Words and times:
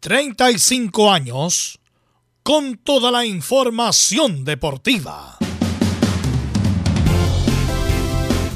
35 0.00 1.12
años 1.12 1.78
con 2.42 2.78
toda 2.78 3.10
la 3.10 3.26
información 3.26 4.46
deportiva. 4.46 5.36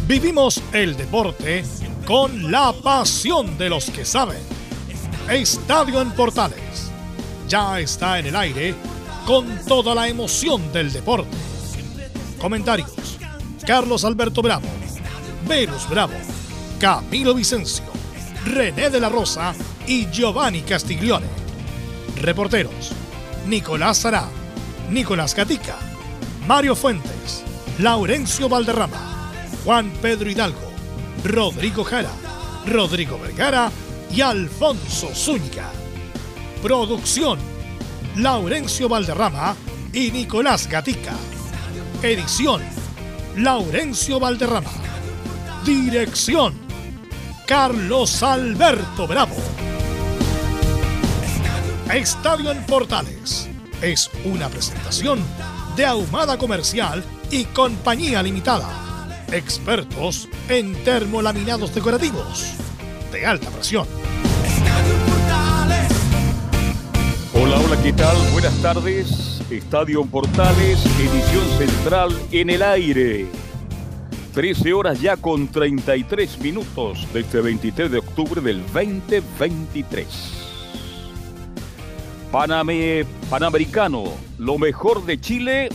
Vivimos 0.07 0.63
el 0.73 0.97
deporte 0.97 1.63
con 2.07 2.51
la 2.51 2.73
pasión 2.73 3.59
de 3.59 3.69
los 3.69 3.91
que 3.91 4.07
saben. 4.07 4.39
Estadio 5.29 6.01
en 6.01 6.13
Portales 6.13 6.91
ya 7.47 7.79
está 7.79 8.19
en 8.19 8.27
el 8.27 8.37
aire 8.37 8.75
con 9.27 9.47
toda 9.67 9.95
la 9.95 10.09
emoción 10.09 10.73
del 10.73 10.91
deporte. 10.91 11.37
Comentarios: 12.41 13.19
Carlos 13.67 14.07
Alberto 14.07 14.41
Bravo, 14.41 14.69
Venus 15.47 15.87
Bravo, 15.91 16.15
Camilo 16.81 17.35
Vicencio, 17.35 17.94
René 18.45 18.91
de 18.91 19.01
la 19.01 19.09
Rosa 19.09 19.55
y 19.87 20.07
Giovanni 20.11 20.63
Castiglione. 20.63 21.27
Reporteros: 22.21 22.93
Nicolás 23.47 23.99
Sará, 23.99 24.29
Nicolás 24.91 25.35
Gatica, 25.35 25.77
Mario 26.47 26.77
Fuentes, 26.77 27.43
Laurencio 27.79 28.49
Valderrama, 28.49 29.33
Juan 29.65 29.91
Pedro 30.03 30.31
Hidalgo, 30.31 30.71
Rodrigo 31.25 31.85
Jara, 31.85 32.11
Rodrigo 32.67 33.19
Vergara 33.19 33.71
y 34.15 34.21
Alfonso 34.21 35.09
Zúñiga. 35.15 35.71
Producción: 36.63 37.39
Laurencio 38.17 38.89
Valderrama 38.89 39.57
y 39.93 40.11
Nicolás 40.11 40.69
Gatica. 40.69 41.15
Edición: 42.03 42.63
Laurencio 43.37 44.21
Valderrama. 44.21 44.71
Dirección: 45.65 46.64
Carlos 47.47 48.23
Alberto 48.23 49.07
Bravo. 49.07 49.37
Estadio 51.93 52.51
en 52.51 52.65
Portales 52.65 53.51
es 53.83 54.11
una 54.25 54.49
presentación 54.49 55.23
de 55.77 55.85
Ahumada 55.85 56.39
Comercial 56.39 57.05
y 57.31 57.45
Compañía 57.45 58.23
Limitada. 58.23 59.27
Expertos 59.31 60.27
en 60.49 60.73
termolaminados 60.85 61.75
decorativos 61.75 62.55
de 63.13 63.27
alta 63.27 63.51
presión. 63.51 63.87
Hola, 67.35 67.59
hola, 67.59 67.83
¿qué 67.83 67.93
tal? 67.93 68.17
Buenas 68.33 68.55
tardes. 68.63 69.43
Estadio 69.51 70.01
en 70.01 70.09
Portales, 70.09 70.83
edición 70.99 71.59
central 71.59 72.19
en 72.33 72.49
el 72.49 72.63
aire. 72.63 73.44
13 74.35 74.73
horas 74.73 75.01
ya 75.01 75.17
con 75.17 75.47
33 75.47 76.41
minutos 76.41 77.07
de 77.13 77.21
este 77.21 77.41
23 77.41 77.89
de 77.89 77.99
octubre 77.99 78.41
del 78.41 78.63
2023. 78.67 80.07
Paname, 82.33 83.07
Panamericano, 83.31 84.03
lo 84.39 84.59
mejor 84.59 85.07
de 85.07 85.21
Chile, 85.21 85.69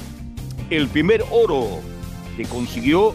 el 0.70 0.90
primer 0.90 1.24
oro 1.32 1.80
que 2.36 2.44
consiguió 2.44 3.14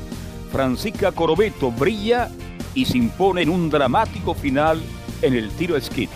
Francisca 0.50 1.12
Corobeto 1.12 1.70
brilla 1.70 2.30
y 2.74 2.86
se 2.86 2.96
impone 2.96 3.42
en 3.42 3.50
un 3.50 3.68
dramático 3.68 4.32
final 4.32 4.80
en 5.20 5.34
el 5.34 5.50
tiro 5.50 5.78
skit. 5.78 6.08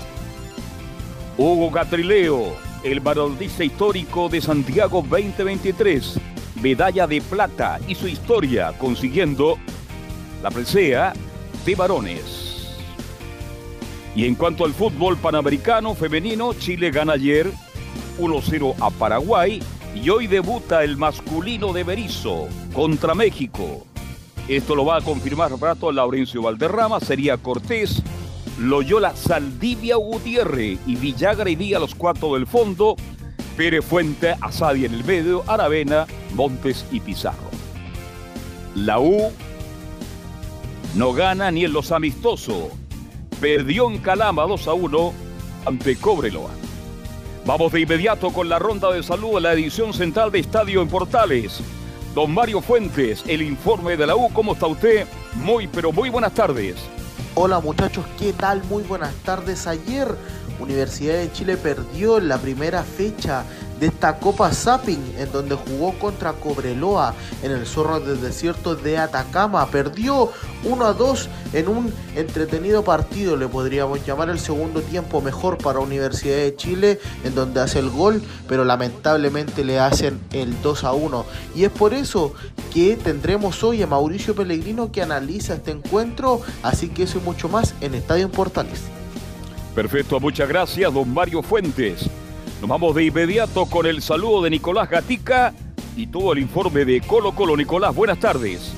Hugo 1.36 1.70
Catrileo, 1.70 2.56
el 2.82 3.00
baroldista 3.00 3.62
histórico 3.62 4.30
de 4.30 4.40
Santiago 4.40 5.04
2023, 5.06 6.18
medalla 6.62 7.06
de 7.06 7.20
plata 7.20 7.78
y 7.86 7.94
su 7.94 8.08
historia 8.08 8.72
consiguiendo 8.78 9.58
la 10.42 10.50
presea 10.50 11.12
de 11.64 11.74
varones. 11.74 12.74
Y 14.14 14.24
en 14.24 14.34
cuanto 14.34 14.64
al 14.64 14.72
fútbol 14.72 15.16
panamericano 15.16 15.94
femenino, 15.94 16.52
Chile 16.54 16.90
gana 16.90 17.12
ayer 17.12 17.52
1-0 18.18 18.74
a 18.80 18.90
Paraguay 18.90 19.62
y 19.94 20.08
hoy 20.10 20.26
debuta 20.26 20.82
el 20.82 20.96
masculino 20.96 21.72
de 21.72 21.84
Berizo 21.84 22.48
contra 22.72 23.14
México. 23.14 23.86
Esto 24.48 24.74
lo 24.74 24.84
va 24.84 24.96
a 24.96 25.00
confirmar 25.02 25.52
rato 25.60 25.92
Laurencio 25.92 26.42
Valderrama, 26.42 27.00
sería 27.00 27.36
Cortés, 27.36 28.02
Loyola 28.58 29.14
Saldivia 29.14 29.96
Gutiérrez 29.96 30.80
y 30.86 30.96
Villagra 30.96 31.50
y 31.50 31.54
Díaz 31.54 31.80
los 31.80 31.94
cuatro 31.94 32.34
del 32.34 32.46
fondo, 32.46 32.96
Pérez 33.58 33.84
Fuente, 33.84 34.36
Asadi 34.40 34.84
en 34.84 34.94
el 34.94 35.02
medio, 35.02 35.42
Aravena, 35.48 36.06
Montes 36.34 36.86
y 36.92 37.00
Pizarro. 37.00 37.50
La 38.76 39.00
U 39.00 39.32
no 40.94 41.12
gana 41.12 41.50
ni 41.50 41.64
en 41.64 41.72
los 41.72 41.90
amistosos. 41.90 42.68
Perdió 43.40 43.90
en 43.90 43.98
Calama 43.98 44.44
2 44.44 44.68
a 44.68 44.72
1 44.74 45.12
ante 45.66 45.96
Cobreloa. 45.96 46.52
Vamos 47.46 47.72
de 47.72 47.80
inmediato 47.80 48.30
con 48.30 48.48
la 48.48 48.60
ronda 48.60 48.92
de 48.92 49.02
salud 49.02 49.36
a 49.36 49.40
la 49.40 49.54
edición 49.54 49.92
central 49.92 50.30
de 50.30 50.38
Estadio 50.38 50.80
en 50.80 50.88
Portales. 50.88 51.60
Don 52.14 52.32
Mario 52.32 52.60
Fuentes, 52.60 53.24
el 53.26 53.42
informe 53.42 53.96
de 53.96 54.06
la 54.06 54.14
U, 54.14 54.32
¿cómo 54.32 54.52
está 54.52 54.68
usted? 54.68 55.04
Muy, 55.34 55.66
pero 55.66 55.90
muy 55.90 56.10
buenas 56.10 56.32
tardes. 56.32 56.76
Hola 57.34 57.58
muchachos, 57.58 58.04
¿qué 58.20 58.32
tal? 58.32 58.62
Muy 58.64 58.84
buenas 58.84 59.14
tardes. 59.24 59.66
Ayer 59.66 60.08
Universidad 60.58 61.14
de 61.14 61.32
Chile 61.32 61.56
perdió 61.56 62.20
la 62.20 62.38
primera 62.38 62.82
fecha 62.82 63.44
de 63.78 63.86
esta 63.86 64.18
Copa 64.18 64.52
Zapping 64.52 65.14
en 65.18 65.30
donde 65.30 65.54
jugó 65.54 65.96
contra 65.98 66.32
Cobreloa 66.32 67.14
en 67.42 67.52
el 67.52 67.66
Zorro 67.66 68.00
del 68.00 68.20
Desierto 68.20 68.74
de 68.74 68.98
Atacama. 68.98 69.66
Perdió 69.70 70.32
1 70.64 70.84
a 70.84 70.92
2 70.92 71.28
en 71.52 71.68
un 71.68 71.92
entretenido 72.16 72.82
partido, 72.82 73.36
le 73.36 73.46
podríamos 73.46 74.04
llamar 74.04 74.30
el 74.30 74.38
segundo 74.38 74.82
tiempo 74.82 75.20
mejor 75.20 75.58
para 75.58 75.78
Universidad 75.78 76.36
de 76.36 76.56
Chile 76.56 77.00
en 77.24 77.34
donde 77.34 77.60
hace 77.60 77.78
el 77.78 77.90
gol, 77.90 78.22
pero 78.48 78.64
lamentablemente 78.64 79.64
le 79.64 79.78
hacen 79.78 80.20
el 80.32 80.60
2 80.62 80.84
a 80.84 80.92
1. 80.92 81.24
Y 81.54 81.64
es 81.64 81.70
por 81.70 81.94
eso 81.94 82.34
que 82.72 82.96
tendremos 82.96 83.62
hoy 83.62 83.82
a 83.82 83.86
Mauricio 83.86 84.34
Pellegrino 84.34 84.90
que 84.90 85.02
analiza 85.02 85.54
este 85.54 85.70
encuentro, 85.70 86.40
así 86.62 86.88
que 86.88 87.04
eso 87.04 87.18
y 87.18 87.22
mucho 87.22 87.48
más 87.48 87.74
en 87.80 87.94
Estadio 87.94 88.30
Portales. 88.30 88.97
Perfecto, 89.78 90.18
muchas 90.18 90.48
gracias, 90.48 90.92
don 90.92 91.14
Mario 91.14 91.40
Fuentes. 91.40 92.10
Nos 92.60 92.68
vamos 92.68 92.96
de 92.96 93.04
inmediato 93.04 93.64
con 93.66 93.86
el 93.86 94.02
saludo 94.02 94.42
de 94.42 94.50
Nicolás 94.50 94.90
Gatica 94.90 95.54
y 95.94 96.08
todo 96.08 96.32
el 96.32 96.40
informe 96.40 96.84
de 96.84 97.00
Colo 97.00 97.30
Colo. 97.30 97.56
Nicolás, 97.56 97.94
buenas 97.94 98.18
tardes. 98.18 98.72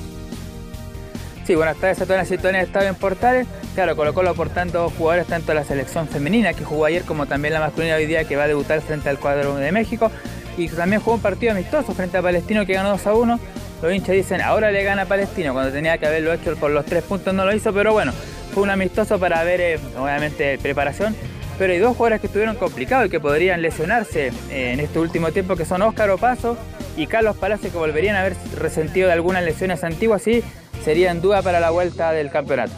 Sí, 1.43 1.55
buenas 1.55 1.77
tardes 1.77 1.99
a 2.01 2.05
toda 2.05 2.19
la 2.19 2.25
situación 2.25 2.53
de 2.53 2.61
Estadio 2.61 2.89
en 2.89 2.93
Portales. 2.93 3.47
Claro, 3.73 3.95
Colo 3.95 4.13
Colo 4.13 4.29
aportando 4.29 4.91
jugadores 4.91 5.25
tanto 5.25 5.47
de 5.47 5.55
la 5.55 5.63
selección 5.63 6.07
femenina 6.07 6.53
que 6.53 6.63
jugó 6.63 6.85
ayer 6.85 7.01
como 7.01 7.25
también 7.25 7.55
la 7.55 7.61
masculina 7.61 7.95
hoy 7.95 8.05
día 8.05 8.25
que 8.25 8.35
va 8.35 8.43
a 8.43 8.47
debutar 8.47 8.79
frente 8.81 9.09
al 9.09 9.17
cuadro 9.17 9.55
de 9.55 9.71
México. 9.71 10.11
Y 10.55 10.67
también 10.67 11.01
jugó 11.01 11.15
un 11.15 11.23
partido 11.23 11.53
amistoso 11.53 11.95
frente 11.95 12.19
a 12.19 12.21
Palestino 12.21 12.63
que 12.67 12.73
ganó 12.73 12.89
2 12.89 13.07
a 13.07 13.13
1. 13.15 13.39
Los 13.81 13.91
hinchas 13.91 14.15
dicen, 14.15 14.39
ahora 14.39 14.69
le 14.69 14.83
gana 14.83 15.01
a 15.01 15.05
Palestino, 15.07 15.53
cuando 15.53 15.71
tenía 15.71 15.97
que 15.97 16.05
haberlo 16.05 16.31
hecho 16.31 16.55
por 16.57 16.69
los 16.69 16.85
tres 16.85 17.03
puntos 17.03 17.33
no 17.33 17.43
lo 17.43 17.55
hizo, 17.55 17.73
pero 17.73 17.91
bueno, 17.91 18.13
fue 18.51 18.63
un 18.63 18.69
amistoso 18.69 19.19
para 19.19 19.43
ver, 19.43 19.61
eh, 19.61 19.79
obviamente, 19.97 20.57
preparación. 20.59 21.15
Pero 21.57 21.73
hay 21.73 21.79
dos 21.79 21.95
jugadores 21.95 22.21
que 22.21 22.27
estuvieron 22.27 22.55
complicados 22.55 23.07
y 23.07 23.09
que 23.09 23.19
podrían 23.19 23.61
lesionarse 23.61 24.31
eh, 24.49 24.71
en 24.73 24.79
este 24.79 24.99
último 24.99 25.31
tiempo, 25.31 25.55
que 25.55 25.65
son 25.65 25.81
Óscar 25.81 26.09
Opaso 26.09 26.57
y 26.97 27.07
Carlos 27.07 27.37
Palacio, 27.37 27.71
que 27.71 27.77
volverían 27.77 28.15
a 28.15 28.21
haber 28.21 28.35
resentido 28.57 29.07
de 29.07 29.13
algunas 29.13 29.43
lesiones 29.43 29.83
antiguas 29.83 30.27
y 30.27 30.43
serían 30.83 31.21
duda 31.21 31.41
para 31.41 31.59
la 31.59 31.69
vuelta 31.69 32.11
del 32.11 32.31
campeonato. 32.31 32.73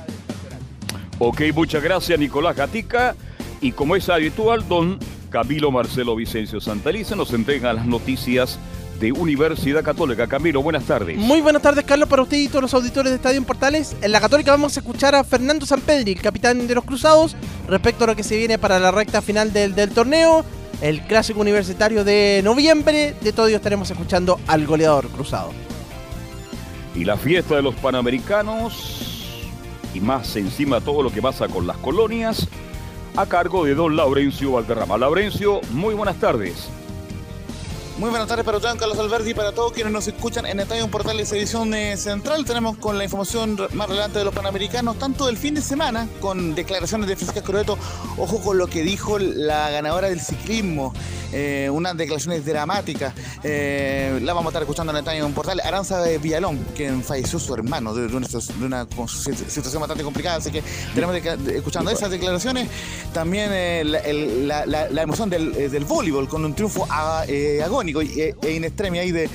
Ok, 1.19 1.41
muchas 1.53 1.81
gracias 1.83 2.19
Nicolás 2.19 2.55
Gatica. 2.55 3.15
Y 3.61 3.71
como 3.71 3.95
es 3.95 4.09
habitual, 4.09 4.67
don 4.67 4.99
Camilo 5.29 5.71
Marcelo 5.71 6.15
Vicencio 6.15 6.59
Santaliza 6.59 7.15
nos 7.15 7.33
entrega 7.33 7.71
las 7.73 7.85
noticias 7.85 8.59
de 9.03 9.11
Universidad 9.11 9.83
Católica. 9.83 10.27
Camilo, 10.27 10.63
buenas 10.63 10.85
tardes. 10.85 11.17
Muy 11.17 11.41
buenas 11.41 11.61
tardes, 11.61 11.83
Carlos, 11.83 12.07
para 12.07 12.21
usted 12.21 12.37
y 12.37 12.47
todos 12.47 12.61
los 12.61 12.73
auditores 12.73 13.11
de 13.11 13.17
Estadio 13.17 13.37
en 13.37 13.43
Portales. 13.43 13.97
En 14.01 14.13
la 14.13 14.21
Católica 14.21 14.51
vamos 14.51 14.77
a 14.77 14.79
escuchar 14.79 15.13
a 15.13 15.25
Fernando 15.25 15.65
Sampedri, 15.65 16.13
el 16.13 16.21
capitán 16.21 16.65
de 16.67 16.73
los 16.73 16.85
Cruzados, 16.85 17.35
respecto 17.67 18.05
a 18.05 18.07
lo 18.07 18.15
que 18.15 18.23
se 18.23 18.37
viene 18.37 18.57
para 18.57 18.79
la 18.79 18.91
recta 18.91 19.21
final 19.21 19.51
del, 19.51 19.75
del 19.75 19.89
torneo, 19.89 20.45
el 20.79 21.01
clásico 21.01 21.41
universitario 21.41 22.05
de 22.05 22.39
noviembre. 22.45 23.13
De 23.19 23.33
todo 23.33 23.47
ello 23.47 23.57
estaremos 23.57 23.91
escuchando 23.91 24.39
al 24.47 24.65
goleador 24.65 25.09
cruzado. 25.09 25.51
Y 26.95 27.03
la 27.03 27.17
fiesta 27.17 27.57
de 27.57 27.61
los 27.61 27.75
Panamericanos 27.75 29.41
y 29.93 29.99
más 29.99 30.33
encima 30.37 30.79
todo 30.79 31.03
lo 31.03 31.11
que 31.11 31.21
pasa 31.21 31.49
con 31.49 31.67
las 31.67 31.75
colonias 31.77 32.47
a 33.17 33.25
cargo 33.25 33.65
de 33.65 33.75
don 33.75 33.97
Laurencio 33.97 34.53
Valderrama. 34.53 34.97
Laurencio, 34.97 35.59
muy 35.71 35.93
buenas 35.93 36.15
tardes. 36.21 36.69
Muy 37.99 38.09
buenas 38.09 38.27
tardes 38.27 38.43
para 38.43 38.57
ustedes, 38.57 38.75
Carlos 38.75 38.97
Alberti, 38.97 39.29
y 39.29 39.33
para 39.35 39.51
todos 39.51 39.71
quienes 39.71 39.93
nos 39.93 40.07
escuchan 40.07 40.47
en 40.47 40.59
Estadio 40.59 40.87
Portales 40.87 41.31
Edición 41.31 41.75
eh, 41.75 41.95
Central. 41.95 42.43
Tenemos 42.43 42.75
con 42.77 42.97
la 42.97 43.03
información 43.03 43.55
más 43.73 43.87
relevante 43.87 44.17
de 44.17 44.25
los 44.25 44.33
Panamericanos, 44.33 44.97
tanto 44.97 45.27
del 45.27 45.37
fin 45.37 45.53
de 45.53 45.61
semana, 45.61 46.09
con 46.19 46.55
declaraciones 46.55 47.07
de 47.07 47.15
Francisca 47.15 47.43
Croeto. 47.43 47.77
Ojo 48.17 48.41
con 48.41 48.57
lo 48.57 48.65
que 48.65 48.81
dijo 48.81 49.19
la 49.19 49.69
ganadora 49.69 50.09
del 50.09 50.21
ciclismo, 50.21 50.91
eh, 51.31 51.69
unas 51.71 51.95
declaraciones 51.95 52.43
dramáticas. 52.43 53.13
Eh, 53.43 54.19
la 54.23 54.33
vamos 54.33 54.47
a 54.47 54.49
estar 54.49 54.63
escuchando 54.63 54.91
en 54.91 54.97
Estadio 54.97 55.29
Portal. 55.29 55.61
Aranza 55.63 56.01
de 56.01 56.17
Villalón, 56.17 56.65
quien 56.75 57.03
falleció 57.03 57.37
su 57.37 57.53
hermano 57.53 57.93
de, 57.93 58.07
una, 58.15 58.27
situación 58.27 59.79
bastante 59.79 60.03
complicada, 60.03 60.37
así 60.37 60.51
que 60.51 60.63
tenemos 60.95 61.15
escuchando 61.15 61.91
esas 61.91 62.09
declaraciones. 62.09 62.69
También 63.13 63.51
la, 63.91 65.01
emoción 65.03 65.29
del, 65.29 65.53
del 65.53 65.85
voleibol 65.85 66.27
con 66.27 66.43
un 66.43 66.55
triunfo 66.55 66.87
agónico 67.83 68.01
e, 68.01 68.35
e 68.41 68.51
in 68.51 68.63
extremis 68.63 69.01
ahí 69.01 69.11
de, 69.11 69.29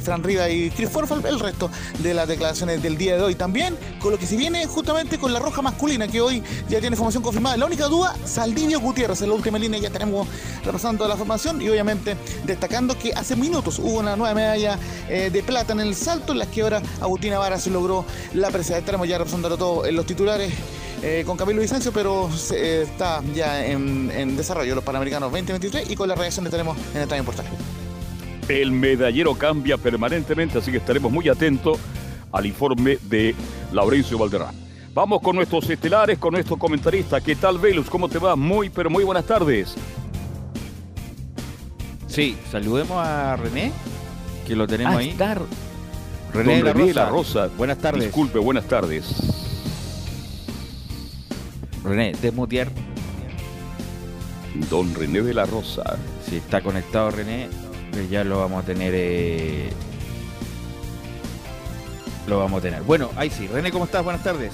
Fran 0.00 0.22
Riva 0.22 0.48
y 0.48 0.70
Chris 0.70 0.90
Forfal, 0.90 1.24
el 1.26 1.40
resto 1.40 1.70
de 2.00 2.14
las 2.14 2.28
declaraciones 2.28 2.82
del 2.82 2.96
día 2.96 3.16
de 3.16 3.22
hoy. 3.22 3.34
También 3.34 3.76
con 4.00 4.12
lo 4.12 4.18
que 4.18 4.26
se 4.26 4.36
viene 4.36 4.66
justamente 4.66 5.18
con 5.18 5.32
la 5.32 5.38
roja 5.38 5.62
masculina, 5.62 6.06
que 6.08 6.20
hoy 6.20 6.42
ya 6.68 6.80
tiene 6.80 6.96
formación 6.96 7.22
confirmada. 7.22 7.56
La 7.56 7.66
única 7.66 7.86
duda, 7.86 8.14
Saldivio 8.24 8.80
Gutiérrez, 8.80 9.22
en 9.22 9.30
la 9.30 9.34
última 9.34 9.58
línea 9.58 9.80
ya 9.80 9.90
tenemos 9.90 10.28
repasando 10.64 11.08
la 11.08 11.16
formación 11.16 11.60
y 11.62 11.68
obviamente 11.68 12.16
destacando 12.44 12.98
que 12.98 13.12
hace 13.12 13.36
minutos 13.36 13.78
hubo 13.78 13.98
una 13.98 14.16
nueva 14.16 14.34
medalla 14.34 14.78
eh, 15.08 15.30
de 15.32 15.42
plata 15.42 15.72
en 15.72 15.80
el 15.80 15.94
salto, 15.94 16.32
en 16.32 16.38
la 16.38 16.46
que 16.46 16.62
ahora 16.62 16.82
Agustina 17.00 17.38
Vara 17.38 17.58
se 17.58 17.70
logró 17.70 18.04
la 18.34 18.50
presea. 18.50 18.78
Estaremos 18.78 19.08
ya 19.08 19.18
repasando 19.18 19.56
todo 19.56 19.86
en 19.86 19.96
los 19.96 20.06
titulares. 20.06 20.52
Eh, 21.06 21.22
con 21.26 21.36
Camilo 21.36 21.60
Vicencio, 21.60 21.92
pero 21.92 22.30
eh, 22.54 22.86
está 22.88 23.22
ya 23.34 23.66
en, 23.66 24.36
desarrollo 24.38 24.74
los 24.74 24.84
Panamericanos 24.84 25.30
2023 25.30 25.90
y 25.90 25.96
con 25.96 26.08
la 26.08 26.14
reacción 26.14 26.46
que 26.46 26.50
tenemos 26.50 26.78
en 26.94 27.02
el 27.02 27.08
Time 27.08 27.24
Portal. 27.24 27.44
El 28.48 28.72
medallero 28.72 29.34
cambia 29.34 29.78
permanentemente, 29.78 30.58
así 30.58 30.70
que 30.70 30.76
estaremos 30.76 31.10
muy 31.10 31.28
atentos 31.28 31.78
al 32.30 32.46
informe 32.46 32.98
de 33.02 33.34
Laurencio 33.72 34.18
Valderrán. 34.18 34.54
Vamos 34.92 35.22
con 35.22 35.34
nuestros 35.34 35.68
estelares, 35.70 36.18
con 36.18 36.34
nuestro 36.34 36.56
comentarista. 36.56 37.20
¿Qué 37.20 37.34
tal, 37.36 37.58
Velus? 37.58 37.88
¿Cómo 37.88 38.08
te 38.08 38.18
va? 38.18 38.36
Muy, 38.36 38.70
pero 38.70 38.90
muy 38.90 39.02
buenas 39.02 39.24
tardes. 39.24 39.74
Sí, 42.06 42.36
saludemos 42.50 42.96
a 42.96 43.34
René, 43.34 43.72
que 44.46 44.54
lo 44.54 44.68
tenemos 44.68 44.94
ah, 44.94 44.98
ahí. 44.98 45.10
Estar. 45.10 45.42
René, 46.32 46.62
de 46.62 46.94
la, 46.94 47.08
Rosa. 47.08 47.48
Buenas 47.56 47.78
tardes. 47.78 48.04
Disculpe, 48.04 48.38
buenas 48.38 48.66
tardes. 48.66 49.04
René, 51.82 52.12
desmutear. 52.20 52.70
Don 54.70 54.94
René 54.94 55.22
de 55.22 55.34
la 55.34 55.46
Rosa. 55.46 55.96
Si 56.28 56.36
está 56.36 56.60
conectado 56.60 57.10
René, 57.10 57.48
ya 58.10 58.24
lo 58.24 58.38
vamos 58.40 58.62
a 58.62 58.66
tener. 58.66 58.92
Eh, 58.94 59.70
lo 62.26 62.38
vamos 62.38 62.58
a 62.58 62.62
tener. 62.62 62.82
Bueno, 62.82 63.10
ahí 63.16 63.30
sí. 63.30 63.46
René, 63.46 63.70
¿cómo 63.70 63.84
estás? 63.84 64.02
Buenas 64.02 64.22
tardes. 64.22 64.52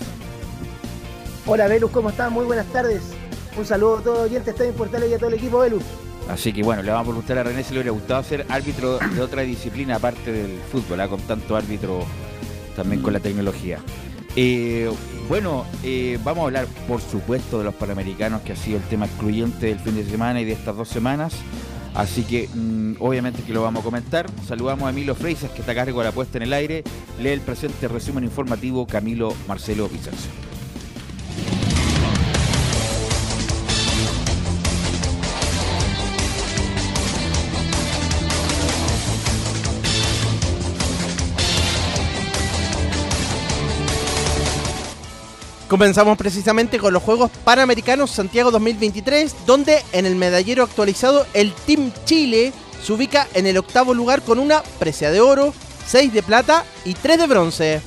Hola, 1.47 1.69
Velus, 1.69 1.91
¿cómo 1.91 2.11
estás? 2.11 2.31
Muy 2.31 2.45
buenas 2.45 2.67
tardes. 2.67 3.03
Un 3.57 3.65
saludo 3.67 3.99
a 3.99 4.03
todos 4.03 4.19
los 4.19 4.27
oyentes, 4.27 4.55
está 4.55 4.65
en 4.65 4.75
Portales 4.75 5.11
y 5.11 5.15
a 5.15 5.19
todo 5.19 5.29
el 5.29 5.35
equipo 5.35 5.59
Velus. 5.59 5.83
Así 6.29 6.53
que 6.53 6.63
bueno, 6.63 6.83
le 6.83 6.93
vamos 6.93 7.09
a 7.09 7.11
preguntar 7.11 7.39
a 7.39 7.43
René 7.43 7.65
si 7.65 7.75
le 7.75 7.81
hubiera 7.81 7.91
gustado 7.91 8.23
ser 8.23 8.47
árbitro 8.49 8.99
de 8.99 9.21
otra 9.21 9.43
disciplina 9.43 9.97
aparte 9.97 10.31
del 10.31 10.61
fútbol, 10.71 11.01
¿ah? 11.01 11.09
con 11.09 11.21
tanto 11.23 11.57
árbitro 11.57 12.05
también 12.77 13.03
con 13.03 13.13
la 13.13 13.21
tecnología. 13.21 13.79
Eh, 14.37 14.89
bueno, 15.29 15.65
eh, 15.83 16.19
vamos 16.23 16.43
a 16.43 16.45
hablar 16.47 16.67
por 16.87 17.01
supuesto 17.01 17.59
de 17.59 17.65
los 17.65 17.75
Panamericanos, 17.75 18.43
que 18.43 18.53
ha 18.53 18.57
sido 18.57 18.77
el 18.79 18.85
tema 18.85 19.07
excluyente 19.07 19.67
del 19.67 19.81
fin 19.81 19.97
de 19.97 20.05
semana 20.05 20.41
y 20.41 20.45
de 20.45 20.53
estas 20.53 20.77
dos 20.77 20.89
semanas. 20.89 21.35
Así 21.95 22.23
que 22.23 22.49
mm, 22.49 22.95
obviamente 23.01 23.43
que 23.43 23.53
lo 23.53 23.63
vamos 23.63 23.81
a 23.83 23.85
comentar. 23.85 24.27
Saludamos 24.47 24.87
a 24.87 24.91
Emilio 24.91 25.15
Freisas, 25.15 25.51
que 25.51 25.61
está 25.61 25.73
a 25.73 25.75
cargo 25.75 26.01
de 26.01 26.07
la 26.07 26.13
puesta 26.13 26.39
en 26.39 26.45
el 26.45 26.53
aire. 26.53 26.85
Lee 27.21 27.31
el 27.31 27.41
presente 27.41 27.89
resumen 27.89 28.25
informativo 28.25 28.87
Camilo 28.87 29.35
Marcelo 29.49 29.89
Vicencio. 29.89 30.31
Comenzamos 45.71 46.19
precisamente 46.19 46.81
con 46.81 46.93
los 46.93 47.01
Juegos 47.01 47.31
Panamericanos 47.45 48.11
Santiago 48.11 48.51
2023, 48.51 49.47
donde 49.47 49.85
en 49.93 50.05
el 50.05 50.17
medallero 50.17 50.65
actualizado 50.65 51.25
el 51.33 51.53
Team 51.53 51.93
Chile 52.05 52.53
se 52.83 52.93
ubica 52.93 53.29
en 53.35 53.47
el 53.47 53.57
octavo 53.57 53.95
lugar 53.95 54.21
con 54.23 54.41
una 54.41 54.65
presea 54.81 55.13
de 55.13 55.21
oro, 55.21 55.55
6 55.87 56.13
de 56.13 56.25
plata 56.25 56.65
y 56.85 56.95
3 56.95 57.19
de 57.19 57.27
bronce. 57.29 57.81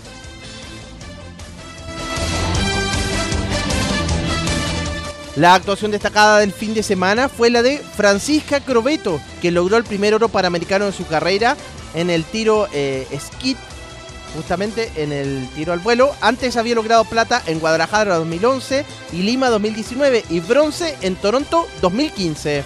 La 5.36 5.54
actuación 5.54 5.92
destacada 5.92 6.40
del 6.40 6.54
fin 6.54 6.74
de 6.74 6.84
semana 6.84 7.28
fue 7.28 7.50
la 7.50 7.62
de 7.62 7.80
Francisca 7.80 8.62
Crobeto, 8.62 9.20
que 9.42 9.52
logró 9.52 9.76
el 9.76 9.84
primer 9.84 10.14
oro 10.14 10.30
panamericano 10.30 10.86
de 10.86 10.94
su 10.94 11.06
carrera 11.06 11.58
en 11.96 12.10
el 12.10 12.24
tiro 12.24 12.70
eh, 12.72 13.06
skit 13.20 13.58
justamente 14.36 14.92
en 14.96 15.12
el 15.12 15.48
tiro 15.56 15.74
al 15.74 15.80
vuelo. 15.80 16.12
Antes 16.22 16.58
había 16.58 16.76
logrado 16.76 17.06
plata 17.06 17.42
en 17.46 17.60
Guadalajara 17.60 18.16
2011 18.16 18.86
y 19.14 19.24
Lima 19.24 19.50
2019 19.50 20.26
y 20.30 20.40
bronce 20.40 20.96
en 21.02 21.16
Toronto 21.16 21.68
2015. 21.82 22.64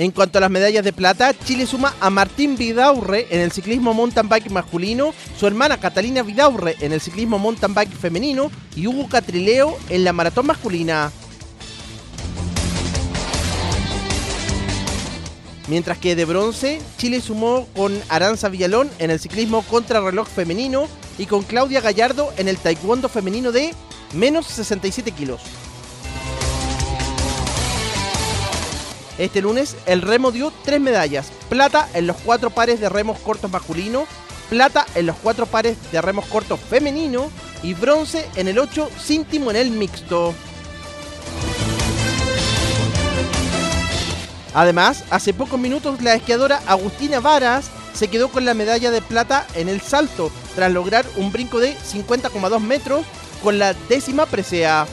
En 0.00 0.12
cuanto 0.12 0.38
a 0.38 0.40
las 0.40 0.50
medallas 0.50 0.82
de 0.82 0.94
plata, 0.94 1.34
Chile 1.44 1.66
suma 1.66 1.92
a 2.00 2.08
Martín 2.08 2.56
Vidaurre 2.56 3.26
en 3.28 3.40
el 3.40 3.52
ciclismo 3.52 3.92
mountain 3.92 4.30
bike 4.30 4.50
masculino, 4.50 5.12
su 5.38 5.46
hermana 5.46 5.78
Catalina 5.78 6.22
Vidaurre 6.22 6.76
en 6.80 6.92
el 6.92 7.02
ciclismo 7.02 7.38
mountain 7.38 7.74
bike 7.74 7.92
femenino 7.92 8.50
y 8.74 8.86
Hugo 8.86 9.10
Catrileo 9.10 9.76
en 9.90 10.04
la 10.04 10.14
maratón 10.14 10.46
masculina. 10.46 11.12
Mientras 15.70 15.98
que 15.98 16.16
de 16.16 16.24
bronce, 16.24 16.82
Chile 16.98 17.20
sumó 17.20 17.64
con 17.76 17.96
Aranza 18.08 18.48
Villalón 18.48 18.90
en 18.98 19.12
el 19.12 19.20
ciclismo 19.20 19.62
contrarreloj 19.62 20.26
femenino 20.26 20.88
y 21.16 21.26
con 21.26 21.44
Claudia 21.44 21.80
Gallardo 21.80 22.32
en 22.38 22.48
el 22.48 22.58
taekwondo 22.58 23.08
femenino 23.08 23.52
de 23.52 23.72
menos 24.12 24.48
67 24.48 25.12
kilos. 25.12 25.40
Este 29.16 29.40
lunes 29.40 29.76
el 29.86 30.02
remo 30.02 30.32
dio 30.32 30.52
tres 30.64 30.80
medallas, 30.80 31.30
plata 31.48 31.88
en 31.94 32.08
los 32.08 32.16
cuatro 32.16 32.50
pares 32.50 32.80
de 32.80 32.88
remos 32.88 33.20
cortos 33.20 33.48
masculino, 33.48 34.06
plata 34.48 34.86
en 34.96 35.06
los 35.06 35.14
cuatro 35.22 35.46
pares 35.46 35.76
de 35.92 36.02
remos 36.02 36.26
cortos 36.26 36.58
femenino 36.58 37.30
y 37.62 37.74
bronce 37.74 38.28
en 38.34 38.48
el 38.48 38.58
8 38.58 38.90
sin 39.00 39.24
el 39.54 39.70
mixto. 39.70 40.34
Además, 44.54 45.04
hace 45.10 45.32
pocos 45.32 45.60
minutos 45.60 46.02
la 46.02 46.14
esquiadora 46.14 46.60
Agustina 46.66 47.20
Varas 47.20 47.70
se 47.94 48.08
quedó 48.08 48.28
con 48.28 48.44
la 48.44 48.54
medalla 48.54 48.90
de 48.90 49.02
plata 49.02 49.46
en 49.54 49.68
el 49.68 49.80
salto, 49.80 50.30
tras 50.54 50.72
lograr 50.72 51.06
un 51.16 51.32
brinco 51.32 51.60
de 51.60 51.76
50,2 51.76 52.60
metros 52.60 53.04
con 53.42 53.58
la 53.58 53.74
décima 53.88 54.26
presea. 54.26 54.86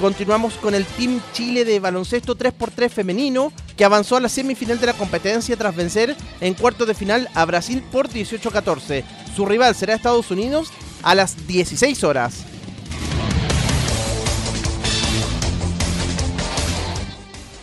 Continuamos 0.00 0.54
con 0.54 0.74
el 0.74 0.84
Team 0.84 1.20
Chile 1.32 1.64
de 1.64 1.78
baloncesto 1.78 2.36
3x3 2.36 2.90
femenino, 2.90 3.52
que 3.76 3.84
avanzó 3.84 4.16
a 4.16 4.20
la 4.20 4.28
semifinal 4.28 4.80
de 4.80 4.86
la 4.86 4.94
competencia 4.94 5.56
tras 5.56 5.76
vencer 5.76 6.16
en 6.40 6.54
cuarto 6.54 6.86
de 6.86 6.94
final 6.94 7.28
a 7.34 7.44
Brasil 7.44 7.84
por 7.92 8.08
18-14. 8.08 9.04
Su 9.36 9.46
rival 9.46 9.76
será 9.76 9.94
Estados 9.94 10.30
Unidos 10.32 10.72
a 11.04 11.14
las 11.14 11.46
16 11.46 12.02
horas. 12.02 12.51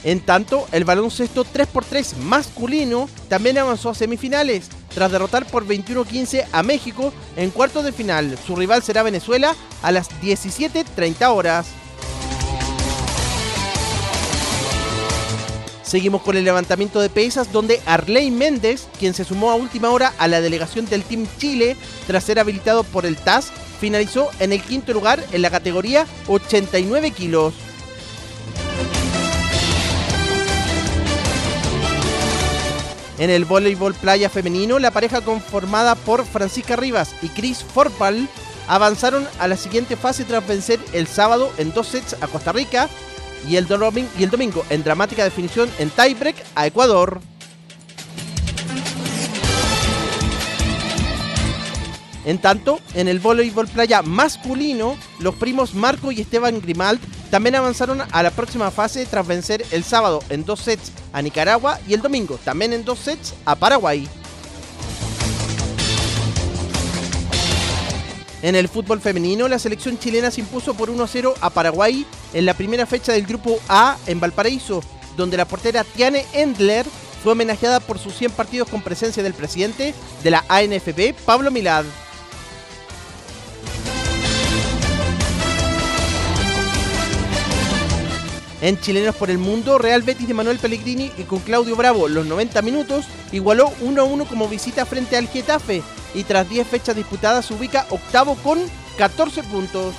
En 0.04 0.22
tanto, 0.22 0.68
el 0.72 0.86
baloncesto 0.86 1.46
3x3 1.46 2.16
masculino 2.18 3.10
también 3.28 3.58
avanzó 3.58 3.90
a 3.90 3.96
semifinales, 3.96 4.70
tras 4.94 5.12
derrotar 5.12 5.46
por 5.46 5.68
21-15 5.68 6.46
a 6.52 6.64
México 6.64 7.14
en 7.36 7.52
cuartos 7.52 7.84
de 7.84 7.92
final. 7.92 8.38
Su 8.46 8.56
rival 8.56 8.82
será 8.82 9.04
Venezuela 9.04 9.56
a 9.82 9.92
las 9.92 10.10
17.30 10.22 11.28
horas. 11.34 11.68
Seguimos 15.84 16.22
con 16.22 16.38
el 16.38 16.46
levantamiento 16.46 17.02
de 17.02 17.10
pesas 17.10 17.52
donde 17.52 17.82
Arley 17.88 18.30
Méndez, 18.30 18.88
quien 19.00 19.16
se 19.16 19.26
sumó 19.26 19.50
a 19.50 19.56
última 19.56 19.90
hora 19.90 20.14
a 20.20 20.28
la 20.28 20.40
delegación 20.40 20.86
del 20.86 21.04
Team 21.04 21.28
Chile 21.40 21.76
tras 22.06 22.26
ser 22.26 22.40
habilitado 22.40 22.84
por 22.84 23.08
el 23.08 23.18
TAS, 23.18 23.52
finalizó 23.80 24.30
en 24.40 24.54
el 24.54 24.62
quinto 24.62 24.94
lugar 24.94 25.24
en 25.32 25.42
la 25.42 25.50
categoría 25.50 26.06
89 26.28 27.10
kilos. 27.10 27.56
En 33.20 33.30
el 33.30 33.44
voleibol 33.44 33.94
playa 33.96 34.30
femenino, 34.30 34.80
la 34.80 34.92
pareja 34.92 35.20
conformada 35.20 35.96
por 35.96 36.26
Francisca 36.26 36.78
Rivas 36.78 37.14
y 37.22 37.28
Chris 37.28 37.66
Forpal 37.66 38.30
avanzaron 38.70 39.28
a 39.40 39.48
la 39.50 39.58
siguiente 39.58 39.98
fase 39.98 40.24
tras 40.24 40.48
vencer 40.48 40.80
el 40.94 41.06
sábado 41.06 41.52
en 41.58 41.74
dos 41.74 41.88
sets 41.88 42.16
a 42.22 42.28
Costa 42.28 42.54
Rica 42.54 42.88
y 43.46 43.58
el, 43.58 43.68
domingo, 43.68 44.10
y 44.18 44.24
el 44.24 44.30
domingo 44.30 44.64
en 44.70 44.84
dramática 44.86 45.26
definición 45.26 45.70
en 45.80 45.90
tiebreak 45.90 46.38
a 46.56 46.66
Ecuador. 46.66 47.20
En 52.24 52.38
tanto, 52.38 52.80
en 52.94 53.10
el 53.10 53.20
voleibol 53.20 53.68
playa 53.68 54.02
masculino, 54.02 54.96
los 55.20 55.36
primos 55.36 55.74
Marco 55.74 56.14
y 56.14 56.22
Esteban 56.22 56.62
Grimald 56.62 57.02
también 57.30 57.56
avanzaron 57.56 58.02
a 58.12 58.24
la 58.24 58.32
próxima 58.32 58.72
fase 58.72 59.06
tras 59.06 59.26
vencer 59.26 59.66
el 59.72 59.84
sábado 59.84 60.22
en 60.30 60.46
dos 60.46 60.62
sets 60.62 60.92
a 61.14 61.22
Nicaragua 61.22 61.80
y 61.88 61.94
el 61.94 62.02
domingo 62.02 62.40
también 62.44 62.74
en 62.74 62.84
dos 62.84 63.00
sets 63.00 63.36
a 63.46 63.56
Paraguay. 63.56 64.08
En 68.42 68.56
el 68.56 68.70
fútbol 68.70 69.02
femenino, 69.02 69.50
la 69.50 69.60
selección 69.60 70.00
chilena 70.00 70.32
se 70.32 70.40
impuso 70.40 70.74
por 70.74 70.90
1-0 70.90 71.34
a 71.42 71.50
Paraguay 71.50 72.06
en 72.34 72.46
la 72.46 72.54
primera 72.54 72.86
fecha 72.86 73.12
del 73.12 73.26
grupo 73.26 73.60
A 73.68 73.98
en 74.08 74.22
Valparaíso, 74.22 74.82
donde 75.18 75.36
la 75.36 75.46
portera 75.46 75.84
Tiane 75.84 76.26
Endler 76.32 76.86
fue 77.22 77.34
homenajeada 77.34 77.82
por 77.82 78.00
sus 78.00 78.16
100 78.16 78.32
partidos 78.32 78.70
con 78.70 78.82
presencia 78.82 79.22
del 79.24 79.34
presidente 79.34 79.94
de 80.24 80.32
la 80.32 80.46
ANFP, 80.48 81.14
Pablo 81.26 81.52
Milad. 81.52 81.84
En 88.62 88.80
Chilenos 88.80 89.16
por 89.16 89.30
el 89.30 89.38
Mundo, 89.38 89.78
Real 89.78 90.02
Betis 90.02 90.28
de 90.28 90.34
Manuel 90.34 90.60
Pellegrini 90.60 91.12
y 91.18 91.24
con 91.24 91.40
Claudio 91.40 91.78
Bravo 91.78 92.10
los 92.10 92.26
90 92.26 92.62
minutos 92.62 93.06
igualó 93.32 93.72
1-1 93.82 94.28
como 94.28 94.50
visita 94.50 94.86
frente 94.86 95.16
al 95.16 95.30
Getafe 95.30 95.82
y 96.14 96.24
tras 96.24 96.50
10 96.50 96.68
fechas 96.68 96.96
disputadas 96.96 97.46
se 97.46 97.54
ubica 97.54 97.86
octavo 97.90 98.36
con 98.36 98.60
14 98.98 99.44
puntos. 99.44 99.96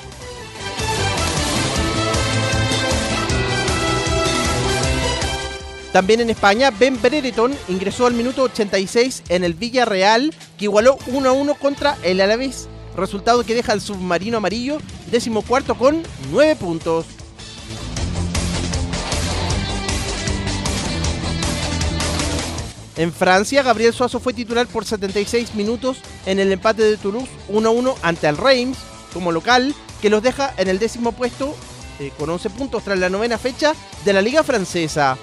También 5.93 6.21
en 6.21 6.31
España, 6.31 6.71
Ben 6.71 7.00
Brereton 7.00 7.52
ingresó 7.69 8.07
al 8.07 8.14
minuto 8.14 8.43
86 8.43 9.25
en 9.29 9.43
el 9.43 9.55
Villarreal, 9.55 10.33
que 10.57 10.67
igualó 10.67 10.99
1-1 11.09 11.59
contra 11.59 11.97
el 12.05 12.21
Alavés, 12.21 12.69
resultado 12.95 13.43
que 13.43 13.55
deja 13.55 13.73
al 13.73 13.81
submarino 13.81 14.37
amarillo 14.37 14.79
décimo 15.11 15.43
cuarto 15.43 15.75
con 15.76 16.02
9 16.31 16.57
puntos. 16.57 17.07
En 23.00 23.14
Francia, 23.14 23.62
Gabriel 23.62 23.95
Suazo 23.95 24.21
fue 24.21 24.35
titular 24.35 24.66
por 24.66 24.85
76 24.85 25.54
minutos 25.54 26.02
en 26.26 26.38
el 26.38 26.52
empate 26.52 26.83
de 26.83 26.99
Toulouse 26.99 27.30
1-1 27.49 27.95
ante 28.02 28.28
el 28.28 28.37
Reims 28.37 28.76
como 29.14 29.33
local, 29.33 29.75
que 30.02 30.11
los 30.11 30.23
deja 30.23 30.52
en 30.59 30.69
el 30.69 30.78
décimo 30.78 31.12
puesto 31.12 31.57
eh, 31.99 32.12
con 32.19 32.28
11 32.28 32.50
puntos 32.50 32.85
tras 32.85 32.99
la 32.99 33.09
novena 33.09 33.38
fecha 33.38 33.73
de 34.04 34.12
la 34.12 34.21
Liga 34.21 34.42
Francesa. 34.42 35.16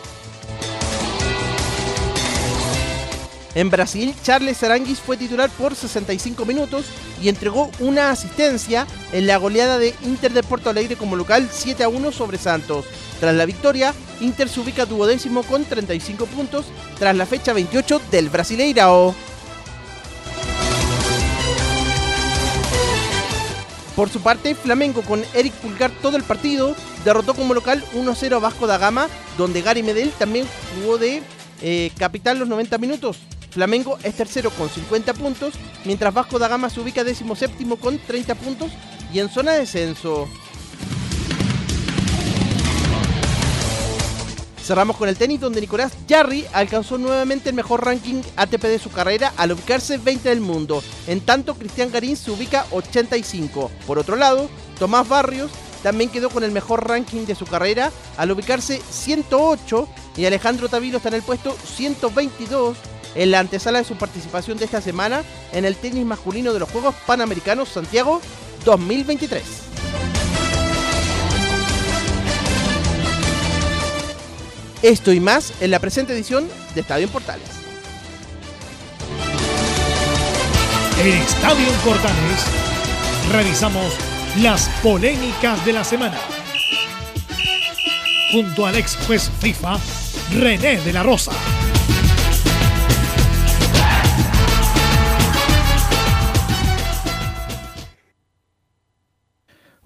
En 3.54 3.70
Brasil, 3.70 4.16
Charles 4.24 4.64
Aranguis 4.64 5.00
fue 5.00 5.16
titular 5.16 5.52
por 5.52 5.76
65 5.76 6.46
minutos 6.46 6.88
y 7.22 7.30
entregó 7.30 7.70
una 7.78 8.10
asistencia 8.10 8.88
en 9.12 9.28
la 9.28 9.38
goleada 9.38 9.78
de 9.78 9.94
Inter 10.04 10.34
de 10.34 10.42
Porto 10.42 10.72
Alegre 10.72 10.96
como 10.96 11.16
local 11.16 11.48
7 11.52 11.84
a 11.84 11.90
1 11.90 12.12
sobre 12.12 12.40
Santos. 12.40 12.86
Tras 13.20 13.36
la 13.36 13.46
victoria, 13.46 13.94
Inter 14.20 14.50
se 14.50 14.60
ubica 14.60 14.86
duodécimo 14.86 15.44
con 15.44 15.66
35 15.66 16.26
puntos 16.28 16.66
tras 17.00 17.16
la 17.16 17.26
fecha 17.26 17.54
28 17.54 18.02
del 18.12 18.30
Brasileirao. 18.30 19.16
Por 23.96 24.10
su 24.10 24.22
parte, 24.22 24.54
Flamengo 24.54 25.02
con 25.02 25.24
Eric 25.34 25.54
Pulgar 25.54 25.90
todo 26.04 26.18
el 26.18 26.24
partido 26.24 26.76
derrotó 27.04 27.34
como 27.34 27.56
local 27.56 27.84
1-0 27.96 28.36
a 28.36 28.40
Vasco 28.40 28.68
da 28.68 28.78
Gama, 28.78 29.08
donde 29.40 29.64
Gary 29.64 29.82
Medel 29.82 30.12
también 30.12 30.46
jugó 30.76 31.00
de 31.00 31.24
eh, 31.64 31.92
capital 31.98 32.38
los 32.38 32.48
90 32.48 32.78
minutos. 32.78 33.18
Flamengo 33.50 33.98
es 34.04 34.14
tercero 34.14 34.52
con 34.52 34.70
50 34.70 35.16
puntos, 35.16 35.56
mientras 35.84 36.14
Vasco 36.14 36.38
da 36.38 36.48
Gama 36.48 36.70
se 36.70 36.80
ubica 36.80 37.04
décimo 37.04 37.36
séptimo 37.36 37.78
con 37.78 37.98
30 37.98 38.36
puntos 38.36 38.72
y 39.12 39.18
en 39.18 39.30
zona 39.30 39.54
de 39.54 39.60
descenso. 39.62 40.28
Cerramos 44.68 44.98
con 44.98 45.08
el 45.08 45.16
tenis 45.16 45.40
donde 45.40 45.62
Nicolás 45.62 45.94
Jarry 46.10 46.46
alcanzó 46.52 46.98
nuevamente 46.98 47.48
el 47.48 47.56
mejor 47.56 47.86
ranking 47.86 48.22
ATP 48.36 48.64
de 48.64 48.80
su 48.80 48.92
carrera 48.92 49.32
al 49.38 49.54
ubicarse 49.54 49.98
20 49.98 50.28
del 50.28 50.42
mundo. 50.42 50.84
En 51.08 51.22
tanto, 51.22 51.56
Cristian 51.56 51.90
Garín 51.90 52.18
se 52.18 52.32
ubica 52.32 52.66
85. 52.72 53.72
Por 53.88 53.98
otro 53.98 54.18
lado, 54.18 54.50
Tomás 54.78 55.08
Barrios 55.08 55.52
también 55.84 56.10
quedó 56.10 56.30
con 56.30 56.44
el 56.44 56.52
mejor 56.52 56.86
ranking 56.86 57.26
de 57.26 57.34
su 57.34 57.46
carrera 57.46 57.94
al 58.18 58.30
ubicarse 58.30 58.82
108 58.90 59.88
y 60.18 60.26
Alejandro 60.26 60.68
Tavilo 60.68 60.98
está 60.98 61.08
en 61.08 61.16
el 61.16 61.22
puesto 61.22 61.56
122 61.64 62.76
en 63.16 63.32
la 63.32 63.40
antesala 63.40 63.80
de 63.80 63.86
su 63.86 63.96
participación 63.96 64.58
de 64.58 64.66
esta 64.66 64.82
semana 64.82 65.24
en 65.54 65.64
el 65.64 65.78
tenis 65.78 66.06
masculino 66.06 66.52
de 66.52 66.60
los 66.60 66.70
Juegos 66.70 66.94
Panamericanos 67.06 67.70
Santiago 67.70 68.20
2023. 68.66 69.44
Esto 74.82 75.12
y 75.12 75.20
más 75.20 75.54
en 75.60 75.72
la 75.72 75.80
presente 75.80 76.14
edición 76.14 76.48
de 76.76 76.82
Estadio 76.82 77.08
en 77.08 77.12
Portales. 77.12 77.48
En 81.00 81.08
Estadio 81.14 81.68
en 81.68 81.80
Portales 81.80 82.46
revisamos 83.32 83.94
las 84.42 84.70
polémicas 84.84 85.66
de 85.66 85.74
la 85.74 85.84
semana. 85.84 86.20
Junto 88.32 88.68
al 88.68 88.76
ex 88.76 88.98
juez 89.08 89.32
FIFA, 89.40 89.80
René 90.34 90.78
de 90.82 90.94
la 90.94 91.02
Rosa. 91.02 91.32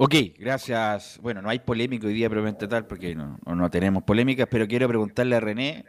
Ok, 0.03 0.15
gracias. 0.39 1.20
Bueno, 1.22 1.43
no 1.43 1.50
hay 1.51 1.60
polémica 1.60 2.08
hoy 2.08 2.13
día 2.15 2.27
probablemente 2.27 2.67
tal 2.67 2.88
porque 2.88 3.13
no, 3.13 3.38
no 3.46 3.70
tenemos 3.70 4.01
polémicas, 4.01 4.48
pero 4.50 4.67
quiero 4.67 4.88
preguntarle 4.88 5.36
a 5.36 5.39
René 5.39 5.86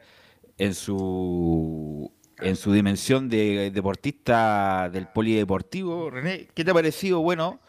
en 0.59 0.75
su 0.75 2.13
en 2.39 2.57
su 2.57 2.75
dimensión 2.75 3.31
de 3.31 3.71
deportista 3.71 4.91
del 4.93 5.07
polideportivo. 5.07 6.11
René, 6.11 6.47
¿qué 6.53 6.63
te 6.63 6.73
ha 6.73 6.75
parecido? 6.75 7.23
Bueno, 7.23 7.61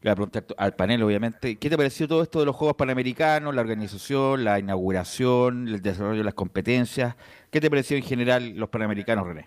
le 0.00 0.08
voy 0.08 0.12
a 0.12 0.14
preguntar 0.14 0.46
al 0.56 0.74
panel, 0.74 1.02
obviamente, 1.02 1.56
¿qué 1.56 1.68
te 1.68 1.74
ha 1.74 1.76
parecido 1.76 2.08
todo 2.08 2.22
esto 2.22 2.40
de 2.40 2.46
los 2.46 2.56
Juegos 2.56 2.78
Panamericanos, 2.78 3.54
la 3.54 3.60
organización, 3.60 4.42
la 4.42 4.58
inauguración, 4.58 5.68
el 5.68 5.82
desarrollo 5.82 6.20
de 6.20 6.24
las 6.24 6.32
competencias? 6.32 7.14
¿Qué 7.50 7.60
te 7.60 7.66
ha 7.66 7.70
parecido 7.70 7.98
en 7.98 8.04
general 8.04 8.56
los 8.56 8.70
Panamericanos, 8.70 9.26
René? 9.26 9.46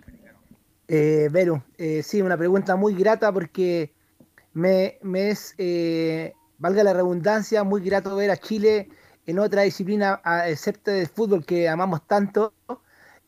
Eh, 0.87 1.29
Vero, 1.31 1.63
eh, 1.79 2.03
sí, 2.03 2.21
una 2.21 2.37
pregunta 2.37 2.75
muy 2.75 2.93
grata 2.93 3.31
porque 3.33 3.91
me, 4.53 4.99
me 5.01 5.29
es 5.29 5.55
eh, 5.57 6.33
valga 6.63 6.81
la 6.81 6.93
redundancia, 6.93 7.65
muy 7.65 7.81
grato 7.81 8.15
ver 8.15 8.31
a 8.31 8.37
Chile 8.37 8.87
en 9.25 9.37
otra 9.37 9.63
disciplina, 9.63 10.21
excepto 10.47 10.91
del 10.91 11.07
fútbol 11.07 11.45
que 11.45 11.67
amamos 11.67 12.07
tanto, 12.07 12.53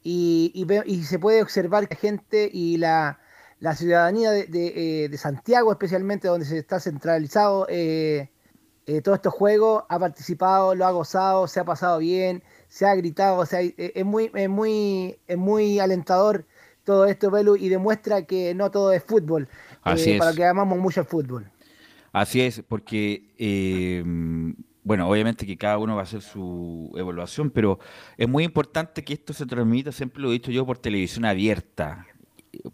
y, 0.01 0.53
y, 0.85 1.03
se 1.03 1.19
puede 1.19 1.41
observar 1.41 1.85
que 1.89 1.95
la 1.95 1.99
gente 1.99 2.49
y 2.49 2.77
la, 2.77 3.19
la 3.59 3.75
ciudadanía 3.75 4.31
de, 4.31 4.45
de, 4.45 5.05
eh, 5.05 5.17
Santiago, 5.17 5.73
especialmente 5.73 6.29
donde 6.29 6.45
se 6.45 6.57
está 6.59 6.79
centralizado 6.79 7.67
eh, 7.67 8.29
eh, 8.85 9.01
todos 9.01 9.17
estos 9.17 9.33
juegos, 9.33 9.83
ha 9.89 9.99
participado, 9.99 10.73
lo 10.73 10.85
ha 10.85 10.91
gozado, 10.91 11.45
se 11.47 11.59
ha 11.59 11.65
pasado 11.65 11.99
bien, 11.99 12.41
se 12.69 12.85
ha 12.85 12.95
gritado, 12.95 13.39
o 13.39 13.45
sea, 13.45 13.59
es 13.59 14.05
muy, 14.05 14.31
es 14.33 14.47
muy, 14.47 15.19
es 15.27 15.37
muy 15.37 15.79
alentador 15.79 16.45
todo 16.85 17.05
esto, 17.05 17.29
Belu, 17.31 17.57
y 17.57 17.67
demuestra 17.67 18.21
que 18.21 18.55
no 18.55 18.71
todo 18.71 18.93
es 18.93 19.03
fútbol, 19.03 19.49
para 19.83 20.33
que 20.33 20.45
amamos 20.45 20.79
mucho 20.79 21.01
el 21.01 21.07
fútbol. 21.07 21.51
Así 22.15 22.39
es, 22.39 22.63
porque, 22.65 23.33
eh, 23.37 24.01
bueno, 24.85 25.09
obviamente 25.09 25.45
que 25.45 25.57
cada 25.57 25.77
uno 25.77 25.95
va 25.95 25.99
a 25.99 26.03
hacer 26.03 26.21
su 26.21 26.93
evaluación, 26.95 27.49
pero 27.49 27.77
es 28.15 28.29
muy 28.29 28.45
importante 28.45 29.03
que 29.03 29.11
esto 29.11 29.33
se 29.33 29.45
transmita, 29.45 29.91
siempre 29.91 30.21
lo 30.21 30.29
he 30.29 30.31
dicho 30.31 30.49
yo, 30.49 30.65
por 30.65 30.77
televisión 30.77 31.25
abierta, 31.25 32.07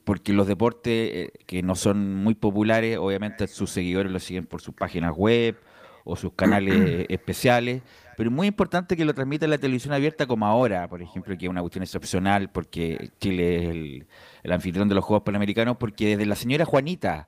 porque 0.03 0.31
los 0.31 0.45
deportes 0.45 0.91
eh, 0.93 1.31
que 1.48 1.63
no 1.63 1.74
son 1.74 2.17
muy 2.17 2.36
populares, 2.36 3.00
obviamente 3.00 3.48
sus 3.48 3.71
seguidores 3.71 4.12
lo 4.12 4.19
siguen 4.19 4.45
por 4.45 4.62
sus 4.62 4.75
páginas 4.75 5.12
web 5.17 5.57
o 6.03 6.15
sus 6.15 6.33
canales 6.33 7.05
especiales, 7.10 7.81
pero 8.17 8.29
es 8.29 8.36
muy 8.36 8.45
importante 8.45 8.95
que 8.95 9.05
lo 9.05 9.15
transmita 9.15 9.48
la 9.48 9.57
televisión 9.57 9.95
abierta 9.95 10.27
como 10.27 10.45
ahora, 10.45 10.88
por 10.88 11.01
ejemplo, 11.01 11.36
que 11.36 11.48
es 11.48 11.50
una 11.50 11.62
cuestión 11.62 11.81
excepcional 11.81 12.51
porque 12.51 13.10
Chile 13.19 13.55
es 13.55 13.69
el, 13.71 14.07
el 14.43 14.51
anfitrión 14.51 14.88
de 14.88 14.93
los 14.93 15.03
Juegos 15.03 15.24
Panamericanos, 15.24 15.77
porque 15.77 16.10
desde 16.10 16.27
la 16.27 16.36
señora 16.36 16.63
Juanita 16.63 17.27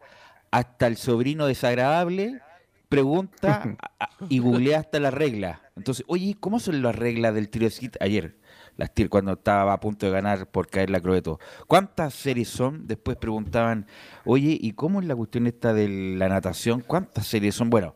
hasta 0.54 0.86
el 0.86 0.98
sobrino 0.98 1.48
desagradable 1.48 2.40
pregunta 2.88 3.76
y 4.30 4.38
googlea 4.38 4.80
hasta 4.80 5.00
la 5.00 5.10
regla. 5.10 5.62
Entonces, 5.76 6.06
oye, 6.08 6.38
¿cómo 6.40 6.60
son 6.60 6.84
las 6.84 6.96
reglas 6.96 7.34
del 7.34 7.50
tiro 7.50 7.68
de 7.68 7.92
ayer? 8.00 8.38
las 8.76 8.92
tir 8.92 9.08
cuando 9.08 9.34
estaba 9.34 9.74
a 9.74 9.80
punto 9.80 10.08
de 10.08 10.12
ganar 10.12 10.48
por 10.48 10.68
caer 10.68 10.90
la 10.90 11.00
Croeto. 11.00 11.40
¿Cuántas 11.68 12.14
series 12.16 12.50
son? 12.50 12.88
Después 12.88 13.18
preguntaban, 13.18 13.86
oye, 14.26 14.58
¿y 14.60 14.74
cómo 14.74 15.00
es 15.00 15.06
la 15.06 15.16
cuestión 15.16 15.46
esta 15.46 15.74
de 15.74 15.88
la 16.18 16.28
natación? 16.28 16.82
¿Cuántas 16.82 17.28
series 17.28 17.54
son? 17.54 17.70
Bueno, 17.70 17.96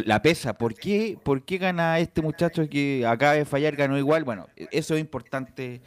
la 0.00 0.22
pesa, 0.22 0.54
¿por 0.56 0.74
qué, 0.74 1.18
¿por 1.22 1.42
qué 1.44 1.58
gana 1.58 1.98
este 1.98 2.22
muchacho 2.22 2.68
que 2.68 3.04
acaba 3.06 3.34
de 3.34 3.44
fallar, 3.44 3.76
ganó 3.76 3.98
igual? 3.98 4.24
Bueno, 4.24 4.46
e- 4.56 4.68
eso 4.72 4.94
es 4.94 5.00
importante 5.00 5.80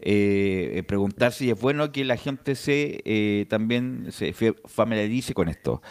eh, 0.00 0.72
eh, 0.76 0.82
preguntarse 0.82 1.44
y 1.44 1.50
es 1.50 1.60
bueno 1.60 1.92
que 1.92 2.04
la 2.04 2.16
gente 2.16 2.54
se 2.54 3.00
eh, 3.04 3.46
también 3.48 4.06
se 4.10 4.32
familiarice 4.66 5.34
con 5.34 5.48
esto. 5.48 5.82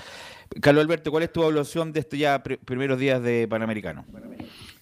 Carlos 0.62 0.84
Alberto, 0.84 1.12
¿cuál 1.12 1.24
es 1.24 1.32
tu 1.32 1.42
evaluación 1.44 1.94
de 1.94 2.00
estos 2.00 2.18
ya 2.18 2.44
pr- 2.44 2.58
primeros 2.66 2.98
días 2.98 3.22
de 3.22 3.48
Panamericano? 3.48 4.04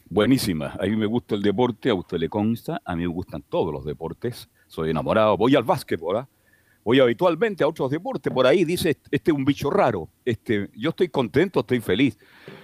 Buenísima. 0.10 0.74
A 0.80 0.86
mí 0.86 0.96
me 0.96 1.06
gusta 1.06 1.36
el 1.36 1.42
deporte, 1.42 1.90
a 1.90 1.94
usted 1.94 2.18
le 2.18 2.30
consta. 2.30 2.82
A 2.86 2.96
mí 2.96 3.02
me 3.02 3.08
gustan 3.14 3.42
todos 3.42 3.74
los 3.74 3.84
deportes. 3.84 4.48
Soy 4.68 4.92
enamorado. 4.92 5.36
Voy 5.36 5.56
al 5.56 5.64
básquetbol. 5.64 6.18
¿ah? 6.18 6.28
Voy 6.88 7.02
habitualmente 7.02 7.66
a 7.66 7.68
otros 7.68 7.92
deportes. 7.92 8.32
Por 8.32 8.48
ahí 8.48 8.64
dice, 8.64 8.98
este 9.12 9.32
es 9.32 9.38
un 9.38 9.44
bicho 9.44 9.70
raro. 9.70 10.08
Este, 10.24 10.70
yo 10.74 10.92
estoy 10.92 11.10
contento, 11.10 11.60
estoy 11.60 11.82
feliz. 11.82 12.18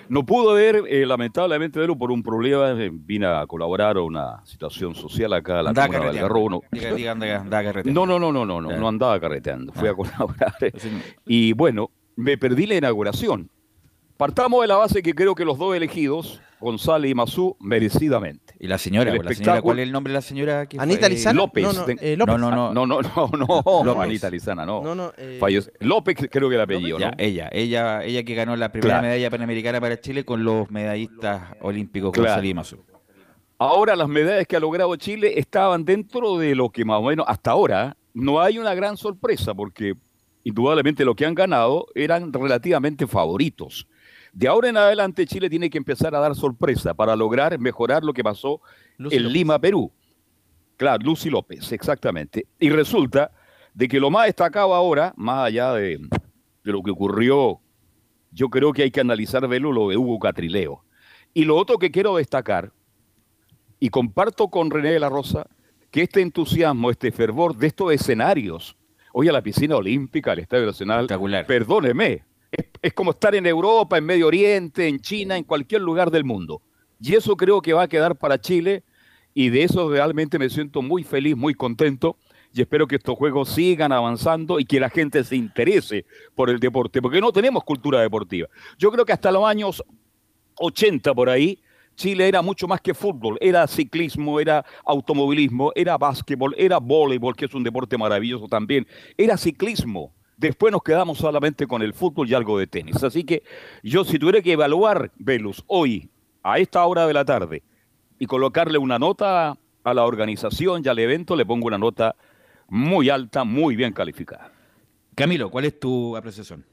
No 0.07 0.25
pude 0.25 0.53
ver, 0.55 0.81
eh, 0.87 1.05
lamentablemente, 1.05 1.77
verlo 1.77 1.97
por 1.97 2.09
un 2.09 2.23
problema. 2.23 2.71
eh, 2.81 2.89
vine 2.93 3.25
a 3.25 3.45
colaborar 3.45 3.97
a 3.97 4.01
una 4.01 4.39
situación 4.45 4.95
social 4.95 5.33
acá 5.33 5.59
a 5.59 5.63
la 5.63 5.69
Andaba 5.71 5.87
comuna 5.87 6.05
de 6.13 6.19
carreteando. 6.19 6.33
Valgarrobo. 6.35 6.49
No, 6.49 6.61
Diga, 6.71 6.93
diga, 6.95 7.11
anda- 7.11 7.41
andaba 7.41 7.63
carreteando. 7.63 8.05
no, 8.05 8.17
no, 8.17 8.31
no, 8.31 8.45
no, 8.45 8.61
no, 8.61 8.77
no, 8.79 8.87
andaba 8.87 9.19
carreteando. 9.19 9.73
Fui 9.73 9.89
Ah. 9.89 9.91
a 9.91 9.93
colaborar. 9.93 10.53
Así- 10.73 10.89
Y 11.25 11.51
bueno, 11.51 11.91
me 12.15 12.37
perdí 12.37 12.65
la 12.65 12.75
inauguración. 12.75 13.49
Partamos 14.23 14.61
de 14.61 14.69
la 14.69 14.77
base 14.77 15.03
que 15.03 15.13
creo 15.13 15.35
que 15.35 15.43
los 15.43 15.57
dos 15.57 15.75
elegidos, 15.75 16.39
González 16.61 17.11
y 17.11 17.13
Mazú, 17.13 17.57
merecidamente. 17.59 18.53
Y 18.57 18.67
la 18.67 18.77
señora, 18.77 19.11
El 19.11 19.17
pues, 19.17 19.27
la 19.31 19.35
señora, 19.35 19.61
¿cuál 19.61 19.79
es 19.79 19.83
el 19.83 19.91
nombre 19.91 20.11
de 20.11 20.15
la 20.15 20.21
señora? 20.21 20.65
que 20.65 20.79
Anita 20.79 21.01
fue? 21.01 21.09
Lizana. 21.09 21.37
López. 21.41 21.63
No, 21.65 21.73
no, 21.73 21.85
eh, 21.99 22.15
López. 22.15 22.37
No, 22.39 22.49
no, 22.49 22.69
Ah, 22.69 22.71
no, 22.73 22.85
no, 22.85 23.01
no, 23.33 23.83
no. 23.83 24.01
Anita 24.01 24.29
Lizana, 24.29 24.65
no. 24.65 24.81
No, 24.81 24.95
no, 24.95 25.11
eh, 25.17 25.41
López 25.81 26.15
creo 26.31 26.47
que 26.47 26.55
era 26.55 26.63
apellido, 26.63 26.99
¿no? 26.99 27.11
ella, 27.17 27.49
ella, 27.51 28.01
ella 28.05 28.23
que 28.23 28.33
ganó 28.33 28.55
la 28.55 28.71
primera 28.71 28.93
Claro. 28.93 29.07
medalla 29.09 29.29
panamericana 29.29 29.81
para 29.81 29.99
Chile 29.99 30.23
con 30.23 30.45
los 30.45 30.71
medallistas 30.71 31.57
olímpicos 31.59 32.13
Claro. 32.13 32.29
González 32.29 32.49
y 32.49 32.53
Mazú. 32.53 32.77
Ahora 33.57 33.93
las 33.97 34.07
medallas 34.07 34.47
que 34.47 34.55
ha 34.55 34.61
logrado 34.61 34.95
Chile 34.95 35.37
estaban 35.37 35.83
dentro 35.83 36.37
de 36.37 36.55
lo 36.55 36.69
que 36.69 36.85
más 36.85 36.99
o 36.99 37.03
menos 37.03 37.25
hasta 37.27 37.51
ahora 37.51 37.97
no 38.13 38.39
hay 38.39 38.57
una 38.57 38.73
gran 38.73 38.95
sorpresa 38.95 39.53
porque 39.53 39.95
indudablemente 40.45 41.03
lo 41.03 41.13
que 41.13 41.25
han 41.25 41.35
ganado 41.35 41.87
eran 41.93 42.31
relativamente 42.31 43.05
favoritos. 43.05 43.85
De 44.33 44.47
ahora 44.47 44.69
en 44.69 44.77
adelante 44.77 45.27
Chile 45.27 45.47
tiene 45.47 45.69
que 45.69 45.77
empezar 45.77 46.15
a 46.15 46.19
dar 46.19 46.35
sorpresa 46.35 46.95
para 46.95 47.15
lograr 47.15 47.57
mejorar 47.59 48.03
lo 48.03 48.13
que 48.13 48.23
pasó 48.23 48.61
Lucy 48.97 49.15
en 49.15 49.23
López. 49.23 49.33
Lima, 49.33 49.59
Perú. 49.59 49.91
Claro, 50.75 51.03
Lucy 51.03 51.29
López, 51.29 51.71
exactamente. 51.71 52.47
Y 52.59 52.71
resulta 52.71 53.31
de 53.75 53.87
que 53.87 53.99
lo 53.99 54.09
más 54.09 54.25
destacado 54.25 54.73
ahora, 54.73 55.13
más 55.15 55.45
allá 55.45 55.73
de, 55.73 55.99
de 55.99 56.71
lo 56.71 56.81
que 56.81 56.89
ocurrió, 56.89 57.59
yo 58.31 58.49
creo 58.49 58.73
que 58.73 58.81
hay 58.81 58.91
que 58.91 59.01
analizar, 59.01 59.47
Velo, 59.47 59.71
lo 59.71 59.89
de 59.89 59.97
Hugo 59.97 60.19
Catrileo. 60.19 60.83
Y 61.35 61.45
lo 61.45 61.55
otro 61.55 61.77
que 61.77 61.91
quiero 61.91 62.15
destacar, 62.15 62.71
y 63.79 63.89
comparto 63.89 64.47
con 64.47 64.71
René 64.71 64.91
de 64.93 64.99
la 64.99 65.09
Rosa, 65.09 65.45
que 65.91 66.01
este 66.01 66.21
entusiasmo, 66.21 66.89
este 66.89 67.11
fervor 67.11 67.55
de 67.55 67.67
estos 67.67 67.93
escenarios, 67.93 68.75
hoy 69.13 69.29
a 69.29 69.31
la 69.31 69.43
piscina 69.43 69.75
olímpica, 69.75 70.31
al 70.31 70.39
Estadio 70.39 70.65
Nacional, 70.65 71.07
perdóneme, 71.45 72.23
es, 72.81 72.93
como 72.93 73.11
estar 73.11 73.35
en 73.35 73.45
Europa, 73.45 73.97
en 73.97 74.05
Medio 74.05 74.27
Oriente, 74.27 74.87
en 74.87 74.99
China, 74.99 75.37
en 75.37 75.43
cualquier 75.43 75.81
lugar 75.81 76.11
del 76.11 76.23
mundo. 76.23 76.61
Y 76.99 77.15
eso 77.15 77.35
creo 77.35 77.61
que 77.61 77.73
va 77.73 77.83
a 77.83 77.87
quedar 77.87 78.15
para 78.15 78.39
Chile 78.39 78.83
y 79.33 79.49
de 79.49 79.63
eso 79.63 79.89
realmente 79.89 80.39
me 80.39 80.49
siento 80.49 80.81
muy 80.81 81.03
feliz, 81.03 81.35
muy 81.35 81.53
contento 81.53 82.17
y 82.53 82.61
espero 82.61 82.87
que 82.87 82.97
estos 82.97 83.17
juegos 83.17 83.49
sigan 83.49 83.91
avanzando 83.91 84.59
y 84.59 84.65
que 84.65 84.79
la 84.79 84.89
gente 84.89 85.23
se 85.23 85.35
interese 85.35 86.05
por 86.35 86.49
el 86.51 86.59
deporte, 86.59 87.01
porque 87.01 87.19
no 87.19 87.31
tenemos 87.31 87.63
cultura 87.63 87.99
deportiva. 87.99 88.47
Yo 88.77 88.91
creo 88.91 89.05
que 89.05 89.13
hasta 89.13 89.31
los 89.31 89.43
años 89.43 89.83
80 90.55 91.13
por 91.15 91.29
ahí, 91.29 91.59
Chile 91.95 92.27
era 92.27 92.41
mucho 92.41 92.67
más 92.67 92.79
que 92.79 92.93
fútbol, 92.93 93.37
era 93.41 93.67
ciclismo, 93.67 94.39
era 94.39 94.63
automovilismo, 94.85 95.71
era 95.75 95.97
básquetbol, 95.97 96.53
era 96.57 96.77
voleibol, 96.77 97.35
que 97.35 97.45
es 97.45 97.53
un 97.53 97.63
deporte 97.63 97.97
maravilloso 97.97 98.47
también, 98.47 98.87
era 99.17 99.35
ciclismo. 99.35 100.13
Después 100.37 100.71
nos 100.71 100.83
quedamos 100.83 101.17
solamente 101.17 101.67
con 101.67 101.81
el 101.81 101.93
fútbol 101.93 102.29
y 102.29 102.33
algo 102.33 102.57
de 102.57 102.67
tenis. 102.67 103.03
Así 103.03 103.23
que 103.23 103.43
yo 103.83 104.03
si 104.03 104.19
tuviera 104.19 104.41
que 104.41 104.53
evaluar, 104.53 105.11
Velus, 105.17 105.63
hoy, 105.67 106.09
a 106.41 106.59
esta 106.59 106.85
hora 106.85 107.07
de 107.07 107.13
la 107.13 107.25
tarde, 107.25 107.63
y 108.19 108.25
colocarle 108.25 108.77
una 108.77 108.99
nota 108.99 109.57
a 109.83 109.93
la 109.93 110.05
organización 110.05 110.81
y 110.83 110.87
al 110.87 110.99
evento, 110.99 111.35
le 111.35 111.45
pongo 111.45 111.67
una 111.67 111.77
nota 111.77 112.15
muy 112.67 113.09
alta, 113.09 113.43
muy 113.43 113.75
bien 113.75 113.93
calificada. 113.93 114.51
Camilo, 115.15 115.51
¿cuál 115.51 115.65
es 115.65 115.79
tu 115.79 116.15
apreciación? 116.15 116.65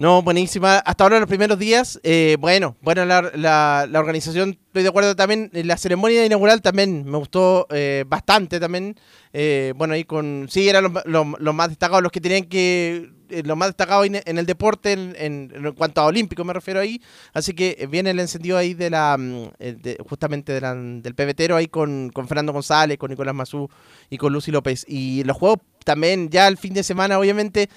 No, 0.00 0.22
buenísima. 0.22 0.76
Hasta 0.78 1.02
ahora 1.02 1.18
los 1.18 1.28
primeros 1.28 1.58
días, 1.58 1.98
eh, 2.04 2.36
bueno, 2.38 2.76
bueno 2.82 3.04
la, 3.04 3.32
la- 3.34 3.98
organización, 3.98 4.50
estoy 4.68 4.84
de 4.84 4.88
acuerdo 4.90 5.16
también. 5.16 5.50
en 5.52 5.66
La 5.66 5.76
ceremonia 5.76 6.24
inaugural 6.24 6.62
también 6.62 7.04
me 7.04 7.18
gustó 7.18 7.66
eh, 7.70 8.04
bastante 8.06 8.60
también. 8.60 8.94
Eh, 9.32 9.72
bueno, 9.76 9.94
ahí 9.94 10.04
con, 10.04 10.46
sí, 10.48 10.68
eran 10.68 10.84
los, 10.84 11.26
los- 11.40 11.54
más 11.54 11.70
destacados, 11.70 12.00
los 12.04 12.12
que 12.12 12.20
tenían 12.20 12.44
que, 12.44 13.10
eh, 13.28 13.42
los 13.44 13.56
más 13.56 13.70
destacados 13.70 14.06
en, 14.06 14.20
en 14.24 14.38
el 14.38 14.46
deporte, 14.46 14.92
en, 14.92 15.16
en- 15.18 15.52
en 15.52 15.72
cuanto 15.72 16.00
a 16.00 16.06
olímpico 16.06 16.44
me 16.44 16.52
refiero 16.52 16.78
ahí. 16.78 17.02
Así 17.32 17.52
que 17.52 17.74
eh, 17.80 17.88
viene 17.88 18.10
el 18.10 18.20
encendido 18.20 18.56
ahí 18.56 18.74
de 18.74 18.90
la, 18.90 19.16
mm, 19.18 19.48
eh, 19.58 19.76
de- 19.82 19.96
justamente 20.08 20.60
del 20.60 21.14
pebetero 21.16 21.56
ahí 21.56 21.66
con, 21.66 22.10
con 22.14 22.28
Fernando 22.28 22.52
González, 22.52 22.98
con 22.98 23.10
Nicolás 23.10 23.34
Mazú 23.34 23.68
y 24.10 24.16
con 24.16 24.32
Lucy 24.32 24.52
López. 24.52 24.84
Y 24.86 25.24
los 25.24 25.36
juegos 25.36 25.58
también 25.84 26.30
ya 26.30 26.46
el 26.46 26.56
fin 26.56 26.72
de 26.72 26.84
semana, 26.84 27.18
obviamente, 27.18 27.68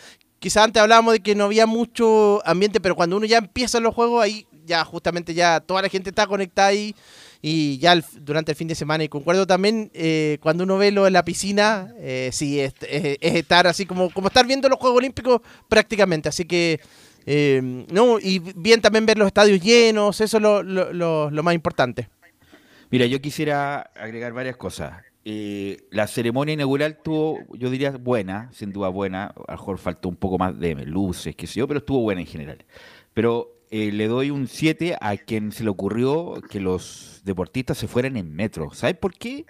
quizás 0.42 0.66
antes 0.66 0.82
hablábamos 0.82 1.14
de 1.14 1.20
que 1.22 1.36
no 1.36 1.46
había 1.46 1.66
mucho 1.68 2.42
ambiente, 2.46 2.82
pero 2.82 2.96
cuando 2.96 3.16
uno 3.16 3.26
ya 3.26 3.38
empieza 3.38 3.80
los 3.80 3.94
juegos, 3.96 4.22
ahí 4.24 4.46
ya 4.66 4.84
justamente 4.84 5.34
ya 5.34 5.60
toda 5.60 5.82
la 5.84 5.90
gente 5.90 6.10
está 6.10 6.28
conectada 6.28 6.70
ahí 6.70 6.94
y 7.42 7.78
ya 7.78 7.96
durante 8.20 8.52
el 8.52 8.56
fin 8.58 8.68
de 8.68 8.76
semana. 8.76 9.04
Y 9.04 9.10
concuerdo 9.10 9.46
también, 9.48 9.92
eh, 9.94 10.38
cuando 10.42 10.64
uno 10.64 10.78
ve 10.78 10.92
lo 10.92 11.06
en 11.08 11.14
la 11.14 11.24
piscina, 11.24 11.94
eh, 12.00 12.30
sí, 12.34 12.60
es, 12.60 12.74
es- 12.90 13.18
es 13.22 13.36
estar 13.36 13.68
así 13.68 13.86
como, 13.86 14.10
como 14.10 14.28
estar 14.28 14.46
viendo 14.46 14.68
los 14.68 14.80
Juegos 14.80 14.98
Olímpicos 14.98 15.42
prácticamente. 15.70 16.30
Así 16.30 16.46
que, 16.46 16.80
eh, 17.26 17.86
no, 17.92 18.20
y 18.20 18.40
bien 18.40 18.82
también 18.82 19.06
ver 19.06 19.18
los 19.20 19.28
estadios 19.28 19.62
llenos, 19.62 20.20
eso 20.22 20.38
es 20.38 20.44
lo 20.92 21.44
más 21.44 21.54
importante. 21.54 22.10
Mira, 22.90 23.06
yo 23.06 23.22
quisiera 23.22 23.90
agregar 23.96 24.34
varias 24.34 24.58
cosas. 24.58 24.94
Eh, 25.24 25.88
la 25.92 26.08
ceremonia 26.08 26.54
inaugural 26.54 26.98
tuvo, 27.04 27.40
yo 27.56 27.70
diría, 27.70 27.92
buena, 27.92 28.50
sin 28.54 28.72
duda 28.72 28.90
buena. 28.90 29.26
A 29.48 29.52
lo 29.52 29.58
mejor 29.58 29.78
faltó 29.78 30.10
un 30.10 30.16
poco 30.16 30.38
más 30.38 30.60
de 30.60 30.74
luces, 30.86 31.36
qué 31.36 31.48
sé 31.48 31.60
yo, 31.60 31.68
pero 31.68 31.80
estuvo 31.80 32.02
buena 32.02 32.22
en 32.22 32.28
general. 32.28 32.66
Pero 33.14 33.62
eh, 33.70 33.92
le 33.92 34.08
doy 34.08 34.32
un 34.32 34.48
7 34.48 34.98
a 35.00 35.18
quien 35.18 35.52
se 35.52 35.64
le 35.64 35.70
ocurrió 35.70 36.42
que 36.50 36.60
los 36.60 37.22
deportistas 37.24 37.78
se 37.78 37.88
fueran 37.88 38.18
en 38.18 38.34
metro. 38.34 38.74
¿Sabes 38.74 38.98
por 38.98 39.14
qué? 39.14 39.46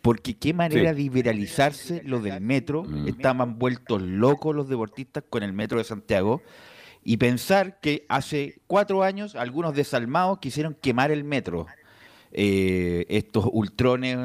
Porque 0.00 0.36
qué 0.36 0.54
manera 0.54 0.92
de 0.92 1.00
liberalizarse 1.00 2.02
lo 2.04 2.20
del 2.20 2.40
metro. 2.40 2.84
Mm. 2.84 3.08
Estaban 3.08 3.58
vueltos 3.58 4.00
locos 4.02 4.54
los 4.54 4.68
deportistas 4.68 5.24
con 5.28 5.42
el 5.42 5.52
metro 5.52 5.78
de 5.78 5.84
Santiago. 5.84 6.42
Y 7.02 7.18
pensar 7.18 7.78
que 7.80 8.04
hace 8.08 8.60
cuatro 8.66 9.02
años 9.02 9.36
algunos 9.36 9.74
desalmados 9.74 10.38
quisieron 10.38 10.74
quemar 10.74 11.10
el 11.10 11.24
metro 11.24 11.66
eh, 12.32 13.06
estos 13.08 13.46
ultrones 13.52 14.18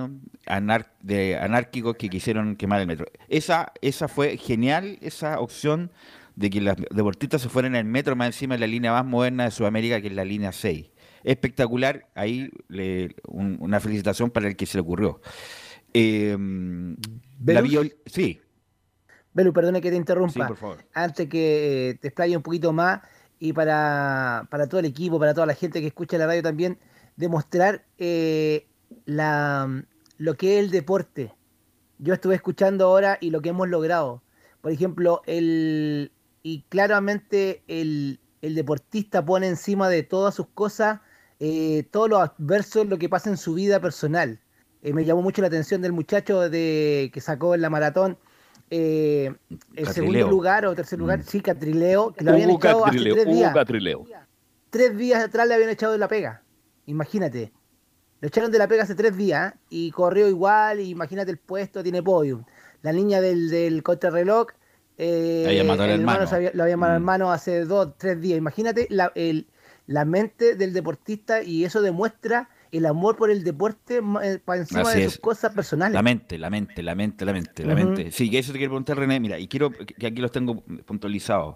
anar- 0.46 0.92
de 1.02 1.38
anárquicos 1.38 1.96
que 1.96 2.10
quisieron 2.10 2.56
quemar 2.56 2.82
el 2.82 2.88
metro. 2.88 3.06
Esa, 3.30 3.72
esa 3.82 4.08
fue 4.08 4.38
genial, 4.38 4.98
esa 5.02 5.40
opción 5.40 5.92
de 6.36 6.50
que 6.50 6.62
los 6.62 6.76
deportistas 6.92 7.42
se 7.42 7.50
fueran 7.50 7.76
en 7.76 7.86
el 7.86 7.92
metro 7.92 8.16
más 8.16 8.28
encima 8.28 8.56
de 8.56 8.60
la 8.62 8.68
línea 8.68 8.92
más 8.92 9.06
moderna 9.06 9.46
de 9.46 9.52
Sudamérica, 9.52 10.02
que 10.02 10.08
es 10.08 10.14
la 10.14 10.26
línea 10.26 10.52
6. 10.52 10.90
Espectacular, 11.24 12.08
ahí 12.16 12.50
le- 12.68 13.16
un- 13.28 13.58
una 13.60 13.80
felicitación 13.80 14.32
para 14.32 14.48
el 14.48 14.56
que 14.56 14.66
se 14.66 14.78
le 14.78 14.82
ocurrió. 14.82 15.22
Eh, 15.94 16.36
la 17.46 17.62
sí, 18.06 18.40
Belu, 19.34 19.54
perdone 19.54 19.82
que 19.82 19.90
te 19.90 19.96
sí, 19.96 19.98
interrumpa. 20.00 20.48
por 20.48 20.58
favor. 20.58 20.78
antes 20.94 21.28
que 21.30 21.90
eh, 21.90 21.94
te 21.96 22.08
explaye 22.10 22.36
un 22.36 22.44
poquito 22.44 22.74
más 22.74 23.02
y 23.40 23.54
para, 23.54 24.48
para 24.50 24.68
todo 24.68 24.80
el 24.80 24.86
equipo, 24.86 25.20
para 25.20 25.34
toda 25.34 25.46
la 25.48 25.54
gente 25.54 25.80
que 25.82 25.88
escucha 25.88 26.18
la 26.18 26.28
radio 26.28 26.44
también, 26.44 26.78
demostrar 27.16 27.86
eh, 27.98 28.68
la, 29.06 29.84
lo 30.18 30.36
que 30.36 30.58
es 30.58 30.66
el 30.66 30.72
deporte. 30.72 31.34
Yo 32.00 32.14
estuve 32.14 32.36
escuchando 32.36 32.86
ahora 32.86 33.18
y 33.22 33.30
lo 33.30 33.42
que 33.42 33.50
hemos 33.50 33.70
logrado. 33.70 34.24
Por 34.62 34.72
ejemplo, 34.72 35.22
el, 35.26 36.12
y 36.44 36.64
claramente 36.70 37.64
el, 37.68 38.20
el 38.42 38.56
deportista 38.56 39.24
pone 39.24 39.48
encima 39.48 39.90
de 39.90 40.04
todas 40.04 40.36
sus 40.36 40.48
cosas 40.48 41.00
eh, 41.44 41.88
todo 41.90 42.08
lo 42.08 42.20
adverso, 42.20 42.84
lo 42.84 43.00
que 43.00 43.10
pasa 43.10 43.28
en 43.32 43.38
su 43.38 43.56
vida 43.56 43.80
personal. 43.80 44.40
Eh, 44.84 44.94
me 44.94 45.06
llamó 45.06 45.24
mucho 45.24 45.42
la 45.42 45.48
atención 45.48 45.82
del 45.82 45.92
muchacho 45.92 46.48
de, 46.52 47.10
que 47.12 47.20
sacó 47.20 47.56
en 47.56 47.62
la 47.62 47.72
maratón 47.72 48.16
eh, 48.70 49.34
el 49.76 49.88
segundo 49.88 50.30
lugar 50.30 50.68
o 50.68 50.76
tercer 50.76 51.00
lugar, 51.00 51.20
Mm. 51.20 51.24
sí, 51.24 51.42
Catrileo, 51.42 52.14
que 52.14 52.24
lo 52.24 52.32
habían 52.32 52.52
echado 52.52 52.86
hace 52.86 53.00
tres 53.00 53.26
días. 53.26 53.54
Catrileo. 53.56 54.06
Tres 54.70 54.96
días 54.96 55.24
atrás 55.24 55.48
le 55.48 55.56
habían 55.56 55.72
echado 55.72 55.94
de 55.94 55.98
la 55.98 56.08
pega. 56.08 56.44
Imagínate. 56.86 57.52
lo 58.22 58.28
echaron 58.28 58.52
de 58.52 58.60
la 58.60 58.68
pega 58.68 58.84
hace 58.84 58.94
tres 58.94 59.18
días 59.18 59.54
y 59.70 59.90
corrió 59.92 60.28
igual, 60.28 60.80
y 60.80 60.90
imagínate 60.90 61.32
el 61.32 61.38
puesto, 61.38 61.82
tiene 61.82 62.04
podium. 62.04 62.44
La 62.84 62.92
niña 62.94 63.20
del, 63.20 63.50
del 63.50 63.82
contrarreloj, 63.82 64.48
eh, 64.98 65.46
Había 65.48 65.64
matado 65.64 65.90
el 65.90 66.00
hermano 66.02 66.28
había- 66.30 66.52
lo 66.54 66.62
había 66.64 66.78
matado 66.78 67.00
Mm. 67.00 67.02
hermano 67.02 67.32
hace 67.32 67.66
dos, 67.66 67.98
tres 67.98 68.22
días. 68.22 68.38
Imagínate 68.38 68.86
la, 68.92 69.12
el- 69.16 69.48
la 69.88 70.06
mente 70.06 70.56
del 70.56 70.72
deportista 70.74 71.42
y 71.42 71.66
eso 71.66 71.82
demuestra 71.82 72.50
el 72.72 72.86
amor 72.86 73.18
por 73.18 73.32
el 73.32 73.44
deporte 73.44 74.02
eh, 74.24 74.40
para 74.46 74.60
encima 74.62 74.82
Así 74.82 75.00
de 75.00 75.06
es. 75.06 75.14
sus 75.14 75.22
cosas 75.22 75.54
personales. 75.54 75.94
La 75.96 76.04
mente, 76.04 76.38
la 76.38 76.50
mente, 76.52 76.84
la 76.84 76.94
mente, 76.96 77.26
la 77.26 77.34
mente, 77.34 77.66
la 77.66 77.74
mente. 77.76 78.12
Sí, 78.12 78.30
que 78.30 78.38
eso 78.40 78.52
te 78.52 78.60
quiero 78.60 78.72
preguntar, 78.72 78.98
René. 78.98 79.20
Mira, 79.20 79.40
y 79.40 79.48
quiero 79.48 79.72
que 79.72 79.86
que 79.88 80.08
aquí 80.08 80.22
los 80.22 80.32
tengo 80.32 80.64
puntualizados. 80.86 81.56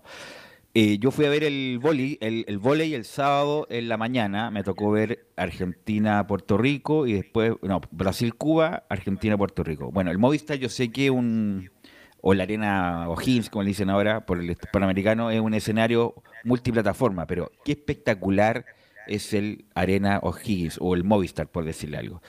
Eh, 0.77 0.97
yo 0.99 1.09
fui 1.09 1.23
a 1.23 1.29
ver 1.29 1.45
el 1.45 1.79
vóley, 1.81 2.17
el, 2.19 2.43
el 2.49 2.57
vóley 2.57 2.95
el 2.95 3.05
sábado 3.05 3.65
en 3.69 3.87
la 3.87 3.95
mañana. 3.95 4.51
Me 4.51 4.61
tocó 4.61 4.91
ver 4.91 5.25
Argentina-Puerto 5.37 6.57
Rico 6.57 7.07
y 7.07 7.13
después, 7.13 7.53
no, 7.61 7.79
Brasil-Cuba, 7.91 8.83
Argentina-Puerto 8.89 9.63
Rico. 9.63 9.89
Bueno, 9.89 10.11
el 10.11 10.17
Movistar 10.17 10.57
yo 10.57 10.67
sé 10.67 10.91
que 10.91 11.09
un, 11.09 11.71
o 12.19 12.33
la 12.33 12.43
Arena 12.43 13.07
O'Higgins, 13.07 13.49
como 13.49 13.63
le 13.63 13.69
dicen 13.69 13.89
ahora, 13.89 14.25
por 14.25 14.37
el 14.37 14.53
Panamericano, 14.73 15.31
es 15.31 15.39
un 15.39 15.53
escenario 15.53 16.13
multiplataforma, 16.43 17.25
pero 17.25 17.53
qué 17.63 17.71
espectacular 17.71 18.65
es 19.07 19.33
el 19.33 19.63
Arena 19.75 20.19
O'Higgins 20.23 20.77
o 20.81 20.93
el 20.93 21.05
Movistar, 21.05 21.47
por 21.47 21.63
decirle 21.63 21.99
algo. 21.99 22.21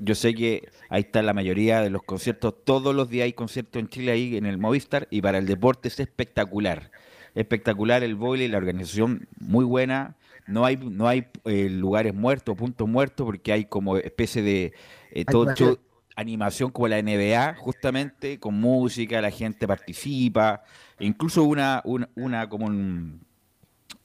Yo 0.00 0.14
sé 0.14 0.34
que 0.34 0.70
ahí 0.88 1.02
está 1.02 1.20
la 1.20 1.34
mayoría 1.34 1.82
de 1.82 1.90
los 1.90 2.02
conciertos, 2.04 2.64
todos 2.64 2.94
los 2.94 3.10
días 3.10 3.24
hay 3.24 3.34
conciertos 3.34 3.78
en 3.78 3.88
Chile 3.88 4.12
ahí 4.12 4.38
en 4.38 4.46
el 4.46 4.56
Movistar 4.56 5.06
y 5.10 5.20
para 5.20 5.36
el 5.36 5.44
deporte 5.44 5.88
es 5.88 6.00
espectacular. 6.00 6.90
Espectacular 7.40 8.02
el 8.02 8.14
boile, 8.16 8.48
la 8.48 8.58
organización 8.58 9.26
muy 9.38 9.64
buena. 9.64 10.16
No 10.46 10.64
hay, 10.64 10.76
no 10.76 11.06
hay 11.08 11.26
eh, 11.44 11.68
lugares 11.70 12.12
muertos, 12.14 12.56
puntos 12.56 12.88
muertos, 12.88 13.24
porque 13.24 13.52
hay 13.52 13.64
como 13.66 13.96
especie 13.96 14.42
de 14.42 14.72
eh, 15.12 15.24
todo 15.24 15.42
Animación. 15.42 15.68
show- 15.70 15.78
animación 16.16 16.70
como 16.70 16.88
la 16.88 16.98
NBA, 17.02 17.54
justamente, 17.54 18.38
con 18.38 18.54
música, 18.60 19.20
la 19.22 19.30
gente 19.30 19.66
participa, 19.66 20.62
e 20.98 21.06
incluso 21.06 21.44
una, 21.44 21.80
una, 21.84 22.08
una 22.14 22.48
como 22.48 22.66
un- 22.66 23.22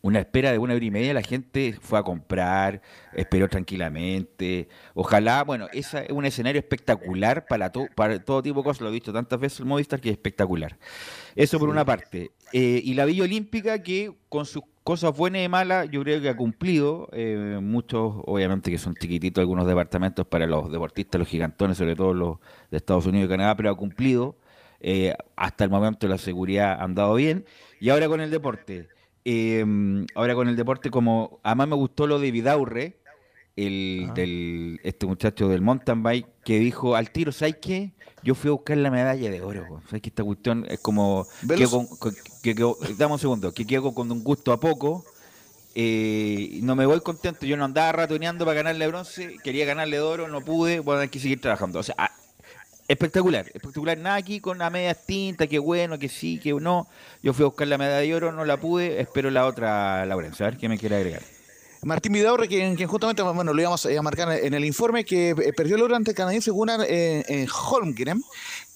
una 0.05 0.19
espera 0.19 0.51
de 0.51 0.59
una 0.59 0.75
hora 0.75 0.85
y 0.85 0.91
media, 0.91 1.15
la 1.15 1.23
gente 1.23 1.75
fue 1.81 1.97
a 1.97 2.03
comprar, 2.03 2.79
esperó 3.13 3.47
tranquilamente. 3.49 4.67
Ojalá, 4.93 5.43
bueno, 5.43 5.67
ese 5.73 6.03
es 6.03 6.11
un 6.11 6.25
escenario 6.25 6.59
espectacular 6.59 7.47
para, 7.47 7.71
to- 7.71 7.87
para 7.95 8.19
todo 8.23 8.43
tipo 8.43 8.59
de 8.59 8.65
cosas, 8.65 8.81
lo 8.81 8.89
he 8.89 8.91
visto 8.91 9.11
tantas 9.11 9.39
veces 9.39 9.61
el 9.61 9.65
Movistar 9.65 9.99
que 9.99 10.09
es 10.09 10.13
espectacular. 10.13 10.77
Eso 11.35 11.57
por 11.57 11.69
una 11.69 11.83
parte. 11.83 12.29
Eh, 12.53 12.81
y 12.83 12.93
la 12.93 13.05
Villa 13.05 13.23
Olímpica 13.23 13.81
que 13.81 14.13
con 14.29 14.45
sus 14.45 14.61
cosas 14.83 15.17
buenas 15.17 15.41
y 15.43 15.49
malas 15.49 15.89
yo 15.89 16.03
creo 16.03 16.21
que 16.21 16.29
ha 16.29 16.37
cumplido. 16.37 17.09
eh, 17.11 17.57
muchos, 17.59 18.13
obviamente 18.27 18.69
que 18.69 18.77
son 18.77 18.93
chiquititos 18.93 19.41
algunos 19.41 19.65
departamentos 19.65 20.27
para 20.27 20.45
los 20.45 20.71
deportistas, 20.71 21.17
los 21.17 21.27
gigantones, 21.27 21.77
sobre 21.79 21.95
todo 21.95 22.13
los 22.13 22.37
de 22.69 22.77
Estados 22.77 23.07
Unidos 23.07 23.25
y 23.25 23.29
Canadá, 23.31 23.55
pero 23.55 23.71
ha 23.71 23.75
cumplido. 23.75 24.35
Eh, 24.81 25.15
hasta 25.35 25.63
el 25.63 25.71
momento 25.71 26.07
la 26.07 26.19
seguridad 26.19 26.73
ha 26.79 26.83
andado 26.83 27.15
bien. 27.15 27.45
Y 27.79 27.89
ahora 27.89 28.07
con 28.07 28.21
el 28.21 28.29
deporte. 28.29 28.87
Eh, 29.25 29.65
ahora 30.15 30.35
con 30.35 30.47
el 30.47 30.55
deporte, 30.55 30.89
como 30.89 31.39
además 31.43 31.67
me 31.69 31.75
gustó 31.75 32.07
lo 32.07 32.19
de 32.19 32.31
Vidaurre, 32.31 32.97
el, 33.55 34.09
del, 34.13 34.79
este 34.83 35.05
muchacho 35.05 35.47
del 35.49 35.61
mountain 35.61 36.03
bike, 36.03 36.27
que 36.43 36.59
dijo 36.59 36.95
al 36.95 37.09
tiro, 37.11 37.31
¿sabes 37.31 37.57
qué? 37.61 37.91
Yo 38.23 38.35
fui 38.35 38.49
a 38.49 38.53
buscar 38.53 38.77
la 38.77 38.89
medalla 38.91 39.29
de 39.29 39.41
oro. 39.41 39.81
¿Sabes 39.85 40.01
que 40.01 40.09
esta 40.09 40.23
cuestión 40.23 40.65
es 40.69 40.79
como... 40.79 41.27
Quedo 41.59 41.87
con- 41.87 42.15
que 42.41 42.55
quedo- 42.55 42.77
dame 42.97 43.13
un 43.13 43.19
segundo, 43.19 43.51
que 43.53 43.65
quedo 43.65 43.93
con 43.93 44.11
un 44.11 44.23
gusto 44.23 44.51
a 44.51 44.59
poco. 44.59 45.05
eh, 45.75 46.49
y 46.53 46.61
no 46.61 46.75
me 46.75 46.85
voy 46.85 46.99
contento. 47.01 47.45
Yo 47.45 47.55
no 47.57 47.65
andaba 47.65 47.91
ratoneando 47.91 48.45
para 48.45 48.55
ganarle 48.55 48.87
bronce, 48.87 49.37
quería 49.43 49.65
ganarle 49.65 49.97
de 49.97 50.01
oro, 50.01 50.27
no 50.27 50.41
pude, 50.41 50.79
bueno, 50.79 51.01
hay 51.01 51.09
que 51.09 51.19
seguir 51.19 51.39
trabajando. 51.41 51.79
O 51.79 51.83
sea, 51.83 51.95
ah, 51.97 52.11
espectacular, 52.87 53.45
espectacular. 53.53 53.97
Nada 53.97 54.15
aquí 54.15 54.39
con 54.39 54.57
la 54.57 54.69
media 54.69 54.93
tinta, 54.93 55.47
que 55.47 55.59
bueno, 55.59 55.97
que 55.97 56.09
sí, 56.09 56.39
que 56.39 56.53
no. 56.53 56.87
Yo 57.23 57.33
fui 57.33 57.43
a 57.43 57.47
buscar 57.47 57.67
la 57.67 57.77
medalla 57.77 57.99
de 57.99 58.15
oro, 58.15 58.31
no 58.31 58.45
la 58.45 58.57
pude, 58.57 59.01
espero 59.01 59.31
la 59.31 59.45
otra, 59.45 60.05
Laurencio, 60.05 60.45
a 60.45 60.49
ver 60.49 60.59
qué 60.59 60.69
me 60.69 60.77
quiere 60.77 60.97
agregar. 60.97 61.21
Martín 61.83 62.13
Vidaurre, 62.13 62.47
quien, 62.47 62.75
justamente 62.87 63.21
bueno, 63.21 63.53
lo 63.53 63.61
íbamos 63.61 63.85
a 63.85 64.01
marcar 64.01 64.31
en 64.31 64.55
el 64.55 64.65
informe, 64.65 65.05
que 65.05 65.29
eh, 65.29 65.53
perdió 65.55 65.75
el 65.75 65.83
oro 65.83 65.95
ante 65.95 66.11
el 66.11 66.17
canadiense 66.17 66.49
Gunnar 66.49 66.79
eh, 66.87 67.23
en 67.27 67.47
Holmgren. 67.47 68.23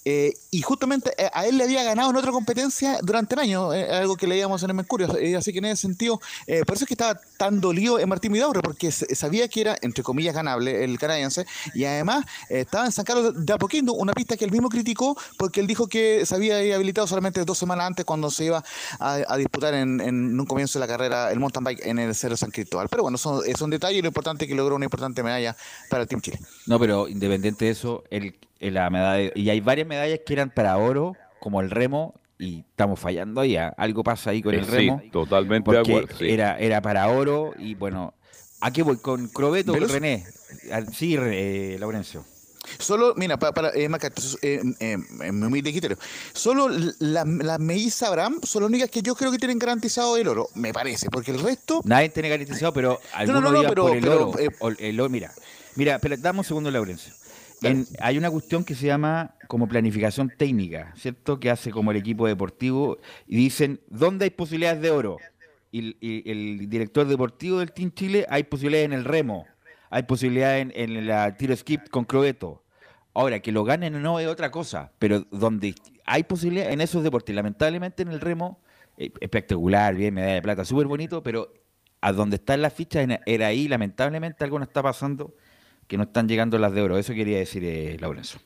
eh, 0.06 0.34
y 0.52 0.62
justamente 0.62 1.12
eh, 1.18 1.30
a 1.34 1.46
él 1.46 1.58
le 1.58 1.64
había 1.66 1.84
ganado 1.84 2.10
en 2.10 2.16
otra 2.16 2.32
competencia 2.32 3.00
durante 3.04 3.36
el 3.36 3.42
año, 3.42 3.74
eh, 3.74 3.90
algo 3.92 4.16
que 4.16 4.26
leíamos 4.28 4.64
en 4.64 4.72
el 4.72 4.76
Mercurio. 4.76 5.16
eh, 5.18 5.36
así 5.36 5.52
que 5.52 5.60
en 5.60 5.66
ese 5.66 5.84
sentido, 5.84 6.20
eh, 6.48 6.64
por 6.66 6.76
eso 6.76 6.86
es 6.86 6.88
que 6.88 6.96
estaba 6.96 7.20
tan 7.38 7.62
dolido 7.62 8.00
en 8.00 8.10
Martín 8.10 8.34
Vidaurre, 8.34 8.62
porque 8.62 8.92
sabía 8.92 9.48
que 9.48 9.62
era, 9.62 9.78
entre 9.82 10.04
comillas, 10.04 10.34
ganable 10.34 10.84
el 10.84 10.98
canadiense. 10.98 11.46
Y 11.74 11.86
además 11.86 12.26
eh, 12.50 12.62
estaba 12.62 12.86
en 12.86 12.92
San 12.92 13.06
Carlos 13.06 13.46
de 13.46 13.54
Apoquindo, 13.54 13.94
una 13.94 14.14
pista 14.14 14.36
que 14.38 14.46
él 14.46 14.52
mismo 14.52 14.70
criticó, 14.70 15.16
porque 15.38 15.60
él 15.60 15.68
dijo 15.68 15.88
que 15.88 16.26
se 16.26 16.36
había 16.36 16.58
habilitado 16.76 17.06
solamente 17.06 17.46
dos 17.46 17.58
semanas 17.58 17.86
antes 17.88 18.06
cuando 18.06 18.32
se 18.32 18.46
iba 18.46 18.64
a, 19.00 19.38
disputar 19.38 19.74
en, 19.74 20.02
un 20.40 20.46
comienzo 20.46 20.80
de 20.80 20.86
la 20.86 20.88
carrera 20.88 21.32
el 21.32 21.40
mountain 21.40 21.64
bike 21.64 21.86
en 21.86 22.00
el 22.00 22.16
Cerro 22.16 22.36
San 22.36 22.52
Cristóbal. 22.52 22.88
Pero 22.90 23.04
bueno, 23.04 23.18
son- 23.18 23.42
es 23.46 23.62
un 23.62 23.70
detalle 23.70 24.00
y 24.00 24.02
lo 24.02 24.08
importante 24.08 24.46
es 24.46 24.50
que 24.50 24.56
logró 24.56 24.76
una 24.76 24.86
importante 24.86 25.24
medalla 25.24 25.56
para 25.90 26.04
el 26.04 26.10
Team 26.10 26.22
Chile. 26.22 26.40
No, 26.66 26.80
pero 26.80 27.08
independiente 27.08 27.66
de 27.66 27.72
eso, 27.72 28.04
el- 28.10 28.36
la 28.60 28.90
medalla, 28.90 29.32
y 29.36 29.50
hay 29.50 29.62
varias 29.62 29.88
medallas 29.88 30.20
que 30.26 30.34
eran 30.40 30.50
para 30.50 30.78
oro, 30.78 31.16
como 31.40 31.62
el 31.62 31.70
remo, 31.70 32.16
y 32.38 32.60
estamos 32.62 33.00
fallando 33.00 33.42
ahí. 33.42 33.56
¿ah? 33.58 33.74
Algo 33.78 34.04
pasa 34.04 34.32
ahí 34.32 34.42
con 34.42 34.54
el 34.54 34.62
Eh, 34.62 34.68
remo. 34.68 35.00
Sí, 35.04 35.10
totalmente 35.12 35.70
de 35.72 35.78
porque 35.78 35.92
acuerdo. 35.98 36.18
sí. 36.18 36.30
era, 36.30 36.58
era 36.58 36.82
para 36.82 37.08
oro, 37.10 37.54
y 37.60 37.76
bueno, 37.76 38.14
¿a 38.62 38.72
qué 38.72 38.82
voy? 38.84 38.98
¿Con 38.98 39.28
Crobeto 39.28 39.74
o. 39.74 39.76
René? 39.76 40.26
Sí, 40.94 41.16
eh, 41.20 41.78
Laurencio. 41.80 42.26
Solo, 42.78 43.14
mira, 43.16 43.38
para, 43.40 43.52
para 43.52 43.72
eh, 43.74 43.90
marcar, 43.90 44.12
eh, 44.44 44.62
eh, 44.80 44.98
eh. 45.24 45.96
Solo 46.34 46.70
la, 47.00 47.26
la 47.26 47.58
Melissa 47.58 48.08
Abraham 48.08 48.40
son 48.44 48.62
las 48.64 48.70
únicas 48.70 48.90
que 48.92 49.02
yo 49.02 49.16
creo 49.16 49.32
que 49.32 49.40
tienen 49.40 49.58
garantizado 49.58 50.16
el 50.18 50.28
oro, 50.28 50.50
me 50.56 50.72
parece, 50.72 51.10
porque 51.10 51.32
el 51.32 51.40
resto. 51.40 51.82
Nadie 51.84 52.10
tiene 52.10 52.30
garantizado, 52.30 52.72
pero 52.74 53.00
algunos 53.14 53.42
no, 53.42 53.52
no, 53.52 53.60
días 53.60 53.72
pero- 53.72 53.84
por 53.88 53.96
el 53.98 54.04
pero, 54.04 54.30
oro. 54.30 54.40
eh, 54.40 54.50
el 54.80 55.10
mira, 55.10 55.34
mira, 55.76 55.98
pero 56.00 56.16
dame 56.18 56.40
un 56.40 56.46
segundo, 56.46 56.70
Laurencio. 56.70 57.14
En- 57.62 57.86
hay 58.00 58.18
una 58.18 58.30
cuestión 58.30 58.64
que 58.64 58.76
se 58.76 58.86
llama 58.86 59.36
como 59.48 59.68
planificación 59.68 60.32
técnica, 60.38 60.94
¿cierto? 60.96 61.40
Que 61.40 61.50
hace 61.50 61.72
como 61.72 61.92
el 61.92 61.98
equipo 61.98 62.28
deportivo 62.28 62.98
y 63.28 63.36
dicen, 63.38 63.82
¿dónde 63.90 64.26
hay 64.26 64.30
posibilidades 64.32 64.82
de 64.82 64.92
oro? 64.92 65.18
Y, 65.72 65.98
y 66.00 66.30
el 66.32 66.70
director 66.70 67.08
deportivo 67.08 67.60
del 67.60 67.72
Team 67.72 67.92
Chile, 67.92 68.26
hay 68.30 68.44
posibilidades 68.44 68.86
en 68.86 68.94
el 68.94 69.06
remo, 69.06 69.46
hay 69.90 70.04
posibilidades 70.04 70.68
en, 70.74 70.98
en 70.98 71.08
la 71.08 71.36
tiro 71.38 71.56
skip 71.56 71.90
con 71.90 72.06
Crobeto. 72.06 72.64
Ahora, 73.14 73.40
que 73.40 73.52
lo 73.52 73.64
ganen 73.64 73.96
o 73.96 74.00
no 74.00 74.20
es 74.20 74.28
otra 74.28 74.52
cosa, 74.52 74.92
pero 75.00 75.26
donde 75.32 75.76
hay 76.06 76.24
posibilidades 76.24 76.74
en 76.74 76.82
esos 76.82 77.04
deportes, 77.04 77.36
lamentablemente 77.36 78.04
en 78.04 78.10
el 78.10 78.22
remo, 78.22 78.60
eh, 78.98 79.12
espectacular, 79.20 79.96
bien, 79.96 80.14
medalla 80.14 80.36
de 80.36 80.42
plata, 80.42 80.66
súper 80.66 80.88
bonito, 80.88 81.22
pero 81.22 81.52
a 82.02 82.14
donde 82.14 82.38
están 82.38 82.62
las 82.62 82.74
fichas 82.74 83.08
era 83.26 83.48
ahí, 83.48 83.68
lamentablemente 83.68 84.44
algo 84.44 84.58
no 84.58 84.64
está 84.64 84.82
pasando, 84.82 85.36
que 85.90 85.98
no 85.98 86.04
están 86.04 86.30
llegando 86.30 86.58
las 86.60 86.72
de 86.72 86.84
oro. 86.84 86.98
Eso 86.98 87.14
quería 87.14 87.40
decir, 87.40 87.64
eh, 87.66 87.98
Laurencio. 88.00 88.40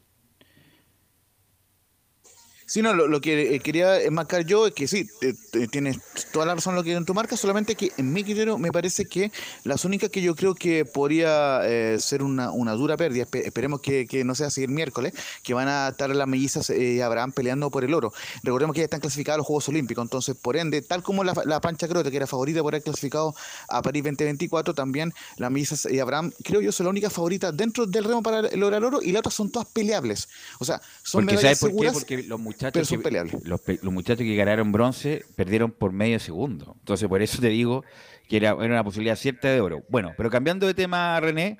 Sí, 2.73 2.81
no, 2.81 2.95
lo, 2.95 3.07
lo 3.07 3.21
que 3.21 3.53
eh, 3.53 3.59
quería 3.59 3.99
marcar 4.09 4.47
yo 4.47 4.65
es 4.65 4.73
que 4.73 4.87
sí, 4.87 5.07
te- 5.19 5.67
tienes 5.67 5.99
toda 6.31 6.47
la 6.47 6.55
razón 6.55 6.73
lo 6.73 6.83
que 6.83 6.91
en 6.93 7.05
tu 7.05 7.13
marca, 7.13 7.37
solamente 7.37 7.75
que 7.75 7.91
en 7.97 8.11
mi 8.11 8.23
criterio 8.23 8.57
me 8.57 8.71
parece 8.71 9.05
que 9.05 9.31
las 9.63 9.85
únicas 9.85 10.09
que 10.09 10.23
yo 10.23 10.33
creo 10.33 10.55
que 10.55 10.83
podría 10.83 11.59
eh, 11.65 11.99
ser 11.99 12.23
una, 12.23 12.49
una 12.49 12.71
dura 12.71 12.97
pérdida, 12.97 13.27
espe- 13.27 13.45
esperemos 13.45 13.79
que, 13.79 14.07
que 14.07 14.23
no 14.23 14.33
sea 14.33 14.47
así 14.47 14.63
el 14.63 14.71
miércoles, 14.71 15.13
que 15.43 15.53
van 15.53 15.67
a 15.67 15.89
estar 15.89 16.09
las 16.15 16.27
mellizas 16.27 16.71
eh, 16.71 16.93
y 16.93 17.01
Abraham 17.01 17.31
peleando 17.31 17.69
por 17.69 17.83
el 17.83 17.93
oro. 17.93 18.11
Recordemos 18.41 18.73
que 18.73 18.79
ya 18.79 18.85
están 18.85 19.01
clasificados 19.01 19.35
a 19.35 19.37
los 19.37 19.45
Juegos 19.45 19.69
Olímpicos, 19.69 20.01
entonces 20.03 20.35
por 20.35 20.57
ende, 20.57 20.81
tal 20.81 21.03
como 21.03 21.23
la, 21.23 21.35
la 21.45 21.61
Pancha 21.61 21.87
Crote, 21.87 22.09
que 22.09 22.17
era 22.17 22.25
favorita 22.25 22.63
por 22.63 22.73
haber 22.73 22.81
clasificado 22.81 23.35
a 23.69 23.83
París 23.83 24.01
2024, 24.03 24.73
también 24.73 25.13
las 25.37 25.51
mellizas 25.51 25.85
y 25.85 25.99
Abraham, 25.99 26.31
creo 26.43 26.59
yo, 26.59 26.71
son 26.71 26.85
la 26.85 26.89
única 26.89 27.11
favorita 27.11 27.51
dentro 27.51 27.85
del 27.85 28.03
remo 28.03 28.23
para 28.23 28.41
lograr 28.55 28.79
el 28.79 28.85
oro 28.85 28.99
y 28.99 29.11
las 29.11 29.19
otras 29.19 29.35
son 29.35 29.51
todas 29.51 29.67
peleables. 29.67 30.27
O 30.57 30.65
sea, 30.65 30.81
son 31.03 31.21
Porque 31.21 31.35
medallas 31.35 31.59
¿sabes 31.59 31.73
por 31.75 31.79
qué? 31.79 31.91
Porque 31.91 32.23
los 32.23 32.41
pero 32.62 32.62
muchachos, 32.63 32.87
son 32.87 32.97
que, 32.99 33.03
peleables. 33.03 33.35
los, 33.45 33.93
muchachos 33.93 34.23
que 34.23 34.35
ganaron 34.35 34.71
bronce 34.71 35.23
perdieron 35.35 35.71
por 35.71 35.91
medio 35.91 36.19
segundo. 36.19 36.75
Entonces, 36.79 37.07
por 37.07 37.21
eso 37.21 37.41
te 37.41 37.49
digo 37.49 37.83
que 38.27 38.37
era, 38.37 38.51
era 38.51 38.65
una 38.65 38.83
posibilidad 38.83 39.15
cierta 39.15 39.49
de 39.49 39.61
oro. 39.61 39.83
Bueno, 39.89 40.13
pero 40.17 40.29
cambiando 40.29 40.67
de 40.67 40.73
tema, 40.73 41.19
René, 41.19 41.57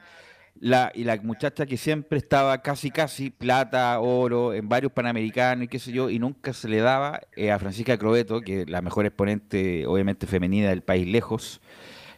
la, 0.60 0.92
y 0.94 1.04
la 1.04 1.18
muchacha 1.18 1.66
que 1.66 1.78
siempre 1.78 2.18
estaba 2.18 2.62
casi, 2.62 2.92
casi, 2.92 3.30
plata, 3.30 4.00
oro, 4.00 4.54
en 4.54 4.70
varios 4.70 4.92
panamericanos 4.92 5.66
y 5.66 5.68
qué 5.68 5.80
sé 5.80 5.92
yo, 5.92 6.10
y 6.10 6.20
nunca 6.20 6.54
se 6.54 6.70
le 6.70 6.80
daba 6.80 7.22
eh, 7.36 7.52
a 7.52 7.60
Francisca 7.60 7.98
Crobeto, 7.98 8.42
que 8.42 8.62
es 8.62 8.70
la 8.70 8.82
mejor 8.82 9.06
exponente, 9.06 9.86
obviamente, 9.86 10.28
femenina 10.28 10.70
del 10.70 10.82
país 10.82 11.08
lejos, 11.08 11.62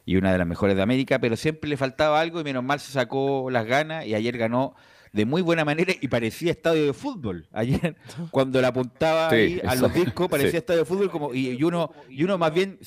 y 0.06 0.18
una 0.18 0.32
de 0.32 0.38
las 0.38 0.48
mejores 0.48 0.76
de 0.76 0.84
América, 0.84 1.20
pero 1.20 1.36
siempre 1.36 1.70
le 1.70 1.78
faltaba 1.78 2.22
algo 2.22 2.40
y 2.40 2.44
menos 2.44 2.64
mal 2.64 2.80
se 2.80 2.92
sacó 2.92 3.50
las 3.50 3.66
ganas 3.66 4.06
y 4.06 4.14
ayer 4.14 4.38
ganó 4.38 4.76
de 5.16 5.26
muy 5.26 5.42
buena 5.42 5.64
manera 5.64 5.94
y 6.00 6.08
parecía 6.10 6.52
estadio 6.52 6.86
de 6.86 6.94
fútbol. 6.94 7.48
Ayer, 7.54 7.96
cuando 8.32 8.62
la 8.62 8.68
apuntaba 8.68 9.30
Sí, 9.30 9.36
ahí 9.36 9.62
a 9.66 9.76
los 9.76 9.94
discos, 9.94 10.28
parecía 10.28 10.52
Sí. 10.52 10.58
estadio 10.58 10.80
de 10.82 10.86
fútbol 10.86 11.10
como 11.10 11.34
y, 11.34 11.50
y 11.52 11.64
uno 11.64 11.92
y 12.10 12.24
uno 12.24 12.38
más 12.38 12.54
bien 12.54 12.78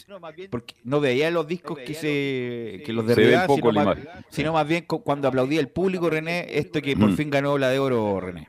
porque 0.51 0.75
no 0.85 1.01
veía 1.01 1.31
los 1.31 1.47
discos 1.47 1.79
que 1.79 1.95
se 1.95 2.83
que 2.85 2.93
los 2.93 3.07
derribaba, 3.07 3.47
poco 3.47 3.71
sino, 3.71 3.85
más, 3.85 3.99
sino 4.31 4.53
más 4.53 4.69
bien 4.69 4.85
cu- 4.85 5.03
cuando 5.03 5.27
aplaudía 5.29 5.61
el 5.61 5.69
público 5.69 6.11
René, 6.11 6.47
esto 6.59 6.83
que 6.83 6.97
por 6.97 7.11
Mm. 7.11 7.17
fin 7.17 7.31
ganó 7.31 7.57
la 7.59 7.71
de 7.71 7.79
oro 7.79 8.21
René. 8.21 8.49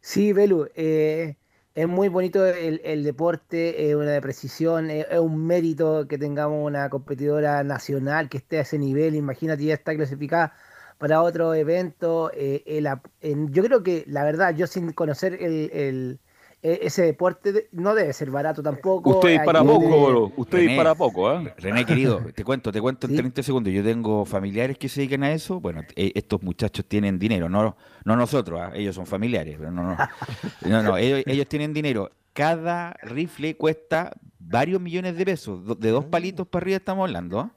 Sí, 0.00 0.32
Belu, 0.32 0.68
eh, 0.74 1.36
es 1.74 1.88
muy 1.88 2.08
bonito 2.08 2.44
el, 2.46 2.80
el 2.84 3.04
deporte, 3.04 3.88
es 3.88 3.94
una 3.94 4.10
de 4.10 4.20
precisión, 4.20 4.90
es, 4.90 5.06
es 5.10 5.18
un 5.18 5.46
mérito 5.46 6.06
que 6.08 6.18
tengamos 6.18 6.64
una 6.64 6.88
competidora 6.90 7.62
nacional 7.64 8.28
que 8.28 8.38
esté 8.38 8.58
a 8.58 8.62
ese 8.62 8.78
nivel. 8.78 9.14
Imagínate, 9.14 9.64
ya 9.64 9.74
está 9.74 9.94
clasificada 9.94 10.54
para 10.98 11.22
otro 11.22 11.54
evento. 11.54 12.30
eh, 12.34 12.62
el 12.66 12.86
ap- 12.86 13.06
en- 13.20 13.52
yo 13.52 13.62
creo 13.62 13.82
que, 13.82 14.04
la 14.06 14.24
verdad, 14.24 14.54
yo 14.54 14.66
sin 14.66 14.92
conocer 14.92 15.34
el, 15.34 15.70
el- 15.72 16.18
e- 16.60 16.80
ese 16.82 17.02
deporte, 17.02 17.52
de- 17.52 17.68
no 17.70 17.94
debe 17.94 18.12
ser 18.12 18.30
barato 18.32 18.62
tampoco. 18.64 19.10
Usted 19.10 19.28
dispara 19.30 19.62
poco, 19.62 20.06
bro. 20.06 20.32
usted 20.36 20.58
René. 20.58 20.68
dispara 20.70 20.94
poco, 20.96 21.28
¿ah? 21.28 21.44
René, 21.56 21.84
querido, 21.86 22.20
te 22.34 22.42
cuento, 22.44 22.72
te 22.72 22.80
cuento 22.80 23.06
en 23.06 23.12
Sí. 23.12 23.16
30 23.18 23.42
segundos. 23.44 23.72
Yo 23.72 23.84
tengo 23.84 24.24
familiares 24.24 24.76
que 24.76 24.88
se 24.88 25.00
dedican 25.02 25.22
a 25.22 25.30
eso. 25.32 25.60
Bueno, 25.60 25.82
eh, 25.94 26.10
estos 26.16 26.42
muchachos 26.42 26.84
tienen 26.86 27.16
dinero, 27.18 27.48
no, 27.48 27.76
no 28.04 28.16
nosotros, 28.16 28.60
ah, 28.60 28.72
ellos 28.74 28.96
son 28.96 29.06
familiares, 29.06 29.54
pero 29.58 29.70
no, 29.70 29.82
no. 29.84 29.96
No, 30.68 30.82
no, 30.82 30.96
ellos, 30.96 31.22
ellos 31.26 31.46
tienen 31.46 31.72
dinero. 31.72 32.10
Cada 32.32 32.92
rifle 33.02 33.56
cuesta 33.56 34.12
varios 34.40 34.80
millones 34.80 35.16
de 35.16 35.24
pesos, 35.24 35.78
de 35.80 35.90
dos 35.90 36.04
palitos 36.06 36.46
para 36.46 36.64
arriba 36.64 36.76
estamos 36.78 37.04
hablando. 37.06 37.38
¿ah? 37.40 37.50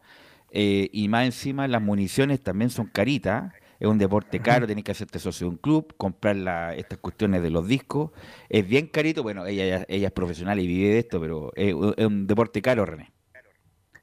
Eh, 0.52 0.90
y 0.92 1.08
más 1.08 1.26
encima 1.26 1.68
las 1.68 1.82
municiones 1.82 2.42
también 2.42 2.70
son 2.70 2.88
caritas. 2.88 3.54
Es 3.80 3.88
un 3.88 3.98
deporte 3.98 4.40
caro, 4.40 4.68
tenés 4.68 4.84
que 4.84 4.92
hacerte 4.92 5.18
socio 5.18 5.48
de 5.48 5.52
un 5.52 5.58
club, 5.58 5.96
comprar 5.98 6.36
la- 6.36 6.76
estas 6.76 7.00
cuestiones 7.00 7.42
de 7.42 7.50
los 7.50 7.68
discos. 7.68 8.12
Es 8.50 8.68
bien 8.68 8.88
carito. 8.88 9.24
Bueno, 9.24 9.46
ella, 9.48 9.86
ella 9.88 10.08
es 10.08 10.14
profesional 10.14 10.60
y 10.60 10.68
vive 10.68 10.90
de 10.94 11.00
esto, 11.00 11.20
pero 11.20 11.52
es, 11.56 11.74
es 11.98 12.06
un 12.06 12.28
deporte 12.28 12.62
caro, 12.62 12.86
René. 12.86 13.12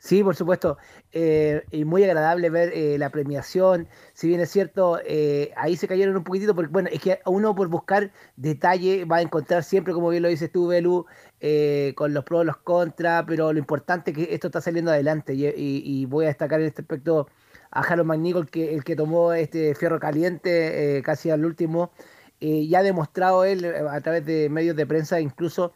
Sí, 0.00 0.22
por 0.22 0.36
supuesto. 0.36 0.78
eh, 1.12 1.62
y 1.72 1.84
muy 1.84 2.04
agradable 2.04 2.50
ver 2.50 2.70
eh, 2.72 2.98
la 2.98 3.10
premiación. 3.10 3.88
Si 4.14 4.28
bien 4.28 4.40
es 4.40 4.48
cierto, 4.50 5.00
eh, 5.04 5.52
ahí 5.56 5.76
se 5.76 5.88
cayeron 5.88 6.16
un 6.16 6.22
poquitito, 6.24 6.54
porque 6.54 6.70
bueno, 6.70 6.88
es 6.92 7.00
que 7.00 7.18
uno 7.26 7.54
por 7.54 7.68
buscar 7.68 8.12
detalle 8.36 9.04
va 9.04 9.16
a 9.16 9.22
encontrar 9.22 9.64
siempre, 9.64 9.92
como 9.92 10.10
bien 10.10 10.22
lo 10.22 10.28
dices 10.28 10.52
tú, 10.52 10.68
Belu, 10.68 11.06
eh, 11.40 11.92
con 11.96 12.14
los 12.14 12.24
pros, 12.24 12.44
los 12.44 12.56
contras, 12.58 13.24
pero 13.26 13.52
lo 13.52 13.58
importante 13.58 14.10
es 14.10 14.16
que 14.16 14.34
esto 14.34 14.48
está 14.48 14.60
saliendo 14.60 14.90
adelante. 14.90 15.34
Y, 15.34 15.46
y- 15.46 15.82
y 15.84 16.04
voy 16.06 16.24
a 16.26 16.28
destacar 16.28 16.60
en 16.60 16.66
este 16.66 16.82
aspecto 16.82 17.28
a 17.70 17.80
Harold 17.82 18.06
McNichol, 18.08 18.50
que, 18.50 18.74
el 18.74 18.84
que 18.84 18.96
tomó 18.96 19.32
este 19.32 19.74
fierro 19.74 20.00
caliente 20.00 20.98
eh, 20.98 21.02
casi 21.02 21.30
al 21.30 21.44
último. 21.44 21.92
eh, 22.40 22.66
ya 22.68 22.80
ha 22.80 22.82
demostrado 22.82 23.44
él 23.44 23.64
eh, 23.64 23.74
a 23.90 24.00
través 24.00 24.24
de 24.24 24.48
medios 24.48 24.76
de 24.76 24.86
prensa, 24.86 25.20
incluso 25.20 25.72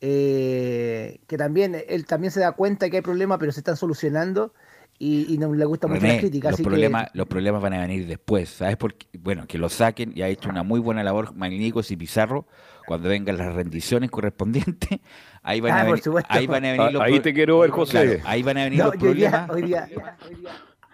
eh, 0.00 1.20
que 1.26 1.36
también 1.38 1.74
él 1.88 2.06
también 2.06 2.30
se 2.30 2.40
da 2.40 2.52
cuenta 2.52 2.90
que 2.90 2.96
hay 2.98 3.02
problemas, 3.02 3.38
pero 3.38 3.52
se 3.52 3.60
están 3.60 3.76
solucionando 3.76 4.52
y, 4.98 5.34
y 5.34 5.38
no 5.38 5.52
le 5.52 5.64
gusta 5.64 5.86
mucho 5.88 6.00
René, 6.00 6.14
la 6.14 6.20
crítica. 6.20 6.48
los 6.50 6.54
así 6.54 6.62
que- 6.62 6.68
problemas, 6.70 7.08
los 7.14 7.26
problemas 7.26 7.60
van 7.62 7.74
a 7.74 7.80
venir 7.80 8.06
después, 8.06 8.48
¿sabes? 8.48 8.76
Porque, 8.76 9.06
bueno, 9.18 9.46
que 9.46 9.58
lo 9.58 9.68
saquen 9.68 10.12
y 10.14 10.22
ha 10.22 10.28
hecho 10.28 10.48
una 10.48 10.62
muy 10.62 10.80
buena 10.80 11.02
labor 11.02 11.34
Magníficos 11.34 11.90
y 11.90 11.96
Pizarro 11.96 12.46
cuando 12.86 13.08
vengan 13.08 13.36
las 13.38 13.54
rendiciones 13.54 14.10
correspondientes. 14.10 15.00
Ahí 15.42 15.60
van, 15.60 15.72
Ah, 15.72 15.80
a, 15.80 15.84
venir, 15.84 16.02
ahí 16.28 16.46
van 16.46 16.64
a 16.64 16.68
venir 16.72 16.80
Ah, 16.80 16.90
los 16.90 17.02
ahí 17.02 17.20
te 17.20 17.34
quiero 17.34 17.58
ver, 17.58 17.70
José. 17.70 17.92
Claro, 17.92 18.20
ahí 18.24 18.42
van 18.42 18.56
a 18.58 18.64
venir 18.64 18.78
No, 18.78 18.86
los 18.86 18.94
y 19.02 19.06
hoy 19.06 19.14
día, 19.14 19.46
problemas. 19.46 19.50
hoy 19.50 19.62
día- 19.62 19.88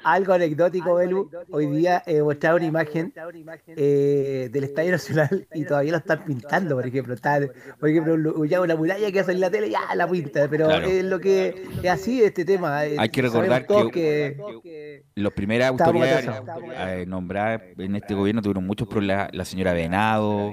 algo 0.04 0.32
anecdótico, 0.32 0.94
Belu. 0.94 1.30
Hoy 1.50 1.66
día 1.66 2.02
eh, 2.06 2.22
mostraron 2.22 2.58
una 2.60 2.66
imagen 2.66 3.12
eh, 3.76 4.48
del 4.52 4.64
Estadio 4.64 4.92
Nacional 4.92 5.46
y 5.54 5.64
todavía 5.64 5.92
lo 5.92 5.98
están 5.98 6.24
pintando, 6.24 6.74
por 6.76 6.86
ejemplo. 6.86 7.14
Están, 7.14 7.50
por 7.78 7.88
ejemplo, 7.88 8.16
lo- 8.16 8.44
ya 8.44 8.60
una 8.60 8.76
muralla 8.76 9.10
que 9.12 9.20
hace 9.20 9.32
en 9.32 9.40
la 9.40 9.50
tele, 9.50 9.70
ya 9.70 9.80
la 9.94 10.08
pinta, 10.08 10.48
pero 10.48 10.66
Claro. 10.66 10.86
es 10.86 11.04
lo 11.04 11.18
que 11.20 11.64
es 11.82 11.90
así 11.90 12.22
este 12.22 12.44
tema. 12.44 12.84
eh, 12.86 12.96
Hay 12.98 13.08
que 13.08 13.20
sabemos 13.22 13.40
recordar 13.42 13.66
todos 13.66 13.92
que- 13.92 15.02
Las 15.14 15.32
primeras 15.32 15.68
autoridades 15.70 16.28
eh, 16.78 17.04
nombradas 17.06 17.62
en 17.78 17.96
este 17.96 18.14
gobierno 18.14 18.42
tuvieron 18.42 18.66
muchos 18.66 18.88
problemas. 18.88 19.28
La 19.32 19.44
señora 19.44 19.72
Venado, 19.72 20.52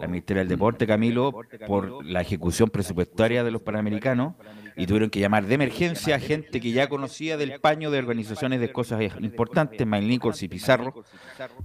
la 0.00 0.06
ministra 0.06 0.38
del 0.38 0.48
Deporte, 0.48 0.86
Camilo, 0.86 1.32
por 1.66 2.04
la 2.04 2.20
ejecución 2.20 2.68
presupuestaria 2.70 3.44
de 3.44 3.50
los 3.50 3.62
Panamericanos 3.62 4.34
y 4.78 4.86
tuvieron 4.86 5.10
que 5.10 5.18
llamar 5.18 5.44
de 5.46 5.54
emergencia 5.54 6.16
a 6.16 6.18
gente 6.20 6.60
que 6.60 6.70
ya 6.70 6.88
conocía 6.88 7.36
del 7.36 7.60
paño 7.60 7.90
de 7.90 7.98
organizaciones 7.98 8.60
de 8.60 8.72
cosas 8.72 9.02
importantes, 9.20 9.86
Nichols 9.86 10.42
y 10.42 10.48
Pizarro, 10.48 11.04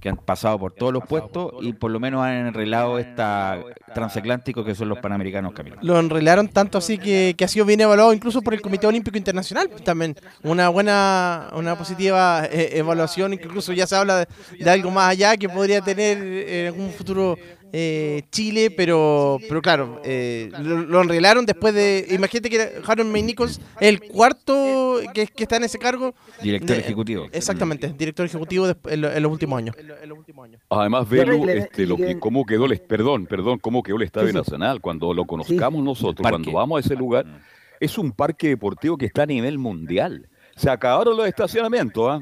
que 0.00 0.08
han 0.08 0.16
pasado 0.16 0.58
por 0.58 0.72
todos 0.72 0.92
los 0.92 1.04
puestos 1.04 1.52
y 1.60 1.72
por 1.72 1.90
lo 1.90 2.00
menos 2.00 2.22
han 2.22 2.48
enrelado 2.48 2.98
esta 2.98 3.62
transatlántico 3.94 4.64
que 4.64 4.74
son 4.74 4.88
los 4.88 4.98
Panamericanos, 4.98 5.52
Camilo. 5.52 5.76
Lo 5.82 5.98
enrelaron 5.98 6.48
tanto 6.48 6.78
así 6.78 6.98
que, 6.98 7.34
que 7.38 7.44
ha 7.44 7.48
sido 7.48 7.64
bien 7.64 7.80
evaluado 7.80 8.12
incluso 8.12 8.42
por 8.42 8.52
el 8.52 8.60
Comité 8.60 8.86
Olímpico 8.86 9.16
Internacional. 9.16 9.68
También 9.84 10.16
una 10.42 10.68
buena, 10.68 11.50
una 11.54 11.78
positiva 11.78 12.46
eh, 12.50 12.70
evaluación, 12.74 13.32
incluso 13.32 13.72
ya 13.72 13.86
se 13.86 13.94
habla 13.94 14.26
de, 14.58 14.70
algo 14.70 14.90
más 14.90 15.10
allá 15.10 15.36
que 15.36 15.48
podría 15.48 15.80
tener 15.80 16.18
en 16.18 16.66
algún 16.66 16.90
futuro 16.90 17.38
eh, 17.76 18.22
Chile, 18.30 18.70
pero 18.70 19.38
pero 19.48 19.60
claro, 19.60 20.00
eh, 20.04 20.48
lo, 20.60 20.82
lo 20.82 21.02
enrelaron 21.02 21.44
después 21.44 21.74
de... 21.74 22.06
Imagínate 22.10 22.48
que 22.48 22.68
Harold 22.86 23.10
May 23.10 23.22
Nichols 23.24 23.60
el 23.80 24.00
cuarto 24.00 25.00
que, 25.12 25.26
que 25.26 25.42
está 25.42 25.56
en 25.56 25.64
ese 25.64 25.78
cargo. 25.80 26.14
Director 26.40 26.76
de- 26.76 26.82
ejecutivo. 26.82 27.26
Exactamente, 27.32 27.92
director 27.98 28.24
ejecutivo 28.26 28.68
desp- 28.68 28.92
en, 28.92 29.00
lo- 29.00 29.10
en 29.12 29.22
los 29.22 29.32
últimos 29.32 29.58
años. 29.58 29.74
Además, 30.70 31.08
Velu, 31.08 31.48
este, 31.48 31.84
lo 31.86 31.96
que, 31.96 32.18
cómo 32.20 32.44
quedó 32.46 32.66
el, 32.66 32.78
perdón, 32.80 33.26
perdón, 33.26 33.58
cómo 33.58 33.82
quedó 33.82 33.96
el 33.96 34.02
Estadio 34.02 34.28
Sí, 34.28 34.32
sí. 34.32 34.38
Nacional, 34.38 34.80
cuando 34.80 35.12
lo 35.12 35.24
conozcamos 35.24 35.82
nosotros, 35.82 36.26
cuando 36.28 36.52
vamos 36.52 36.76
a 36.76 36.80
ese 36.86 36.94
lugar, 36.94 37.26
es 37.80 37.98
un 37.98 38.12
parque 38.12 38.48
deportivo 38.48 38.96
que 38.96 39.06
está 39.06 39.24
a 39.24 39.26
nivel 39.26 39.58
mundial. 39.58 40.28
Se 40.56 40.70
acabaron 40.70 41.16
los 41.16 41.26
estacionamientos, 41.26 42.08
¿ah? 42.08 42.20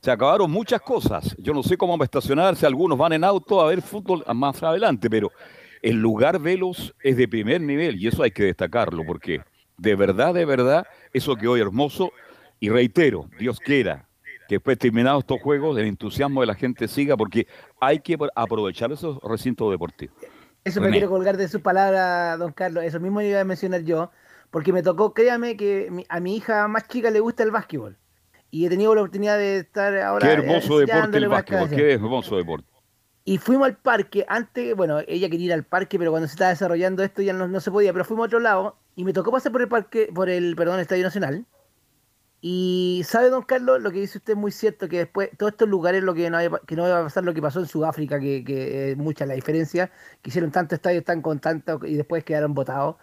Se 0.00 0.10
acabaron 0.10 0.50
muchas 0.50 0.80
cosas. 0.80 1.36
Yo 1.38 1.52
no 1.52 1.62
sé 1.62 1.76
cómo 1.76 1.98
va 1.98 2.04
a 2.04 2.06
estacionarse, 2.06 2.66
algunos 2.66 2.96
van 2.96 3.12
en 3.12 3.24
auto 3.24 3.60
a 3.60 3.66
ver 3.66 3.82
fútbol 3.82 4.24
más 4.34 4.62
adelante, 4.62 5.10
pero 5.10 5.30
el 5.82 5.96
lugar 5.96 6.38
Velos 6.38 6.94
es 7.02 7.16
de 7.16 7.28
primer 7.28 7.60
nivel 7.60 8.00
y 8.00 8.08
eso 8.08 8.22
hay 8.22 8.30
que 8.30 8.44
destacarlo, 8.44 9.04
porque 9.06 9.42
de 9.76 9.94
verdad, 9.94 10.34
de 10.34 10.44
verdad, 10.44 10.86
eso 11.12 11.36
quedó 11.36 11.56
hermoso. 11.56 12.12
Y 12.60 12.68
reitero, 12.68 13.28
Dios 13.38 13.58
quiera 13.60 14.06
que 14.48 14.56
después 14.56 14.78
terminados 14.78 15.20
estos 15.20 15.40
juegos, 15.40 15.78
el 15.78 15.86
entusiasmo 15.86 16.40
de 16.40 16.46
la 16.46 16.54
gente 16.54 16.88
siga, 16.88 17.16
porque 17.16 17.46
hay 17.80 18.00
que 18.00 18.18
aprovechar 18.34 18.90
esos 18.92 19.18
recintos 19.22 19.70
deportivos. 19.70 20.16
Eso 20.64 20.80
me 20.80 20.90
quiero 20.90 21.08
colgar 21.08 21.36
de 21.36 21.46
sus 21.46 21.60
palabras, 21.60 22.38
don 22.38 22.52
Carlos. 22.52 22.84
Eso 22.84 23.00
mismo 23.00 23.22
iba 23.22 23.40
a 23.40 23.44
mencionar 23.44 23.82
yo, 23.82 24.10
porque 24.50 24.72
me 24.72 24.82
tocó, 24.82 25.14
créame, 25.14 25.56
que 25.56 26.04
a 26.08 26.20
mi 26.20 26.36
hija 26.36 26.68
más 26.68 26.88
chica 26.88 27.10
le 27.10 27.20
gusta 27.20 27.42
el 27.42 27.50
básquetbol. 27.50 27.96
Y 28.50 28.66
he 28.66 28.68
tenido 28.68 28.94
la 28.94 29.02
oportunidad 29.02 29.38
de 29.38 29.58
estar 29.58 29.96
ahora. 29.98 30.26
Qué 30.26 30.32
hermoso 30.32 30.78
deporte 30.78 31.18
el 31.18 31.28
básquetbol, 31.28 31.68
qué 31.70 31.92
hermoso 31.92 32.36
deporte. 32.36 32.66
Y 33.24 33.38
fuimos 33.38 33.68
al 33.68 33.76
parque, 33.76 34.24
antes, 34.28 34.74
bueno, 34.74 34.98
ella 35.06 35.28
quería 35.28 35.46
ir 35.46 35.52
al 35.52 35.64
parque, 35.64 35.98
pero 35.98 36.10
cuando 36.10 36.26
se 36.26 36.32
estaba 36.34 36.50
desarrollando 36.50 37.02
esto 37.04 37.22
ya 37.22 37.32
no, 37.32 37.46
no 37.46 37.60
se 37.60 37.70
podía, 37.70 37.92
pero 37.92 38.04
fuimos 38.04 38.24
a 38.24 38.26
otro 38.26 38.40
lado 38.40 38.76
y 38.96 39.04
me 39.04 39.12
tocó 39.12 39.30
pasar 39.30 39.52
por 39.52 39.60
el 39.60 39.68
parque, 39.68 40.10
por 40.12 40.28
el, 40.28 40.56
perdón, 40.56 40.80
Estadio 40.80 41.04
Nacional. 41.04 41.44
Y 42.42 43.02
sabe, 43.04 43.28
don 43.28 43.42
Carlos, 43.42 43.82
lo 43.82 43.90
que 43.90 44.00
dice 44.00 44.16
usted 44.16 44.32
es 44.32 44.38
muy 44.38 44.50
cierto, 44.50 44.88
que 44.88 44.98
después 44.98 45.28
todos 45.36 45.52
estos 45.52 45.68
lugares, 45.68 46.02
lo 46.02 46.14
que 46.14 46.30
no, 46.30 46.38
había- 46.38 46.60
que 46.66 46.74
no 46.74 46.88
iba 46.88 46.98
a 46.98 47.02
pasar 47.04 47.22
lo 47.22 47.34
que 47.34 47.42
pasó 47.42 47.60
en 47.60 47.66
Sudáfrica, 47.66 48.18
que, 48.18 48.42
que 48.42 48.92
es 48.92 48.96
mucha 48.96 49.26
la 49.26 49.34
diferencia, 49.34 49.90
que 50.22 50.30
hicieron 50.30 50.50
tantos 50.50 50.78
estadios 50.78 51.04
tan 51.04 51.20
con 51.20 51.38
tanto 51.38 51.80
y 51.84 51.94
después 51.96 52.24
quedaron 52.24 52.54
votados. 52.54 52.96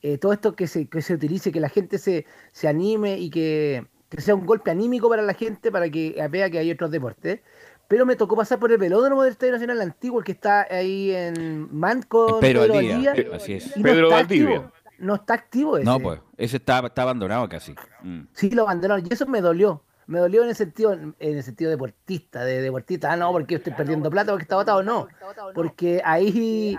Eh, 0.00 0.16
todo 0.18 0.32
esto 0.32 0.54
que 0.54 0.68
se, 0.68 0.86
que 0.88 1.02
se 1.02 1.14
utilice, 1.14 1.50
que 1.50 1.58
la 1.60 1.68
gente 1.68 1.98
se, 1.98 2.24
se 2.52 2.68
anime 2.68 3.18
y 3.18 3.30
que, 3.30 3.84
que 4.08 4.20
sea 4.20 4.34
un 4.34 4.46
golpe 4.46 4.70
anímico 4.70 5.08
para 5.08 5.22
la 5.22 5.34
gente, 5.34 5.70
para 5.70 5.88
que 5.88 6.14
vea 6.30 6.50
que 6.50 6.58
hay 6.58 6.70
otros 6.70 6.90
deportes. 6.90 7.40
Pero 7.88 8.06
me 8.06 8.16
tocó 8.16 8.36
pasar 8.36 8.58
por 8.58 8.72
el 8.72 8.78
velódromo 8.78 9.22
del 9.22 9.32
Estadio 9.32 9.52
Nacional 9.52 9.80
antiguo, 9.80 10.18
el 10.18 10.24
que 10.24 10.32
está 10.32 10.66
ahí 10.70 11.10
en 11.12 11.68
Man 11.76 12.02
con 12.02 12.40
Pedro 12.40 12.62
Pedro 12.62 13.34
así 13.34 13.54
es. 13.54 13.72
Pedro 13.74 14.02
no 14.02 14.10
Valdivia. 14.10 14.56
activo. 14.56 14.72
No 14.98 15.14
está 15.16 15.34
activo 15.34 15.76
ese. 15.76 15.84
No, 15.84 16.00
pues, 16.00 16.20
ese 16.36 16.56
está, 16.56 16.78
está 16.86 17.02
abandonado 17.02 17.48
casi. 17.48 17.74
Mm. 18.02 18.22
Sí, 18.32 18.50
lo 18.50 18.62
abandonaron. 18.62 19.04
Y 19.08 19.12
eso 19.12 19.26
me 19.26 19.40
dolió. 19.40 19.82
Me 20.06 20.18
dolió 20.18 20.42
en 20.42 20.50
el 20.50 20.54
sentido, 20.56 20.92
en 20.92 21.14
el 21.18 21.42
sentido 21.42 21.70
deportista, 21.70 22.44
de 22.44 22.60
deportista. 22.60 23.12
Ah, 23.12 23.16
no, 23.16 23.32
porque 23.32 23.54
estoy 23.56 23.72
perdiendo 23.72 24.10
plata, 24.10 24.32
porque 24.32 24.42
está 24.42 24.56
votado. 24.56 24.82
No. 24.82 25.08
Porque 25.54 26.02
ahí 26.04 26.76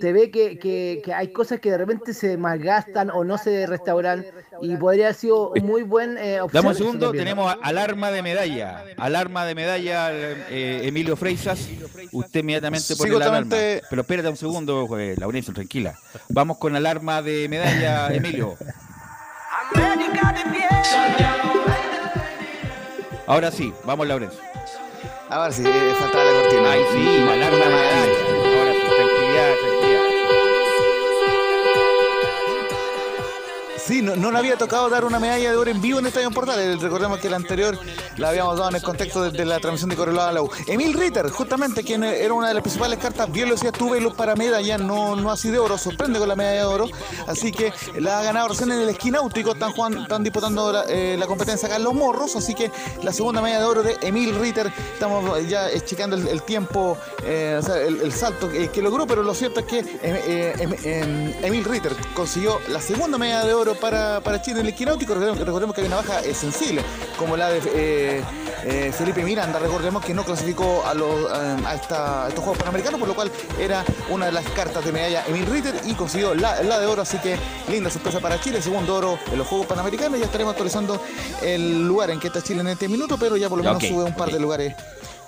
se 0.00 0.12
ve 0.12 0.30
que, 0.30 0.58
que- 0.58 1.00
que 1.04 1.14
hay 1.14 1.32
cosas 1.32 1.60
que 1.60 1.70
de 1.70 1.78
repente 1.78 2.12
se 2.12 2.36
malgastan 2.36 3.10
o 3.10 3.24
no 3.24 3.38
se 3.38 3.66
restauran. 3.66 4.24
Y 4.60 4.76
podría 4.76 5.06
haber 5.06 5.14
sido 5.14 5.50
un 5.50 5.64
muy 5.66 5.82
buen 5.82 6.18
eh, 6.18 6.40
opción. 6.40 6.62
Dame 6.62 6.68
un 6.72 6.76
segundo, 6.76 7.12
tenemos 7.12 7.56
alarma 7.62 8.10
de 8.10 8.22
medalla. 8.22 8.84
Alarma 8.96 9.44
de 9.46 9.54
medalla, 9.54 10.10
eh, 10.12 10.82
Emilio 10.84 11.16
Freisas. 11.16 11.68
Usted 12.12 12.40
inmediatamente 12.40 12.94
pone 12.96 13.18
la 13.18 13.26
alarma. 13.26 13.56
Pero 13.88 14.02
espérate 14.02 14.28
un 14.28 14.36
segundo, 14.36 14.98
eh, 14.98 15.14
Laurencio, 15.18 15.54
tranquila. 15.54 15.94
Vamos 16.28 16.58
con 16.58 16.76
alarma 16.76 17.22
de 17.22 17.48
medalla, 17.48 18.12
Emilio. 18.14 18.56
Ahora 23.28 23.50
sí, 23.50 23.74
vamos, 23.84 24.06
Laurencio. 24.08 24.40
Ahora 25.28 25.52
sí, 25.52 25.62
eh, 25.62 25.94
faltaba 26.00 26.24
la 26.24 26.40
cortina. 26.40 26.72
Ay, 26.72 26.80
sí, 26.92 27.24
la 27.26 27.32
alarma. 27.34 27.58
Ahora 27.58 28.72
sí, 28.72 28.80
tranquilidad, 28.96 29.54
Sí, 33.88 34.02
no, 34.02 34.14
no 34.16 34.30
le 34.30 34.36
había 34.36 34.58
tocado 34.58 34.90
dar 34.90 35.06
una 35.06 35.18
medalla 35.18 35.50
de 35.50 35.56
oro 35.56 35.70
en 35.70 35.80
vivo 35.80 35.98
en 35.98 36.06
Estadio 36.06 36.30
Portales. 36.30 36.78
Recordemos 36.82 37.20
que 37.20 37.30
la 37.30 37.36
anterior 37.36 37.78
la 38.18 38.28
habíamos 38.28 38.58
dado 38.58 38.68
en 38.68 38.76
el 38.76 38.82
contexto 38.82 39.30
de, 39.30 39.44
la 39.46 39.60
transmisión 39.60 39.88
de 39.88 39.96
Correloa 39.96 40.28
a 40.28 40.32
la 40.32 40.42
U. 40.42 40.50
Emil 40.66 40.92
Ritter, 40.92 41.30
justamente, 41.30 41.82
quien 41.82 42.04
era 42.04 42.34
una 42.34 42.48
de 42.48 42.52
las 42.52 42.62
principales 42.62 42.98
cartas, 42.98 43.32
bien 43.32 43.48
lo 43.48 43.54
decía, 43.54 43.72
tuve 43.72 43.98
los 43.98 44.12
para 44.12 44.36
medalla, 44.36 44.76
no, 44.76 45.16
no 45.16 45.30
así 45.30 45.48
de 45.48 45.58
oro, 45.58 45.78
sorprende 45.78 46.18
con 46.18 46.28
la 46.28 46.36
medalla 46.36 46.58
de 46.58 46.64
oro. 46.66 46.86
Así 47.26 47.50
que 47.50 47.72
la 47.98 48.18
ha 48.18 48.22
ganado 48.24 48.48
recién 48.48 48.70
en 48.72 48.80
el 48.82 48.90
esquináutico, 48.90 49.52
están, 49.52 49.72
jugando, 49.72 50.02
están 50.02 50.22
disputando 50.22 50.70
la, 50.70 50.84
eh, 50.86 51.16
la 51.18 51.26
competencia 51.26 51.66
acá 51.66 51.76
en 51.76 51.84
Los 51.84 51.94
Morros. 51.94 52.36
Así 52.36 52.54
que 52.54 52.70
la 53.02 53.14
segunda 53.14 53.40
medalla 53.40 53.60
de 53.60 53.66
oro 53.70 53.82
de 53.82 53.96
Emil 54.02 54.38
Ritter, 54.38 54.70
estamos 54.92 55.48
ya 55.48 55.70
eh, 55.70 55.80
checando 55.80 56.14
el, 56.14 56.42
tiempo, 56.42 56.98
eh, 57.24 57.56
o 57.58 57.62
sea, 57.62 57.78
el, 57.78 58.12
salto 58.12 58.50
que, 58.50 58.82
logró, 58.82 59.06
pero 59.06 59.22
lo 59.22 59.32
cierto 59.32 59.60
es 59.60 59.66
que 59.66 59.78
eh, 59.78 59.86
eh, 60.02 60.54
em- 60.58 60.76
em- 60.84 61.34
Emil 61.42 61.64
Ritter 61.64 61.96
consiguió 62.14 62.60
la 62.68 62.82
segunda 62.82 63.16
medalla 63.16 63.46
de 63.46 63.54
oro 63.54 63.77
para, 63.80 64.20
para 64.20 64.40
Chile 64.42 64.60
en 64.60 64.66
el 64.66 64.72
esquináutico. 64.72 65.14
Recordemos, 65.14 65.38
recordemos 65.46 65.74
que 65.74 65.80
hay 65.82 65.86
una 65.86 65.96
baja 65.96 66.20
eh, 66.20 66.34
sensible, 66.34 66.82
como 67.18 67.36
la 67.36 67.50
de 67.50 67.60
eh, 67.74 68.22
eh, 68.64 68.92
Felipe 68.96 69.22
Miranda. 69.22 69.58
Recordemos 69.58 70.04
que 70.04 70.14
no 70.14 70.24
clasificó 70.24 70.84
a, 70.86 70.94
los, 70.94 71.30
eh, 71.30 71.56
a, 71.66 71.74
esta- 71.74 72.24
a 72.24 72.28
estos 72.28 72.42
Juegos 72.44 72.58
Panamericanos, 72.58 72.98
por 72.98 73.08
lo 73.08 73.14
cual 73.14 73.30
era 73.58 73.84
una 74.10 74.26
de 74.26 74.32
las 74.32 74.44
cartas 74.50 74.84
de 74.84 74.92
medalla 74.92 75.24
Emil 75.26 75.46
Ritter 75.46 75.74
y 75.86 75.94
consiguió 75.94 76.34
la, 76.34 76.62
la 76.62 76.78
de 76.78 76.86
oro. 76.86 77.02
Así 77.02 77.18
que 77.18 77.36
linda 77.70 77.90
sorpresa 77.90 78.20
para 78.20 78.40
Chile, 78.40 78.60
segundo 78.62 78.94
oro 78.96 79.18
en 79.30 79.38
los 79.38 79.46
Juegos 79.46 79.66
Panamericanos. 79.66 80.18
Ya 80.18 80.26
estaremos 80.26 80.52
actualizando 80.52 81.00
el 81.42 81.86
lugar 81.86 82.10
en 82.10 82.20
que 82.20 82.28
está 82.28 82.42
Chile 82.42 82.60
en 82.60 82.68
este 82.68 82.88
minuto, 82.88 83.16
pero 83.18 83.36
ya 83.36 83.48
por 83.48 83.58
lo 83.58 83.64
menos 83.64 83.82
sube 83.82 84.04
un 84.04 84.14
par 84.14 84.30
de 84.30 84.38
lugares 84.40 84.74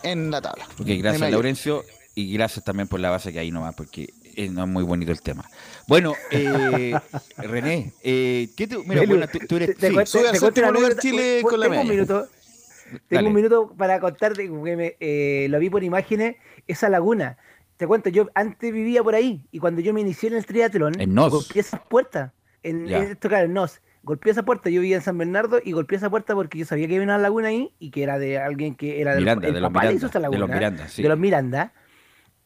en 0.03 0.31
la 0.31 0.41
tabla. 0.41 0.65
Ok, 0.79 0.87
gracias. 0.99 1.31
Laurencio 1.31 1.85
y 2.15 2.33
gracias 2.33 2.65
también 2.65 2.89
por 2.89 3.01
la 3.01 3.11
base 3.11 3.33
que 3.33 3.39
hay 3.39 3.51
nomás, 3.51 3.75
porque 3.75 4.13
eh, 4.37 4.49
no 4.51 4.63
es 4.65 4.69
muy 4.69 4.83
bonito 4.85 5.13
el 5.13 5.21
tema. 5.23 5.45
Bueno, 5.87 6.15
eh, 6.31 6.95
René, 7.39 7.93
eh, 8.03 8.49
¿qué 8.57 8.67
te, 8.67 8.79
mira, 8.79 9.01
Belu, 9.01 9.17
bueno, 9.17 9.27
tú, 9.33 9.39
tú 9.47 9.57
eres... 9.57 9.77
te, 9.77 9.89
sí, 9.89 9.95
cuento- 9.95 10.19
te 10.33 10.39
cuento 10.41 10.61
una 10.61 10.71
lugar. 10.71 10.97
Chile 10.97 11.37
Tengo 11.39 11.49
con 11.51 11.61
la 11.61 11.67
un 11.67 11.71
medalla. 11.73 11.91
minuto. 11.91 12.15
Dale. 12.21 13.01
Tengo 13.09 13.29
un 13.29 13.35
minuto 13.35 13.75
para 13.77 14.01
contarte 14.01 14.43
que 14.45 14.51
me, 14.77 14.97
eh, 15.01 15.47
lo 15.49 15.59
vi 15.59 15.71
por 15.71 15.85
imágenes, 15.85 16.37
esa 16.67 16.89
laguna. 16.89 17.39
Te 17.77 17.87
cuento, 17.87 18.11
yo 18.11 18.29
antes 18.35 18.73
vivía 18.73 19.03
por 19.03 19.15
ahí 19.15 19.47
y 19.53 19.59
cuando 19.59 19.81
yo 19.81 19.95
me 19.95 20.01
inicié 20.01 20.29
en 20.29 20.37
el 20.37 20.45
triatlón, 20.45 21.01
En 21.01 21.15
Nos. 21.15 21.31
golpeé 21.33 21.61
esas 21.61 21.81
puertas. 21.89 22.33
En, 22.63 22.87
claro, 23.19 23.47
en 23.47 23.55
Nos. 23.55 23.81
Golpeé 24.03 24.33
esa 24.33 24.43
puerta, 24.45 24.71
yo 24.71 24.81
vivía 24.81 24.97
en 24.97 25.03
San 25.03 25.17
Bernardo 25.19 25.61
y 25.65 25.73
golpeé 25.73 25.99
esa 25.99 26.11
puerta 26.11 26.35
porque 26.35 26.59
yo 26.59 26.65
sabía 26.65 26.89
que 26.89 26.95
había 26.95 27.05
una 27.05 27.19
laguna 27.19 27.49
ahí 27.49 27.73
y 27.79 27.91
que 27.91 28.03
era 28.03 28.19
de 28.19 28.39
alguien 28.39 28.75
que 28.75 29.01
era 29.01 29.13
del 29.15 29.21
Miranda, 29.21 29.47
el 29.49 29.55
de 29.55 29.61
los 29.61 29.69
papá 29.69 29.81
Miranda, 29.81 29.97
hizo 29.99 30.07
esa 30.07 30.19
de 30.19 30.25
los 30.27 30.33
laguna, 30.39 30.55
Miranda, 30.55 30.89
sí. 30.89 31.03
de 31.03 31.09
los 31.09 31.19
Miranda. 31.19 31.73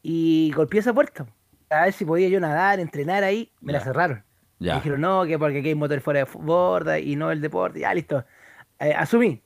Y 0.03 0.53
golpeé 0.55 0.81
esa 0.81 0.92
puerta. 0.92 1.27
A 1.74 1.84
ver 1.84 1.92
si 1.92 2.04
podía 2.04 2.28
yo 2.28 2.40
nadar, 2.40 2.80
entrenar 2.80 3.24
ahí, 3.24 3.50
me 3.60 3.72
la 3.72 3.78
Ya. 3.80 3.84
cerraron. 3.84 4.24
Me 4.58 4.66
Ya. 4.68 4.74
dijeron, 4.76 5.00
no, 5.00 5.24
que 5.26 5.38
porque 5.38 5.58
aquí 5.58 5.68
hay 5.68 5.74
motor 5.74 6.00
fuera 6.00 6.20
de 6.24 6.30
borda 6.34 6.98
y 6.98 7.16
no 7.16 7.30
el 7.30 7.40
deporte. 7.40 7.80
Ya, 7.80 7.92
listo. 7.94 8.24
Eh, 8.78 8.92
asumí. 8.96 9.40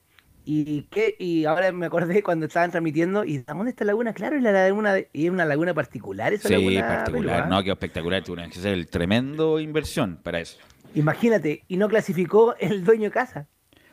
¿Y 0.45 0.83
qué? 0.85 1.15
Y 1.19 1.45
ahora 1.45 1.73
me 1.73 1.87
acordé 1.87 2.23
cuando 2.23 2.47
estaban 2.47 2.71
transmitiendo. 2.71 3.25
¿Y 3.25 3.39
dónde 3.39 3.71
está 3.71 3.85
la 3.85 3.93
laguna? 3.93 4.13
Claro, 4.15 4.37
es 4.37 4.43
la 4.43 4.53
laguna 4.53 4.95
de- 4.95 5.11
y 5.13 5.27
es 5.27 5.31
una 5.31 5.45
laguna 5.45 5.75
particular 5.75 6.33
esa 6.33 6.49
Sí, 6.49 6.55
laguna. 6.55 6.89
particular, 7.05 7.43
¿ah? 7.43 7.47
no, 7.49 7.63
qué 7.63 7.71
espectacular, 7.71 8.23
tuvieron 8.25 8.51
que 8.51 8.59
hacer 8.59 8.73
el 8.73 8.87
tremendo 8.89 9.61
inversión 9.61 10.19
para 10.23 10.41
eso. 10.41 10.59
Imagínate, 10.95 11.65
y 11.69 11.77
no 11.77 11.89
clasificó 11.89 12.55
el 12.59 12.83
dueño 12.85 13.05
de 13.05 13.11
casa. 13.11 13.47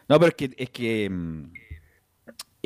No, 0.08 0.18
pero 0.20 0.30
es 0.30 0.36
que, 0.36 0.52
es 0.58 0.70
que, 0.70 1.10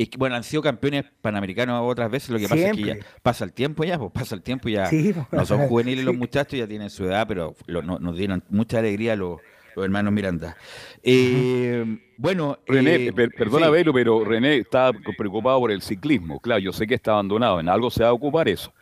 que, 0.08 0.16
bueno, 0.18 0.36
han 0.36 0.44
sido 0.44 0.62
campeones 0.62 1.04
panamericanos 1.20 1.80
otras 1.84 2.10
veces, 2.10 2.30
lo 2.30 2.38
que 2.38 2.48
pasa 2.48 2.70
es 2.70 2.76
que 2.76 2.82
ya 2.84 2.96
pasa 3.22 3.44
el 3.44 3.52
tiempo 3.52 3.84
ya, 3.84 3.98
pues 3.98 4.10
pasa 4.12 4.34
el 4.34 4.42
tiempo 4.42 4.68
ya. 4.68 4.86
Sí, 4.86 5.12
pues. 5.12 5.26
No 5.32 5.44
son 5.46 5.60
juveniles 5.68 6.04
los 6.04 6.16
muchachos, 6.16 6.58
ya 6.58 6.66
tienen 6.66 6.90
su 6.90 7.04
edad, 7.04 7.26
pero 7.28 7.54
lo- 7.66 7.82
no- 7.82 7.98
nos 7.98 8.16
dieron 8.16 8.42
mucha 8.48 8.78
alegría 8.78 9.14
los, 9.16 9.38
los 9.76 9.84
hermanos 9.84 10.12
Miranda. 10.12 10.56
Eh, 11.02 11.98
Bueno, 12.16 12.58
René, 12.66 13.06
eh, 13.06 13.12
per- 13.12 13.30
perdona, 13.30 13.66
sí. 13.66 13.72
Belo, 13.72 13.92
pero 13.92 14.24
René 14.24 14.56
está 14.56 14.92
preocupado 15.16 15.58
por 15.58 15.70
el 15.70 15.80
ciclismo. 15.82 16.38
Claro, 16.40 16.60
yo 16.60 16.72
sé 16.72 16.86
que 16.86 16.94
está 16.94 17.12
abandonado, 17.12 17.60
en 17.60 17.68
algo 17.68 17.90
se 17.90 18.02
va 18.02 18.10
a 18.10 18.12
ocupar 18.12 18.48
eso. 18.48 18.72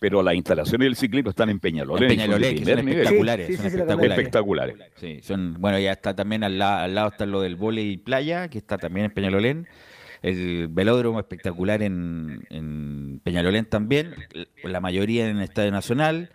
Pero 0.00 0.22
las 0.22 0.34
instalaciones 0.36 0.86
del 0.86 0.94
ciclismo 0.96 1.30
están 1.30 1.48
en 1.50 1.58
Peñalolén. 1.58 2.04
En 2.04 2.10
y 2.12 2.16
Peñalolén, 2.16 2.56
que 2.58 2.64
son 2.64 2.78
espectaculares, 2.88 3.46
Sí, 3.48 3.52
sí, 3.52 3.56
son 3.58 3.66
espectaculares. 3.66 4.18
Espectaculares. 4.18 4.76
Sí, 4.96 5.20
son, 5.22 5.56
bueno, 5.58 5.78
ya 5.80 5.90
está 5.92 6.14
también 6.14 6.44
al, 6.44 6.56
la- 6.58 6.84
al 6.84 6.94
lado 6.94 7.08
está 7.08 7.26
lo 7.26 7.40
del 7.40 7.56
vóley 7.56 7.92
y 7.92 7.96
playa, 7.96 8.46
que 8.48 8.58
está 8.58 8.78
también 8.78 9.06
en 9.06 9.10
Peñalolén. 9.12 9.66
El 10.22 10.68
velódromo 10.68 11.20
espectacular 11.20 11.82
en, 11.82 12.46
en 12.50 13.20
Peñalolén 13.22 13.66
también. 13.66 14.14
La 14.64 14.80
mayoría 14.80 15.28
en 15.28 15.36
el 15.38 15.42
Estadio 15.42 15.70
Nacional. 15.70 16.30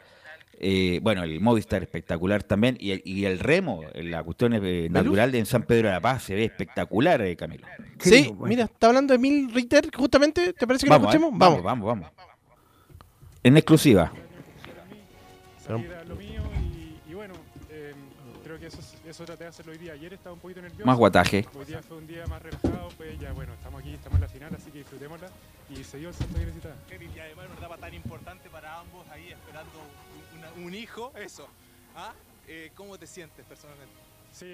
Eh, 0.60 1.00
bueno, 1.04 1.24
el 1.24 1.41
Movistar 1.41 1.82
espectacular 1.84 2.43
también. 2.43 2.78
Y 2.80 2.91
el, 2.91 3.02
y 3.04 3.26
el 3.26 3.39
remo, 3.39 3.84
la 3.96 4.24
cuestión 4.24 4.54
eh, 4.54 4.88
natural 4.89 5.32
de 5.32 5.39
en 5.39 5.46
San 5.46 5.63
Pedro 5.63 5.89
de 5.89 5.93
la 5.96 6.00
Paz, 6.02 6.24
se 6.24 6.36
ve 6.36 6.46
espectacular, 6.46 7.22
eh, 7.22 7.36
Camilo. 7.36 7.67
Sí, 8.00 8.28
bueno. 8.34 8.46
mira, 8.46 8.63
está 8.65 8.88
hablando 8.88 9.13
Emil 9.13 9.54
Ritter, 9.54 9.89
justamente. 9.93 10.54
¿Te 10.54 10.65
parece 10.65 10.86
que 10.86 10.89
Vamos, 10.89 11.08
lo 11.08 11.12
eh, 11.12 11.15
escuchemos? 11.17 11.39
vamos, 11.39 11.63
vamos, 11.63 11.86
vamos. 11.88 12.10
En 13.43 13.58
exclusiva. 13.58 14.13
salir 15.65 15.89
que 18.63 18.67
eso, 18.67 18.80
es- 18.80 18.95
eso 19.06 19.26
traté 19.26 19.43
de 19.43 19.49
hacerlo 19.49 19.73
hoy 19.73 19.78
día. 19.78 19.91
Ayer 19.93 20.13
estaba 20.13 20.34
un 20.34 20.39
poquito 20.39 20.62
nervioso. 20.62 20.86
Más 20.86 20.97
guataje. 20.97 21.45
Hoy 21.54 21.65
día 21.65 21.82
fue 21.82 21.97
un 21.97 22.08
día 22.08 22.26
más 22.28 22.41
relajado, 22.41 22.88
pues 22.95 23.19
ya 23.19 23.34
bueno, 23.34 23.54
estamos 23.54 23.82
aquí, 23.82 23.93
estamos 23.93 24.15
en 24.15 24.21
la 24.21 24.28
final, 24.30 24.56
así 24.56 24.71
que 24.71 24.78
disfrutémosla 24.80 25.28
y 25.69 25.84
se 25.84 25.97
dio 25.97 26.10
el 26.10 26.15
salto 26.15 26.34
que 26.34 26.45
necesitaba. 26.45 26.76
y 26.89 27.19
además 27.19 27.45
una 27.47 27.58
etapa 27.58 27.78
tan 27.78 27.93
importante 27.93 28.49
para 28.49 28.80
ambos 28.80 29.06
ahí 29.10 29.32
esperando 29.34 29.71
un, 30.34 30.39
una- 30.39 30.52
un 30.67 30.73
hijo, 30.73 31.12
eso. 31.17 31.47
¿Ah? 31.95 32.13
Eh, 32.47 32.71
¿Cómo 32.76 32.97
te 32.97 33.06
sientes 33.06 33.45
personalmente? 33.45 33.93
Sí, 34.34 34.48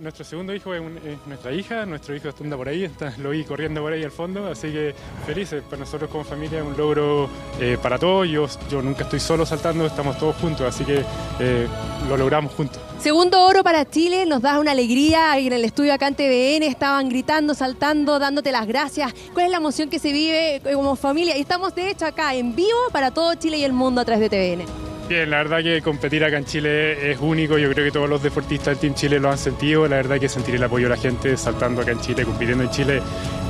nuestro 0.00 0.24
segundo 0.24 0.52
hijo 0.52 0.74
es, 0.74 0.82
nuestra 1.24 1.52
hija, 1.52 1.86
nuestro 1.86 2.16
hijo 2.16 2.30
anda 2.40 2.56
por 2.56 2.68
ahí, 2.68 2.82
está, 2.82 3.14
lo 3.18 3.30
vi 3.30 3.44
corriendo 3.44 3.80
por 3.80 3.92
ahí 3.92 4.02
al 4.02 4.10
fondo, 4.10 4.48
así 4.48 4.72
que 4.72 4.92
felices, 5.24 5.62
para 5.62 5.78
nosotros 5.78 6.10
como 6.10 6.24
familia 6.24 6.58
es 6.58 6.66
un 6.66 6.76
logro 6.76 7.30
eh, 7.60 7.78
para 7.80 7.96
todos, 7.96 8.28
yo, 8.28 8.48
yo 8.68 8.82
nunca 8.82 9.04
estoy 9.04 9.20
solo 9.20 9.46
saltando, 9.46 9.86
estamos 9.86 10.18
todos 10.18 10.34
juntos, 10.38 10.62
así 10.66 10.84
que 10.84 11.04
eh, 11.38 11.68
lo 12.08 12.16
logramos 12.16 12.52
juntos. 12.54 12.82
Segundo 12.98 13.46
oro 13.46 13.62
para 13.62 13.88
Chile, 13.88 14.26
nos 14.26 14.42
da 14.42 14.58
una 14.58 14.72
alegría. 14.72 15.38
En 15.38 15.52
el 15.52 15.64
estudio 15.64 15.94
acá 15.94 16.08
en 16.08 16.16
TVN 16.16 16.64
estaban 16.64 17.08
gritando, 17.08 17.54
saltando, 17.54 18.18
dándote 18.18 18.50
las 18.50 18.66
gracias. 18.66 19.14
¿Cuál 19.32 19.46
es 19.46 19.52
la 19.52 19.58
emoción 19.58 19.88
que 19.88 20.00
se 20.00 20.10
vive 20.10 20.56
eh, 20.56 20.60
como 20.74 20.96
familia? 20.96 21.38
Y 21.38 21.42
estamos 21.42 21.72
de 21.76 21.90
hecho 21.90 22.04
acá 22.04 22.34
en 22.34 22.56
vivo 22.56 22.78
para 22.90 23.12
todo 23.12 23.32
Chile 23.36 23.58
y 23.58 23.62
el 23.62 23.72
mundo 23.72 24.00
a 24.00 24.04
través 24.04 24.28
de 24.28 24.56
TVN. 24.56 24.97
Bien, 25.08 25.30
la 25.30 25.38
verdad 25.38 25.62
que 25.62 25.80
competir 25.80 26.22
acá 26.22 26.36
en 26.36 26.44
Chile 26.44 27.10
es 27.10 27.18
único, 27.18 27.56
yo 27.56 27.72
creo 27.72 27.86
que 27.86 27.90
todos 27.90 28.10
los 28.10 28.22
deportistas 28.22 28.66
del 28.66 28.78
Team 28.78 28.94
Chile 28.94 29.18
lo 29.18 29.30
han 29.30 29.38
sentido, 29.38 29.88
la 29.88 29.96
verdad 29.96 30.20
que 30.20 30.28
sentir 30.28 30.56
el 30.56 30.62
apoyo 30.62 30.86
de 30.86 30.96
la 30.96 31.00
gente 31.00 31.34
saltando 31.38 31.80
acá 31.80 31.92
en 31.92 32.00
Chile, 32.00 32.26
compitiendo 32.26 32.62
en 32.62 32.70
Chile 32.70 33.00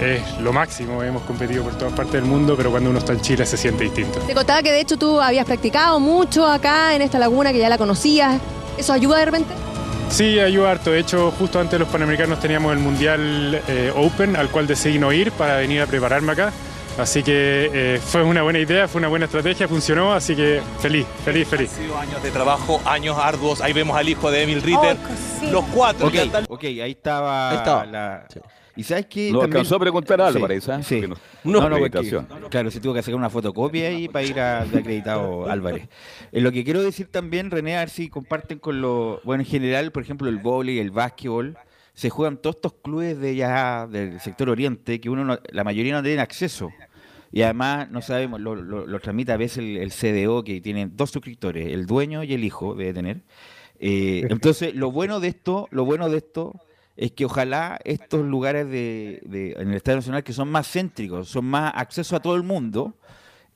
es 0.01 0.39
lo 0.39 0.53
máximo, 0.53 1.03
hemos 1.03 1.23
competido 1.23 1.65
por 1.65 1.77
todas 1.77 1.95
partes 1.95 2.13
del 2.13 2.27
mundo, 2.27 2.55
pero 2.57 2.71
cuando 2.71 2.91
uno 2.91 3.01
está 3.01 3.13
en 3.13 3.23
Chile 3.23 3.45
se 3.45 3.57
siente 3.57 3.83
distinto. 3.83 4.21
Te 4.21 4.35
contaba 4.35 4.63
que 4.63 4.71
de 4.71 4.81
hecho 4.81 4.97
tú 4.97 5.21
habías 5.21 5.47
practicado 5.47 5.99
mucho 5.99 6.47
acá 6.47 6.95
en 6.95 7.03
esta 7.03 7.19
laguna, 7.19 7.53
que 7.53 7.59
ya 7.59 7.69
la 7.69 7.77
conocías. 7.77 8.41
¿Eso 8.77 8.93
ayuda 8.93 9.19
de 9.19 9.25
repente? 9.25 9.53
Sí, 10.11 10.39
ayuda 10.39 10.71
harto, 10.71 10.93
de 10.93 11.01
hecho 11.01 11.33
justo 11.33 11.59
antes 11.59 11.73
de 11.73 11.81
los 11.81 11.89
Panamericanos 11.89 12.39
teníamos 12.39 12.73
el 12.73 12.79
Mundial 12.79 13.61
eh, 13.67 13.93
Open 13.97 14.37
al 14.37 14.49
cual 14.51 14.69
decidí 14.69 15.01
no 15.01 15.13
ir 15.13 15.33
para 15.33 15.57
venir 15.57 15.83
a 15.83 15.87
prepararme 15.87 16.33
acá. 16.33 16.53
Así 16.99 17.23
que 17.23 17.71
eh, 17.73 18.01
fue 18.03 18.25
una 18.25 18.43
buena 18.43 18.59
idea, 18.59 18.89
fue 18.89 18.99
una 18.99 19.07
buena 19.09 19.27
estrategia, 19.27 19.69
funcionó, 19.69 20.13
así 20.13 20.35
que 20.35 20.61
feliz, 20.81 21.07
feliz, 21.25 21.47
feliz. 21.47 21.71
Han 21.79 21.85
sido 21.85 21.97
años 21.99 22.23
de 22.23 22.31
trabajo, 22.33 22.81
años 22.85 23.17
arduos. 23.17 23.61
Ahí 23.61 23.73
vemos 23.73 23.97
al 23.97 24.09
hijo 24.09 24.31
de 24.33 24.43
Emil 24.43 24.61
Ritter. 24.63 24.97
Los 25.53 25.65
cuatro 25.67 26.09
Ok, 26.09 26.15
ya 26.15 26.23
están 26.25 26.45
ok, 26.49 26.65
ahí 26.65 26.91
estaba. 26.91 27.51
Ahí 27.51 27.57
estaba. 27.59 27.87
la- 27.87 28.27
¿Y 28.75 28.83
sabes 28.85 29.07
qué? 29.07 29.31
Lo 29.33 29.41
También- 29.41 29.57
alcanzó 29.59 29.77
a 29.77 29.81
preguntar 29.81 30.21
algo, 30.21 30.39
Sí, 30.39 30.43
parece. 30.43 30.73
¿eh? 30.73 30.83
sí. 30.83 31.01
Que 31.01 31.09
no- 31.09 31.17
No, 31.45 31.69
no, 31.69 31.79
porque, 31.79 32.21
claro, 32.51 32.71
se 32.71 32.81
tuvo 32.81 32.95
que 32.95 33.03
sacar 33.03 33.17
una 33.17 33.31
fotocopia 33.31 33.89
ahí 33.89 34.09
para 34.09 34.25
ir 34.25 34.35
de 34.35 34.79
acreditado 34.79 35.49
Álvarez. 35.51 35.89
Eh, 36.33 36.41
lo 36.41 36.51
que 36.53 36.65
quiero 36.65 36.83
decir 36.83 37.09
también, 37.11 37.51
René, 37.51 37.77
a 37.77 37.81
ver 37.81 37.91
si 37.91 38.09
comparten 38.09 38.59
con 38.59 38.81
lo. 38.81 39.21
Bueno, 39.25 39.43
en 39.45 39.49
general, 39.49 39.91
por 39.93 40.03
ejemplo, 40.03 40.29
el 40.29 40.39
vóley, 40.39 40.79
el 40.81 40.91
básquetbol, 40.93 41.57
se 41.95 42.11
juegan 42.11 42.37
todos 42.37 42.57
estos 42.57 42.75
clubes 42.75 43.19
de 43.19 43.35
ya 43.35 43.89
del 43.89 44.21
sector 44.21 44.49
oriente 44.49 45.01
que 45.01 45.11
uno 45.11 45.25
no- 45.25 45.39
la 45.51 45.65
mayoría 45.65 45.95
no 45.95 46.03
tienen 46.03 46.21
acceso. 46.21 46.71
Y 47.31 47.43
además, 47.43 47.91
no 47.91 48.01
sabemos, 48.03 48.41
lo, 48.41 48.55
lo, 48.55 48.87
lo 48.87 49.01
tramita 49.01 49.35
a 49.35 49.37
veces 49.37 49.59
el, 49.59 49.77
el 49.77 49.91
CDO, 49.93 50.45
que 50.45 50.61
tiene 50.61 50.87
dos 50.91 51.11
suscriptores, 51.11 51.69
el 51.69 51.87
dueño 51.87 52.25
y 52.25 52.33
el 52.35 52.45
hijo, 52.45 52.75
debe 52.75 52.95
tener. 52.95 53.23
Eh, 53.79 54.27
entonces, 54.31 54.75
lo 54.75 54.91
bueno 54.91 55.21
de 55.21 55.29
esto, 55.29 55.69
lo 55.71 55.85
bueno 55.85 56.09
de 56.09 56.19
esto 56.19 56.55
es 56.97 57.13
que 57.13 57.27
ojalá 57.27 57.79
estos 57.85 58.25
lugares 58.25 58.67
de, 58.69 59.21
de- 59.27 59.53
en 59.53 59.69
el 59.69 59.75
Estadio 59.75 59.97
Nacional 59.99 60.25
que 60.25 60.33
son 60.33 60.49
más 60.51 60.67
céntricos, 60.73 61.29
son 61.29 61.45
más 61.45 61.73
acceso 61.77 62.17
a 62.17 62.21
todo 62.21 62.35
el 62.35 62.43
mundo, 62.43 62.97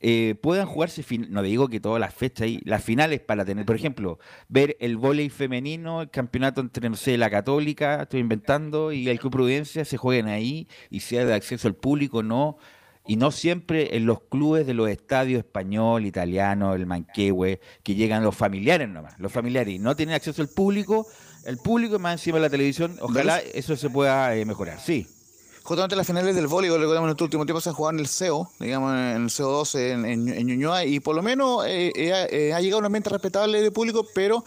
eh, 0.05 0.35
puedan 0.41 0.65
jugarse, 0.65 1.03
no 1.29 1.41
digo 1.41 1.69
que 1.69 1.79
todas 1.79 1.99
las 1.99 2.13
fechas 2.13 2.41
ahí, 2.45 2.61
las 2.65 2.83
finales 2.83 3.21
para 3.21 3.45
tener, 3.45 3.65
por 3.65 3.75
ejemplo, 3.75 4.19
ver 4.49 4.75
el 4.81 4.97
vóley 4.97 5.29
femenino, 5.29 6.01
el 6.01 6.09
campeonato 6.09 6.59
entre, 6.61 6.89
no 6.89 6.95
sé, 6.97 7.17
la 7.17 7.29
Católica, 7.29 8.03
estoy 8.03 8.19
inventando, 8.19 8.91
y 8.91 9.07
el 9.09 9.17
Club 9.19 9.31
Prudencia 9.31 9.83
se 9.85 9.97
jueguen 9.97 10.27
ahí 10.27 10.67
y 10.89 10.99
sea 11.01 11.25
de 11.25 11.33
acceso 11.33 11.67
al 11.69 11.75
público, 11.75 12.21
no 12.21 12.57
y 13.05 13.15
no 13.17 13.31
siempre 13.31 13.95
en 13.97 14.05
los 14.05 14.21
clubes 14.21 14.65
de 14.65 14.73
los 14.73 14.89
estadios 14.89 15.39
español, 15.39 16.05
italiano, 16.05 16.73
el 16.73 16.85
manquehue, 16.85 17.59
que 17.83 17.95
llegan 17.95 18.23
los 18.23 18.35
familiares 18.35 18.87
nomás, 18.89 19.19
los 19.19 19.31
familiares 19.31 19.75
y 19.75 19.79
no 19.79 19.95
tienen 19.95 20.15
acceso 20.15 20.41
al 20.41 20.49
público, 20.49 21.05
el 21.45 21.57
público 21.57 21.99
más 21.99 22.13
encima 22.13 22.37
de 22.37 22.43
la 22.43 22.49
televisión, 22.49 22.97
ojalá 23.01 23.39
eso 23.39 23.75
se 23.75 23.89
pueda 23.89 24.35
eh, 24.35 24.45
mejorar, 24.45 24.79
sí. 24.79 25.07
Justamente 25.63 25.95
las 25.95 26.05
finales 26.05 26.35
del 26.35 26.47
voleibol, 26.47 26.81
recordemos 26.81 27.07
en 27.07 27.11
este 27.11 27.23
último 27.23 27.45
tiempo 27.45 27.61
se 27.61 27.69
ha 27.69 27.73
jugado 27.73 27.93
en 27.93 28.01
el 28.01 28.07
CEO, 28.07 28.49
digamos 28.59 28.91
en 28.91 29.23
el 29.23 29.29
CO2 29.29 29.79
en, 29.79 30.05
en, 30.05 30.27
en 30.27 30.47
Ñuñoa, 30.47 30.83
y 30.83 30.99
por 30.99 31.15
lo 31.15 31.21
menos 31.21 31.65
eh, 31.65 31.91
eh, 31.95 32.53
ha 32.53 32.59
llegado 32.59 32.79
un 32.79 32.85
ambiente 32.85 33.09
respetable 33.09 33.61
de 33.61 33.71
público, 33.71 34.05
pero 34.13 34.43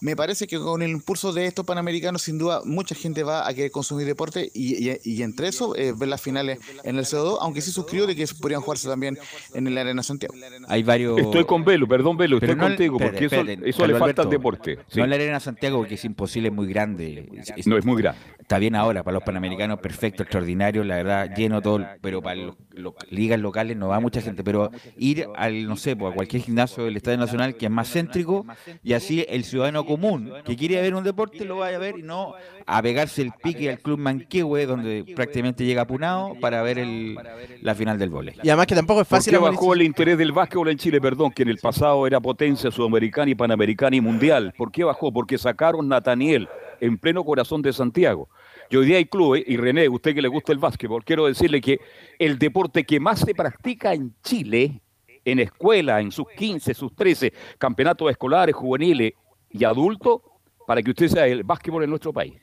me 0.00 0.16
parece 0.16 0.46
que 0.46 0.58
con 0.58 0.82
el 0.82 0.90
impulso 0.90 1.32
de 1.32 1.46
estos 1.46 1.64
panamericanos, 1.64 2.22
sin 2.22 2.38
duda, 2.38 2.60
mucha 2.64 2.94
gente 2.94 3.22
va 3.22 3.46
a 3.48 3.54
querer 3.54 3.70
consumir 3.70 4.06
deporte 4.06 4.50
y, 4.54 4.90
y, 4.90 4.98
y 5.04 5.22
entre 5.22 5.48
eso 5.48 5.74
eh, 5.76 5.92
ver 5.96 6.08
las 6.08 6.20
finales 6.20 6.58
en 6.84 6.96
el 6.98 7.04
CO2, 7.04 7.38
aunque 7.40 7.60
sí 7.60 7.70
suscribo 7.70 8.06
de 8.06 8.14
que 8.16 8.26
podrían 8.40 8.60
jugarse 8.60 8.88
también 8.88 9.18
en 9.54 9.66
el 9.66 9.78
Arena 9.78 10.02
Santiago. 10.02 10.34
Hay 10.68 10.82
varios. 10.82 11.18
Estoy 11.18 11.44
con 11.44 11.64
Velo, 11.64 11.86
perdón 11.88 12.16
Velo, 12.16 12.36
estoy 12.38 12.54
no- 12.54 12.64
contigo, 12.64 12.98
porque 12.98 13.24
eso, 13.26 13.42
le 13.44 13.72
Carlos 13.72 13.98
falta 13.98 14.22
al 14.22 14.30
deporte. 14.30 14.78
sí. 14.88 14.98
No 14.98 15.04
en 15.04 15.10
la 15.10 15.16
Arena 15.16 15.40
Santiago 15.40 15.78
porque 15.78 15.94
es 15.94 16.04
imposible, 16.04 16.48
es 16.48 16.54
muy 16.54 16.66
grande. 16.66 17.28
No, 17.64 17.76
es 17.76 17.84
muy 17.84 18.00
grande. 18.02 18.20
Está 18.40 18.58
bien 18.58 18.76
ahora, 18.76 19.02
para 19.02 19.14
los 19.14 19.22
panamericanos, 19.24 19.80
perfecto, 19.80 20.22
extraordinario, 20.22 20.84
la 20.84 20.96
verdad, 20.96 21.34
lleno 21.36 21.60
todo, 21.62 21.84
pero 22.00 22.22
para 22.22 22.36
los, 22.36 22.54
los- 22.70 22.94
ligas 23.10 23.40
locales 23.40 23.76
no 23.76 23.88
va 23.88 23.98
mucha 24.00 24.20
gente, 24.20 24.44
pero 24.44 24.70
ir 24.98 25.26
al, 25.36 25.66
no 25.66 25.76
sé, 25.76 25.96
pues, 25.96 26.12
a 26.12 26.14
cualquier 26.14 26.42
gimnasio 26.42 26.84
del 26.84 26.96
Estadio 26.96 27.18
Nacional 27.18 27.56
que 27.56 27.66
es 27.66 27.70
más 27.72 27.90
céntrico 27.92 28.46
y 28.82 28.92
así 28.92 29.24
el 29.28 29.44
ciudadano 29.44 29.84
común 29.86 30.32
que 30.44 30.56
quiere 30.56 30.80
ver 30.82 30.94
un 30.94 31.04
deporte 31.04 31.44
lo 31.44 31.56
vaya 31.58 31.76
a 31.76 31.80
ver 31.80 31.98
y 31.98 32.02
no 32.02 32.34
a 32.66 32.82
pegarse 32.82 33.22
el 33.22 33.32
pique 33.42 33.70
al 33.70 33.78
Club 33.78 33.98
Manquehue, 33.98 34.66
donde 34.66 35.04
prácticamente 35.14 35.64
llega 35.64 35.82
apunado 35.82 36.34
para 36.40 36.62
ver 36.62 36.78
el, 36.78 37.16
la 37.62 37.74
final 37.74 37.98
del 37.98 38.10
vóley. 38.10 38.34
Y 38.42 38.48
además 38.48 38.66
que 38.66 38.74
tampoco 38.74 39.00
es 39.02 39.06
¿Por 39.06 39.18
fácil 39.18 39.30
qué 39.32 39.38
amortizar- 39.38 39.50
bajó 39.52 39.74
el 39.74 39.82
interés 39.82 40.18
del 40.18 40.32
básquetbol 40.32 40.68
en 40.68 40.78
Chile? 40.78 41.00
Perdón, 41.00 41.30
que 41.30 41.42
en 41.42 41.48
el 41.48 41.58
pasado 41.58 42.06
era 42.06 42.20
potencia 42.20 42.70
sudamericana 42.70 43.30
y 43.30 43.34
panamericana 43.34 43.96
y 43.96 44.00
mundial. 44.00 44.52
¿Por 44.56 44.70
qué 44.72 44.84
bajó? 44.84 45.12
Porque 45.12 45.38
sacaron 45.38 45.88
Nataniel 45.88 46.48
en 46.80 46.98
pleno 46.98 47.24
corazón 47.24 47.62
de 47.62 47.72
Santiago. 47.72 48.28
Y 48.68 48.76
hoy 48.76 48.86
día 48.86 48.96
hay 48.96 49.04
clubes, 49.06 49.44
y 49.46 49.56
René, 49.56 49.88
usted 49.88 50.12
que 50.14 50.20
le 50.20 50.28
gusta 50.28 50.50
el 50.52 50.58
básquetbol, 50.58 51.04
quiero 51.04 51.26
decirle 51.26 51.60
que 51.60 51.78
el 52.18 52.36
deporte 52.38 52.84
que 52.84 52.98
más 52.98 53.20
se 53.20 53.32
practica 53.32 53.94
en 53.94 54.12
Chile, 54.24 54.80
en 55.24 55.38
escuela, 55.38 56.00
en 56.00 56.10
sus 56.10 56.26
15, 56.36 56.74
sus 56.74 56.94
13, 56.94 57.32
campeonatos 57.58 58.10
escolares, 58.10 58.54
juveniles 58.56 59.12
y 59.58 59.64
adultos, 59.64 60.20
para 60.66 60.82
que 60.82 60.90
usted 60.90 61.08
sea 61.08 61.26
el 61.26 61.42
básquetbol 61.44 61.84
en 61.84 61.90
nuestro 61.90 62.12
país. 62.12 62.34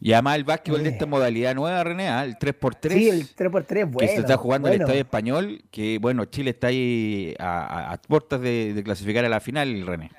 Y 0.00 0.12
además 0.14 0.36
el 0.36 0.44
básquetbol 0.44 0.82
de 0.82 0.88
esta 0.88 1.06
modalidad 1.06 1.54
nueva, 1.54 1.84
René, 1.84 2.08
¿ah? 2.08 2.24
el 2.24 2.36
3x3. 2.36 2.90
Sí, 2.92 3.08
el 3.08 3.22
3x3 3.36 3.84
bueno. 3.84 3.98
que 3.98 4.08
se 4.08 4.16
está 4.20 4.36
jugando 4.36 4.66
en 4.68 4.74
el. 4.74 4.80
Estadio 4.80 5.00
Español, 5.00 5.62
que 5.70 5.98
bueno, 6.00 6.24
Chile 6.24 6.50
está 6.50 6.66
ahí 6.68 7.34
a, 7.38 7.60
a- 7.90 7.92
a 7.92 8.02
puertas 8.02 8.40
de, 8.40 8.74
de 8.74 8.82
clasificar 8.82 9.24
a 9.24 9.28
la 9.28 9.38
final, 9.38 9.86
René. 9.86 10.10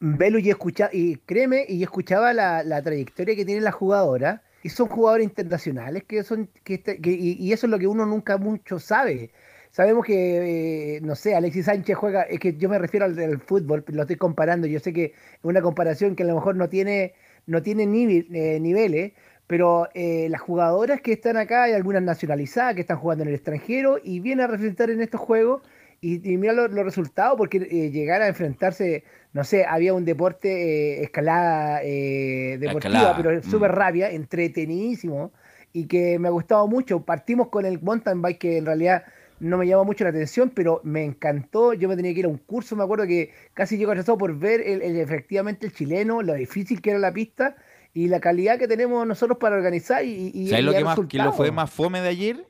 Velu 0.00 0.38
y 0.38 0.48
escucha 0.50 0.88
y 0.92 1.16
créeme, 1.16 1.66
y 1.68 1.82
escuchaba 1.82 2.32
la, 2.32 2.62
la 2.62 2.80
trayectoria 2.82 3.34
que 3.36 3.44
tienen 3.44 3.64
las 3.64 3.74
jugadoras, 3.74 4.40
y 4.62 4.68
son 4.70 4.88
jugadores 4.88 5.24
internacionales 5.24 6.04
que 6.08 6.22
son, 6.22 6.48
que, 6.64 6.74
este- 6.74 7.00
que- 7.00 7.12
y, 7.12 7.32
y 7.38 7.52
eso 7.52 7.66
es 7.66 7.70
lo 7.70 7.78
que 7.78 7.86
uno 7.86 8.06
nunca 8.06 8.38
mucho 8.38 8.78
sabe. 8.78 9.30
Sabemos 9.76 10.06
que, 10.06 10.96
eh, 10.96 11.00
no 11.02 11.14
sé, 11.16 11.34
Alexis 11.34 11.66
Sánchez 11.66 11.94
juega, 11.98 12.22
es 12.22 12.40
que 12.40 12.56
yo 12.56 12.70
me 12.70 12.78
refiero 12.78 13.04
al 13.04 13.14
del 13.14 13.38
fútbol, 13.40 13.84
lo 13.88 14.00
estoy 14.00 14.16
comparando, 14.16 14.66
yo 14.66 14.80
sé 14.80 14.94
que 14.94 15.04
es 15.04 15.12
una 15.42 15.60
comparación 15.60 16.16
que 16.16 16.22
a 16.22 16.26
lo 16.26 16.34
mejor 16.34 16.56
no 16.56 16.70
tiene, 16.70 17.12
no 17.44 17.60
tiene 17.60 17.84
nive- 17.84 18.26
eh, 18.32 18.58
niveles, 18.58 19.12
pero 19.46 19.86
eh, 19.92 20.28
las 20.30 20.40
jugadoras 20.40 21.02
que 21.02 21.12
están 21.12 21.36
acá, 21.36 21.64
hay 21.64 21.74
algunas 21.74 22.02
nacionalizadas 22.02 22.74
que 22.74 22.80
están 22.80 22.96
jugando 22.96 23.24
en 23.24 23.28
el 23.28 23.34
extranjero 23.34 23.98
y 24.02 24.20
vienen 24.20 24.44
a 24.44 24.46
representar 24.46 24.88
en 24.88 25.02
estos 25.02 25.20
juegos 25.20 25.60
y, 26.00 26.26
y 26.26 26.38
mira 26.38 26.54
lo- 26.54 26.68
los 26.68 26.82
resultados, 26.86 27.36
porque 27.36 27.58
eh, 27.58 27.90
llegar 27.90 28.22
a 28.22 28.28
enfrentarse, 28.28 29.04
no 29.34 29.44
sé, 29.44 29.66
había 29.66 29.92
un 29.92 30.06
deporte, 30.06 31.00
eh, 31.00 31.02
escalada 31.02 31.82
eh, 31.82 32.56
deportiva, 32.58 32.98
escalada, 32.98 33.16
pero 33.18 33.38
mm. 33.40 33.42
súper 33.42 33.72
rápida, 33.72 34.08
entretenidísimo, 34.10 35.32
y 35.74 35.86
que 35.86 36.18
me 36.18 36.28
ha 36.28 36.30
gustado 36.30 36.66
mucho. 36.66 37.04
Partimos 37.04 37.48
con 37.48 37.66
el 37.66 37.78
mountain 37.82 38.22
bike, 38.22 38.38
que 38.38 38.56
en 38.56 38.64
realidad 38.64 39.04
no 39.40 39.58
me 39.58 39.66
llamó 39.66 39.84
mucho 39.84 40.04
la 40.04 40.10
atención, 40.10 40.50
pero 40.50 40.80
me 40.84 41.04
encantó. 41.04 41.72
Yo 41.74 41.88
me 41.88 41.96
tenía 41.96 42.12
que 42.14 42.20
ir 42.20 42.26
a 42.26 42.28
un 42.28 42.38
curso, 42.38 42.76
me 42.76 42.84
acuerdo 42.84 43.06
que 43.06 43.32
casi 43.54 43.76
llego 43.76 43.92
atrasado 43.92 44.18
por 44.18 44.38
ver 44.38 44.60
el, 44.60 44.82
el- 44.82 44.96
efectivamente 44.98 45.66
el 45.66 45.72
chileno, 45.74 46.22
lo 46.22 46.34
difícil 46.34 46.80
que 46.80 46.90
era 46.90 46.98
la 46.98 47.12
pista 47.12 47.56
y 47.94 48.08
la 48.08 48.20
calidad 48.20 48.58
que 48.58 48.68
tenemos 48.68 49.06
nosotros 49.06 49.38
para 49.38 49.56
organizar 49.56 50.04
y, 50.04 50.30
y, 50.34 50.48
¿Sabes 50.48 50.64
lo 50.64 50.72
que, 50.72 50.84
más, 50.84 50.98
que 51.08 51.18
lo 51.18 51.32
fue 51.32 51.50
más 51.50 51.70
fome 51.70 52.00
de 52.00 52.08
ayer? 52.08 52.46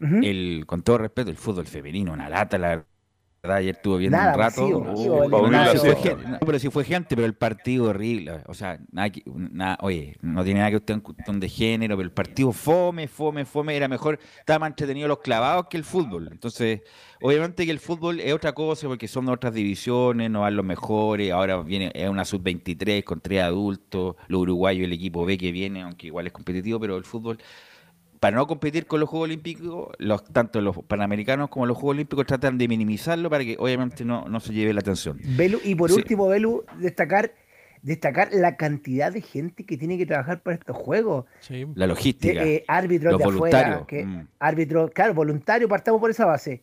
El 0.00 0.64
Con 0.66 0.82
todo 0.82 0.98
respeto, 0.98 1.30
el 1.30 1.36
fútbol 1.36 1.66
femenino, 1.66 2.12
una 2.12 2.28
lata, 2.28 2.58
la 2.58 2.84
verdad. 3.42 3.58
Ayer 3.58 3.74
estuve 3.74 3.98
viendo 3.98 4.16
Nada, 4.16 4.34
un 4.34 4.38
rato. 4.38 4.66
Oh, 4.66 5.50
nada, 5.50 5.74
fue 5.74 6.16
no, 6.28 6.38
pero 6.46 6.58
sí 6.60 6.70
fue 6.70 6.84
gente, 6.84 7.16
pero 7.16 7.26
el 7.26 7.34
partido 7.34 7.86
horrible. 7.86 8.40
O 8.46 8.54
sea, 8.54 8.78
nada, 8.92 9.78
oye, 9.80 10.16
no 10.22 10.44
tiene 10.44 10.60
nada 10.60 10.70
que 10.70 10.78
ver 10.78 10.84
con 10.84 11.00
cuestión 11.00 11.40
de 11.40 11.48
género, 11.48 11.96
pero 11.96 12.04
el 12.04 12.12
partido 12.12 12.52
fome, 12.52 13.08
fome, 13.08 13.44
fome, 13.44 13.76
era 13.76 13.88
mejor, 13.88 14.18
estaba 14.38 14.60
más 14.60 14.70
entretenido 14.70 15.08
los 15.08 15.18
clavados 15.18 15.66
que 15.68 15.76
el 15.76 15.84
fútbol. 15.84 16.28
Entonces, 16.30 16.82
obviamente 17.20 17.64
que 17.64 17.72
el 17.72 17.80
fútbol 17.80 18.20
es 18.20 18.32
otra 18.32 18.52
cosa 18.52 18.86
porque 18.86 19.08
son 19.08 19.28
otras 19.28 19.52
divisiones, 19.52 20.30
no 20.30 20.42
van 20.42 20.54
los 20.54 20.64
mejores, 20.64 21.32
ahora 21.32 21.60
viene 21.62 21.90
es 21.94 22.08
una 22.08 22.24
sub-23 22.24 23.02
con 23.02 23.20
tres 23.20 23.42
adultos, 23.42 24.14
los 24.28 24.42
uruguayos, 24.42 24.84
el 24.84 24.92
equipo 24.92 25.24
B 25.24 25.36
que 25.36 25.50
viene, 25.50 25.82
aunque 25.82 26.06
igual 26.06 26.28
es 26.28 26.32
competitivo, 26.32 26.78
pero 26.78 26.96
el 26.96 27.04
fútbol 27.04 27.38
para 28.22 28.36
no 28.36 28.46
competir 28.46 28.86
con 28.86 29.00
los 29.00 29.08
Juegos 29.08 29.26
Olímpicos, 29.26 29.88
los, 29.98 30.22
tanto 30.32 30.60
los 30.60 30.78
panamericanos 30.84 31.48
como 31.50 31.66
los 31.66 31.76
Juegos 31.76 31.94
Olímpicos 31.96 32.24
tratan 32.24 32.56
de 32.56 32.68
minimizarlo 32.68 33.28
para 33.28 33.42
que 33.42 33.56
obviamente 33.58 34.04
no, 34.04 34.28
no 34.28 34.38
se 34.38 34.52
lleve 34.52 34.72
la 34.72 34.78
atención. 34.78 35.18
Belu, 35.36 35.58
y 35.64 35.74
por 35.74 35.90
Sí. 35.90 35.96
último, 35.96 36.28
Belu, 36.28 36.64
destacar, 36.78 37.32
destacar 37.82 38.28
la 38.32 38.56
cantidad 38.56 39.10
de 39.12 39.22
gente 39.22 39.66
que 39.66 39.76
tiene 39.76 39.98
que 39.98 40.06
trabajar 40.06 40.40
para 40.40 40.54
estos 40.54 40.76
juegos. 40.76 41.24
Sí. 41.40 41.66
La 41.74 41.86
De, 41.86 41.88
logística, 41.88 42.44
eh, 42.44 42.64
árbitros 42.68 43.10
los 43.14 43.18
de 43.18 43.24
afuera, 43.24 43.58
voluntarios. 43.58 43.86
que, 43.88 44.04
mm. 44.04 44.28
árbitros, 44.38 44.90
claro, 44.92 45.14
voluntarios, 45.14 45.68
partamos 45.68 46.00
por 46.00 46.10
esa 46.12 46.24
base. 46.24 46.62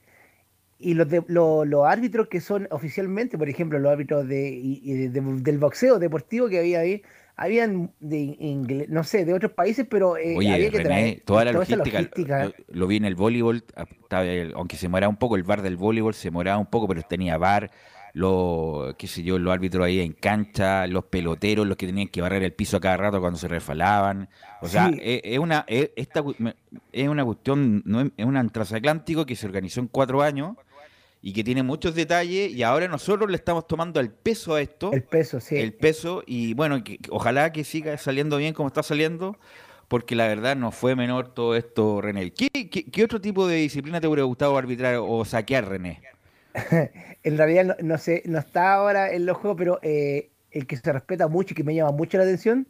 Y 0.77 0.93
los, 0.93 1.09
de, 1.09 1.21
lo- 1.27 1.65
los 1.65 1.85
árbitros 1.85 2.29
que 2.29 2.39
son 2.39 2.69
oficialmente, 2.71 3.37
por 3.37 3.49
ejemplo, 3.49 3.79
los 3.79 3.91
árbitros 3.91 4.25
de, 4.29 4.49
y- 4.49 4.79
y 4.81 4.93
de- 4.93 5.09
de- 5.09 5.41
del 5.41 5.57
boxeo 5.57 5.99
deportivo 5.99 6.47
que 6.47 6.59
había 6.59 6.79
ahí, 6.79 7.01
habían 7.41 7.91
de 7.99 8.37
ingle- 8.39 8.87
no 8.89 9.03
sé, 9.03 9.23
de 9.25 9.33
otros 9.33 9.53
países, 9.53 9.87
pero 9.89 10.17
eh, 10.17 10.35
Oye, 10.37 10.53
había 10.53 10.69
que 10.69 10.77
René, 10.79 10.89
traer 10.89 11.21
toda 11.25 11.45
la 11.45 11.51
logística, 11.53 11.99
logística. 12.01 12.45
Lo, 12.45 12.53
lo 12.67 12.87
vi 12.87 12.97
en 12.97 13.05
el 13.05 13.15
voleibol, 13.15 13.63
ah, 13.75 13.85
aunque 14.55 14.75
se 14.75 14.89
moraba 14.89 15.09
un 15.09 15.17
poco, 15.17 15.35
el 15.35 15.43
bar 15.43 15.61
del 15.61 15.77
voleibol 15.77 16.13
se 16.13 16.31
moraba 16.31 16.57
un 16.57 16.65
poco, 16.67 16.87
pero 16.87 17.01
tenía 17.03 17.37
bar, 17.37 17.71
los, 18.13 18.95
qué 18.95 19.07
sé 19.07 19.23
yo, 19.23 19.37
los 19.39 19.53
árbitros 19.53 19.85
ahí 19.85 19.99
en 19.99 20.13
cancha, 20.13 20.87
los 20.87 21.05
peloteros, 21.05 21.67
los 21.67 21.77
que 21.77 21.85
tenían 21.85 22.07
que 22.07 22.21
barrer 22.21 22.43
el 22.43 22.53
piso 22.53 22.77
a 22.77 22.79
cada 22.81 22.97
rato 22.97 23.19
cuando 23.21 23.37
se 23.39 23.47
refalaban. 23.47 24.29
O 24.61 24.67
sea, 24.67 24.89
Sí. 24.89 24.99
es, 25.01 25.21
es 25.23 25.39
una, 25.39 25.63
es, 25.67 25.91
esta 25.95 26.23
es 26.91 27.07
una 27.07 27.23
cuestión, 27.23 27.83
no 27.85 28.01
es, 28.01 28.11
es 28.17 28.25
un 28.25 28.49
transatlántico 28.49 29.25
que 29.25 29.35
se 29.35 29.45
organizó 29.45 29.79
en 29.79 29.87
cuatro 29.87 30.21
años 30.21 30.55
y 31.21 31.33
que 31.33 31.43
tiene 31.43 31.63
muchos 31.63 31.95
detalles 31.95 32.51
y 32.51 32.63
ahora 32.63 32.87
nosotros 32.87 33.29
le 33.29 33.35
estamos 33.35 33.67
tomando 33.67 33.99
el 33.99 34.09
peso 34.09 34.55
a 34.55 34.61
esto 34.61 34.91
El 34.93 35.03
peso, 35.03 35.39
sí. 35.39 35.57
el 35.57 35.73
peso 35.73 36.23
y 36.25 36.53
bueno, 36.53 36.83
que, 36.83 36.99
ojalá 37.09 37.51
que 37.51 37.63
siga 37.63 37.97
saliendo 37.97 38.37
bien 38.37 38.53
como 38.53 38.67
está 38.67 38.83
saliendo, 38.83 39.37
porque 39.87 40.15
la 40.15 40.27
verdad 40.27 40.55
no 40.55 40.71
fue 40.71 40.95
menor 40.95 41.33
todo 41.33 41.55
esto, 41.55 41.99
René. 41.99 42.31
¿Qué, 42.31 42.69
qué, 42.69 42.85
qué 42.85 43.03
otro 43.03 43.19
tipo 43.19 43.47
de 43.47 43.57
disciplina 43.57 43.99
te 43.99 44.07
hubiera 44.07 44.23
gustado 44.23 44.57
arbitrar 44.57 44.97
o 45.01 45.25
saquear, 45.25 45.67
René? 45.67 46.01
En 47.21 47.37
realidad 47.37 47.65
no, 47.65 47.75
no 47.81 47.97
sé, 47.97 48.23
no 48.25 48.39
está 48.39 48.73
ahora 48.73 49.11
en 49.11 49.25
los 49.25 49.35
juegos, 49.35 49.57
pero 49.57 49.79
eh, 49.81 50.29
el 50.51 50.67
que 50.67 50.77
se 50.77 50.93
respeta 50.93 51.27
mucho 51.27 51.53
y 51.53 51.55
que 51.55 51.65
me 51.65 51.75
llama 51.75 51.91
mucho 51.91 52.17
la 52.17 52.23
atención, 52.23 52.65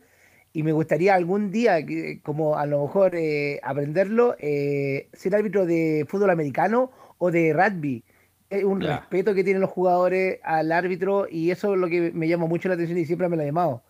y 0.52 0.64
me 0.64 0.72
gustaría 0.72 1.14
algún 1.14 1.52
día, 1.52 1.78
como 2.24 2.58
a 2.58 2.66
lo 2.66 2.82
mejor 2.82 3.16
eh, 3.16 3.60
aprenderlo, 3.62 4.36
eh, 4.40 5.10
ser 5.14 5.36
árbitro 5.36 5.66
de 5.66 6.06
fútbol 6.10 6.32
americano 6.32 6.92
o 7.20 7.30
de 7.30 7.54
rugby. 7.54 8.04
Es 8.50 8.64
un 8.64 8.82
respeto 9.00 9.34
que 9.36 9.44
tienen 9.44 9.62
los 9.62 9.70
jugadores 9.70 10.40
al 10.44 10.72
árbitro 10.72 11.28
y 11.30 11.52
eso 11.52 11.74
es 11.74 11.80
lo 11.80 11.88
que 11.88 12.12
me 12.14 12.28
llama 12.28 12.48
mucho 12.48 12.68
la 12.68 12.74
atención 12.76 12.98
y 12.98 13.06
siempre 13.06 13.30
me 13.30 13.36
lo 13.36 13.44
ha 13.44 13.46
llamado. 13.46 13.84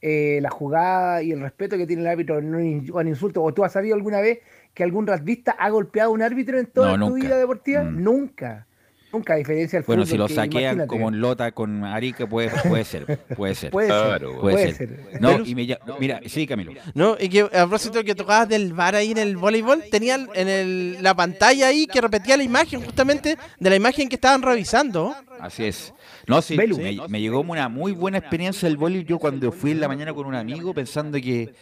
Eh, 0.00 0.38
la 0.42 0.50
jugada 0.50 1.22
y 1.22 1.32
el 1.32 1.40
respeto 1.40 1.76
que 1.78 1.86
tiene 1.86 2.02
el 2.02 2.08
árbitro, 2.08 2.40
no 2.42 2.60
in- 2.60 2.90
un 2.92 3.08
insulto. 3.08 3.42
¿O 3.42 3.52
tú 3.54 3.64
has 3.64 3.72
sabido 3.72 3.94
alguna 3.96 4.20
vez 4.20 4.40
que 4.74 4.84
algún 4.84 5.06
rugbyista 5.06 5.52
ha 5.52 5.70
golpeado 5.70 6.10
a 6.10 6.12
un 6.12 6.22
árbitro 6.22 6.58
en 6.58 6.66
toda 6.66 6.96
No, 6.96 7.08
tu 7.08 7.14
vida 7.14 7.38
deportiva? 7.38 7.82
Mm. 7.84 8.02
Nunca. 8.04 8.66
Nunca, 9.14 9.34
a 9.34 9.36
diferencia 9.36 9.78
del 9.78 9.86
Bueno, 9.86 10.02
fútbol. 10.02 10.10
si 10.12 10.18
lo 10.18 10.26
que 10.26 10.34
saquean 10.34 10.62
imagínate. 10.62 10.88
como 10.88 11.08
en 11.08 11.20
Lota 11.20 11.52
con 11.52 11.84
Arica, 11.84 12.26
puede, 12.26 12.50
puede 12.68 12.84
ser. 12.84 13.06
Puede 13.36 13.54
ser. 13.54 13.70
Puede 13.70 13.86
ser, 13.88 13.96
Claro, 14.06 14.40
puede, 14.40 14.54
puede 14.56 14.72
ser. 14.74 14.88
ser. 14.88 15.20
No, 15.20 15.28
Pero- 15.30 15.44
y 15.46 15.54
me, 15.54 15.62
lla- 15.66 15.78
mira, 16.00 16.20
sí, 16.26 16.46
Camilo. 16.46 16.72
No, 16.94 17.16
y 17.20 17.28
que 17.28 17.42
a 17.42 17.48
propósito 17.48 18.02
que 18.02 18.14
tocabas 18.14 18.48
del 18.48 18.72
bar 18.72 18.94
ahí 18.96 19.12
en 19.12 19.18
el 19.18 19.36
voleibol, 19.36 19.84
tenían 19.90 20.28
en 20.34 20.48
el, 20.48 21.02
la 21.02 21.14
pantalla 21.14 21.68
ahí 21.68 21.86
que 21.86 22.00
repetía 22.00 22.36
la 22.36 22.42
imagen 22.42 22.82
justamente 22.82 23.38
de 23.60 23.70
la 23.70 23.76
imagen 23.76 24.08
que 24.08 24.16
estaban 24.16 24.42
revisando. 24.42 25.14
Así 25.40 25.64
es. 25.64 25.92
No, 26.26 26.40
sí, 26.40 26.56
Belu. 26.56 26.78
me, 26.78 26.96
me 27.08 27.20
llegó 27.20 27.40
una 27.40 27.68
muy 27.68 27.92
buena 27.92 28.16
experiencia 28.18 28.66
el 28.66 28.76
voleibol. 28.78 29.06
Yo 29.06 29.18
cuando 29.18 29.52
fui 29.52 29.72
en 29.72 29.80
la 29.80 29.88
mañana 29.88 30.14
con 30.14 30.26
un 30.26 30.34
amigo 30.34 30.72
pensando 30.72 31.18
que 31.20 31.52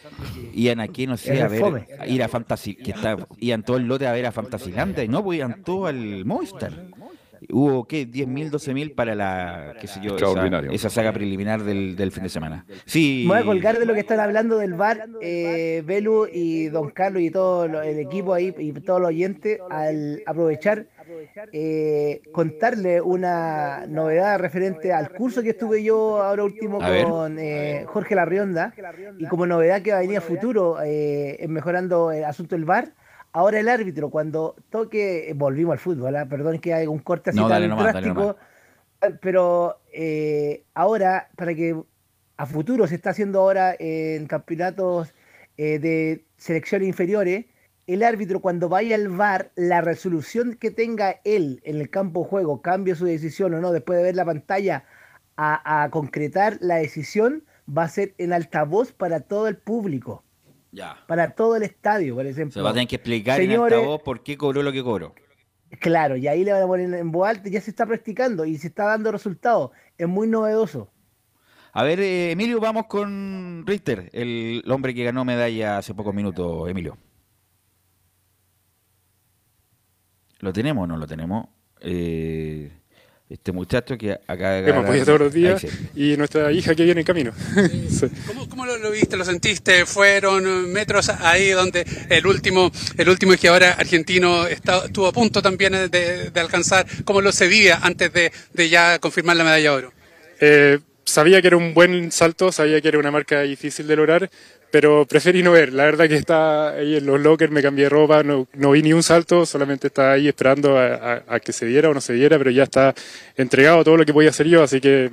iban 0.53 0.79
aquí, 0.79 1.05
no 1.05 1.17
sé, 1.17 1.41
a 1.41 1.47
ver, 1.49 1.85
a 1.99 2.07
ir 2.07 2.23
a 2.23 2.27
Fantasy, 2.29 2.75
que 2.75 2.91
está, 2.91 3.17
iban 3.39 3.63
todo 3.63 3.77
el 3.77 3.83
lote 3.87 4.07
a 4.07 4.11
ver 4.13 4.25
a 4.25 4.31
Fantasylandia 4.31 5.03
y 5.03 5.07
no, 5.09 5.23
pues 5.23 5.37
iban 5.39 5.63
todo 5.63 5.87
al 5.87 6.23
Movistar. 6.23 6.71
Hubo, 7.51 7.85
¿qué? 7.87 8.07
10.000, 8.07 8.49
12.000 8.51 8.95
para 8.95 9.15
la, 9.15 9.73
qué 9.79 9.87
sé 9.87 9.99
yo, 10.01 10.15
esa, 10.15 10.25
Extraordinario. 10.25 10.71
esa 10.71 10.89
saga 10.89 11.11
preliminar 11.13 11.63
del, 11.63 11.95
del 11.95 12.11
fin 12.11 12.23
de 12.23 12.29
semana. 12.29 12.65
Sí. 12.85 13.23
Me 13.27 13.33
voy 13.33 13.41
a 13.41 13.45
colgar 13.45 13.79
de 13.79 13.85
lo 13.85 13.93
que 13.93 13.99
están 14.01 14.19
hablando 14.19 14.57
del 14.57 14.73
bar, 14.73 15.07
eh, 15.21 15.81
Belu 15.85 16.27
y 16.31 16.67
Don 16.69 16.89
Carlos 16.91 17.21
y 17.21 17.29
todo 17.31 17.67
lo- 17.67 17.81
el 17.81 17.99
equipo 17.99 18.33
ahí 18.33 18.53
y 18.57 18.71
todos 18.73 18.99
los 19.01 19.09
oyentes, 19.09 19.59
al 19.69 20.21
aprovechar, 20.25 20.87
eh, 21.51 22.21
contarle 22.31 23.01
una 23.01 23.85
novedad 23.87 24.39
referente 24.39 24.91
al 24.93 25.09
curso 25.11 25.41
que 25.43 25.49
estuve 25.49 25.83
yo 25.83 26.21
ahora 26.21 26.43
último 26.43 26.79
con 26.79 27.37
eh, 27.39 27.83
Jorge 27.87 28.15
Larrionda 28.15 28.73
y 29.17 29.25
como 29.27 29.45
novedad 29.45 29.81
que 29.81 29.91
va 29.91 29.97
a 29.97 30.01
venir 30.01 30.17
a 30.17 30.21
futuro 30.21 30.77
eh, 30.83 31.37
en 31.39 31.51
mejorando 31.51 32.11
el 32.11 32.23
asunto 32.23 32.55
del 32.55 32.65
bar. 32.65 32.93
Ahora 33.33 33.59
el 33.59 33.67
árbitro, 33.69 34.09
cuando 34.11 34.55
toque, 34.69 35.29
eh, 35.29 35.33
volvimos 35.33 35.73
al 35.73 35.79
fútbol, 35.79 36.15
¿ah? 36.15 36.27
perdón 36.27 36.59
que 36.59 36.73
hay 36.73 36.87
un 36.87 36.99
corte 36.99 37.31
así 37.31 37.39
No, 37.39 37.47
tan 37.47 37.67
nomás, 37.67 37.91
drástico, 37.93 38.37
nomás. 39.01 39.17
pero 39.21 39.81
eh, 39.91 40.65
ahora, 40.75 41.29
para 41.35 41.55
que 41.55 41.75
a 42.37 42.45
futuro 42.45 42.87
se 42.87 42.95
está 42.95 43.11
haciendo 43.11 43.39
ahora 43.41 43.75
en 43.79 44.27
campeonatos 44.27 45.13
eh, 45.57 45.79
de 45.79 46.25
selecciones 46.37 46.87
inferiores, 46.87 47.45
el 47.87 48.03
árbitro 48.03 48.39
cuando 48.39 48.69
vaya 48.69 48.95
al 48.95 49.09
VAR, 49.09 49.51
la 49.55 49.81
resolución 49.81 50.55
que 50.55 50.71
tenga 50.71 51.19
él 51.25 51.59
en 51.65 51.81
el 51.81 51.89
campo 51.89 52.23
de 52.23 52.29
juego, 52.29 52.61
cambie 52.61 52.95
su 52.95 53.05
decisión 53.05 53.53
o 53.55 53.61
no, 53.61 53.71
después 53.71 53.97
de 53.97 54.03
ver 54.03 54.15
la 54.15 54.25
pantalla, 54.25 54.85
a, 55.37 55.83
a 55.83 55.89
concretar 55.89 56.57
la 56.61 56.75
decisión, 56.75 57.43
va 57.67 57.83
a 57.83 57.89
ser 57.89 58.13
en 58.19 58.33
altavoz 58.33 58.93
para 58.93 59.21
todo 59.21 59.47
el 59.47 59.57
público, 59.57 60.23
Ya. 60.73 60.97
para 61.07 61.35
todo 61.35 61.55
el 61.55 61.63
estadio, 61.63 62.15
por 62.15 62.25
ejemplo. 62.25 62.53
Se 62.53 62.61
va 62.61 62.71
a 62.71 62.73
tener 62.73 62.87
que 62.87 62.95
explicar 62.95 63.37
Señores, 63.37 63.73
en 63.73 63.79
altavoz 63.79 64.01
por 64.01 64.23
qué 64.23 64.37
cobró 64.37 64.63
lo 64.63 64.71
que 64.71 64.83
cobró. 64.83 65.13
Claro, 65.79 66.17
y 66.17 66.27
ahí 66.27 66.43
le 66.43 66.51
van 66.51 66.63
a 66.63 66.67
poner 66.67 66.93
en 66.93 67.11
voz 67.11 67.29
alta, 67.29 67.49
ya 67.49 67.61
se 67.61 67.69
está 67.69 67.85
practicando 67.85 68.43
y 68.45 68.57
se 68.57 68.67
está 68.67 68.85
dando 68.85 69.11
resultados. 69.11 69.71
Es 69.97 70.07
muy 70.07 70.27
novedoso. 70.27 70.91
A 71.71 71.83
ver, 71.83 71.99
eh, 71.99 72.31
Emilio, 72.31 72.59
vamos 72.59 72.85
con 72.87 73.63
Richter, 73.65 74.09
el 74.13 74.63
hombre 74.69 74.93
que 74.93 75.03
ganó 75.03 75.25
medalla 75.25 75.77
hace 75.77 75.95
pocos 75.95 76.13
minutos, 76.13 76.69
Emilio. 76.69 76.97
¿Lo 80.39 80.51
tenemos 80.51 80.83
o 80.83 80.87
no 80.87 80.97
lo 80.97 81.07
tenemos? 81.07 81.47
Eh, 81.79 82.71
este 83.33 83.51
muchacho 83.51 83.97
que 83.97 84.11
acaba 84.11 84.51
de 84.51 84.69
Hemos 84.69 84.83
apoyado 84.83 85.05
todos 85.05 85.19
los 85.21 85.33
días 85.33 85.65
y 85.95 86.15
nuestra 86.17 86.51
hija 86.51 86.75
que 86.75 86.83
viene 86.85 87.01
en 87.01 87.05
camino. 87.07 87.31
Sí. 87.89 88.07
¿Cómo, 88.27 88.47
cómo 88.49 88.65
lo, 88.65 88.77
lo 88.77 88.91
viste? 88.91 89.17
¿Lo 89.17 89.25
sentiste? 89.25 89.85
¿Fueron 89.85 90.71
metros 90.71 91.09
ahí 91.09 91.49
donde 91.49 91.85
el 92.09 92.25
último 92.27 92.71
el 92.97 93.09
último 93.09 93.33
ahora 93.49 93.71
argentino 93.73 94.45
está- 94.47 94.85
estuvo 94.85 95.07
a 95.07 95.11
punto 95.11 95.41
también 95.41 95.73
de, 95.73 96.29
de 96.31 96.39
alcanzar? 96.39 96.85
¿Cómo 97.05 97.21
lo 97.21 97.31
se 97.31 97.47
vivía 97.47 97.79
antes 97.81 98.13
de, 98.13 98.31
de 98.53 98.69
ya 98.69 98.99
confirmar 98.99 99.35
la 99.35 99.43
medalla 99.43 99.63
de 99.63 99.69
oro? 99.77 99.93
Eh, 100.39 100.79
sabía 101.05 101.41
que 101.41 101.47
era 101.47 101.57
un 101.57 101.73
buen 101.73 102.11
salto, 102.11 102.51
sabía 102.51 102.79
que 102.81 102.87
era 102.87 102.99
una 102.99 103.11
marca 103.11 103.41
difícil 103.41 103.87
de 103.87 103.95
lograr, 103.95 104.29
pero 104.71 105.05
preferí 105.05 105.43
no 105.43 105.51
ver. 105.51 105.71
La 105.73 105.83
verdad 105.85 106.07
que 106.07 106.15
está 106.15 106.69
ahí 106.71 106.95
en 106.97 107.05
los 107.05 107.19
lockers, 107.21 107.51
me 107.51 107.61
cambié 107.61 107.85
de 107.85 107.89
ropa, 107.89 108.23
no, 108.23 108.47
no 108.53 108.71
vi 108.71 108.81
ni 108.81 108.93
un 108.93 109.03
salto, 109.03 109.45
solamente 109.45 109.87
estaba 109.87 110.13
ahí 110.13 110.27
esperando 110.27 110.77
a, 110.77 110.95
a- 110.95 111.23
a 111.27 111.39
que 111.39 111.53
se 111.53 111.65
diera 111.65 111.89
o 111.89 111.93
no 111.93 112.01
se 112.01 112.13
diera, 112.13 112.37
pero 112.37 112.49
ya 112.51 112.63
está 112.63 112.93
entregado 113.37 113.83
todo 113.83 113.97
lo 113.97 114.05
que 114.05 114.13
podía 114.13 114.29
hacer 114.31 114.47
yo, 114.47 114.63
así 114.63 114.79
que 114.81 115.11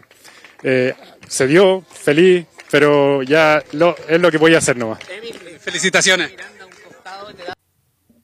eh, 0.62 0.95
se 1.28 1.47
dio, 1.47 1.82
feliz, 1.82 2.47
pero 2.70 3.22
ya 3.22 3.62
lo, 3.72 3.97
es 4.09 4.20
lo 4.20 4.30
que 4.30 4.38
podía 4.38 4.59
hacer 4.59 4.76
nomás. 4.76 5.01
Felicitaciones. 5.61 6.32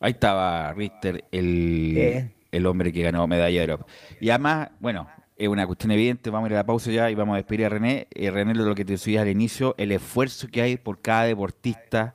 Ahí 0.01 0.12
estaba 0.12 0.73
Richter, 0.75 1.25
el, 1.33 2.31
el 2.53 2.67
hombre 2.67 2.93
que 2.93 3.03
ganó 3.03 3.27
medalla 3.27 3.67
de 3.67 3.73
oro. 3.73 3.87
Y 4.21 4.31
además, 4.31 4.69
bueno, 4.79 5.11
es 5.37 5.49
una 5.49 5.66
cuestión 5.66 5.91
evidente, 5.91 6.30
vamos 6.30 6.49
a 6.49 6.51
ir 6.51 6.55
a 6.55 6.61
la 6.61 6.66
pausa 6.66 6.91
ya 6.91 7.11
y 7.11 7.14
vamos 7.14 7.34
a 7.34 7.37
despedir 7.37 7.66
a 7.66 7.68
René. 7.68 8.09
Eh, 8.14 8.30
René, 8.30 8.55
lo 8.55 8.74
que 8.74 8.84
te 8.84 8.93
decía 8.93 9.22
al 9.22 9.28
inicio, 9.28 9.74
el 9.78 9.93
esfuerzo 9.93 10.49
que 10.49 10.62
hay 10.62 10.76
por 10.78 11.01
cada 11.03 11.24
deportista 11.24 12.14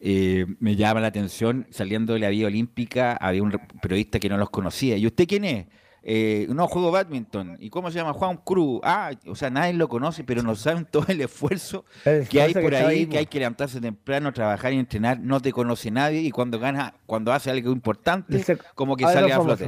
eh, 0.00 0.46
me 0.58 0.74
llama 0.74 1.00
la 1.00 1.08
atención. 1.08 1.66
Saliendo 1.70 2.14
de 2.14 2.18
la 2.18 2.30
vía 2.30 2.46
olímpica, 2.46 3.12
había 3.12 3.42
un 3.42 3.52
periodista 3.80 4.18
que 4.18 4.28
no 4.28 4.36
los 4.36 4.50
conocía. 4.50 4.96
¿Y 4.96 5.06
usted 5.06 5.26
quién 5.28 5.44
es? 5.44 5.66
Eh, 6.02 6.46
no, 6.50 6.66
juego 6.66 6.90
badminton. 6.90 7.58
¿Y 7.60 7.70
cómo 7.70 7.90
se 7.90 7.98
llama? 7.98 8.12
Juan 8.12 8.38
Cruz. 8.38 8.80
Ah, 8.82 9.12
o 9.26 9.36
sea, 9.36 9.50
nadie 9.50 9.74
lo 9.74 9.88
conoce, 9.88 10.24
pero 10.24 10.42
no 10.42 10.56
saben 10.56 10.84
todo 10.90 11.04
el 11.08 11.20
esfuerzo 11.20 11.84
El 12.04 12.28
que 12.28 12.42
hay 12.42 12.54
por 12.54 12.74
ahí, 12.74 13.06
que 13.06 13.18
hay 13.18 13.26
que 13.26 13.38
levantarse 13.38 13.80
temprano, 13.80 14.32
trabajar 14.32 14.72
y 14.72 14.78
entrenar, 14.78 15.20
no 15.20 15.40
te 15.40 15.52
conoce 15.52 15.90
nadie 15.90 16.22
y 16.22 16.30
cuando 16.30 16.58
gana, 16.58 16.94
cuando 17.06 17.32
hace 17.32 17.50
algo 17.50 17.70
importante, 17.72 18.42
como 18.74 18.96
que 18.96 19.04
sale 19.04 19.32
a 19.32 19.36
famoso. 19.36 19.66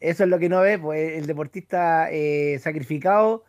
Eso 0.00 0.24
es 0.24 0.30
lo 0.30 0.38
que 0.38 0.48
no 0.48 0.60
ve, 0.60 0.78
pues 0.78 1.18
el 1.18 1.26
deportista 1.26 2.10
eh, 2.10 2.58
sacrificado. 2.60 3.44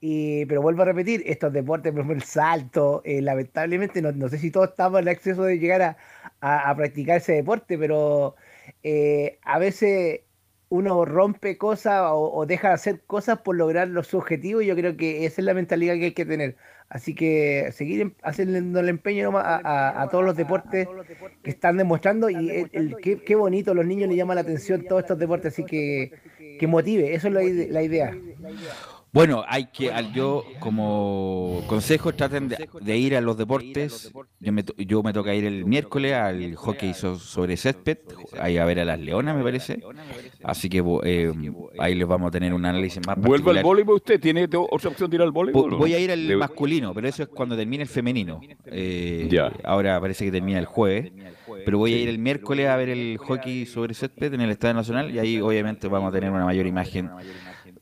Y, 0.00 0.46
pero 0.46 0.62
vuelvo 0.62 0.82
a 0.82 0.84
repetir, 0.86 1.22
estos 1.26 1.52
deportes, 1.52 1.92
por 1.92 2.00
ejemplo, 2.00 2.16
el 2.16 2.24
salto, 2.24 3.02
eh, 3.04 3.22
lamentablemente, 3.22 4.02
no, 4.02 4.10
no 4.12 4.28
sé 4.28 4.38
si 4.38 4.50
todos 4.50 4.70
estamos 4.70 4.98
en 5.00 5.04
el 5.08 5.14
acceso 5.14 5.44
de 5.44 5.58
llegar 5.60 5.80
a, 5.82 5.96
a- 6.40 6.74
practicar 6.76 7.18
ese 7.18 7.34
deporte, 7.34 7.78
pero 7.78 8.34
eh, 8.82 9.38
a 9.42 9.58
veces 9.60 10.22
uno 10.68 11.04
rompe 11.04 11.56
cosas 11.58 12.02
o, 12.06 12.46
deja 12.46 12.68
de 12.68 12.74
hacer 12.74 13.04
cosas 13.04 13.40
por 13.42 13.54
lograr 13.56 13.86
los 13.88 14.12
objetivos 14.14 14.62
y 14.64 14.66
yo 14.66 14.74
creo 14.74 14.96
que 14.96 15.24
esa 15.26 15.40
es 15.40 15.44
la 15.44 15.54
mentalidad 15.54 15.94
que 15.94 16.04
hay 16.06 16.14
que 16.14 16.24
tener. 16.26 16.56
Así 16.94 17.14
que 17.14 17.70
seguir 17.72 18.02
em- 18.02 18.12
haciendo 18.22 18.80
el 18.80 18.88
empeño 18.90 19.24
nomás 19.24 19.46
a, 19.46 19.56
a- 19.64 20.02
a 20.02 20.08
todos 20.10 20.22
los 20.26 20.36
deportes 20.36 20.86
que 21.42 21.48
están 21.50 21.78
demostrando 21.78 22.28
y 22.28 22.50
el, 22.50 22.68
el- 22.72 22.96
qué, 23.02 23.16
qué 23.24 23.34
bonito, 23.34 23.72
los 23.72 23.86
niños 23.86 24.08
les 24.08 24.18
llama 24.18 24.34
la 24.34 24.42
atención 24.42 24.84
todos 24.86 25.00
estos 25.02 25.18
deportes, 25.18 25.54
así 25.54 25.64
que 25.64 26.12
que 26.58 26.66
motive, 26.66 27.14
eso 27.14 27.28
es 27.28 27.34
la, 27.34 27.40
la 27.72 27.82
idea. 27.82 28.14
Bueno, 29.14 29.44
hay 29.46 29.66
que, 29.66 29.92
al- 29.92 30.10
yo 30.14 30.42
como 30.58 31.62
consejo, 31.66 32.14
traten 32.14 32.48
de, 32.48 32.66
de 32.80 32.96
ir 32.96 33.14
a 33.14 33.20
los 33.20 33.36
deportes. 33.36 34.10
Yo 34.40 34.52
me, 34.52 34.62
to- 34.62 34.74
yo 34.78 35.02
me 35.02 35.12
toca 35.12 35.34
ir 35.34 35.44
el 35.44 35.66
miércoles 35.66 36.14
al 36.14 36.54
hockey 36.56 36.94
so- 36.94 37.18
sobre 37.18 37.58
césped, 37.58 37.98
ahí 38.40 38.56
a 38.56 38.64
ver 38.64 38.80
a 38.80 38.86
las 38.86 38.98
leonas, 38.98 39.36
me 39.36 39.42
parece. 39.42 39.82
Así 40.42 40.70
que 40.70 40.82
eh, 41.04 41.30
ahí 41.78 41.94
les 41.94 42.08
vamos 42.08 42.28
a 42.28 42.30
tener 42.30 42.54
un 42.54 42.64
análisis 42.64 43.06
más 43.06 43.18
¿Vuelve 43.18 43.50
al 43.58 43.62
voleibol 43.62 43.96
usted? 43.96 44.18
¿Tiene 44.18 44.44
otra 44.44 44.88
opción 44.90 45.10
de 45.10 45.16
ir 45.16 45.22
al 45.22 45.30
voleibol? 45.30 45.76
Voy 45.76 45.92
a 45.92 45.98
ir 45.98 46.10
al 46.10 46.34
masculino, 46.38 46.94
pero 46.94 47.06
eso 47.06 47.22
es 47.22 47.28
cuando 47.28 47.54
termine 47.54 47.82
el 47.82 47.88
femenino. 47.90 48.40
Eh, 48.64 49.28
Ya. 49.30 49.52
Ahora 49.62 50.00
parece 50.00 50.24
que 50.24 50.32
termina 50.32 50.58
el 50.58 50.64
jueves. 50.66 51.12
Pero 51.66 51.76
voy 51.76 51.92
a 51.92 51.98
ir 51.98 52.08
el 52.08 52.18
miércoles 52.18 52.66
a 52.66 52.76
ver 52.76 52.88
el 52.88 53.18
hockey 53.18 53.66
sobre 53.66 53.92
césped 53.92 54.32
en 54.32 54.40
el 54.40 54.50
Estadio 54.50 54.72
Nacional 54.74 55.14
y 55.14 55.18
ahí 55.18 55.38
obviamente 55.40 55.86
vamos 55.86 56.08
a 56.08 56.12
tener 56.12 56.30
una 56.30 56.46
mayor 56.46 56.66
imagen 56.66 57.10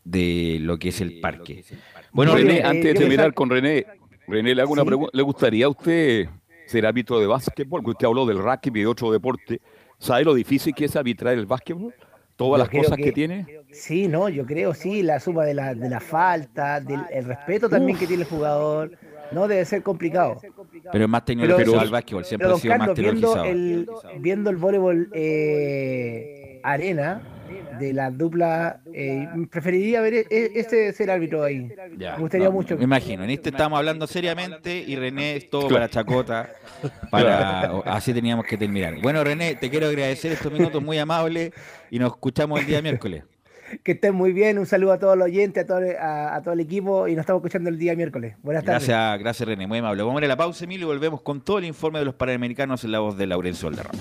de 0.04 0.58
lo 0.60 0.78
que 0.78 0.88
es 0.88 1.00
el 1.00 1.20
parque. 1.20 1.64
Bueno, 2.12 2.34
René, 2.34 2.58
eh, 2.58 2.62
antes 2.64 2.84
de 2.84 2.94
terminar 2.94 3.32
con 3.34 3.50
René, 3.50 3.86
René, 4.26 4.54
le 4.54 4.62
hago 4.62 4.72
una 4.72 4.82
Sí. 4.82 4.86
pregunta. 4.88 5.10
¿Le 5.14 5.22
gustaría 5.22 5.66
a 5.66 5.68
usted 5.68 6.28
ser 6.66 6.86
árbitro 6.86 7.18
de 7.20 7.26
básquetbol? 7.26 7.82
Que 7.84 7.90
usted 7.90 8.06
habló 8.06 8.26
del 8.26 8.38
rugby 8.38 8.80
y 8.80 8.82
de 8.82 8.86
otro 8.86 9.10
deporte. 9.12 9.60
¿Sabe 9.98 10.24
lo 10.24 10.34
difícil 10.34 10.74
que 10.74 10.86
es 10.86 10.96
arbitrar 10.96 11.34
el 11.34 11.46
básquetbol? 11.46 11.94
Todas 12.36 12.52
Yo 12.58 12.58
las 12.58 12.68
cosas 12.70 12.96
que, 12.96 13.04
que- 13.04 13.12
tiene. 13.12 13.46
Sí, 13.72 14.08
no, 14.08 14.28
yo 14.30 14.46
creo, 14.46 14.72
sí, 14.72 15.02
la 15.02 15.20
suma 15.20 15.44
de 15.44 15.52
la, 15.54 15.74
de 15.74 15.90
la 15.90 16.00
falta, 16.00 16.80
del 16.80 17.00
el 17.12 17.24
respeto 17.26 17.68
también 17.68 17.98
que 17.98 18.06
tiene 18.06 18.22
el 18.22 18.28
jugador, 18.28 18.92
no 19.30 19.46
debe 19.46 19.64
ser 19.66 19.82
complicado. 19.82 20.40
Pero 20.90 21.04
es 21.04 21.10
más 21.10 21.24
tecnologizado 21.24 21.72
Pero- 21.72 21.82
el 21.84 21.90
básquetbol, 21.90 22.24
siempre 22.24 22.46
Pero 22.46 22.56
ha 22.56 22.60
sido 22.60 22.70
más 22.78 22.78
Carlos, 22.88 22.98
viendo 22.98 23.32
tecnologizado. 23.34 24.10
el, 24.14 24.20
viendo 24.22 24.50
el 24.50 24.56
voleibol 24.56 25.10
eh, 25.12 26.60
arena 26.62 27.22
de 27.78 27.92
la 27.92 28.10
dupla, 28.10 28.80
eh, 28.92 29.26
preferiría 29.50 30.00
ver 30.00 30.14
e- 30.14 30.26
e- 30.30 30.50
ese 30.54 30.92
ser 30.92 31.10
árbitro 31.10 31.42
ahí. 31.42 31.70
Ya, 31.96 32.14
Me 32.16 32.20
gustaría 32.22 32.46
no, 32.46 32.52
mucho. 32.52 32.76
Me 32.76 32.84
imagino, 32.84 33.24
en 33.24 33.30
este 33.30 33.50
estábamos 33.50 33.78
hablando 33.78 34.06
seriamente 34.06 34.78
y 34.86 34.96
René 34.96 35.36
es 35.36 35.50
todo 35.50 35.68
para 35.68 35.88
chacota. 35.88 36.50
Para, 37.10 37.74
o- 37.74 37.82
así 37.86 38.12
teníamos 38.14 38.46
que 38.46 38.56
terminar. 38.56 38.94
Bueno, 39.02 39.22
René, 39.24 39.54
te 39.56 39.68
quiero 39.70 39.86
agradecer 39.88 40.32
estos 40.32 40.52
minutos 40.52 40.82
muy 40.82 40.98
amables 40.98 41.52
y 41.90 41.98
nos 41.98 42.12
escuchamos 42.12 42.60
el 42.60 42.66
día 42.66 42.80
miércoles. 42.82 43.24
Que 43.84 43.92
estén 43.92 44.14
muy 44.16 44.32
bien, 44.32 44.58
un 44.58 44.66
saludo 44.66 44.92
a 44.92 44.98
todos 44.98 45.16
los 45.16 45.26
oyentes, 45.26 45.62
a 45.62 45.66
todo, 45.66 45.80
a, 46.00 46.34
a 46.34 46.42
todo 46.42 46.54
el 46.54 46.60
equipo 46.60 47.06
y 47.06 47.12
nos 47.14 47.20
estamos 47.20 47.40
escuchando 47.40 47.70
el 47.70 47.78
día 47.78 47.94
miércoles. 47.94 48.34
Buenas 48.42 48.64
tardes. 48.64 48.88
Gracias, 48.88 49.20
gracias 49.20 49.48
René, 49.48 49.66
muy 49.68 49.78
amable. 49.78 50.02
Vamos 50.02 50.16
a 50.16 50.24
ir 50.24 50.24
a 50.24 50.28
la 50.28 50.36
pausa, 50.36 50.64
Emilio, 50.64 50.86
y 50.86 50.90
volvemos 50.90 51.22
con 51.22 51.40
todo 51.40 51.58
el 51.58 51.64
informe 51.66 52.00
de 52.00 52.04
los 52.04 52.14
Panamericanos 52.14 52.82
en 52.84 52.90
la 52.92 52.98
voz 52.98 53.16
de 53.16 53.26
Laurencio 53.28 53.68
Valderrama. 53.68 53.98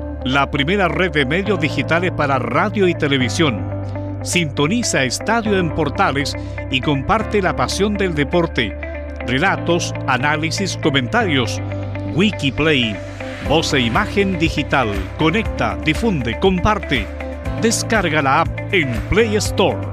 la 0.23 0.51
primera 0.51 0.87
red 0.87 1.11
de 1.11 1.25
medios 1.25 1.59
digitales 1.59 2.11
para 2.11 2.37
radio 2.37 2.87
y 2.87 2.93
televisión. 2.93 3.65
Sintoniza 4.23 5.03
Estadio 5.03 5.57
en 5.57 5.73
Portales 5.73 6.35
y 6.69 6.79
comparte 6.79 7.41
la 7.41 7.55
pasión 7.55 7.95
del 7.95 8.13
deporte. 8.13 8.77
Relatos, 9.25 9.93
análisis, 10.07 10.77
comentarios. 10.77 11.59
Wikiplay, 12.13 12.95
voz 13.47 13.73
e 13.73 13.79
imagen 13.79 14.37
digital. 14.37 14.89
Conecta, 15.17 15.75
difunde, 15.83 16.39
comparte. 16.39 17.07
Descarga 17.61 18.21
la 18.21 18.41
app 18.41 18.59
en 18.71 18.91
Play 19.09 19.35
Store. 19.37 19.87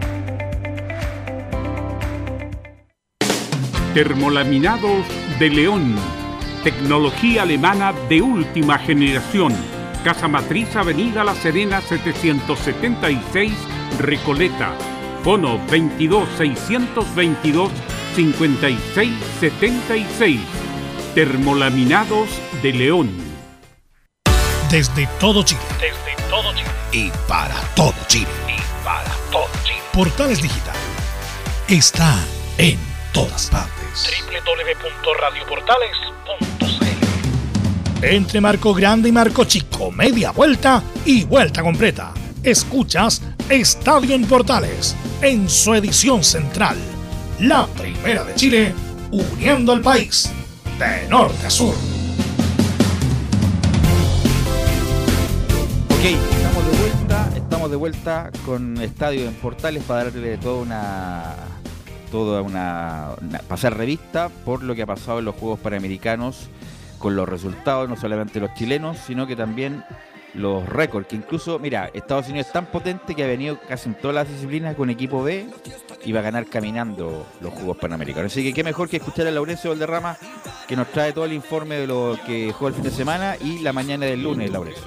Termolaminados 3.94 5.06
de 5.38 5.48
León. 5.48 5.96
Tecnología 6.64 7.42
alemana 7.42 7.94
de 8.10 8.20
última 8.20 8.78
generación. 8.78 9.77
Casa 10.04 10.28
Matriz, 10.28 10.76
Avenida 10.76 11.24
La 11.24 11.34
Serena, 11.34 11.80
776, 11.80 13.52
Recoleta. 13.98 14.72
Fono 15.24 15.58
22 15.68 16.28
622 16.38 17.72
5676. 18.14 20.40
Termolaminados 21.14 22.28
de 22.62 22.72
León. 22.72 23.10
Desde 24.70 25.08
todo 25.18 25.42
Chile. 25.42 25.60
Desde 25.80 26.14
todo 26.28 26.54
Chile. 26.54 26.70
Y 26.92 27.10
para 27.26 27.56
todo 27.74 27.94
Chile. 28.06 28.28
Y 28.48 28.60
para 28.84 29.10
todo 29.30 29.48
Chile. 29.64 29.80
Portales 29.92 30.40
Digital 30.42 30.76
está 31.68 32.14
en 32.56 32.78
todas 33.12 33.50
partes. 33.50 34.24
www.radioportales.cl 34.30 36.47
Entre 38.02 38.40
marco 38.40 38.72
grande 38.74 39.08
y 39.08 39.12
marco 39.12 39.44
chico, 39.44 39.90
media 39.90 40.30
vuelta 40.30 40.82
y 41.04 41.24
vuelta 41.24 41.62
completa. 41.62 42.12
Escuchas 42.42 43.22
Estadio 43.48 44.14
en 44.14 44.24
Portales 44.24 44.94
en 45.20 45.48
su 45.48 45.74
edición 45.74 46.22
central. 46.22 46.76
La 47.40 47.66
primera 47.66 48.22
de 48.24 48.34
Chile, 48.34 48.74
uniendo 49.10 49.72
al 49.72 49.80
país 49.80 50.30
de 50.78 51.08
norte 51.08 51.46
a 51.46 51.50
sur. 51.50 51.74
Ok, 55.90 56.04
estamos 56.04 56.64
de 56.70 56.78
vuelta, 56.78 57.30
estamos 57.34 57.70
de 57.70 57.76
vuelta 57.76 58.30
con 58.46 58.80
Estadio 58.80 59.26
en 59.26 59.34
Portales 59.34 59.82
para 59.82 60.04
darle 60.04 60.38
toda 60.38 60.62
una 60.62 61.34
toda 62.12 62.40
una, 62.40 63.08
una- 63.20 63.40
pasar 63.40 63.76
revista 63.76 64.30
por 64.44 64.62
lo 64.62 64.74
que 64.74 64.82
ha 64.82 64.86
pasado 64.86 65.18
en 65.18 65.26
los 65.26 65.34
Juegos 65.34 65.58
Panamericanos 65.60 66.48
con 66.98 67.16
los 67.16 67.28
resultados 67.28 67.88
no 67.88 67.96
solamente 67.96 68.40
los 68.40 68.52
chilenos, 68.54 68.98
sino 68.98 69.26
que 69.26 69.36
también 69.36 69.84
los 70.34 70.68
récords, 70.68 71.08
que 71.08 71.16
incluso, 71.16 71.58
mira, 71.58 71.90
Estados 71.94 72.28
Unidos 72.28 72.48
es 72.48 72.52
tan 72.52 72.66
potente 72.66 73.14
que 73.14 73.24
ha 73.24 73.26
venido 73.26 73.58
casi 73.68 73.88
en 73.88 73.94
todas 73.94 74.14
las 74.14 74.28
disciplinas 74.28 74.76
con 74.76 74.90
equipo 74.90 75.22
B 75.22 75.46
y 76.04 76.12
va 76.12 76.20
a 76.20 76.22
ganar 76.22 76.46
caminando 76.46 77.26
los 77.40 77.52
Juegos 77.54 77.78
Panamericanos. 77.78 78.32
Así 78.32 78.42
que 78.44 78.52
qué 78.52 78.62
mejor 78.62 78.88
que 78.88 78.98
escuchar 78.98 79.26
a 79.26 79.30
Laurencio 79.30 79.70
Valderrama 79.70 80.16
que 80.66 80.76
nos 80.76 80.88
trae 80.88 81.12
todo 81.12 81.24
el 81.24 81.32
informe 81.32 81.76
de 81.76 81.86
lo 81.86 82.18
que 82.26 82.52
jugó 82.52 82.68
el 82.68 82.74
fin 82.74 82.84
de 82.84 82.90
semana 82.90 83.36
y 83.40 83.60
la 83.60 83.72
mañana 83.72 84.06
del 84.06 84.22
lunes, 84.22 84.50
Laurencio. 84.50 84.84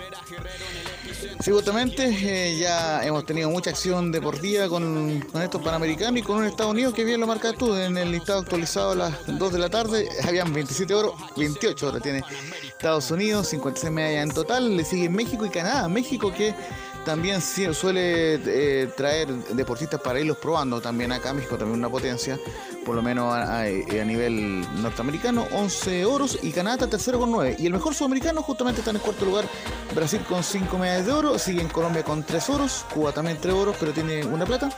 Sí, 1.42 1.50
justamente 1.50 2.06
eh, 2.06 2.56
ya 2.56 3.04
hemos 3.04 3.26
tenido 3.26 3.50
mucha 3.50 3.72
acción 3.72 4.12
deportiva 4.12 4.70
con, 4.70 5.22
con 5.22 5.42
estos 5.42 5.60
panamericanos 5.60 6.20
y 6.20 6.22
con 6.22 6.38
un 6.38 6.46
Estados 6.46 6.72
Unidos 6.72 6.94
que 6.94 7.04
bien 7.04 7.20
lo 7.20 7.26
marcas 7.26 7.56
tú 7.56 7.76
en 7.76 7.98
el 7.98 8.12
listado 8.12 8.42
actualizado 8.42 8.92
a 8.92 8.96
las 8.96 9.14
2 9.26 9.54
de 9.54 9.58
la 9.58 9.68
tarde. 9.68 10.08
Habían 10.28 10.54
27 10.54 10.94
oro, 10.94 11.16
28 11.36 11.88
ahora 11.88 12.00
tiene 12.00 12.24
Estados 12.68 13.10
Unidos, 13.10 13.48
56 13.48 13.92
medallas 13.92 14.24
en 14.30 14.36
total. 14.36 14.78
Le 14.78 14.86
siguen 14.86 15.14
México 15.14 15.44
y 15.44 15.50
Canadá. 15.50 15.90
México 15.90 16.32
que 16.32 16.54
también 17.06 17.42
suele 17.42 18.36
eh, 18.46 18.90
traer 18.96 19.28
deportistas 19.28 20.00
para 20.02 20.20
irlos 20.20 20.38
probando 20.38 20.82
también 20.82 21.12
acá. 21.12 21.34
México 21.34 21.58
también 21.58 21.80
una 21.80 21.90
potencia, 21.90 22.40
por 22.86 22.96
lo 22.96 23.02
menos 23.02 23.34
a, 23.34 23.62
a 23.62 23.66
nivel 24.06 24.62
norteamericano. 24.82 25.48
11 25.52 26.06
oros 26.06 26.40
y 26.42 26.52
Canadá 26.52 26.88
tercero 26.88 27.20
con 27.20 27.32
9. 27.32 27.58
Y 27.60 27.66
el 27.66 27.74
mejor 27.74 27.94
sudamericano 27.94 28.42
justamente 28.42 28.82
está 28.82 28.92
en 28.92 28.98
el 28.98 29.02
cuarto 29.02 29.26
lugar. 29.26 29.46
Brasil 29.96 30.22
con 30.28 30.44
5 30.44 30.78
medallas 30.78 31.06
de 31.06 31.14
oro. 31.14 31.40
Sigue 31.40 31.62
en 31.62 31.70
Colombia 31.70 32.04
con 32.04 32.24
3 32.24 32.50
oros. 32.50 32.86
Cuba 32.94 33.12
también 33.12 33.38
3 33.40 33.54
oros, 33.54 33.76
pero 33.80 33.92
tiene 33.92 34.26
una 34.26 34.46
plata. 34.46 34.70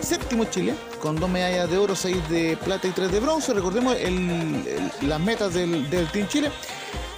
Séptimo 0.00 0.44
Chile 0.44 0.74
con 1.00 1.16
2 1.16 1.30
medallas 1.30 1.70
de 1.70 1.78
oro, 1.78 1.96
6 1.96 2.28
de 2.28 2.56
plata 2.56 2.88
y 2.88 2.90
3 2.90 3.10
de 3.10 3.20
bronce. 3.20 3.54
Recordemos 3.54 3.96
las 5.02 5.20
metas 5.20 5.54
del 5.54 6.08
Team 6.12 6.28
Chile. 6.28 6.50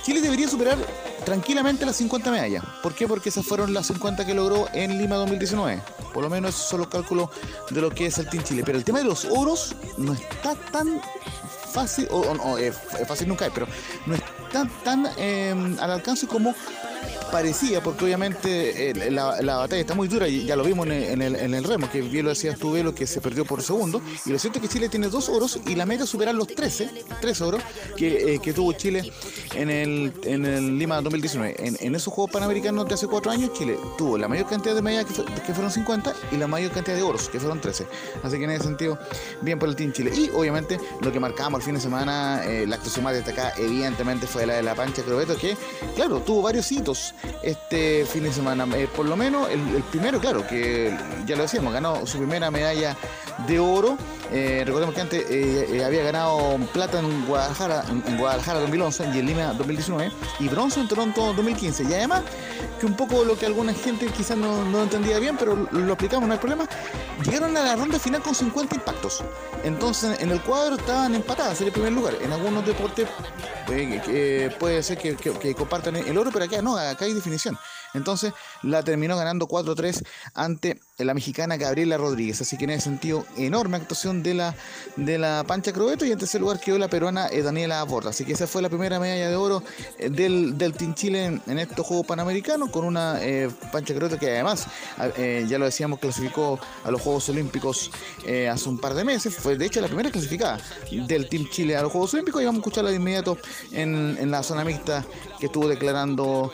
Chile 0.02 0.20
debería 0.20 0.48
superar 0.48 0.76
tranquilamente 1.24 1.86
las 1.86 1.96
50 1.96 2.30
medallas. 2.30 2.64
¿Por 2.82 2.94
qué? 2.94 3.06
Porque 3.08 3.28
esas 3.28 3.44
fueron 3.46 3.72
las 3.74 3.86
50 3.86 4.24
que 4.26 4.34
logró 4.34 4.68
en 4.72 4.98
Lima 4.98 5.16
2019. 5.16 5.82
Por 6.12 6.22
lo 6.22 6.30
menos 6.30 6.54
esos 6.54 6.68
son 6.68 6.80
los 6.80 6.88
cálculos 6.88 7.30
de 7.70 7.80
lo 7.80 7.90
que 7.90 8.06
es 8.06 8.18
el 8.18 8.28
Team 8.28 8.44
Chile. 8.44 8.62
Pero 8.64 8.78
el 8.78 8.84
tema 8.84 8.98
de 8.98 9.04
los 9.04 9.24
oros 9.24 9.74
no 9.96 10.12
está 10.12 10.54
tan 10.72 11.00
fácil, 11.72 12.06
o, 12.10 12.34
no, 12.34 12.58
eh, 12.58 12.66
f- 12.68 13.06
fácil 13.06 13.28
nunca 13.28 13.46
es, 13.46 13.52
pero 13.52 13.66
no 14.06 14.14
está 14.14 14.68
tan 14.84 15.08
eh, 15.16 15.54
al 15.80 15.90
alcance 15.90 16.26
como 16.26 16.54
parecía, 17.32 17.82
porque 17.82 18.04
obviamente 18.04 18.90
eh, 18.90 19.10
la, 19.10 19.40
la 19.42 19.56
batalla 19.56 19.80
está 19.80 19.94
muy 19.94 20.06
dura 20.06 20.28
y 20.28 20.44
ya 20.44 20.54
lo 20.54 20.62
vimos 20.62 20.86
en 20.86 20.92
el, 20.92 21.04
en 21.04 21.22
el- 21.22 21.54
el 21.54 21.64
remo, 21.64 21.90
que 21.90 22.00
bien 22.02 22.24
lo 22.24 22.30
decías 22.30 22.58
tú, 22.58 22.76
que 22.94 23.06
se 23.06 23.20
perdió 23.20 23.44
por 23.44 23.62
segundo. 23.62 24.00
Y 24.26 24.30
lo 24.30 24.38
cierto 24.38 24.58
es 24.58 24.62
que 24.62 24.68
Chile 24.68 24.88
tiene 24.88 25.08
dos 25.08 25.28
oros 25.28 25.58
y 25.66 25.74
la 25.74 25.86
meta 25.86 26.04
es 26.04 26.10
superar 26.10 26.34
los 26.34 26.46
13, 26.46 26.90
13 27.20 27.44
oros 27.44 27.62
que, 27.96 28.34
eh, 28.34 28.38
que 28.40 28.52
tuvo 28.52 28.72
Chile 28.74 29.10
en 29.54 29.70
el, 29.70 30.12
en 30.24 30.44
el 30.44 30.78
Lima 30.78 31.00
2019. 31.00 31.56
En, 31.80 31.94
esos 31.94 32.12
Juegos 32.12 32.30
Panamericanos 32.32 32.86
de 32.88 32.94
hace 32.94 33.06
cuatro 33.06 33.30
años, 33.30 33.52
Chile 33.54 33.78
tuvo 33.98 34.18
la 34.18 34.28
mayor 34.28 34.46
cantidad 34.46 34.74
de 34.74 34.82
medallas 34.82 35.06
que 35.46 35.52
fueron 35.54 35.70
50 35.70 36.12
y 36.32 36.36
la 36.36 36.46
mayor 36.46 36.70
cantidad 36.72 36.96
de 36.96 37.02
oros, 37.02 37.28
que 37.30 37.40
fueron 37.40 37.60
13. 37.60 37.86
Así 38.22 38.38
que 38.38 38.44
en 38.44 38.50
ese 38.50 38.64
sentido, 38.64 38.98
bien 39.40 39.58
por 39.58 39.68
el 39.68 39.76
Team 39.76 39.92
Chile. 39.92 40.12
Y 40.14 40.30
obviamente 40.34 40.78
lo 41.00 41.10
que 41.12 41.18
marcamos 41.20 41.60
el 41.60 41.64
fin 41.64 41.74
de 41.74 41.80
semana, 41.80 42.42
eh, 42.44 42.66
la 42.66 42.76
actuación 42.76 43.04
más 43.04 43.14
destacada, 43.14 43.52
evidentemente 43.56 44.26
fue 44.26 44.46
la 44.46 44.54
de 44.54 44.62
la 44.62 44.74
Pancha 44.74 45.02
Crobeto, 45.02 45.36
que, 45.36 45.56
claro, 45.94 46.20
tuvo 46.20 46.42
varios 46.42 46.70
hitos 46.72 47.14
este 47.42 48.06
fin 48.06 48.24
de 48.24 48.32
semana. 48.32 48.66
Eh, 48.76 48.88
por 48.94 49.06
lo 49.06 49.16
menos 49.16 49.48
el, 49.50 49.60
primero, 49.90 50.20
claro, 50.20 50.46
que 50.46 50.96
ya 51.26 51.36
lo 51.36 51.42
decíamos, 51.42 51.72
ganó 51.72 52.06
su 52.06 52.18
primera 52.18 52.50
medalla 52.50 52.96
de 53.46 53.58
oro. 53.58 53.96
Eh, 54.30 54.62
recordemos 54.64 54.94
que 54.94 55.00
antes 55.00 55.24
eh, 55.28 55.82
había 55.84 56.02
ganado 56.04 56.56
plata 56.72 57.00
en 57.00 57.26
Guadalajara, 57.26 57.84
en, 58.06 58.16
Guadalajara 58.16 58.60
2011 58.60 59.10
y 59.14 59.18
en 59.18 59.26
Lima 59.26 59.44
2019 59.54 60.10
y 60.40 60.48
bronce 60.48 60.80
en 60.80 60.88
Toronto 60.88 61.32
2015. 61.34 61.84
Y 61.84 61.94
además, 61.94 62.22
que 62.80 62.86
un 62.86 62.94
poco 62.94 63.24
lo 63.24 63.36
que 63.36 63.46
alguna 63.46 63.74
gente 63.74 64.06
quizás 64.06 64.36
no, 64.36 64.64
no 64.64 64.82
entendía 64.82 65.18
bien, 65.18 65.36
pero 65.36 65.68
lo, 65.70 65.92
aplicamos, 65.92 66.26
no 66.28 66.32
hay 66.34 66.40
problema, 66.40 66.66
llegaron 67.24 67.56
a 67.56 67.62
la 67.62 67.76
ronda 67.76 67.98
final 67.98 68.22
con 68.22 68.34
50 68.34 68.74
impactos. 68.76 69.22
Entonces, 69.64 70.20
en 70.20 70.30
el 70.30 70.40
cuadro 70.40 70.76
estaban 70.76 71.14
empatadas 71.14 71.60
en 71.60 71.66
el 71.66 71.72
primer 71.72 71.92
lugar. 71.92 72.14
En 72.22 72.32
algunos 72.32 72.64
deportes 72.64 73.08
puede 74.58 74.82
ser 74.82 74.98
que, 74.98 75.16
que- 75.16 75.32
que 75.32 75.54
compartan 75.54 75.96
el 75.96 76.16
oro, 76.18 76.30
pero 76.32 76.44
acá 76.44 76.62
no, 76.62 76.76
acá 76.76 77.04
hay 77.04 77.11
definición. 77.14 77.58
Entonces 77.94 78.32
la 78.62 78.82
terminó 78.82 79.16
ganando 79.16 79.46
4-3 79.46 80.04
ante 80.34 80.80
la 81.04 81.14
mexicana 81.14 81.56
Gabriela 81.56 81.96
Rodríguez. 81.96 82.40
Así 82.40 82.56
que 82.56 82.64
en 82.64 82.70
ese 82.70 82.84
sentido, 82.84 83.26
enorme 83.36 83.76
actuación 83.76 84.22
de 84.22 84.34
la, 84.34 84.54
de 84.96 85.18
la 85.18 85.44
Pancha 85.46 85.72
Crobeto. 85.72 86.04
Y 86.04 86.12
en 86.12 86.18
tercer 86.18 86.40
lugar 86.40 86.60
quedó 86.60 86.78
la 86.78 86.88
peruana 86.88 87.28
eh, 87.28 87.42
Daniela 87.42 87.82
Borda. 87.84 88.10
Así 88.10 88.24
que 88.24 88.32
esa 88.32 88.46
fue 88.46 88.62
la 88.62 88.68
primera 88.68 88.98
medalla 88.98 89.28
de 89.28 89.36
oro 89.36 89.62
eh, 89.98 90.10
del, 90.10 90.56
del 90.56 90.72
Team 90.74 90.94
Chile 90.94 91.40
en, 91.46 91.58
estos 91.58 91.86
Juegos 91.86 92.06
Panamericanos 92.06 92.70
con 92.70 92.84
una 92.84 93.22
eh, 93.22 93.50
Pancha 93.70 93.94
Crobeto 93.94 94.18
que 94.18 94.30
además, 94.30 94.66
eh, 95.16 95.46
ya 95.48 95.58
lo 95.58 95.64
decíamos, 95.64 95.98
clasificó 95.98 96.58
a 96.84 96.90
los 96.90 97.00
Juegos 97.00 97.28
Olímpicos 97.28 97.90
hace 98.50 98.68
un 98.68 98.78
par 98.78 98.94
de 98.94 99.04
meses. 99.04 99.34
Fue 99.34 99.56
de 99.56 99.66
hecho 99.66 99.80
la 99.80 99.88
primera 99.88 100.10
clasificada 100.10 100.58
del 100.90 101.28
Team 101.28 101.48
Chile 101.50 101.76
a 101.76 101.82
los 101.82 101.92
Juegos 101.92 102.14
Olímpicos. 102.14 102.42
Y 102.42 102.44
vamos 102.44 102.60
a 102.60 102.62
escucharla 102.62 102.90
de 102.90 102.96
inmediato 102.96 103.38
en, 103.72 104.16
en 104.18 104.30
la 104.30 104.42
zona 104.42 104.64
mixta 104.64 105.04
que 105.38 105.46
estuvo 105.46 105.68
declarando 105.68 106.52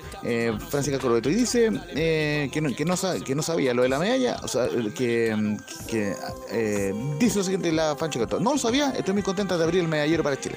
Francisca 0.71 0.99
Crobeto. 0.99 1.31
Y 1.31 1.35
dice 1.35 1.71
que, 1.95 2.61
no, 2.63 2.75
que, 2.75 2.85
no, 2.85 2.95
que 3.25 3.35
no 3.35 3.43
sabía 3.43 3.75
lo 3.75 3.83
de 3.83 3.89
la 3.89 3.99
medalla, 3.99 4.38
o 4.43 4.49
sea, 4.49 4.69
que, 4.95 5.57
que 5.87 6.15
eh, 6.51 6.95
dice 7.19 7.39
lo 7.39 7.45
siguiente 7.45 7.73
la 7.73 7.97
Crobeto. 7.97 8.41
No 8.41 8.53
lo 8.53 8.59
sabía, 8.59 8.91
estoy 8.91 9.15
muy 9.15 9.23
contenta 9.23 9.57
de 9.57 9.65
abrir 9.65 9.81
el 9.81 9.89
medallero 9.89 10.23
para 10.23 10.39
Chile. 10.39 10.57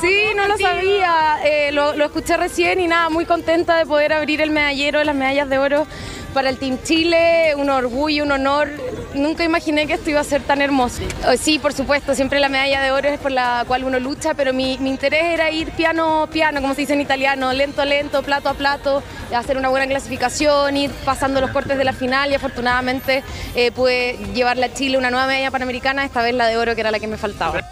Sí, 0.00 0.14
no 0.36 0.46
lo 0.46 0.58
sabía, 0.58 1.38
eh, 1.44 1.72
lo, 1.72 1.94
lo 1.94 2.04
escuché 2.04 2.36
recién 2.36 2.80
y 2.80 2.86
nada, 2.88 3.08
muy 3.08 3.24
contenta 3.24 3.76
de 3.78 3.86
poder 3.86 4.12
abrir 4.12 4.40
el 4.40 4.50
medallero 4.50 4.98
de 4.98 5.04
las 5.04 5.14
medallas 5.14 5.48
de 5.48 5.58
oro 5.58 5.86
para 6.34 6.50
el 6.50 6.58
Team 6.58 6.78
Chile, 6.84 7.54
un 7.56 7.70
orgullo, 7.70 8.22
un 8.24 8.30
honor. 8.30 8.68
Nunca 9.14 9.42
imaginé 9.42 9.86
que 9.86 9.94
esto 9.94 10.10
iba 10.10 10.20
a 10.20 10.24
ser 10.24 10.42
tan 10.42 10.60
hermoso. 10.60 11.02
Eh, 11.02 11.38
Sí, 11.38 11.58
por 11.58 11.72
supuesto, 11.72 12.14
siempre 12.14 12.40
la 12.40 12.50
medalla 12.50 12.82
de 12.82 12.90
oro 12.90 13.08
es 13.08 13.18
por 13.18 13.32
la 13.32 13.64
cual 13.66 13.84
uno 13.84 13.98
lucha, 13.98 14.34
pero 14.34 14.52
mi, 14.52 14.76
mi 14.78 14.90
interés 14.90 15.24
era 15.24 15.50
ir 15.50 15.70
piano 15.70 16.28
piano, 16.30 16.60
como 16.60 16.74
se 16.74 16.82
dice 16.82 16.92
en 16.92 17.00
italiano, 17.00 17.54
lento 17.54 17.80
a 17.80 17.86
lento, 17.86 18.22
plato 18.22 18.50
a 18.50 18.54
plato, 18.54 19.02
hacer 19.34 19.56
una 19.56 19.70
buena 19.70 19.86
clasificación, 19.86 20.76
ir 20.76 20.90
pasando 21.06 21.40
los 21.40 21.50
cortes 21.52 21.78
de 21.78 21.84
la 21.84 21.94
final 21.94 22.30
y 22.30 22.34
afortunadamente 22.34 23.22
eh, 23.54 23.72
pude 23.72 24.18
llevarle 24.34 24.66
a 24.66 24.74
Chile 24.74 24.98
una 24.98 25.10
nueva 25.10 25.26
medalla 25.26 25.50
panamericana, 25.50 26.04
esta 26.04 26.20
vez 26.22 26.34
la 26.34 26.46
de 26.48 26.58
oro 26.58 26.74
que 26.74 26.82
era 26.82 26.90
la 26.90 27.00
que 27.00 27.06
me 27.06 27.16
faltaba. 27.16 27.62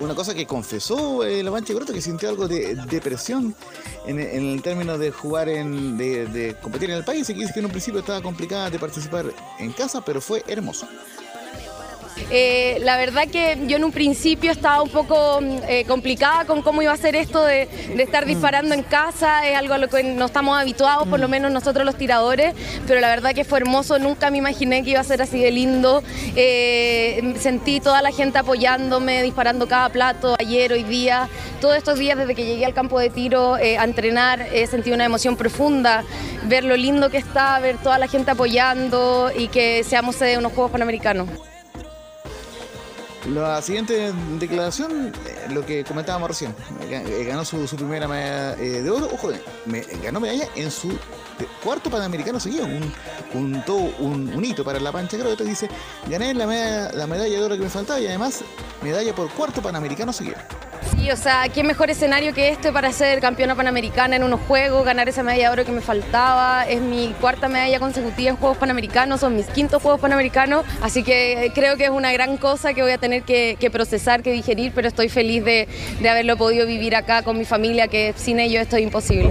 Una 0.00 0.14
cosa 0.14 0.34
que 0.34 0.46
confesó 0.46 1.24
eh, 1.24 1.42
la 1.42 1.50
Crobeto 1.50 1.92
que 1.92 2.02
sintió 2.02 2.28
algo 2.28 2.48
de 2.48 2.74
depresión 2.90 3.54
en, 4.06 4.18
el 4.18 4.60
término 4.60 4.98
de 4.98 5.10
jugar 5.10 5.48
en, 5.48 5.96
de, 5.96 6.26
de 6.26 6.56
competir 6.56 6.90
en 6.90 6.96
el 6.96 7.04
país 7.04 7.28
y 7.30 7.34
que 7.34 7.40
dice 7.40 7.52
que 7.52 7.60
en 7.60 7.66
un 7.66 7.70
principio 7.70 8.00
estaba 8.00 8.20
complicada 8.20 8.70
de 8.70 8.78
participar 8.78 9.26
en 9.58 9.72
casa, 9.72 10.04
pero 10.04 10.20
fue 10.20 10.42
hermoso. 10.48 10.88
Eh, 12.30 12.78
la 12.80 12.96
verdad 12.96 13.28
que 13.28 13.58
yo 13.66 13.76
en 13.76 13.84
un 13.84 13.92
principio 13.92 14.50
estaba 14.52 14.82
un 14.82 14.88
poco 14.88 15.40
mm, 15.40 15.58
eh, 15.68 15.84
complicada 15.86 16.44
con 16.44 16.62
cómo 16.62 16.82
iba 16.82 16.92
a 16.92 16.96
ser 16.96 17.16
esto 17.16 17.44
de, 17.44 17.68
estar 17.98 18.26
disparando 18.26 18.74
en 18.74 18.82
casa, 18.82 19.46
es 19.48 19.56
algo 19.56 19.74
a 19.74 19.78
lo 19.78 19.88
que 19.88 20.02
no 20.02 20.26
estamos 20.26 20.58
habituados, 20.58 21.08
por 21.08 21.20
lo 21.20 21.28
menos 21.28 21.50
nosotros 21.52 21.84
los 21.84 21.96
tiradores, 21.96 22.54
pero 22.86 23.00
la 23.00 23.08
verdad 23.08 23.34
que 23.34 23.44
fue 23.44 23.58
hermoso, 23.58 23.98
nunca 23.98 24.30
me 24.30 24.38
imaginé 24.38 24.82
que 24.82 24.90
iba 24.90 25.00
a 25.00 25.04
ser 25.04 25.22
así 25.22 25.40
de 25.40 25.50
lindo. 25.50 26.02
Eh, 26.36 27.34
sentí 27.38 27.80
toda 27.80 28.02
la 28.02 28.10
gente 28.10 28.38
apoyándome, 28.38 29.22
disparando 29.22 29.66
cada 29.66 29.88
plato, 29.88 30.36
ayer, 30.38 30.72
hoy 30.72 30.84
día, 30.84 31.28
todos 31.60 31.76
estos 31.76 31.98
días 31.98 32.18
desde 32.18 32.34
que 32.34 32.44
llegué 32.44 32.64
al 32.64 32.74
campo 32.74 32.98
de 32.98 33.10
tiro 33.10 33.54
a 33.54 33.84
entrenar, 33.84 34.48
he 34.52 34.66
sentido 34.66 34.94
una 34.94 35.04
emoción 35.04 35.36
profunda, 35.36 36.04
ver 36.44 36.64
lo 36.64 36.76
lindo 36.76 37.10
que 37.10 37.18
está, 37.18 37.58
ver 37.58 37.78
toda 37.78 37.98
la 37.98 38.08
gente 38.08 38.30
apoyando 38.30 39.30
y 39.36 39.48
que 39.48 39.84
seamos 39.84 40.16
sede 40.16 40.30
de 40.30 40.38
unos 40.38 40.52
Juegos 40.52 40.72
Panamericanos. 40.72 41.53
La 43.32 43.62
siguiente 43.62 44.12
declaración, 44.38 45.10
eh, 45.26 45.46
lo 45.50 45.64
que 45.64 45.82
comentábamos 45.82 46.28
recién, 46.28 46.54
Ga- 46.90 47.06
eh, 47.08 47.24
ganó 47.24 47.42
su, 47.44 47.64
primera 47.76 48.06
medalla 48.06 48.52
eh, 48.62 48.82
de 48.82 48.90
oro, 48.90 49.08
ojo, 49.10 49.30
ganó 50.02 50.20
medalla 50.20 50.46
en 50.56 50.70
su 50.70 50.98
cuarto 51.62 51.88
panamericano 51.90 52.38
seguido, 52.38 52.66
un, 52.66 52.92
un, 53.32 53.62
todo 53.64 53.78
un, 53.98 54.44
hito 54.44 54.62
para 54.62 54.78
la 54.78 54.92
pancha 54.92 55.16
creo 55.16 55.34
que 55.36 55.44
dice, 55.44 55.68
gané 56.06 56.34
la 56.34 56.46
medalla, 56.46 56.92
la 56.92 57.06
medalla 57.06 57.38
de 57.38 57.42
oro 57.44 57.56
que 57.56 57.62
me 57.62 57.70
faltaba 57.70 57.98
y 57.98 58.06
además 58.06 58.42
medalla 58.82 59.14
por 59.14 59.30
cuarto 59.30 59.62
panamericano 59.62 60.12
seguido. 60.12 60.36
Sí, 60.94 61.10
o 61.10 61.16
sea, 61.16 61.48
qué 61.48 61.64
mejor 61.64 61.88
escenario 61.88 62.34
que 62.34 62.50
este 62.50 62.70
para 62.70 62.92
ser 62.92 63.18
campeona 63.20 63.54
panamericana 63.54 64.16
en 64.16 64.22
unos 64.22 64.40
juegos, 64.42 64.84
ganar 64.84 65.08
esa 65.08 65.22
medalla 65.22 65.44
de 65.44 65.52
oro 65.52 65.64
que 65.64 65.72
me 65.72 65.80
faltaba. 65.80 66.64
Es 66.68 66.80
mi 66.82 67.14
cuarta 67.20 67.48
medalla 67.48 67.80
consecutiva 67.80 68.30
en 68.30 68.36
Juegos 68.36 68.58
Panamericanos, 68.58 69.20
son 69.20 69.34
mis 69.34 69.46
quintos 69.46 69.80
Juegos 69.82 70.00
Panamericanos, 70.00 70.64
así 70.82 71.02
que 71.02 71.50
creo 71.54 71.78
que 71.78 71.84
es 71.84 71.90
una 71.90 72.12
gran 72.12 72.36
cosa 72.36 72.74
que 72.74 72.82
voy 72.82 72.92
a 72.92 72.98
tener 72.98 73.13
que, 73.22 73.56
que 73.58 73.70
procesar, 73.70 74.22
que 74.22 74.32
digerir, 74.32 74.72
pero 74.74 74.88
estoy 74.88 75.08
feliz 75.08 75.44
de, 75.44 75.68
de 76.00 76.08
haberlo 76.08 76.36
podido 76.36 76.66
vivir 76.66 76.96
acá 76.96 77.22
con 77.22 77.38
mi 77.38 77.44
familia, 77.44 77.88
que 77.88 78.14
sin 78.16 78.40
ellos 78.40 78.62
esto 78.62 78.76
es 78.76 78.82
imposible. 78.82 79.30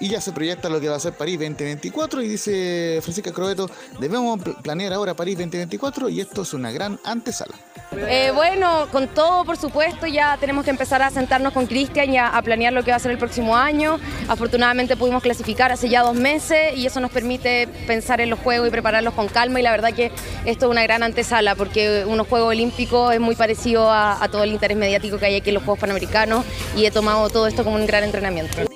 Y 0.00 0.08
ya 0.10 0.20
se 0.20 0.30
proyecta 0.30 0.68
lo 0.68 0.80
que 0.80 0.88
va 0.88 0.94
a 0.94 1.00
ser 1.00 1.14
París 1.14 1.38
2024 1.40 2.22
y 2.22 2.28
dice 2.28 3.00
Francisca 3.02 3.32
Crobeto, 3.32 3.68
debemos 3.98 4.40
pl- 4.40 4.54
planear 4.62 4.92
ahora 4.92 5.14
París 5.14 5.36
2024 5.38 6.08
y 6.08 6.20
esto 6.20 6.42
es 6.42 6.54
una 6.54 6.70
gran 6.70 7.00
antesala. 7.04 7.54
Eh, 7.96 8.30
bueno, 8.32 8.86
con 8.92 9.08
todo, 9.08 9.44
por 9.44 9.56
supuesto, 9.56 10.06
ya 10.06 10.36
tenemos 10.38 10.64
que 10.64 10.70
empezar 10.70 11.02
a 11.02 11.10
sentarnos 11.10 11.52
con 11.52 11.66
Cristian 11.66 12.12
y 12.12 12.16
a, 12.18 12.40
planear 12.44 12.72
lo 12.72 12.84
que 12.84 12.92
va 12.92 12.96
a 12.98 13.00
ser 13.00 13.10
el 13.10 13.18
próximo 13.18 13.56
año. 13.56 13.98
Afortunadamente 14.28 14.96
pudimos 14.96 15.20
clasificar 15.20 15.72
hace 15.72 15.88
ya 15.88 16.02
dos 16.02 16.14
meses 16.14 16.76
y 16.76 16.86
eso 16.86 17.00
nos 17.00 17.10
permite 17.10 17.66
pensar 17.88 18.20
en 18.20 18.30
los 18.30 18.38
juegos 18.38 18.68
y 18.68 18.70
prepararlos 18.70 19.14
con 19.14 19.26
calma 19.26 19.58
y 19.58 19.64
la 19.64 19.72
verdad 19.72 19.92
que 19.92 20.12
esto 20.44 20.66
es 20.66 20.70
una 20.70 20.84
gran 20.84 21.02
antesala 21.02 21.56
porque 21.56 22.04
unos 22.06 22.28
Juegos 22.28 22.50
Olímpicos 22.50 23.14
es 23.14 23.20
muy 23.20 23.34
parecido 23.34 23.90
a 23.90 24.28
todo 24.30 24.44
el 24.44 24.52
interés 24.52 24.76
mediático 24.76 25.18
que 25.18 25.26
hay 25.26 25.34
aquí 25.36 25.50
en 25.50 25.54
los 25.54 25.64
Juegos 25.64 25.80
Panamericanos 25.80 26.44
y 26.76 26.84
he 26.84 26.92
tomado 26.92 27.28
todo 27.30 27.48
esto 27.48 27.64
como 27.64 27.74
un 27.76 27.86
gran 27.86 28.04
entrenamiento. 28.04 28.67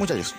Muchachos. 0.00 0.34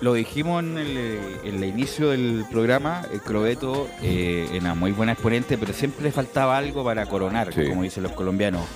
Lo 0.00 0.14
dijimos 0.14 0.62
en 0.64 0.76
el, 0.76 1.20
en 1.44 1.54
el 1.54 1.64
inicio 1.64 2.10
del 2.10 2.44
programa, 2.50 3.06
el 3.12 3.20
Crobeto 3.20 3.88
eh, 4.02 4.48
era 4.52 4.74
muy 4.74 4.90
buena 4.90 5.12
exponente, 5.12 5.56
pero 5.56 5.72
siempre 5.72 6.02
le 6.02 6.10
faltaba 6.10 6.58
algo 6.58 6.82
para 6.82 7.06
coronar, 7.06 7.54
como 7.54 7.84
dicen 7.84 8.02
los 8.02 8.10
colombianos. 8.10 8.66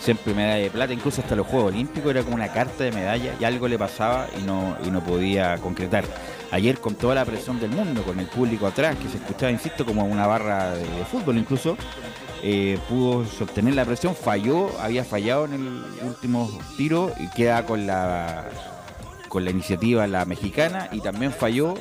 Siempre 0.00 0.32
medalla 0.32 0.62
de 0.62 0.70
plata, 0.70 0.94
incluso 0.94 1.20
hasta 1.20 1.36
los 1.36 1.46
Juegos 1.46 1.72
Olímpicos 1.74 2.10
era 2.10 2.22
como 2.22 2.36
una 2.36 2.50
carta 2.50 2.84
de 2.84 2.90
medalla 2.90 3.34
y 3.38 3.44
algo 3.44 3.68
le 3.68 3.78
pasaba 3.78 4.28
y 4.38 4.42
no, 4.42 4.78
y 4.84 4.90
no 4.90 5.04
podía 5.04 5.58
concretar. 5.58 6.04
Ayer 6.54 6.78
con 6.78 6.94
toda 6.94 7.16
la 7.16 7.24
presión 7.24 7.58
del 7.58 7.70
mundo, 7.70 8.04
con 8.04 8.20
el 8.20 8.26
público 8.26 8.68
atrás, 8.68 8.96
que 8.96 9.08
se 9.08 9.16
escuchaba, 9.16 9.50
insisto, 9.50 9.84
como 9.84 10.04
una 10.04 10.28
barra 10.28 10.76
de, 10.76 11.04
fútbol 11.04 11.36
incluso, 11.36 11.76
eh, 12.44 12.78
pudo 12.88 13.26
sostener 13.26 13.74
la 13.74 13.84
presión, 13.84 14.14
falló, 14.14 14.70
había 14.78 15.02
fallado 15.02 15.46
en 15.46 15.54
el 15.54 15.82
último 16.06 16.48
tiro 16.76 17.10
y 17.18 17.28
queda 17.30 17.66
con 17.66 17.88
la 17.88 18.44
con 19.28 19.44
la 19.44 19.50
iniciativa 19.50 20.06
la 20.06 20.24
mexicana 20.26 20.88
y 20.92 21.00
también 21.00 21.32
falló 21.32 21.74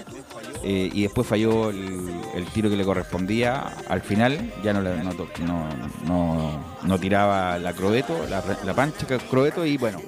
eh, 0.64 0.90
y 0.92 1.04
después 1.04 1.28
falló 1.28 1.70
el, 1.70 2.48
tiro 2.52 2.68
que 2.68 2.76
le 2.76 2.84
correspondía 2.84 3.76
al 3.88 4.02
final, 4.02 4.52
ya 4.64 4.74
no, 4.74 4.82
tiraba 7.00 7.60
la 7.60 7.74
Crobeto, 7.74 8.26
la, 8.28 8.44
la 8.66 8.74
pancha 8.74 9.06
Crobeto 9.30 9.68
y 9.68 9.78
bueno, 9.78 10.00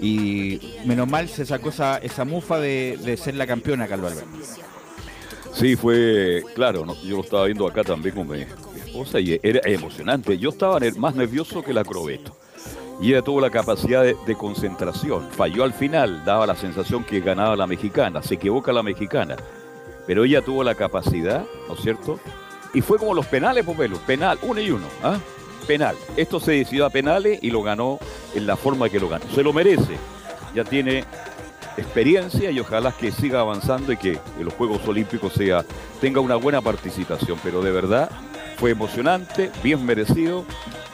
y 0.00 0.74
menos 0.84 1.08
mal 1.08 1.28
se 1.28 1.44
sacó 1.44 1.68
esa, 1.70 1.98
esa 1.98 2.24
mufa 2.24 2.58
de, 2.58 2.98
de 3.04 3.16
ser 3.16 3.34
la 3.34 3.46
campeona 3.46 3.86
Carlos 3.86 4.12
Alberto. 4.12 4.30
Sí, 5.52 5.76
fue, 5.76 6.42
claro, 6.54 6.86
yo 7.02 7.16
lo 7.16 7.22
estaba 7.22 7.44
viendo 7.46 7.66
acá 7.66 7.82
también 7.82 8.14
con 8.14 8.28
mi, 8.28 8.42
esposa 8.86 9.20
y 9.20 9.38
era 9.42 9.60
emocionante. 9.64 10.38
Yo 10.38 10.50
estaba 10.50 10.78
más 10.96 11.14
nervioso 11.14 11.62
que 11.62 11.72
la 11.72 11.84
Crobeto. 11.84 12.36
Y 13.00 13.12
ella 13.12 13.22
tuvo 13.22 13.40
la 13.40 13.50
capacidad 13.50 14.04
de, 14.04 14.34
concentración. 14.36 15.28
Falló 15.30 15.64
al 15.64 15.72
final, 15.72 16.24
daba 16.24 16.46
la 16.46 16.54
sensación 16.54 17.02
que 17.02 17.20
ganaba 17.20 17.56
la 17.56 17.66
mexicana, 17.66 18.22
se 18.22 18.34
equivoca 18.34 18.72
la 18.72 18.82
mexicana. 18.82 19.36
Pero 20.06 20.24
ella 20.24 20.42
tuvo 20.42 20.62
la 20.62 20.74
capacidad, 20.74 21.44
¿no 21.68 21.74
es 21.74 21.80
cierto? 21.80 22.20
Y 22.74 22.82
fue 22.82 22.98
como 22.98 23.14
los 23.14 23.26
penales, 23.26 23.64
Pomelo, 23.64 23.96
penal, 23.98 24.38
uno 24.42 24.60
y 24.60 24.70
uno, 24.70 24.86
¿ah? 25.02 25.18
Penal. 25.70 25.94
Esto 26.16 26.40
se 26.40 26.50
decidió 26.50 26.84
a 26.84 26.90
penales 26.90 27.38
y 27.42 27.48
lo 27.48 27.62
ganó 27.62 28.00
en 28.34 28.44
la 28.44 28.56
forma 28.56 28.88
que 28.88 28.98
lo 28.98 29.08
ganó. 29.08 29.24
Se 29.32 29.44
lo 29.44 29.52
merece. 29.52 29.98
Ya 30.52 30.64
tiene 30.64 31.04
experiencia 31.76 32.50
y 32.50 32.58
ojalá 32.58 32.90
que 32.90 33.12
siga 33.12 33.38
avanzando 33.38 33.92
y 33.92 33.96
que 33.96 34.18
en 34.36 34.44
los 34.46 34.54
Juegos 34.54 34.80
Olímpicos 34.88 35.32
sea, 35.32 35.64
tenga 36.00 36.18
una 36.18 36.34
buena 36.34 36.60
participación. 36.60 37.38
Pero 37.44 37.62
de 37.62 37.70
verdad 37.70 38.10
fue 38.56 38.72
emocionante, 38.72 39.52
bien 39.62 39.86
merecido, 39.86 40.44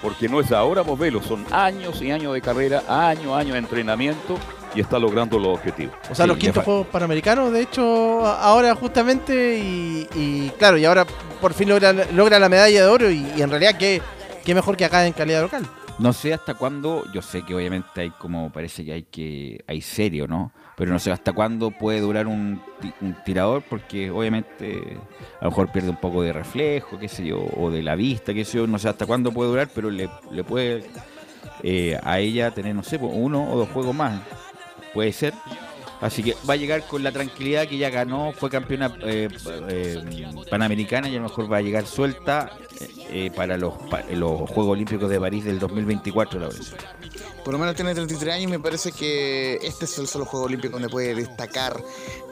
porque 0.02 0.28
no 0.28 0.40
es 0.40 0.52
ahora 0.52 0.82
Movelo, 0.82 1.22
son 1.22 1.46
años 1.52 2.02
y 2.02 2.10
años 2.10 2.34
de 2.34 2.42
carrera, 2.42 2.82
años, 2.86 3.34
años 3.34 3.54
de 3.54 3.60
entrenamiento 3.60 4.36
y 4.74 4.82
está 4.82 4.98
logrando 4.98 5.38
los 5.38 5.56
objetivos. 5.56 5.94
O 6.10 6.14
sea, 6.14 6.26
los 6.26 6.36
quintos 6.36 6.62
Juegos 6.62 6.86
Panamericanos, 6.88 7.50
de 7.50 7.62
hecho, 7.62 8.26
ahora 8.26 8.74
justamente, 8.74 9.56
y, 9.56 10.06
y 10.14 10.52
claro, 10.58 10.76
y 10.76 10.84
ahora 10.84 11.06
por 11.40 11.54
fin 11.54 11.70
logra, 11.70 11.94
logra 12.12 12.38
la 12.38 12.50
medalla 12.50 12.82
de 12.82 12.86
oro, 12.86 13.10
y, 13.10 13.26
y 13.34 13.40
en 13.40 13.48
realidad, 13.48 13.78
qué, 13.78 14.02
qué 14.46 14.54
mejor 14.54 14.76
que 14.76 14.84
acá 14.84 15.04
en 15.06 15.12
calidad 15.12 15.42
local. 15.42 15.66
No 15.98 16.12
sé 16.12 16.32
hasta 16.32 16.54
cuándo, 16.54 17.04
yo 17.12 17.20
sé 17.20 17.42
que 17.42 17.54
obviamente 17.54 18.02
hay 18.02 18.10
como, 18.10 18.50
parece 18.52 18.84
que 18.84 18.92
hay 18.92 19.02
que, 19.02 19.64
hay 19.66 19.80
serio, 19.80 20.28
¿no? 20.28 20.52
Pero 20.76 20.92
no 20.92 20.98
sé 20.98 21.10
hasta 21.10 21.32
cuándo 21.32 21.70
puede 21.70 22.00
durar 22.00 22.26
un, 22.26 22.62
un 23.00 23.16
tirador, 23.24 23.62
porque 23.68 24.10
obviamente 24.10 24.98
a 25.40 25.44
lo 25.44 25.50
mejor 25.50 25.72
pierde 25.72 25.90
un 25.90 25.96
poco 25.96 26.22
de 26.22 26.32
reflejo, 26.32 26.98
qué 26.98 27.08
sé 27.08 27.26
yo, 27.26 27.40
o 27.56 27.70
de 27.70 27.82
la 27.82 27.96
vista, 27.96 28.32
qué 28.34 28.44
sé 28.44 28.58
yo, 28.58 28.66
no 28.66 28.78
sé 28.78 28.88
hasta 28.88 29.06
cuándo 29.06 29.32
puede 29.32 29.50
durar, 29.50 29.68
pero 29.74 29.90
le, 29.90 30.08
le 30.30 30.44
puede 30.44 30.84
eh, 31.62 31.98
a 32.02 32.18
ella 32.20 32.50
tener, 32.52 32.74
no 32.74 32.82
sé, 32.82 32.98
pues, 32.98 33.12
uno 33.14 33.50
o 33.50 33.56
dos 33.56 33.68
juegos 33.70 33.94
más. 33.94 34.20
puede 34.94 35.12
ser. 35.12 35.34
Así 36.00 36.22
que 36.22 36.36
va 36.48 36.54
a 36.54 36.56
llegar 36.56 36.82
con 36.86 37.02
la 37.02 37.10
tranquilidad 37.10 37.66
que 37.66 37.78
ya 37.78 37.88
ganó, 37.88 38.32
fue 38.32 38.50
campeona 38.50 38.94
eh, 39.02 39.28
eh, 39.70 40.26
panamericana 40.50 41.08
y 41.08 41.14
a 41.14 41.16
lo 41.16 41.24
mejor 41.24 41.50
va 41.50 41.56
a 41.56 41.62
llegar 41.62 41.86
suelta 41.86 42.52
eh, 42.80 42.88
eh, 43.26 43.30
para 43.34 43.56
los, 43.56 43.74
pa- 43.90 44.04
los 44.10 44.48
Juegos 44.50 44.72
Olímpicos 44.72 45.08
de 45.10 45.20
París 45.20 45.44
del 45.44 45.58
2024, 45.58 46.40
Laurencio. 46.40 46.76
Por 47.44 47.52
lo 47.52 47.60
menos 47.60 47.76
tiene 47.76 47.94
33 47.94 48.34
años 48.34 48.42
y 48.44 48.46
me 48.48 48.58
parece 48.58 48.90
que 48.90 49.54
este 49.62 49.84
es 49.84 49.98
el 49.98 50.08
solo 50.08 50.24
juego 50.24 50.46
olímpico 50.46 50.72
donde 50.72 50.88
puede 50.88 51.14
destacar. 51.14 51.80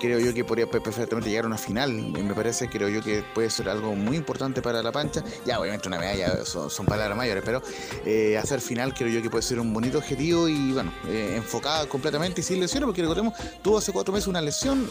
Creo 0.00 0.18
yo 0.18 0.34
que 0.34 0.44
podría 0.44 0.66
pe- 0.68 0.80
perfectamente 0.80 1.30
llegar 1.30 1.44
a 1.44 1.46
una 1.46 1.56
final. 1.56 1.92
Me 1.92 2.34
parece, 2.34 2.68
creo 2.68 2.88
yo, 2.88 3.00
que 3.00 3.22
puede 3.32 3.48
ser 3.48 3.68
algo 3.68 3.94
muy 3.94 4.16
importante 4.16 4.60
para 4.60 4.82
la 4.82 4.90
pancha. 4.90 5.22
Ya, 5.46 5.60
obviamente 5.60 5.86
una 5.86 5.98
medalla 6.00 6.44
son, 6.44 6.84
palabras 6.86 7.16
mayores, 7.16 7.44
pero 7.46 7.62
eh, 8.04 8.36
hacer 8.36 8.60
final 8.60 8.92
creo 8.92 9.08
yo 9.08 9.22
que 9.22 9.30
puede 9.30 9.42
ser 9.44 9.60
un 9.60 9.72
bonito 9.72 9.98
objetivo 9.98 10.48
y 10.48 10.72
bueno, 10.72 10.92
eh, 11.06 11.34
enfocada 11.36 11.86
completamente 11.86 12.40
y 12.40 12.44
sin 12.44 12.58
lesiones, 12.58 12.86
porque 12.86 13.02
recordemos, 13.02 13.34
tuvo 13.62 13.78
hace 13.78 13.92
cuatro 13.92 14.12
meses 14.12 14.26
una 14.26 14.40
lesión 14.40 14.90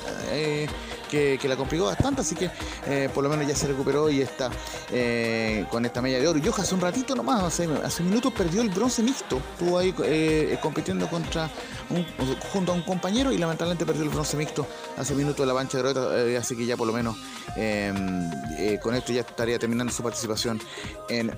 que, 1.12 1.38
que 1.40 1.48
la 1.50 1.58
complicó 1.58 1.86
bastante, 1.86 2.22
así 2.22 2.34
que 2.36 2.50
por 3.14 3.24
lo 3.26 3.30
menos 3.30 3.46
ya 3.46 3.56
se 3.56 3.68
recuperó 3.68 4.10
y 4.10 4.22
está 4.22 4.50
con 5.70 5.86
esta 5.86 6.02
medalla 6.02 6.22
de 6.22 6.28
oro. 6.28 6.40
Y 6.40 6.48
ojo, 6.48 6.62
hace 6.62 6.76
un 6.76 6.82
ratito 6.82 7.16
nomás, 7.16 7.44
hace, 7.44 7.68
hace 7.84 8.04
minutos 8.04 8.32
perdió 8.34 8.62
el 8.62 8.70
bronce 8.70 9.02
mixto. 9.04 9.38
Estuvo 9.54 9.78
ahí 9.78 9.94
eh, 10.04 10.58
compitiendo 10.62 11.08
contra 11.10 11.50
un- 11.90 12.06
junto 12.52 12.72
a 12.72 12.76
un 12.76 12.82
compañero 12.84 13.32
y 13.32 13.38
lamentablemente 13.38 13.86
perdió 13.86 14.04
el 14.04 14.10
bronce 14.10 14.38
mixto 14.38 14.66
hace 14.98 15.14
minutos 15.16 15.46
la 15.46 15.54
pancha 15.54 15.78
de 15.78 15.84
Grota, 15.84 16.20
eh, 16.22 16.38
así 16.38 16.56
que 16.56 16.66
ya 16.66 16.78
por 16.78 16.88
lo 16.88 16.94
menos 16.94 17.16
eh, 17.56 17.94
eh, 18.58 18.80
con 18.82 18.96
esto 18.96 19.12
ya 19.14 19.22
estaría 19.22 19.58
terminando 19.60 19.92
su 19.94 20.02
participación 20.04 20.60
en 21.10 21.32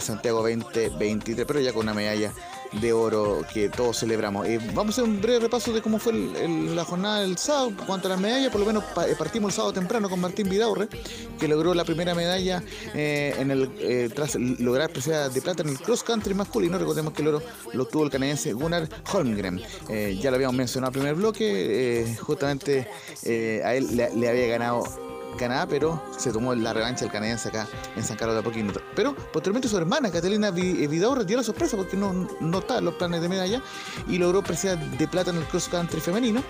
Santiago 0.00 0.38
2023, 0.42 1.46
pero 1.46 1.60
ya 1.60 1.72
con 1.72 1.82
una 1.82 1.94
medalla 1.94 2.32
de 2.72 2.92
oro 2.92 3.42
que 3.52 3.68
todos 3.68 3.98
celebramos. 3.98 4.46
Eh, 4.46 4.58
vamos 4.74 4.98
a 4.98 5.02
hacer 5.02 5.04
un 5.12 5.20
breve 5.20 5.40
repaso 5.40 5.72
de 5.72 5.82
cómo 5.82 5.98
fue 5.98 6.12
el- 6.12 6.36
el- 6.36 6.76
la 6.76 6.84
jornada 6.84 7.20
del 7.20 7.36
sábado. 7.36 7.68
En 7.68 7.76
cuanto 7.86 8.08
a 8.08 8.10
las 8.12 8.20
medallas, 8.20 8.50
por 8.50 8.60
lo 8.60 8.66
menos 8.66 8.84
eh, 9.06 9.14
partimos 9.18 9.50
el 9.52 9.56
sábado 9.56 9.72
temprano 9.74 10.08
con 10.08 10.20
Martín 10.20 10.48
Vidaurre, 10.48 10.88
que 11.38 11.48
logró 11.48 11.74
la 11.74 11.84
primera 11.84 12.14
medalla 12.14 12.62
eh, 12.94 13.34
en 13.38 13.50
el 13.50 13.70
eh, 13.78 14.08
tras 14.14 14.36
lograr 14.36 14.90
presea 14.90 15.28
de 15.28 15.40
plata 15.42 15.62
en 15.62 15.70
el 15.70 15.78
cross 15.78 16.02
country 16.02 16.34
masculino. 16.34 16.78
Recordemos 16.78 17.12
que 17.12 17.22
el 17.22 17.28
oro 17.28 17.42
lo 17.72 17.82
obtuvo 17.82 18.04
el 18.04 18.10
canadiense 18.10 18.52
Gunnar 18.52 18.88
Holmgren. 19.12 19.60
Eh, 19.88 20.18
ya 20.20 20.30
lo 20.30 20.36
habíamos 20.36 20.56
mencionado 20.56 20.88
al 20.88 20.92
primer 20.92 21.14
bloque, 21.14 22.16
justamente 22.20 22.88
a 23.64 23.74
él 23.74 23.96
le 23.96 24.28
había 24.28 24.46
ganado 24.46 25.11
Canadá, 25.36 25.66
pero 25.68 26.02
se 26.16 26.32
tomó 26.32 26.54
la 26.54 26.72
revancha 26.72 27.04
el 27.04 27.10
canadiense 27.10 27.48
acá 27.48 27.66
en 27.96 28.04
San 28.04 28.16
Carlos 28.16 28.34
de 28.34 28.40
Apoquindo. 28.40 28.80
Pero 28.94 29.14
posteriormente 29.14 29.68
su 29.68 29.76
hermana, 29.76 30.10
Catalina 30.10 30.48
eh, 30.48 30.86
Vidaurre, 30.88 31.24
dio 31.24 31.36
la 31.36 31.42
sorpresa 31.42 31.76
porque 31.76 31.96
no, 31.96 32.12
no 32.40 32.62
los 32.80 32.94
planes 32.94 33.20
de 33.22 33.28
medalla 33.28 33.62
y 34.08 34.18
logró 34.18 34.42
presea 34.42 34.76
de 34.76 35.08
plata 35.08 35.30
en 35.30 35.36
el 35.38 35.44
cross 35.44 35.68
country 35.68 36.00
femenino 36.00 36.42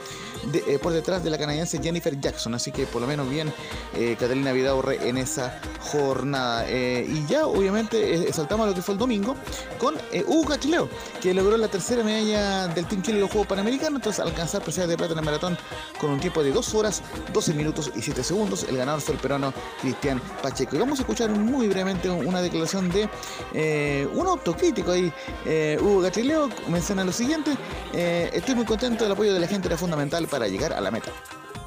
de- 0.52 0.62
eh, 0.74 0.78
por 0.78 0.92
detrás 0.92 1.24
de 1.24 1.30
la 1.30 1.38
canadiense 1.38 1.80
Jennifer 1.82 2.18
Jackson. 2.20 2.54
Así 2.54 2.70
que 2.72 2.86
por 2.86 3.00
lo 3.00 3.06
menos 3.06 3.28
bien 3.28 3.52
eh, 3.94 4.16
Catalina 4.18 4.52
Vidaurre 4.52 5.08
en 5.08 5.18
esa 5.18 5.60
jornada. 5.80 6.64
Eh, 6.68 7.06
y 7.08 7.26
ya 7.26 7.46
obviamente 7.46 8.32
saltamos 8.32 8.66
a 8.66 8.70
lo 8.70 8.74
que 8.74 8.82
fue 8.82 8.94
el 8.94 8.98
domingo 8.98 9.34
con 9.78 9.94
Hugo 10.26 10.44
Cachileo, 10.48 10.88
que 11.20 11.34
logró 11.34 11.56
la 11.56 11.68
tercera 11.68 12.02
medalla 12.04 12.68
del 12.68 12.86
Team 12.86 13.02
Chile 13.02 13.16
en 13.16 13.22
los 13.22 13.30
Juegos 13.30 13.46
Panamericanos, 13.48 13.96
entonces 13.96 14.20
alcanzar 14.24 14.62
presea 14.62 14.86
de 14.86 14.96
plata 14.96 15.12
en 15.12 15.18
el 15.18 15.24
maratón 15.24 15.58
con 16.00 16.10
un 16.10 16.20
tiempo 16.20 16.42
de 16.42 16.52
2 16.52 16.74
horas, 16.74 17.02
12 17.32 17.54
minutos 17.54 17.90
y 17.94 18.02
7 18.02 18.22
segundos. 18.22 18.66
El 18.72 18.78
ganador 18.78 19.00
fue 19.00 19.14
el 19.14 19.20
peruano 19.20 19.52
Cristian 19.80 20.20
Pacheco. 20.42 20.76
Y 20.76 20.78
vamos 20.78 20.98
a 20.98 21.02
escuchar 21.02 21.30
muy 21.30 21.68
brevemente 21.68 22.10
una 22.10 22.40
declaración 22.40 22.90
de 22.90 23.08
eh, 23.52 24.08
un 24.12 24.26
autocrítico 24.26 24.92
ahí. 24.92 25.12
Eh, 25.44 25.78
Hugo 25.80 26.02
Cachileo 26.02 26.48
menciona 26.68 27.04
lo 27.04 27.12
siguiente, 27.12 27.56
eh, 27.92 28.30
estoy 28.32 28.54
muy 28.54 28.64
contento, 28.64 29.04
el 29.04 29.12
apoyo 29.12 29.32
de 29.34 29.40
la 29.40 29.46
gente 29.46 29.68
era 29.68 29.76
fundamental 29.76 30.26
para 30.26 30.48
llegar 30.48 30.72
a 30.72 30.80
la 30.80 30.90
meta. 30.90 31.10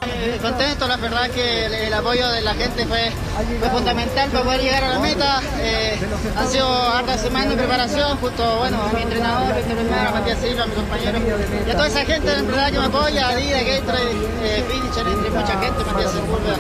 Eh, 0.08 0.38
contento, 0.42 0.88
la 0.88 0.98
verdad 0.98 1.30
que 1.32 1.66
el, 1.66 1.74
el 1.74 1.94
apoyo 1.94 2.28
de 2.30 2.42
la 2.42 2.54
gente 2.54 2.86
fue, 2.86 3.12
fue 3.60 3.70
fundamental 3.70 4.30
para 4.30 4.44
poder 4.44 4.62
llegar 4.62 4.84
a 4.84 4.90
la 4.90 5.00
meta. 5.00 5.42
Eh, 5.60 5.98
han 6.36 6.48
sido 6.48 6.68
hartas 6.68 7.22
semanas 7.22 7.50
de 7.50 7.58
preparación, 7.58 8.18
justo 8.18 8.58
bueno, 8.58 8.82
a 8.84 8.94
mi 8.94 9.02
entrenador, 9.02 9.56
Hermano, 9.58 10.10
a 10.10 10.12
Matías 10.12 10.40
Silva, 10.40 10.64
a 10.64 10.66
mi 10.68 10.76
compañero, 10.76 11.20
y 11.66 11.70
a 11.70 11.74
toda 11.74 11.88
esa 11.88 12.06
gente 12.06 12.32
en 12.34 12.48
verdad 12.48 12.72
que 12.72 12.80
me 12.80 12.86
apoya, 12.86 13.30
a 13.30 13.36
Dida, 13.36 13.64
Gatorade, 13.64 14.12
eh, 14.44 14.64
Finisher, 14.70 15.08
entre 15.08 15.30
mucha 15.32 15.60
gente, 15.60 15.84
Matías 15.84 16.12
Sepúlveda. 16.12 16.58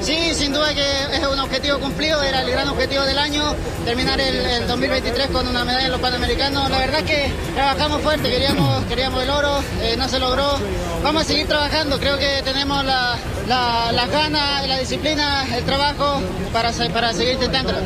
Sí, 0.00 0.32
sin 0.34 0.52
duda 0.52 0.72
que 0.74 1.16
es 1.16 1.26
un 1.26 1.38
objetivo 1.38 1.78
cumplido, 1.78 2.22
era 2.22 2.42
el 2.42 2.50
gran 2.50 2.68
objetivo 2.68 3.02
del 3.04 3.18
año, 3.18 3.54
terminar 3.84 4.20
el, 4.20 4.36
el 4.36 4.66
2023 4.66 5.28
con 5.28 5.46
una 5.46 5.64
medalla 5.64 5.86
en 5.86 5.92
los 5.92 6.00
Panamericanos. 6.00 6.70
La 6.70 6.78
verdad 6.78 7.02
que 7.04 7.30
trabajamos 7.54 8.00
fuerte, 8.02 8.30
queríamos, 8.30 8.84
queríamos 8.84 9.22
el 9.22 9.30
oro, 9.30 9.58
eh, 9.82 9.96
no 9.98 10.08
se 10.08 10.18
logró. 10.18 10.58
Vamos 11.02 11.22
a 11.22 11.24
seguir 11.24 11.46
trabajando, 11.46 11.98
creo 11.98 12.16
que 12.16 12.42
tenemos 12.44 12.84
la, 12.84 13.18
la, 13.48 13.92
las 13.92 14.10
ganas, 14.10 14.66
la 14.66 14.78
disciplina, 14.78 15.44
el 15.56 15.64
trabajo 15.64 16.20
para, 16.52 16.72
para 16.92 17.12
seguir 17.12 17.34
intentándolo. 17.34 17.78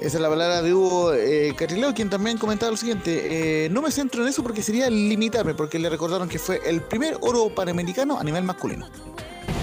Esa 0.00 0.16
es 0.16 0.20
la 0.20 0.28
palabra 0.28 0.62
de 0.62 0.72
Hugo 0.74 1.12
eh, 1.14 1.54
Carrileo, 1.56 1.92
quien 1.92 2.08
también 2.10 2.38
comentaba 2.38 2.70
lo 2.70 2.76
siguiente. 2.76 3.64
eh, 3.64 3.68
no 3.70 3.82
me 3.82 3.90
centro 3.90 4.22
en 4.22 4.28
eso 4.28 4.42
porque 4.42 4.62
sería 4.62 4.90
limitarme, 4.90 5.54
porque 5.54 5.78
le 5.78 5.88
recordaron 5.88 6.28
que 6.28 6.38
fue 6.38 6.60
el 6.66 6.82
primer 6.82 7.16
oro 7.20 7.52
panamericano 7.54 8.18
a 8.18 8.24
nivel 8.24 8.44
masculino. 8.44 8.88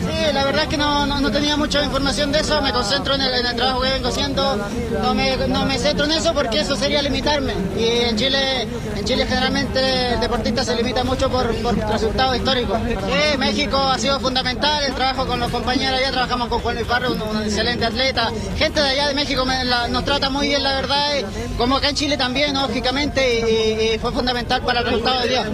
Sí, 0.05 0.33
la 0.33 0.43
verdad 0.45 0.63
es 0.63 0.69
que 0.69 0.77
no, 0.77 1.05
no, 1.05 1.31
tenía 1.31 1.57
mucha 1.57 1.83
información 1.83 2.31
de 2.31 2.39
eso, 2.39 2.61
me 2.61 2.71
concentro 2.71 3.15
en 3.15 3.21
el, 3.21 3.55
trabajo 3.55 3.81
que 3.81 3.89
vengo 3.89 4.07
haciendo, 4.07 4.57
no 5.01 5.13
me, 5.13 5.35
no 5.47 5.65
me 5.65 5.77
centro 5.77 6.05
en 6.05 6.11
eso 6.11 6.33
porque 6.33 6.59
eso 6.59 6.75
sería 6.75 7.01
limitarme. 7.01 7.53
Y 7.77 8.05
en 8.09 8.17
Chile, 8.17 8.67
en 8.95 9.05
Chile 9.05 9.25
generalmente 9.25 10.13
el 10.13 10.19
deportista 10.19 10.63
se 10.63 10.75
limita 10.75 11.03
mucho 11.03 11.29
por, 11.29 11.53
por 11.61 11.75
resultados 11.75 12.37
históricos. 12.37 12.79
Sí, 12.87 13.37
México 13.37 13.77
ha 13.77 13.97
sido 13.97 14.19
fundamental, 14.19 14.83
el 14.83 14.93
trabajo 14.93 15.25
con 15.25 15.39
los 15.39 15.51
compañeros 15.51 15.99
allá, 15.99 16.11
trabajamos 16.11 16.47
con 16.49 16.59
Juan 16.59 16.75
Luis 16.75 16.87
Parra, 16.87 17.09
un, 17.09 17.43
excelente 17.43 17.85
atleta. 17.85 18.31
Gente 18.57 18.81
de 18.81 18.89
allá 18.89 19.07
de 19.07 19.13
México 19.13 19.45
nos 19.89 20.05
trata 20.05 20.29
muy 20.29 20.47
bien, 20.47 20.63
la 20.63 20.75
verdad, 20.75 21.15
y 21.17 21.55
como 21.55 21.77
acá 21.77 21.89
en 21.89 21.95
Chile 21.95 22.17
también, 22.17 22.53
lógicamente, 22.53 23.93
y 23.95 23.99
fue 23.99 24.11
fundamental 24.11 24.61
para 24.61 24.79
el 24.79 24.85
resultado 24.85 25.21
de 25.21 25.27
día. 25.27 25.45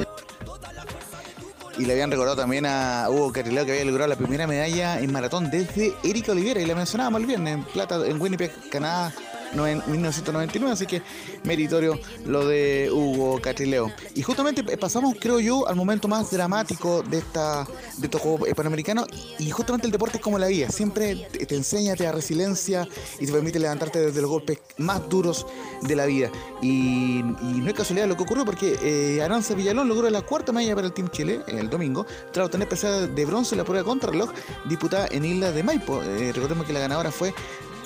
Y 1.81 1.85
le 1.85 1.93
habían 1.93 2.11
recordado 2.11 2.37
también 2.37 2.67
a 2.67 3.07
Hugo 3.09 3.31
Carrileo 3.31 3.65
que 3.65 3.71
había 3.71 3.85
logrado 3.85 4.07
la 4.07 4.15
primera 4.15 4.45
medalla 4.45 4.99
en 4.99 5.11
maratón 5.11 5.49
desde 5.49 5.95
Erika 6.03 6.31
Olivera. 6.31 6.61
Y 6.61 6.67
la 6.67 6.75
mencionábamos 6.75 7.21
el 7.21 7.25
viernes 7.25 7.55
en 7.55 7.63
plata 7.63 8.05
en 8.05 8.21
Winnipeg, 8.21 8.51
Canadá. 8.69 9.11
No- 9.53 9.67
en 9.67 9.81
1999, 9.87 10.73
así 10.73 10.85
que 10.85 11.01
meritorio 11.43 11.99
lo 12.25 12.45
de 12.47 12.89
Hugo 12.91 13.39
Catrileo. 13.41 13.91
Y 14.15 14.21
justamente 14.23 14.63
eh, 14.67 14.77
pasamos, 14.77 15.15
creo 15.19 15.39
yo, 15.39 15.67
al 15.67 15.75
momento 15.75 16.07
más 16.07 16.31
dramático 16.31 17.03
de 17.03 17.19
esta 17.19 17.67
de 17.97 18.05
estos 18.07 18.21
Juegos 18.21 18.47
eh, 18.47 18.55
Panamericanos 18.55 19.07
y 19.39 19.49
justamente 19.51 19.85
el 19.87 19.91
deporte 19.91 20.17
es 20.17 20.23
como 20.23 20.37
la 20.39 20.47
vida, 20.47 20.69
siempre 20.69 21.15
te, 21.15 21.55
enseña, 21.55 21.95
te 21.95 22.03
da 22.03 22.11
resiliencia 22.11 22.87
y 23.19 23.25
te 23.25 23.31
permite 23.31 23.59
levantarte 23.59 23.99
desde 23.99 24.21
los 24.21 24.29
golpes 24.29 24.59
más 24.77 25.07
duros 25.09 25.45
de 25.81 25.95
la 25.95 26.05
vida. 26.05 26.29
Y, 26.61 27.21
no 27.23 27.67
es 27.67 27.73
casualidad 27.73 28.07
lo 28.07 28.17
que 28.17 28.23
ocurrió 28.23 28.45
porque 28.45 28.77
eh, 28.81 29.21
Aranza 29.21 29.53
Villalón 29.53 29.87
logró 29.87 30.09
la 30.09 30.21
cuarta 30.21 30.51
medalla 30.51 30.75
para 30.75 30.87
el 30.87 30.93
Team 30.93 31.09
Chile 31.09 31.41
el 31.47 31.69
domingo, 31.69 32.05
tras 32.31 32.45
obtener 32.45 32.67
pesada 32.67 33.07
de 33.07 33.25
bronce 33.25 33.55
en 33.55 33.59
la 33.59 33.65
prueba 33.65 33.83
contra 33.83 34.11
reloj 34.11 34.31
disputada 34.65 35.07
en 35.11 35.25
Isla 35.25 35.51
de 35.51 35.63
Maipo. 35.63 36.01
Eh, 36.01 36.31
recordemos 36.33 36.65
que 36.65 36.73
la 36.73 36.79
ganadora 36.79 37.11
fue 37.11 37.33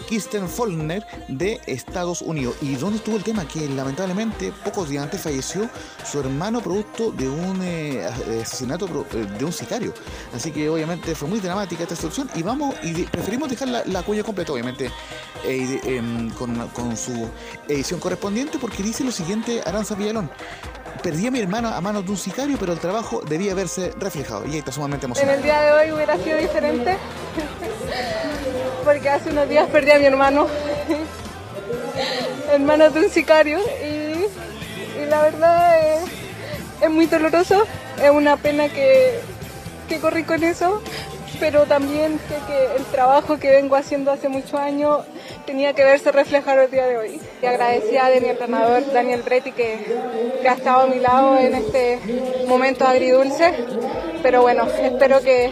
Kirsten 0.08 0.48
Follner 0.50 1.06
de 1.28 1.60
Estados 1.66 2.22
Unidos. 2.22 2.56
¿Y 2.62 2.76
dónde 2.76 2.98
estuvo 2.98 3.16
el 3.18 3.24
tema? 3.24 3.48
Que 3.48 3.68
lamentablemente 3.70 4.52
pocos 4.64 4.90
días 4.90 5.04
antes 5.04 5.22
falleció 5.22 5.70
su 6.10 6.20
hermano 6.20 6.62
producto 6.62 7.12
de 7.12 7.28
un 7.30 7.60
eh, 7.64 8.06
asesinato 8.42 8.88
pro- 8.88 9.06
eh, 9.14 9.26
de 9.38 9.46
un 9.46 9.52
sicario. 9.54 9.94
Así 10.36 10.52
que 10.52 10.70
obviamente 10.70 11.16
fue 11.16 11.28
muy 11.28 11.40
dramática 11.40 11.84
esta 11.84 11.96
situación 11.96 12.30
y 12.36 12.42
vamos 12.44 12.76
y 12.84 12.92
de- 12.92 13.04
preferimos 13.06 13.50
dejar 13.50 13.68
la, 13.70 13.84
la 13.86 14.04
cuña 14.04 14.24
completa, 14.24 14.52
obviamente, 14.54 14.92
eh, 15.44 15.80
de- 15.84 15.98
em, 15.98 16.30
con, 16.32 16.68
con 16.70 16.96
su 16.98 17.28
edición 17.68 18.00
correspondiente 18.00 18.58
porque 18.60 18.84
dice 18.84 19.04
lo 19.04 19.12
siguiente 19.12 19.62
Aranza 19.66 19.96
Villalón. 19.96 20.30
Perdí 21.04 21.28
a 21.28 21.32
mi 21.32 21.40
hermano 21.40 21.68
a 21.68 21.80
manos 21.82 22.04
de 22.06 22.12
un 22.12 22.18
sicario, 22.18 22.58
pero 22.60 22.74
el 22.74 22.80
trabajo 22.80 23.22
debía 23.28 23.54
verse 23.54 23.92
reflejado. 24.00 24.48
Y 24.48 24.54
ahí 24.54 24.58
está 24.58 24.72
sumamente 24.72 25.06
En 25.06 25.12
emocionado. 25.12 25.38
el 25.38 25.44
día 25.44 25.62
de 25.62 25.72
hoy 25.72 25.92
hubiera 25.92 26.18
sido 26.18 26.38
diferente, 26.38 26.98
porque 28.86 29.10
hace 29.10 29.32
unos 29.32 29.50
días 29.50 29.68
perdí 29.70 29.92
a 29.92 30.00
mi 30.00 30.06
hermano. 30.06 30.48
En 32.54 32.64
manos 32.66 32.94
de 32.94 33.06
un 33.06 33.10
sicario 33.10 33.60
y, 33.60 35.08
la 35.10 35.24
verdad 35.24 35.80
es, 35.80 36.04
es 36.84 36.90
muy 36.90 37.08
doloroso, 37.08 37.66
es 38.02 38.10
una 38.12 38.38
pena 38.38 38.70
que, 38.70 39.20
que 39.90 40.00
corrí 40.00 40.24
con 40.24 40.44
eso, 40.44 40.82
pero 41.40 41.66
también 41.66 42.20
que 42.48 42.76
el 42.78 42.86
trabajo 42.86 43.40
que 43.40 43.52
vengo 43.52 43.76
haciendo 43.76 44.12
hace 44.12 44.30
muchos 44.30 44.56
años 44.60 45.06
tenía 45.46 45.74
que 45.74 45.84
verse 45.84 46.12
reflejado 46.12 46.62
el 46.62 46.72
día 46.72 46.86
de 46.86 46.98
hoy. 46.98 47.22
Y 47.42 47.46
agradecida 47.46 48.10
de 48.10 48.22
mi 48.22 48.30
entrenador 48.30 48.92
Daniel 48.94 49.24
Bretti 49.24 49.52
que, 49.52 49.86
que 50.42 50.48
ha 50.48 50.54
estado 50.54 50.82
a 50.82 50.88
mi 50.88 51.00
lado 51.00 51.38
en 51.38 51.56
este 51.56 52.00
momento 52.48 52.86
agridulce, 52.86 53.54
pero 54.22 54.44
bueno, 54.44 54.68
espero 54.82 55.22
que, 55.22 55.52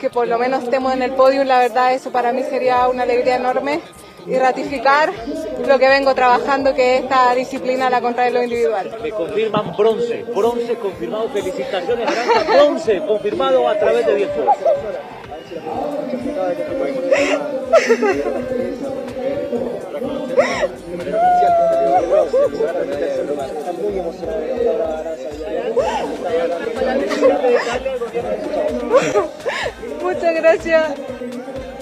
que 0.00 0.10
por 0.10 0.26
lo 0.26 0.38
menos 0.38 0.64
estemos 0.64 0.94
en 0.94 1.02
el 1.02 1.12
podio, 1.12 1.44
la 1.44 1.58
verdad 1.58 1.92
eso 1.92 2.10
para 2.10 2.32
mí 2.32 2.42
sería 2.42 2.88
una 2.88 3.02
alegría 3.02 3.36
enorme 3.36 3.80
y 4.26 4.36
ratificar 4.36 5.12
lo 5.66 5.78
que 5.78 5.88
vengo 5.88 6.14
trabajando, 6.14 6.74
que 6.74 6.96
es 6.96 7.02
esta 7.02 7.34
disciplina, 7.34 7.90
la 7.90 8.00
contra 8.00 8.28
lo 8.30 8.42
individual. 8.42 8.90
Me 9.02 9.10
confirman 9.10 9.76
bronce, 9.76 10.24
bronce 10.34 10.74
confirmado, 10.76 11.28
felicitaciones 11.28 12.08
bronce 12.48 13.02
confirmado 13.06 13.68
a 13.68 13.78
través 13.78 14.06
de 14.06 14.14
10 14.16 14.30
Muchas 30.02 30.34
gracias. 30.34 30.94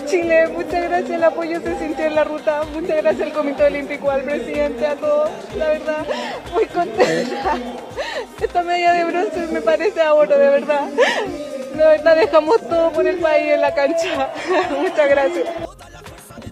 Chile, 0.07 0.49
muchas 0.49 0.85
gracias, 0.85 1.11
el 1.11 1.25
apoyo 1.25 1.61
se 1.61 1.79
sintió 1.79 2.07
en 2.07 2.15
la 2.15 2.25
ruta, 2.25 2.63
muchas 2.73 2.97
gracias 2.97 3.27
al 3.27 3.33
Comité 3.35 3.65
Olímpico, 3.65 4.11
al 4.11 4.23
presidente, 4.23 4.87
a 4.87 4.97
todos, 4.97 5.29
la 5.55 5.69
verdad, 5.69 6.07
muy 6.55 6.65
contenta. 6.65 7.59
Esta 8.41 8.63
medalla 8.63 8.95
de 8.95 9.05
bronce 9.05 9.47
me 9.53 9.61
parece 9.61 10.01
oro, 10.09 10.39
de 10.39 10.49
verdad. 10.49 10.89
La 11.77 11.89
verdad 11.91 12.17
dejamos 12.17 12.61
todo 12.67 12.91
por 12.93 13.07
el 13.07 13.19
país 13.19 13.53
en 13.53 13.61
la 13.61 13.75
cancha. 13.75 14.31
muchas 14.81 15.09
gracias. 15.11 15.68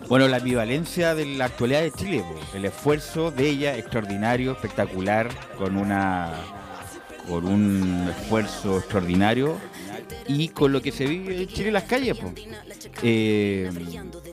Bueno, 0.08 0.28
la 0.28 0.36
ambivalencia 0.36 1.14
de 1.16 1.26
la 1.26 1.46
actualidad 1.46 1.82
de 1.82 1.90
Chile, 1.90 2.24
el 2.54 2.64
esfuerzo 2.64 3.32
de 3.32 3.48
ella 3.48 3.76
extraordinario, 3.76 4.52
espectacular, 4.52 5.28
con 5.58 5.76
una 5.76 6.32
con 7.28 7.44
un 7.44 8.08
esfuerzo 8.08 8.78
extraordinario 8.78 9.56
y 10.28 10.46
con 10.48 10.72
lo 10.72 10.80
que 10.80 10.92
se 10.92 11.06
vive 11.06 11.42
en 11.42 11.48
Chile 11.48 11.68
en 11.68 11.74
las 11.74 11.82
calles, 11.82 12.16
pues. 12.16 12.34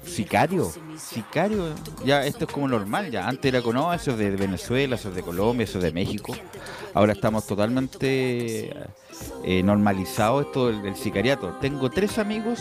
sicario, 0.05 0.71
sicario, 0.95 1.73
ya 2.05 2.23
esto 2.23 2.45
es 2.45 2.51
como 2.51 2.67
normal, 2.67 3.09
ya 3.09 3.27
antes 3.27 3.51
era 3.51 3.63
con 3.63 3.77
eso 3.95 4.15
de 4.15 4.29
Venezuela, 4.31 4.95
eso 4.95 5.09
de 5.09 5.23
Colombia, 5.23 5.63
eso 5.63 5.79
de 5.79 5.91
México, 5.91 6.35
ahora 6.93 7.13
estamos 7.13 7.47
totalmente 7.47 8.75
eh, 9.43 9.63
normalizados 9.63 10.45
esto 10.45 10.71
del 10.71 10.95
sicariato. 10.95 11.57
Tengo 11.59 11.89
tres 11.89 12.19
amigos 12.19 12.59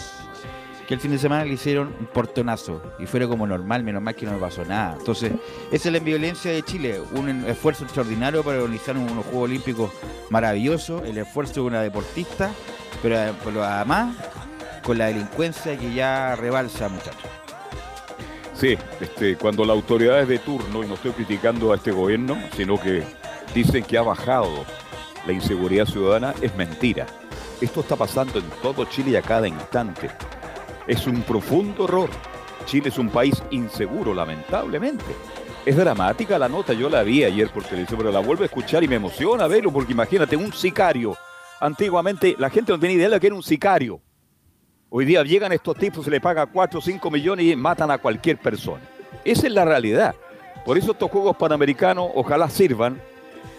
el 0.94 1.00
fin 1.00 1.10
de 1.10 1.18
semana 1.18 1.44
le 1.44 1.54
hicieron 1.54 1.94
un 1.98 2.06
portonazo 2.06 2.82
y 2.98 3.06
fuera 3.06 3.26
como 3.26 3.46
normal, 3.46 3.82
menos 3.84 4.02
mal 4.02 4.14
que 4.14 4.26
no 4.26 4.32
me 4.32 4.38
pasó 4.38 4.64
nada. 4.64 4.96
Entonces, 4.98 5.32
esa 5.70 5.88
es 5.88 5.92
la 5.92 5.98
violencia 6.00 6.50
de 6.50 6.62
Chile, 6.62 7.00
un 7.12 7.44
esfuerzo 7.46 7.84
extraordinario 7.84 8.42
para 8.42 8.58
organizar 8.58 8.96
unos 8.96 9.24
Juegos 9.26 9.44
Olímpicos 9.44 9.90
maravillosos, 10.30 11.02
el 11.06 11.18
esfuerzo 11.18 11.54
de 11.54 11.60
una 11.60 11.82
deportista, 11.82 12.50
pero, 13.02 13.64
además 13.64 14.16
con 14.82 14.98
la 14.98 15.06
delincuencia 15.06 15.78
que 15.78 15.94
ya 15.94 16.34
rebalsa, 16.36 16.88
muchachos. 16.88 17.30
Sí, 18.54 18.76
este, 19.00 19.36
cuando 19.36 19.64
la 19.64 19.72
autoridad 19.72 20.20
es 20.20 20.28
de 20.28 20.38
turno, 20.38 20.82
y 20.82 20.88
no 20.88 20.94
estoy 20.94 21.12
criticando 21.12 21.72
a 21.72 21.76
este 21.76 21.90
gobierno, 21.90 22.38
sino 22.56 22.78
que 22.78 23.04
dicen 23.54 23.84
que 23.84 23.96
ha 23.98 24.02
bajado 24.02 24.48
la 25.26 25.32
inseguridad 25.32 25.86
ciudadana, 25.86 26.34
es 26.40 26.54
mentira. 26.56 27.06
Esto 27.60 27.80
está 27.80 27.94
pasando 27.94 28.40
en 28.40 28.44
todo 28.60 28.84
Chile 28.86 29.16
a 29.16 29.22
cada 29.22 29.46
instante. 29.46 30.10
Es 30.86 31.06
un 31.06 31.22
profundo 31.22 31.84
error. 31.84 32.10
Chile 32.64 32.88
es 32.88 32.98
un 32.98 33.08
país 33.08 33.42
inseguro, 33.50 34.12
lamentablemente. 34.12 35.04
Es 35.64 35.76
dramática 35.76 36.38
la 36.38 36.48
nota, 36.48 36.72
yo 36.72 36.88
la 36.90 37.04
vi 37.04 37.22
ayer 37.22 37.48
por 37.50 37.62
televisión, 37.62 37.98
pero 37.98 38.10
la 38.10 38.18
vuelvo 38.18 38.42
a 38.42 38.46
escuchar 38.46 38.82
y 38.82 38.88
me 38.88 38.96
emociona 38.96 39.46
verlo, 39.46 39.72
porque 39.72 39.92
imagínate, 39.92 40.36
un 40.36 40.52
sicario. 40.52 41.16
Antiguamente 41.60 42.34
la 42.38 42.50
gente 42.50 42.72
no 42.72 42.80
tenía 42.80 42.96
idea 42.96 43.08
de 43.08 43.20
que 43.20 43.28
era 43.28 43.36
un 43.36 43.42
sicario. 43.42 44.00
Hoy 44.90 45.04
día 45.04 45.22
llegan 45.22 45.52
estos 45.52 45.76
tipos, 45.76 46.04
se 46.04 46.10
les 46.10 46.20
paga 46.20 46.46
4 46.46 46.78
o 46.78 46.82
5 46.82 47.10
millones 47.10 47.46
y 47.46 47.54
matan 47.54 47.90
a 47.92 47.98
cualquier 47.98 48.38
persona. 48.38 48.82
Esa 49.24 49.46
es 49.46 49.52
la 49.52 49.64
realidad. 49.64 50.14
Por 50.64 50.76
eso 50.76 50.92
estos 50.92 51.10
Juegos 51.10 51.36
Panamericanos 51.36 52.10
ojalá 52.14 52.48
sirvan. 52.48 53.00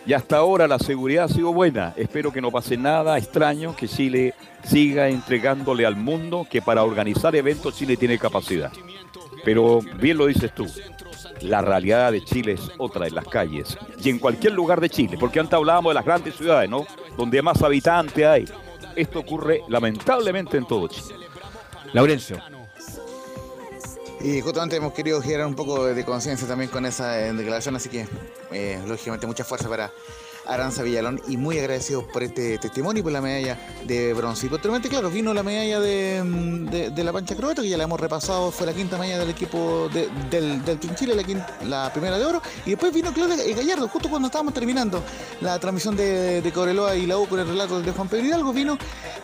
Y 0.05 0.13
hasta 0.13 0.37
ahora 0.37 0.67
la 0.67 0.79
seguridad 0.79 1.25
ha 1.25 1.29
sido 1.29 1.53
buena. 1.53 1.93
Espero 1.95 2.31
que 2.33 2.41
no 2.41 2.51
pase 2.51 2.75
nada 2.75 3.17
extraño, 3.17 3.75
que 3.75 3.87
Chile 3.87 4.33
siga 4.63 5.07
entregándole 5.09 5.85
al 5.85 5.95
mundo 5.95 6.45
que 6.49 6.61
para 6.61 6.83
organizar 6.83 7.35
eventos 7.35 7.75
Chile 7.75 7.95
tiene 7.95 8.17
capacidad. 8.17 8.71
Pero 9.45 9.81
bien 9.99 10.17
lo 10.17 10.25
dices 10.25 10.53
tú, 10.53 10.65
la 11.41 11.61
realidad 11.61 12.11
de 12.11 12.23
Chile 12.23 12.53
es 12.53 12.71
otra 12.77 13.07
en 13.07 13.15
las 13.15 13.25
calles 13.25 13.77
y 14.01 14.09
en 14.09 14.19
cualquier 14.19 14.53
lugar 14.53 14.79
de 14.79 14.89
Chile, 14.89 15.17
porque 15.19 15.39
antes 15.39 15.53
hablábamos 15.53 15.91
de 15.91 15.95
las 15.95 16.05
grandes 16.05 16.35
ciudades, 16.35 16.69
¿no? 16.69 16.85
Donde 17.17 17.41
más 17.41 17.61
habitantes 17.61 18.25
hay. 18.25 18.45
Esto 18.95 19.19
ocurre 19.19 19.61
lamentablemente 19.67 20.57
en 20.57 20.65
todo 20.65 20.87
Chile. 20.87 21.15
Laurencio. 21.93 22.52
Y 24.23 24.39
justamente 24.39 24.77
hemos 24.77 24.93
querido 24.93 25.21
generar 25.21 25.45
un 25.47 25.53
poco 25.53 25.83
de 25.83 26.05
conciencia 26.05 26.47
también 26.47 26.69
con 26.71 26.85
esa 26.85 27.19
eh, 27.19 27.33
declaración, 27.33 27.75
así 27.75 27.89
que 27.89 28.07
eh, 28.53 28.81
lógicamente 28.87 29.27
mucha 29.27 29.43
fuerza 29.43 29.67
para 29.67 29.91
Aranza 30.45 30.83
Villalón 30.83 31.21
y 31.27 31.37
muy 31.37 31.57
agradecido 31.59 32.05
por 32.07 32.23
este 32.23 32.57
testimonio 32.57 33.01
y 33.01 33.03
por 33.03 33.11
la 33.11 33.21
medalla 33.21 33.57
de 33.85 34.13
bronce. 34.13 34.47
Y 34.47 34.49
posteriormente, 34.49 34.89
claro, 34.89 35.09
vino 35.09 35.33
la 35.33 35.43
medalla 35.43 35.79
de, 35.79 36.91
de, 36.93 37.03
la 37.03 37.13
pancha 37.13 37.35
croata, 37.35 37.61
que 37.61 37.69
ya 37.69 37.77
la 37.77 37.83
hemos 37.83 37.99
repasado, 37.99 38.51
fue 38.51 38.65
la 38.65 38.73
quinta 38.73 38.97
medalla 38.97 39.19
del 39.19 39.29
equipo 39.29 39.89
del, 39.93 40.63
del 40.63 40.79
Chile, 40.95 41.15
la, 41.65 41.91
primera 41.91 42.17
de 42.17 42.25
oro. 42.25 42.41
Y 42.65 42.71
después 42.71 42.93
vino 42.93 43.13
Claudia 43.13 43.35
Gallardo, 43.55 43.87
justo 43.87 44.09
cuando 44.09 44.27
estábamos 44.27 44.53
terminando 44.53 45.01
la 45.41 45.59
transmisión 45.59 45.95
de, 45.95 46.41
de 46.41 46.53
y 46.97 47.05
la 47.05 47.17
U 47.17 47.27
con 47.27 47.39
el 47.39 47.47
relato 47.47 47.81
de 47.81 47.91
Juan 47.91 48.07
Pedro 48.07 48.25
Hidalgo, 48.25 48.53
vino 48.53 48.77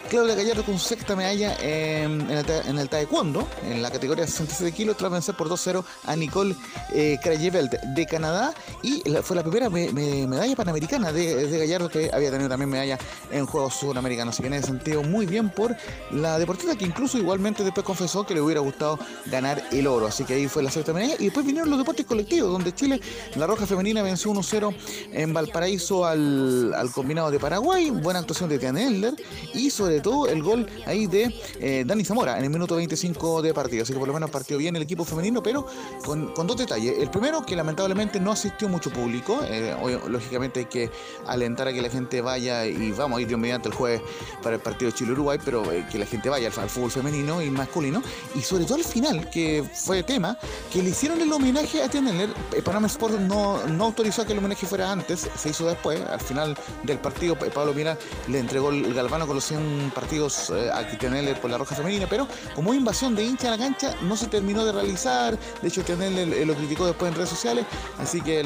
Claudia 0.10 0.36
Gallardo 0.36 0.64
con 0.64 0.78
su 0.78 0.88
sexta 0.88 1.16
medalla 1.16 1.56
en, 1.62 2.30
el, 2.30 2.46
en, 2.68 2.78
el, 2.80 2.90
taekwondo, 2.90 3.48
en 3.64 3.82
la 3.82 3.92
categoría 3.92 4.26
de 4.26 4.32
67 4.32 4.76
kilos, 4.76 4.98
tras 4.98 5.12
vencer 5.12 5.36
por 5.36 5.50
2-0 5.50 5.84
a 6.06 6.16
Nicole 6.16 6.56
eh, 6.94 7.18
de 7.20 8.06
Canadá. 8.06 8.54
Y 8.84 9.04
fue 9.24 9.36
la 9.36 9.44
primera 9.44 9.70
medalla 9.70 10.56
panamericana 10.56 11.09
de, 11.14 11.58
Gallardo 11.58 11.90
que 11.90 12.10
había 12.14 12.32
tenido 12.32 12.50
también 12.50 12.70
medalla 12.70 12.98
en 13.32 13.46
Juegos 13.46 13.76
Sudamericanos. 13.76 14.36
Así 14.36 14.44
que 14.44 14.48
en 14.48 14.54
ese 14.54 14.68
sentido, 14.68 15.04
muy 15.04 15.26
bien 15.26 15.50
por 15.50 15.76
la 16.12 16.40
deportista 16.40 16.76
que 16.78 16.86
incluso 16.86 17.18
igualmente 17.18 17.64
después 17.64 17.86
confesó 17.86 18.26
que 18.26 18.34
le 18.34 18.42
hubiera 18.42 18.62
gustado 18.62 19.00
ganar 19.26 19.64
el 19.72 19.88
oro. 19.88 20.08
Así 20.08 20.24
que 20.24 20.34
ahí 20.36 20.48
fue 20.48 20.64
la 20.64 20.72
sexta 20.72 20.94
medalla. 20.94 21.16
Y 21.20 21.26
después 21.26 21.46
vinieron 21.46 21.70
los 21.70 21.80
deportes 21.80 22.06
colectivos, 22.06 22.52
donde 22.52 22.74
Chile, 22.74 23.00
la 23.36 23.48
Roja 23.48 23.66
Femenina, 23.66 24.02
venció 24.02 24.32
1-0 24.32 24.76
en 25.14 25.34
Valparaíso 25.34 26.06
al, 26.06 26.74
combinado 26.94 27.32
de 27.32 27.40
Paraguay. 27.40 27.90
Buena 27.90 28.20
actuación 28.20 28.50
de 28.50 28.60
Tiane 28.60 28.88
Elder. 28.88 29.14
Y 29.54 29.70
sobre 29.70 30.02
todo 30.02 30.28
el 30.28 30.44
gol 30.44 30.68
ahí 30.86 31.08
de 31.08 31.34
eh, 31.60 31.84
Dani 31.86 32.04
Zamora 32.04 32.38
en 32.38 32.44
el 32.44 32.50
minuto 32.50 32.76
25 32.76 33.42
de 33.42 33.54
partido. 33.54 33.84
Así 33.84 33.94
que 33.94 34.00
por 34.00 34.08
lo 34.08 34.14
menos 34.14 34.30
partió 34.30 34.58
bien 34.58 34.76
el 34.76 34.82
equipo 34.82 35.06
femenino, 35.06 35.42
pero 35.42 35.66
con, 36.06 36.34
dos 36.34 36.58
detalles. 36.58 36.98
El 37.00 37.10
primero, 37.10 37.46
que 37.46 37.56
lamentablemente 37.56 38.20
no 38.20 38.32
asistió 38.32 38.68
mucho 38.70 38.90
público. 38.92 39.40
Eh, 39.44 39.76
lógicamente 40.08 40.62
hay 40.62 40.66
que 40.66 40.90
alentar 41.28 41.68
a 41.68 41.74
que 41.74 41.82
la 41.82 41.90
gente 41.90 42.22
vaya 42.22 42.66
y 42.66 42.92
vamos 42.92 43.20
a 43.20 43.22
ir 43.22 43.28
Dios 43.28 43.40
mediante 43.40 43.70
el 43.70 43.76
jueves 43.76 44.02
para 44.42 44.56
el 44.56 44.62
partido 44.62 44.92
Chile-Uruguay, 44.92 45.40
pero 45.44 45.72
eh, 45.72 45.86
que 45.92 46.00
la 46.00 46.06
gente 46.06 46.30
vaya 46.30 46.48
al, 46.48 46.70
fútbol 46.70 46.92
femenino 46.92 47.42
y 47.42 47.50
masculino. 47.50 48.02
Y 48.36 48.42
sobre 48.42 48.66
todo 48.66 48.76
al 48.76 48.84
final, 48.84 49.30
que 49.30 49.64
fue 49.74 50.04
tema, 50.04 50.38
que 50.72 50.82
le 50.82 50.90
hicieron 50.90 51.22
el 51.22 51.32
homenaje 51.32 51.84
a 51.84 51.90
Tianeller. 51.90 52.30
Eh, 52.54 52.62
Panamá 52.62 52.88
Sport 52.88 53.20
no, 53.20 53.66
no 53.68 53.86
autorizó 53.86 54.26
que 54.26 54.34
el 54.34 54.40
homenaje 54.40 54.66
fuera 54.66 54.92
antes, 54.92 55.30
se 55.36 55.50
hizo 55.50 55.68
después. 55.68 56.02
Al 56.02 56.20
final 56.20 56.58
del 56.84 56.98
partido, 56.98 57.38
eh, 57.46 57.52
Pablo 57.54 57.74
Mira 57.74 57.98
le 58.28 58.40
entregó 58.40 58.70
el 58.70 58.94
galvano 58.94 59.28
con 59.28 59.36
los 59.36 59.46
100 59.46 59.92
partidos 59.94 60.50
a 60.50 60.88
Tianeller 60.88 61.40
por 61.40 61.52
la 61.52 61.58
Roja 61.58 61.76
Femenina, 61.76 62.08
pero 62.10 62.28
como 62.56 62.74
invasión 62.74 63.16
de 63.16 63.24
hincha 63.24 63.48
a 63.50 63.52
la 63.52 63.58
cancha 63.58 63.96
no 64.02 64.16
se 64.18 64.28
terminó 64.28 64.66
de 64.66 64.72
realizar. 64.72 65.38
De 65.62 65.68
hecho, 65.68 65.84
Tianeller 65.84 66.48
lo 66.48 66.56
criticó 66.56 66.86
después 66.86 67.12
en 67.12 67.16
redes 67.16 67.30
sociales, 67.30 67.66
así 68.00 68.22
que 68.22 68.44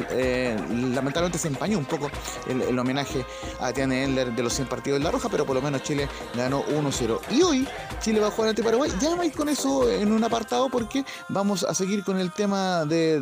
lamentablemente 0.94 1.38
se 1.38 1.48
empañó 1.48 1.78
un 1.78 1.86
poco 1.86 2.10
el, 2.48 2.78
homenaje 2.78 3.26
a 3.60 3.72
Tiane 3.72 4.04
Endler 4.04 4.34
de 4.34 4.44
los 4.44 4.54
100 4.54 4.68
partidos 4.68 5.00
de 5.00 5.04
La 5.04 5.12
Roja, 5.12 5.30
pero 5.30 5.46
por 5.46 5.56
lo 5.56 5.62
menos 5.62 5.84
Chile 5.84 6.08
ganó 6.36 6.64
1-0. 6.66 7.20
Y 7.32 7.42
hoy 7.42 7.68
Chile 8.00 8.20
va 8.20 8.28
a 8.28 8.32
jugar 8.32 8.50
ante 8.50 8.64
Paraguay. 8.64 8.92
Ya 9.00 9.16
vais 9.16 9.34
con 9.36 9.50
eso 9.50 9.90
en 9.90 10.12
un 10.12 10.24
apartado 10.24 10.70
porque 10.70 11.06
vamos 11.30 11.64
a 11.64 11.74
seguir 11.74 12.04
con 12.04 12.20
el 12.20 12.32
tema 12.32 12.86
de, 12.86 13.22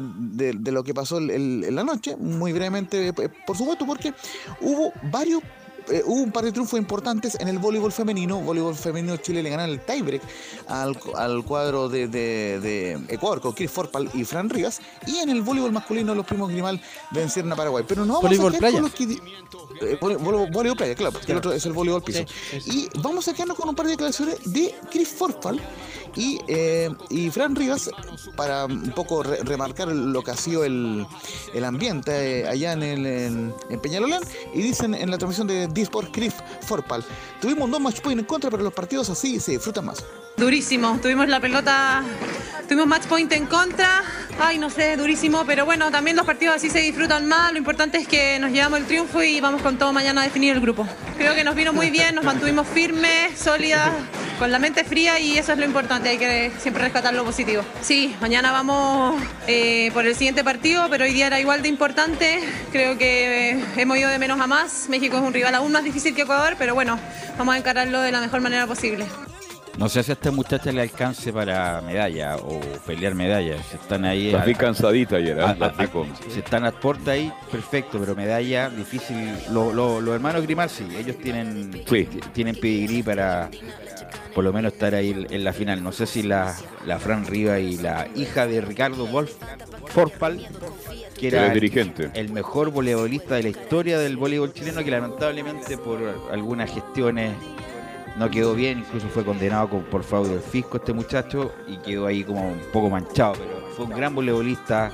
lo 0.71 0.83
que 0.83 0.93
pasó 0.93 1.17
en 1.17 1.75
la 1.75 1.83
noche, 1.83 2.15
muy 2.15 2.53
brevemente, 2.53 3.09
eh, 3.09 3.13
por 3.45 3.57
supuesto, 3.57 3.85
porque 3.85 4.13
hubo 4.61 4.93
varios 5.03 5.41
eh, 5.91 6.03
hubo 6.05 6.21
un 6.21 6.31
par 6.31 6.43
de 6.45 6.51
triunfos 6.51 6.79
importantes 6.79 7.37
en 7.39 7.47
el 7.47 7.59
voleibol 7.59 7.91
femenino. 7.91 8.39
Voleibol 8.39 8.75
femenino 8.75 9.17
Chile 9.17 9.43
le 9.43 9.49
ganó 9.49 9.63
el 9.63 9.79
tiebreak 9.81 10.21
al, 10.67 10.97
al 11.15 11.43
cuadro 11.43 11.89
de, 11.89 12.07
de, 12.07 12.99
Ecuador 13.09 13.41
con 13.41 13.53
Chris 13.53 13.71
Forpal 13.71 14.09
y 14.13 14.23
Fran 14.23 14.49
Rivas. 14.49 14.79
Y 15.07 15.17
en 15.17 15.29
el 15.29 15.41
voleibol 15.41 15.71
masculino 15.71 16.15
los 16.15 16.25
primos 16.25 16.49
Grimal 16.49 16.81
vencieron 17.11 17.51
a 17.51 17.55
Paraguay. 17.55 17.83
Pero 17.87 18.05
no 18.05 18.13
vamos 18.13 18.23
voleibol 18.23 18.55
a 18.55 18.57
playa. 18.57 18.81
Con 18.81 18.83
los 18.83 18.93
que, 18.93 19.03
eh, 19.81 19.97
voleibol, 20.01 20.77
playa, 20.77 20.95
claro, 20.95 21.19
el 21.27 21.37
otro 21.37 21.53
es 21.53 21.65
el 21.65 21.73
voleibol 21.73 22.01
piso. 22.01 22.23
Y 22.65 22.87
vamos 23.01 23.27
a 23.27 23.33
quedarnos 23.33 23.57
con 23.57 23.69
un 23.69 23.75
par 23.75 23.85
de 23.85 23.91
declaraciones 23.91 24.37
de 24.51 24.73
Chris 24.89 25.09
Forpal 25.09 25.59
y, 26.15 26.39
eh, 26.47 26.89
y 27.09 27.29
Fran 27.29 27.55
Rivas 27.55 27.89
para 28.35 28.65
un 28.65 28.91
poco 28.91 29.23
remarcar 29.23 29.87
lo 29.89 30.21
que 30.21 30.31
ha 30.31 30.37
sido 30.37 30.63
el, 30.63 31.05
el 31.53 31.65
ambiente 31.65 32.47
allá 32.47 32.73
en, 32.73 32.83
el, 32.83 33.05
en, 33.05 33.79
Peñalolán 33.81 34.21
y 34.53 34.61
dicen 34.61 34.93
en 34.93 35.09
la 35.09 35.17
transmisión 35.17 35.47
de 35.47 35.67
Disport 35.67 36.11
Cliff 36.11 36.35
Forpal 36.61 37.03
tuvimos 37.39 37.69
dos 37.69 37.79
match 37.79 38.01
point 38.01 38.19
en 38.19 38.25
contra 38.25 38.49
pero 38.51 38.63
los 38.63 38.73
partidos 38.73 39.09
así 39.09 39.39
se 39.39 39.53
disfrutan 39.53 39.85
más 39.85 40.03
durísimo 40.41 40.97
tuvimos 40.99 41.27
la 41.29 41.39
pelota 41.39 42.03
tuvimos 42.67 42.87
match 42.87 43.05
point 43.05 43.31
en 43.31 43.45
contra 43.45 44.03
Ay, 44.39 44.57
no 44.57 44.71
sé, 44.71 44.97
durísimo, 44.97 45.45
pero 45.45 45.65
bueno, 45.65 45.91
también 45.91 46.17
los 46.17 46.25
partidos 46.25 46.55
así 46.55 46.71
se 46.71 46.79
disfrutan 46.79 47.27
más. 47.27 47.51
Lo 47.51 47.59
importante 47.59 47.99
es 47.99 48.07
que 48.07 48.39
nos 48.39 48.51
llevamos 48.51 48.79
el 48.79 48.85
triunfo 48.85 49.21
y 49.21 49.39
vamos 49.39 49.61
con 49.61 49.77
todo 49.77 49.93
mañana 49.93 50.21
a 50.21 50.23
definir 50.23 50.55
el 50.55 50.61
grupo. 50.61 50.87
Creo 51.15 51.35
que 51.35 51.43
nos 51.43 51.53
vino 51.53 51.73
muy 51.73 51.91
bien, 51.91 52.15
nos 52.15 52.23
mantuvimos 52.23 52.65
firmes, 52.67 53.37
sólidas, 53.37 53.91
con 54.39 54.51
la 54.51 54.57
mente 54.57 54.83
fría 54.83 55.19
y 55.19 55.37
eso 55.37 55.51
es 55.51 55.59
lo 55.59 55.65
importante, 55.65 56.09
hay 56.09 56.17
que 56.17 56.51
siempre 56.57 56.81
rescatar 56.81 57.13
lo 57.13 57.23
positivo. 57.23 57.63
Sí, 57.81 58.15
mañana 58.19 58.51
vamos 58.51 59.21
eh, 59.45 59.91
por 59.93 60.07
el 60.07 60.15
siguiente 60.15 60.43
partido, 60.43 60.87
pero 60.89 61.03
hoy 61.03 61.13
día 61.13 61.27
era 61.27 61.39
igual 61.39 61.61
de 61.61 61.67
importante. 61.67 62.39
Creo 62.71 62.97
que 62.97 63.51
eh, 63.51 63.63
hemos 63.77 63.95
ido 63.97 64.09
de 64.09 64.17
menos 64.17 64.41
a 64.41 64.47
más. 64.47 64.89
México 64.89 65.17
es 65.17 65.23
un 65.23 65.33
rival 65.33 65.53
aún 65.53 65.71
más 65.71 65.83
difícil 65.83 66.15
que 66.15 66.23
Ecuador, 66.23 66.55
pero 66.57 66.73
bueno, 66.73 66.99
vamos 67.37 67.53
a 67.53 67.59
encararlo 67.59 68.01
de 68.01 68.11
la 68.11 68.21
mejor 68.21 68.41
manera 68.41 68.65
posible. 68.65 69.05
No 69.77 69.89
sé 69.89 70.03
si 70.03 70.11
a 70.11 70.13
esta 70.13 70.31
muchacha 70.31 70.71
le 70.71 70.81
alcance 70.81 71.31
para 71.33 71.81
medalla 71.81 72.35
o 72.37 72.59
pelear 72.85 73.15
medallas. 73.15 73.65
Si 73.69 73.77
están 73.77 74.05
ahí. 74.05 74.31
La 74.31 74.45
vi 74.45 74.53
cansadita 74.53 75.15
ayer, 75.15 75.39
¿eh? 75.39 75.41
a- 75.41 75.49
a- 75.51 75.73
Si 76.29 76.39
están 76.39 76.65
a 76.65 76.71
puerta 76.71 77.11
ahí, 77.11 77.31
perfecto, 77.51 77.97
pero 77.99 78.15
medalla 78.15 78.69
difícil. 78.69 79.31
Lo- 79.51 79.73
lo- 79.73 80.01
los 80.01 80.13
hermanos 80.13 80.43
Grimar 80.43 80.69
sí, 80.69 80.85
ellos 80.97 81.17
tienen, 81.17 81.71
ti- 81.71 82.07
tienen 82.33 82.55
pedigrí 82.55 83.01
para 83.01 83.49
por 84.35 84.43
lo 84.43 84.53
menos 84.53 84.73
estar 84.73 84.93
ahí 84.93 85.25
en 85.29 85.43
la 85.43 85.51
final. 85.53 85.81
No 85.83 85.91
sé 85.91 86.05
si 86.05 86.21
la, 86.23 86.55
la 86.85 86.99
Fran 86.99 87.25
Riva 87.25 87.59
y 87.59 87.77
la 87.77 88.07
hija 88.15 88.45
de 88.47 88.61
Ricardo 88.61 89.07
Wolf, 89.07 89.33
Forpal, 89.87 90.45
que 91.19 91.27
Era 91.27 91.39
era 91.39 91.47
el 91.47 91.53
dirigente. 91.53 92.11
el 92.13 92.29
mejor 92.31 92.71
voleibolista 92.71 93.35
de 93.35 93.43
la 93.43 93.49
historia 93.49 93.99
del 93.99 94.15
voleibol 94.17 94.53
chileno, 94.53 94.83
que 94.83 94.91
lamentablemente 94.91 95.77
por 95.77 95.99
algunas 96.31 96.71
gestiones 96.71 97.33
no 98.17 98.29
quedó 98.29 98.53
bien, 98.53 98.79
incluso 98.79 99.07
fue 99.09 99.23
condenado 99.23 99.69
con- 99.69 99.83
por 99.83 100.03
fraude 100.03 100.29
del 100.31 100.41
fisco 100.41 100.77
este 100.77 100.93
muchacho 100.93 101.51
y 101.67 101.77
quedó 101.77 102.05
ahí 102.07 102.23
como 102.23 102.49
un 102.49 102.61
poco 102.71 102.89
manchado, 102.89 103.33
pero 103.33 103.67
fue 103.75 103.85
un 103.85 103.91
gran 103.91 104.13
voleibolista 104.15 104.91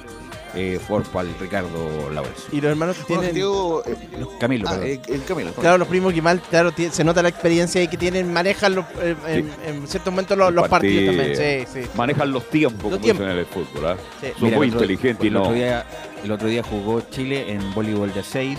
eh, 0.55 0.80
Forpal, 0.88 1.28
Ricardo 1.39 2.09
Laures. 2.11 2.47
Y 2.51 2.61
los 2.61 2.72
hermanos 2.72 2.97
que 2.97 3.03
tienen. 3.03 3.26
objetivo, 3.26 3.84
eh, 3.86 3.95
Camilo, 4.39 4.68
ah, 4.68 4.72
perdón. 4.72 4.88
eh, 4.88 5.01
el 5.09 5.24
Camilo. 5.26 5.51
Claro, 5.51 5.78
los 5.78 5.88
primos 5.88 6.13
Guimal, 6.13 6.41
claro, 6.41 6.72
tie- 6.72 6.89
se 6.89 7.03
nota 7.03 7.22
la 7.22 7.30
experiencia 7.30 7.80
ahí 7.82 7.88
que 7.88 7.97
tienen, 7.97 8.32
manejan 8.34 8.74
los, 8.74 8.86
eh, 9.01 9.15
en, 9.28 9.51
en 9.68 9.88
ciertos 9.88 10.11
momentos 10.11 10.36
los, 10.38 10.51
los 10.53 10.68
partidos 10.68 11.15
también. 11.15 11.36
Sí, 11.68 11.82
sí. 11.82 11.88
Manejan 11.95 12.32
los 12.32 12.49
tiempos, 12.49 12.82
como 12.82 12.97
tiempos. 12.97 13.26
dicen 13.28 13.32
en 13.34 13.38
el 13.39 13.45
fútbol. 13.45 13.86
¿ah? 13.88 13.97
Sí. 14.22 14.28
Son 14.34 14.43
Mira, 14.45 14.57
muy 14.57 14.68
inteligentes 14.70 15.26
y 15.28 15.30
no. 15.30 15.41
Otro 15.41 15.53
día, 15.53 15.86
el 16.24 16.32
otro 16.32 16.47
día 16.47 16.63
jugó 16.63 17.01
Chile 17.01 17.51
en 17.51 17.74
voleibol 17.76 18.11
de 18.13 18.24
6 18.24 18.57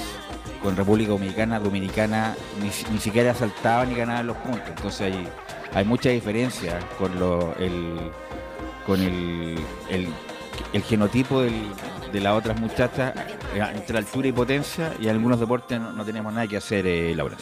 con 0.63 0.77
República 0.77 1.11
Dominicana. 1.11 1.59
Dominicana 1.61 2.35
ni, 2.61 2.71
ni 2.93 2.99
siquiera 3.01 3.35
saltaba 3.35 3.85
ni 3.85 3.95
ganaba 3.95 4.23
los 4.23 4.37
puntos. 4.39 4.69
Entonces 4.69 5.01
hay, 5.01 5.29
hay 5.75 5.85
mucha 5.85 6.11
diferencia 6.11 6.79
con 6.99 7.19
lo, 7.19 7.55
el, 7.59 8.11
con 8.87 9.01
el, 9.01 9.59
el, 9.91 10.09
el 10.73 10.83
genotipo 10.83 11.43
del- 11.43 11.73
de 12.13 12.21
las 12.21 12.33
otras 12.33 12.59
muchachas 12.59 13.13
eh, 13.55 13.63
entre 13.75 13.99
altura 13.99 14.29
y 14.29 14.33
potencia. 14.33 14.95
Y 14.99 15.05
en 15.05 15.11
algunos 15.11 15.39
deportes 15.39 15.79
no, 15.79 15.93
no 15.93 16.05
tenemos 16.05 16.33
nada 16.33 16.47
que 16.47 16.57
hacer, 16.57 16.87
eh, 16.87 17.15
Laura. 17.15 17.37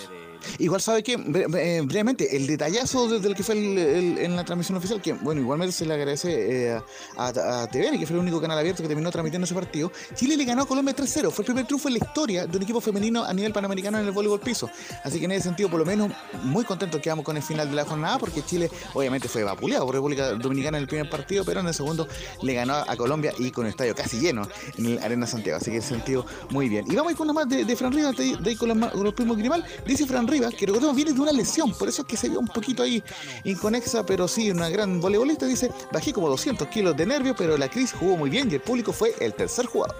Igual 0.59 0.80
sabe 0.80 1.03
que, 1.03 1.12
eh, 1.14 1.80
brevemente, 1.84 2.36
el 2.36 2.47
detallazo 2.47 3.09
desde 3.09 3.28
el 3.28 3.34
que 3.34 3.42
fue 3.42 3.55
el- 3.57 4.18
en 4.18 4.36
la 4.36 4.44
transmisión 4.44 4.78
oficial, 4.78 5.01
que 5.03 5.12
bueno, 5.14 5.40
igualmente 5.40 5.72
se 5.72 5.84
le 5.86 5.94
agradece 5.94 6.72
eh, 6.74 6.80
a, 7.16 7.26
a 7.62 7.66
TVN, 7.68 7.99
que 7.99 8.07
fue 8.07 8.16
el 8.16 8.22
único 8.22 8.40
canal 8.40 8.59
abierto 8.59 8.82
que 8.82 8.88
terminó 8.88 9.11
transmitiendo 9.11 9.44
ese 9.44 9.55
partido. 9.55 9.90
Chile 10.14 10.36
le 10.36 10.44
ganó 10.44 10.62
a 10.62 10.66
Colombia 10.66 10.94
3-0. 10.94 11.30
Fue 11.30 11.42
el 11.42 11.47
primer 11.47 11.66
triunfo 11.66 11.88
en 11.88 11.94
la 11.94 12.05
historia 12.05 12.47
de 12.47 12.57
un 12.57 12.62
equipo 12.62 12.80
femenino 12.80 13.24
a 13.24 13.32
nivel 13.32 13.53
panamericano 13.53 13.99
en 13.99 14.07
el 14.07 14.12
voleibol 14.12 14.40
piso. 14.40 14.70
Así 15.05 15.18
que 15.18 15.24
en 15.26 15.32
ese 15.32 15.44
sentido, 15.44 15.68
por 15.68 15.78
lo 15.80 15.86
menos, 15.86 16.11
muy 16.42 16.64
contentos 16.64 17.01
quedamos 17.01 17.24
con 17.24 17.36
el 17.36 17.42
final 17.42 17.68
de 17.68 17.76
la 17.76 17.84
jornada, 17.84 18.18
porque 18.18 18.42
Chile 18.44 18.70
obviamente 18.94 19.28
fue 19.28 19.44
vapuleado 19.44 19.84
por 19.86 19.94
República 19.94 20.30
Dominicana 20.32 20.78
en 20.78 20.82
el 20.82 20.88
primer 20.88 21.09
partido, 21.11 21.44
pero 21.44 21.61
en 21.61 21.66
el 21.68 21.74
segundo 21.74 22.07
le 22.42 22.55
ganó 22.55 22.74
a 22.74 22.97
Colombia 22.97 23.32
y 23.38 23.51
con 23.51 23.66
el 23.66 23.70
estadio 23.70 23.94
casi 23.94 24.18
lleno 24.20 24.49
en 24.78 24.86
el 24.86 24.99
Arena 24.99 25.26
Santiago. 25.26 25.59
Así 25.59 25.66
que 25.70 25.76
en 25.76 25.82
ese 25.82 25.88
sentido, 25.94 26.26
muy 26.51 26.68
bien. 26.68 26.84
Y 26.90 26.94
vamos 26.94 27.11
a 27.11 27.12
ir 27.12 27.16
con 27.16 27.26
una 27.30 27.32
más 27.44 27.49
de, 27.49 27.76
Fran 27.76 27.92
Rivas, 27.92 28.16
de, 28.16 28.36
de 28.36 28.51
ahí 28.51 28.57
con, 28.57 28.78
ma- 28.78 28.90
con 28.90 29.05
los 29.05 29.14
primos 29.14 29.36
Grimal. 29.36 29.64
Dice 29.86 30.07
Fran 30.07 30.26
Rivas 30.37 30.55
que 30.55 30.66
recordemos 30.66 30.95
viene 30.95 31.14
de 31.14 31.20
una 31.20 31.32
lesión, 31.32 31.72
por 31.72 31.89
eso 31.89 32.03
es 32.03 32.09
que 32.09 32.16
se 32.18 32.28
vio 32.28 32.41
un 32.41 32.49
poquito 32.49 32.82
ahí 32.82 33.03
inconexa, 33.45 34.05
pero 34.05 34.28
sí, 34.28 34.51
una 34.51 34.68
gran 34.68 35.01
voleibolista. 35.01 35.47
Dice, 35.47 35.70
bajé 35.91 36.12
como 36.12 36.28
200 36.28 36.68
kilos 36.68 36.95
de 36.95 37.07
nervios, 37.07 37.34
pero 37.39 37.57
la 37.57 37.68
Cris 37.70 37.95
jugó 37.95 38.18
muy 38.18 38.28
bien 38.28 38.51
y 38.51 38.55
el 38.57 38.61
público 38.61 38.93
fue 38.93 39.14
el 39.18 39.32
tercer 39.32 39.64
jugador. 39.64 39.97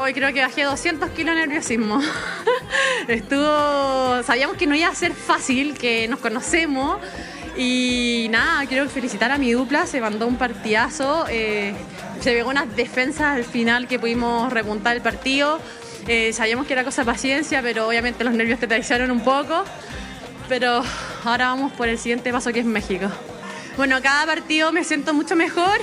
Hoy 0.00 0.14
creo 0.14 0.32
que 0.32 0.40
bajé 0.40 0.62
200 0.62 1.10
kilos 1.10 1.34
de 1.34 1.42
nerviosismo. 1.42 2.00
Estuvo. 3.08 4.22
Sabíamos 4.22 4.56
que 4.56 4.66
no 4.66 4.74
iba 4.74 4.88
a 4.88 4.94
ser 4.94 5.12
fácil, 5.12 5.76
que 5.76 6.08
nos 6.08 6.20
conocemos. 6.20 6.98
Y 7.58 8.28
nada, 8.30 8.64
quiero 8.66 8.88
felicitar 8.88 9.30
a 9.30 9.36
mi 9.36 9.52
dupla, 9.52 9.86
se 9.86 10.00
mandó 10.00 10.26
un 10.26 10.38
partidazo. 10.38 11.26
eh, 11.28 11.74
se 12.20 12.32
pegó 12.32 12.48
unas 12.48 12.74
defensas 12.74 13.36
al 13.36 13.44
final 13.44 13.88
que 13.88 13.98
pudimos 13.98 14.50
remontar 14.50 14.96
el 14.96 15.02
partido. 15.02 15.60
Eh, 16.08 16.32
sabíamos 16.32 16.66
que 16.66 16.72
era 16.72 16.84
cosa 16.84 17.02
de 17.02 17.06
paciencia, 17.06 17.62
pero 17.62 17.88
obviamente 17.88 18.22
los 18.24 18.32
nervios 18.34 18.60
te 18.60 18.66
traicionaron 18.66 19.10
un 19.10 19.20
poco. 19.20 19.64
Pero 20.48 20.82
ahora 21.24 21.48
vamos 21.48 21.72
por 21.72 21.88
el 21.88 21.98
siguiente 21.98 22.30
paso 22.32 22.52
que 22.52 22.60
es 22.60 22.66
México. 22.66 23.08
Bueno, 23.76 24.00
cada 24.00 24.24
partido 24.26 24.72
me 24.72 24.84
siento 24.84 25.12
mucho 25.12 25.34
mejor. 25.36 25.78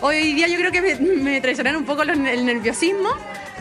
Hoy 0.00 0.32
día 0.34 0.46
yo 0.46 0.56
creo 0.58 0.70
que 0.70 0.80
me, 0.80 0.94
me 0.96 1.40
traicionaron 1.40 1.80
un 1.80 1.86
poco 1.86 2.04
los- 2.04 2.16
el 2.16 2.44
nerviosismo, 2.46 3.10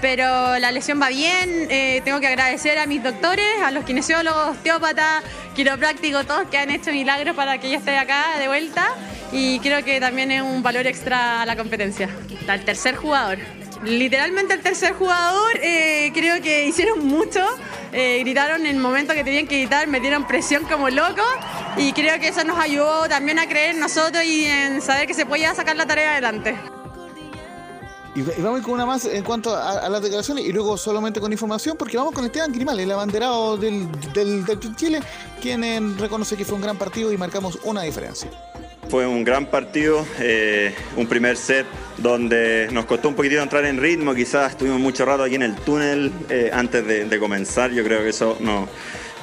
pero 0.01 0.59
la 0.59 0.71
lesión 0.71 1.01
va 1.01 1.09
bien. 1.09 1.67
Eh, 1.69 2.01
tengo 2.05 2.19
que 2.19 2.27
agradecer 2.27 2.77
a 2.77 2.85
mis 2.85 3.01
doctores, 3.01 3.45
a 3.63 3.71
los 3.71 3.83
kinesiólogos, 3.85 4.49
osteópatas, 4.49 5.23
quiroprácticos, 5.55 6.27
todos 6.27 6.47
que 6.49 6.57
han 6.59 6.69
hecho 6.69 6.91
milagros 6.91 7.35
para 7.35 7.57
que 7.57 7.71
yo 7.71 7.77
esté 7.77 7.97
acá 7.97 8.37
de 8.37 8.47
vuelta. 8.47 8.87
Y 9.31 9.59
creo 9.59 9.83
que 9.83 9.99
también 9.99 10.31
es 10.31 10.41
un 10.43 10.61
valor 10.61 10.85
extra 10.85 11.41
a 11.41 11.45
la 11.47 11.55
competencia. 11.55 12.09
Al 12.47 12.63
tercer 12.63 12.95
jugador. 12.95 13.39
Literalmente 13.85 14.55
el 14.55 14.61
tercer 14.61 14.93
jugador, 14.93 15.57
eh, 15.61 16.11
creo 16.13 16.41
que 16.41 16.65
hicieron 16.65 17.05
mucho. 17.05 17.39
Eh, 17.91 18.19
gritaron 18.19 18.61
en 18.65 18.75
el 18.75 18.81
momento 18.81 19.13
que 19.13 19.23
tenían 19.23 19.47
que 19.47 19.59
gritar, 19.59 19.87
metieron 19.87 20.27
presión 20.27 20.65
como 20.65 20.89
locos 20.89 21.25
y 21.77 21.93
creo 21.93 22.19
que 22.19 22.29
eso 22.29 22.43
nos 22.43 22.57
ayudó 22.57 23.07
también 23.07 23.39
a 23.39 23.47
creer 23.47 23.75
en 23.75 23.79
nosotros 23.79 24.23
y 24.23 24.45
en 24.45 24.81
saber 24.81 25.07
que 25.07 25.13
se 25.13 25.25
podía 25.25 25.53
sacar 25.53 25.75
la 25.75 25.85
tarea 25.85 26.13
adelante. 26.13 26.55
Y, 28.15 28.21
vamos 28.41 28.61
con 28.61 28.73
una 28.73 28.85
más 28.85 29.05
en 29.05 29.23
cuanto 29.23 29.55
a, 29.55 29.87
las 29.89 30.01
declaraciones 30.01 30.45
y 30.45 30.51
luego 30.51 30.77
solamente 30.77 31.19
con 31.19 31.31
información, 31.31 31.77
porque 31.77 31.97
vamos 31.97 32.13
con 32.13 32.25
Esteban 32.25 32.51
Grimal, 32.51 32.79
el 32.79 32.91
abanderado 32.91 33.57
del 33.57 33.89
Chile, 34.75 35.01
quien 35.41 35.63
eh, 35.63 35.79
reconoce 35.97 36.35
que 36.35 36.45
fue 36.45 36.55
un 36.55 36.61
gran 36.61 36.77
partido 36.77 37.11
y 37.11 37.17
marcamos 37.17 37.59
una 37.63 37.83
diferencia. 37.83 38.29
Fue 38.89 39.07
un 39.07 39.23
gran 39.23 39.47
partido, 39.47 40.05
eh, 40.19 40.73
un 40.95 41.07
primer 41.07 41.37
set 41.37 41.65
donde 41.97 42.69
nos 42.71 42.85
costó 42.85 43.09
un 43.09 43.15
poquitito 43.15 43.41
entrar 43.41 43.65
en 43.65 43.81
ritmo, 43.81 44.13
quizás 44.13 44.51
estuvimos 44.51 44.79
mucho 44.79 45.05
rato 45.05 45.23
aquí 45.23 45.35
en 45.35 45.41
el 45.43 45.55
túnel 45.55 46.11
eh, 46.29 46.51
antes 46.53 46.85
de, 46.85 47.19
comenzar, 47.19 47.71
yo 47.71 47.83
creo 47.83 48.03
que 48.03 48.09
eso 48.09 48.37
nos 48.39 48.69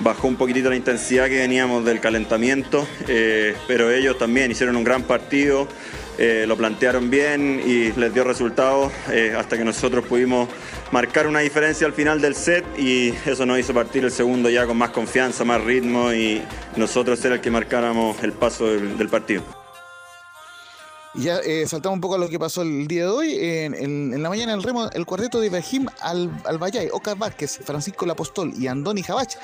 bajó 0.01 0.27
un 0.27 0.37
poquitito 0.37 0.69
la 0.69 0.77
intensidad 0.77 1.29
que 1.29 1.39
veníamos 1.39 1.85
del 1.85 2.01
calentamiento, 2.01 2.87
eh, 3.07 3.55
pero 3.69 3.91
ellos 3.91 4.19
también 4.19 4.51
hicieron 4.51 4.75
un 4.77 4.85
gran 4.85 5.05
partido, 5.05 5.69
lo 6.47 6.57
plantearon 6.57 7.11
bien 7.11 7.61
y 7.67 7.91
les 7.99 8.15
dio 8.15 8.23
resultados 8.23 8.93
hasta 9.37 9.59
que 9.59 9.65
nosotros 9.65 10.05
pudimos 10.05 10.49
marcar 10.93 11.27
una 11.27 11.41
diferencia 11.41 11.87
al 11.87 11.95
final 11.95 12.21
del 12.21 12.35
set 12.35 12.65
y 12.79 13.13
eso 13.27 13.45
nos 13.45 13.59
hizo 13.59 13.75
partir 13.75 14.05
el 14.05 14.13
segundo 14.13 14.49
ya 14.49 14.67
con 14.67 14.77
más 14.77 14.91
confianza, 14.91 15.45
más 15.45 15.61
ritmo 15.63 16.13
y 16.13 16.43
nosotros 16.77 17.25
era 17.25 17.37
el 17.37 17.41
que 17.41 17.51
marcáramos 17.51 18.23
el 18.23 18.33
paso 18.33 18.67
del, 18.67 18.97
del 18.97 19.09
partido. 19.09 19.62
Ya 21.15 21.41
eh, 21.41 21.67
saltamos 21.69 21.97
un 21.97 22.01
poco 22.01 22.15
a 22.15 22.19
lo 22.19 22.27
que 22.29 22.39
pasó 22.39 22.63
el 22.63 22.87
día 22.89 23.03
de 23.03 23.09
hoy. 23.11 23.37
En, 23.39 24.23
la 24.23 24.31
mañana 24.31 24.55
el 24.55 24.63
remo, 24.63 24.89
el 24.91 25.05
cuarteto 25.05 25.41
de 25.41 25.49
Ibrahim 25.49 25.87
Al, 26.01 26.31
Albayay, 26.47 26.89
Ocar 26.91 27.19
Vázquez, 27.19 27.59
Francisco 27.65 28.07
Lapostol 28.07 28.53
y 28.59 28.67
Andoni 28.67 29.03
Jabach 29.03 29.35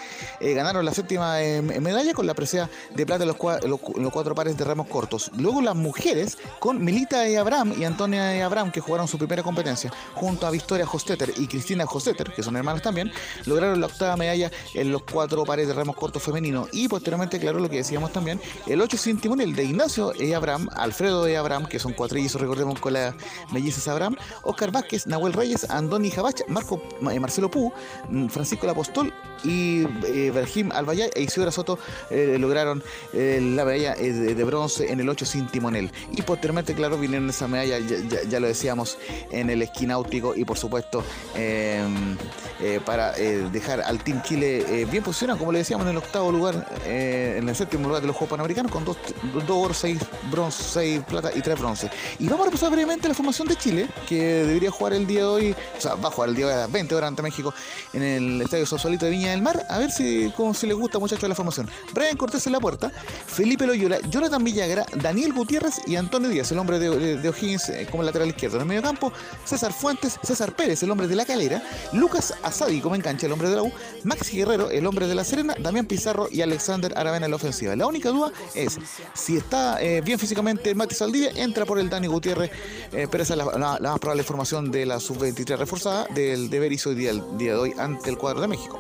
eh, 0.41 0.55
ganaron 0.55 0.83
la 0.87 0.95
séptima 0.95 1.43
eh, 1.43 1.61
medalla 1.61 2.15
con 2.15 2.27
la 2.27 2.33
presea 2.33 2.71
de 2.95 3.05
plata 3.05 3.25
en 3.25 3.29
los, 3.29 3.37
cua- 3.37 3.63
los 3.67 3.81
cu- 3.81 4.01
los 4.01 4.11
cuatro 4.11 4.35
pares 4.35 4.57
de 4.57 4.65
remos 4.65 4.87
cortos. 4.89 5.31
Luego 5.37 5.61
las 5.61 5.77
mujeres 5.77 6.39
con 6.59 6.83
Milita 6.83 7.29
y 7.29 7.37
Abraham 7.37 7.75
y 7.79 7.85
Antonia 7.85 8.35
y 8.35 8.41
Abraham, 8.41 8.73
que 8.73 8.81
jugaron 8.81 9.07
su 9.07 9.19
primera 9.19 9.43
competencia, 9.43 9.93
junto 10.15 10.47
a 10.47 10.51
Victoria 10.51 10.87
Hostetter 10.91 11.35
y 11.37 11.47
Cristina 11.49 11.85
Hostetter, 11.85 12.33
que 12.33 12.43
son 12.43 12.57
hermanas 12.57 12.81
también, 12.83 13.13
lograron 13.45 13.79
la 13.79 13.89
octava 13.89 14.17
medalla 14.17 14.51
en 14.73 14.91
los 14.91 15.03
cuatro 15.03 15.45
pares 15.45 15.69
de 15.69 15.75
remos 15.75 15.97
cortos 15.97 16.23
femeninos. 16.23 16.69
Y 16.73 16.89
posteriormente, 16.89 17.39
claro, 17.39 17.59
lo 17.59 17.69
que 17.69 17.77
decíamos 17.77 18.11
también, 18.11 18.41
el 18.67 18.81
8 18.81 18.97
sin 18.97 19.21
timonel 19.21 19.55
de 19.55 19.65
Ignacio 19.65 20.15
y 20.19 20.33
Abraham, 20.33 20.69
Alfredo 20.75 21.29
y 21.29 21.35
Abraham, 21.35 21.58
que 21.67 21.79
son 21.79 21.93
cuatrillizos, 21.93 22.41
recordemos 22.41 22.79
con 22.81 22.93
las 22.93 23.15
mellizas 23.53 23.89
Abraham, 23.89 24.17
Oscar 24.43 24.71
Vázquez, 24.71 25.07
Nahuel 25.07 25.33
Reyes, 25.33 25.69
Andoni 25.71 26.11
Jabach, 26.11 26.41
Marco, 26.49 26.83
eh, 27.11 27.21
Marcelo 27.21 27.51
Pú, 27.51 27.73
mm, 28.09 28.29
Francisco 28.29 28.67
Lapostol 28.67 29.13
y 29.45 29.83
eh, 30.07 30.31
Berjim 30.35 30.73
Albayay 30.73 31.11
e 31.15 31.23
Isidora 31.23 31.51
Soto 31.51 31.79
eh, 32.11 32.37
lograron 32.39 32.83
eh, 33.13 33.41
la 33.41 33.65
medalla 33.65 33.95
eh, 33.95 34.13
de, 34.13 34.45
bronce 34.45 34.91
en 34.91 35.01
el 35.01 35.09
8 35.09 35.25
sin 35.25 35.47
timonel. 35.47 35.91
Y 36.13 36.23
posteriormente, 36.23 36.75
claro, 36.75 36.99
vinieron 36.99 37.29
esa 37.31 37.49
medalla, 37.49 37.79
ya, 37.79 38.41
lo 38.41 38.47
decíamos, 38.47 38.99
en 39.31 39.51
el 39.51 39.63
esquí 39.63 39.87
náutico 39.87 40.35
y 40.35 40.45
por 40.45 40.59
supuesto 40.59 41.05
eh, 41.35 41.87
eh, 42.61 42.81
para 42.85 43.17
eh, 43.17 43.49
dejar 43.53 43.81
al 43.81 44.03
Team 44.03 44.23
Chile 44.23 44.65
eh, 44.69 44.85
bien 44.85 45.03
posicionado, 45.03 45.39
como 45.39 45.53
le 45.53 45.59
decíamos, 45.59 45.87
en 45.87 45.93
el 45.93 45.99
octavo 45.99 46.33
lugar, 46.33 46.67
eh, 46.85 47.37
en 47.39 47.49
el 47.49 47.55
séptimo 47.55 47.87
lugar 47.87 48.01
de 48.01 48.09
los 48.09 48.17
Juegos 48.17 48.31
Panamericanos, 48.31 48.73
con 48.73 48.85
dos, 48.85 48.97
dos 49.47 49.51
oros, 49.51 49.77
seis 49.77 49.99
bronce, 50.31 50.63
seis 50.63 51.03
plata 51.07 51.31
y 51.35 51.41
tres 51.49 51.59
23 51.59 51.59
bronce. 51.59 51.91
Y 52.19 52.29
vamos 52.29 52.43
a 52.43 52.51
repasar 52.51 52.71
brevemente 52.71 53.09
la 53.09 53.15
formación 53.15 53.49
de 53.49 53.57
Chile, 53.57 53.89
que 54.09 54.45
debería 54.45 54.71
jugar 54.71 54.93
el 54.93 55.07
día 55.07 55.21
de 55.21 55.27
hoy, 55.27 55.57
o 55.77 55.81
sea, 55.81 55.95
va 55.95 56.09
a 56.09 56.11
jugar 56.11 56.31
el 56.31 56.37
día 56.37 56.47
de 56.47 56.53
hoy 56.53 56.59
a 56.59 56.61
las 56.63 56.73
20 56.73 56.95
horas 56.95 57.09
ante 57.09 57.23
México 57.23 57.55
en 57.93 58.03
el 58.03 58.43
Estadio 58.43 58.67
Sosolito 58.67 59.07
de 59.07 59.13
Viña 59.13 59.31
del 59.31 59.43
Mar. 59.43 59.65
A 59.69 59.79
ver 59.79 59.91
si, 59.91 60.33
cómo, 60.37 60.55
si 60.55 60.67
les 60.67 60.77
gusta, 60.77 60.99
muchachos, 60.99 61.29
la 61.29 61.35
formación. 61.35 61.69
Brian 61.95 62.17
Cortés 62.17 62.47
en 62.47 62.53
la 62.53 62.61
puerta, 62.61 62.91
Felipe 63.27 63.67
Loyola, 63.67 63.99
Jonathan 64.09 64.43
Villagra, 64.43 64.87
Daniel 64.97 65.33
Gutiérrez 65.33 65.81
y 65.87 65.97
Antonio 65.97 66.29
Díaz, 66.29 66.53
el 66.53 66.59
hombre 66.59 66.79
de, 66.79 67.17
de 67.17 67.29
O'Higgins 67.29 67.69
eh, 67.71 67.89
como 67.91 68.03
lateral 68.03 68.29
izquierdo. 68.29 68.57
En 68.57 68.63
el 68.63 68.69
medio 68.69 68.83
campo, 68.83 69.13
César 69.45 69.73
Fuentes, 69.73 70.19
César 70.23 70.55
Pérez, 70.55 70.83
el 70.83 70.91
hombre 70.91 71.07
de 71.07 71.17
la 71.17 71.25
calera, 71.25 71.63
Lucas 71.93 72.35
Asadi 72.43 72.81
como 72.81 72.95
en 72.95 73.03
cancha, 73.03 73.27
el 73.27 73.33
hombre 73.33 73.49
de 73.49 73.57
la 73.57 73.63
U, 73.63 73.73
Maxi 74.05 74.37
Guerrero, 74.37 74.71
el 74.71 74.87
hombre 74.87 75.07
de 75.07 75.15
la 75.15 75.25
Serena, 75.25 75.55
Damián 75.59 75.87
Pizarro 75.87 76.29
y 76.31 76.43
Alexander 76.43 76.93
Aravena 76.97 77.27
en 77.27 77.31
la 77.31 77.37
ofensiva. 77.37 77.75
La 77.77 77.87
única 77.87 78.11
duda 78.11 78.33
es 78.55 78.79
si 79.15 79.37
está 79.37 79.81
eh, 79.81 80.01
bien 80.01 80.19
físicamente 80.19 80.75
Mati 80.75 80.95
Saldivia, 80.95 81.31
entra 81.39 81.65
por 81.65 81.79
el 81.79 81.89
Dani 81.89 82.07
Gutiérrez, 82.07 82.51
eh, 82.93 83.07
pero 83.11 83.23
esa 83.23 83.35
es 83.35 83.39
la, 83.39 83.45
la- 83.59 83.79
la 83.81 83.91
más 83.91 83.99
probable 84.01 84.23
formación 84.23 84.71
de 84.71 84.87
la 84.87 85.01
sub-23 85.01 85.57
reforzada 85.57 86.07
del 86.15 86.51
de 86.51 86.59
Berizzo 86.61 86.91
hoy 86.91 86.95
día, 86.97 87.11
el 87.11 87.23
día 87.39 87.53
de 87.53 87.59
hoy 87.59 87.75
ante 87.79 88.11
el 88.11 88.19
cuadro 88.19 88.41
de 88.41 88.49
México. 88.49 88.79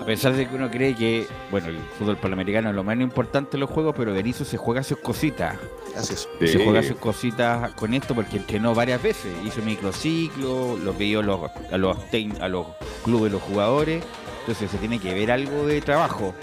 A 0.00 0.04
pesar 0.04 0.34
de 0.34 0.48
que 0.48 0.54
uno 0.54 0.70
cree 0.70 0.94
que, 0.94 1.26
bueno, 1.50 1.66
el 1.68 1.78
fútbol 1.98 2.16
panamericano 2.18 2.68
es 2.70 2.76
lo 2.76 2.84
menos 2.84 3.02
importante 3.02 3.56
en 3.56 3.60
los 3.60 3.70
juegos, 3.70 3.94
pero 3.96 4.12
Berizzo 4.12 4.44
se 4.44 4.56
juega 4.56 4.82
sus 4.84 4.98
cositas. 4.98 5.56
Así 5.96 6.12
es. 6.14 6.28
Se 6.38 6.46
Sí. 6.46 6.60
juega 6.62 6.80
sus 6.82 6.96
cositas 6.98 7.72
con 7.72 7.92
esto 7.92 8.14
porque 8.14 8.36
entrenó 8.36 8.72
varias 8.74 9.02
veces. 9.02 9.32
Hizo 9.44 9.62
microciclo, 9.62 10.76
lo 10.76 10.92
pidió 10.92 11.22
los, 11.22 11.50
a, 11.72 11.76
los, 11.78 11.96
a 12.40 12.48
los 12.48 12.66
clubes, 13.04 13.32
los 13.32 13.42
jugadores. 13.42 14.04
Entonces 14.40 14.70
se 14.70 14.76
tiene 14.78 15.00
que 15.00 15.12
ver 15.12 15.32
algo 15.32 15.66
de 15.66 15.80
trabajo. 15.80 16.34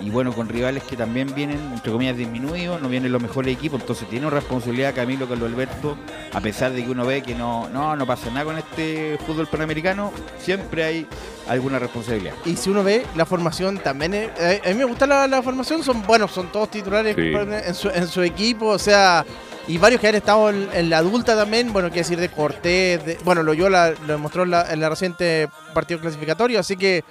Y 0.00 0.10
bueno, 0.10 0.32
con 0.32 0.48
rivales 0.48 0.82
que 0.84 0.96
también 0.96 1.34
vienen, 1.34 1.58
entre 1.74 1.92
comillas, 1.92 2.16
disminuidos, 2.16 2.80
no 2.80 2.88
vienen 2.88 3.12
los 3.12 3.20
mejores 3.20 3.54
equipos. 3.54 3.80
Entonces 3.80 4.08
tiene 4.08 4.26
una 4.26 4.36
responsabilidad 4.36 4.94
Camilo 4.94 5.28
Carlos 5.28 5.50
Alberto, 5.50 5.96
a 6.32 6.40
pesar 6.40 6.72
de 6.72 6.84
que 6.84 6.90
uno 6.90 7.04
ve 7.04 7.22
que 7.22 7.34
no, 7.34 7.68
no, 7.68 7.94
no 7.96 8.06
pasa 8.06 8.30
nada 8.30 8.44
con 8.46 8.58
este 8.58 9.18
fútbol 9.26 9.46
panamericano, 9.46 10.12
siempre 10.38 10.84
hay 10.84 11.06
alguna 11.48 11.78
responsabilidad. 11.78 12.32
Y 12.46 12.56
si 12.56 12.70
uno 12.70 12.82
ve 12.82 13.04
la 13.16 13.26
formación 13.26 13.78
también, 13.78 14.14
es- 14.14 14.30
eh, 14.38 14.62
a 14.64 14.68
mí 14.68 14.74
me 14.74 14.84
gusta 14.84 15.06
la, 15.06 15.26
la 15.26 15.42
formación, 15.42 15.82
son 15.82 16.02
bueno, 16.06 16.28
son 16.28 16.50
todos 16.50 16.70
titulares 16.70 17.14
Sí. 17.16 17.32
en, 17.34 17.74
su, 17.74 17.90
en 17.90 18.06
su 18.08 18.22
equipo, 18.22 18.66
o 18.66 18.78
sea, 18.78 19.24
y 19.70 19.78
varios 19.78 20.00
que 20.00 20.08
han 20.08 20.16
estado 20.16 20.50
en, 20.50 20.90
la 20.90 20.98
adulta 20.98 21.36
también, 21.36 21.72
bueno, 21.72 21.90
quiero 21.90 22.00
decir 22.00 22.18
de 22.18 22.28
Cortés, 22.28 23.06
de, 23.06 23.18
bueno, 23.24 23.44
lo 23.44 23.54
demostró 23.54 24.42
en 24.42 24.50
la, 24.50 24.72
en 24.72 24.80
la 24.80 24.88
reciente 24.88 25.48
partido 25.72 26.00
clasificatorio, 26.00 26.58
así 26.58 26.76
que 26.76 27.04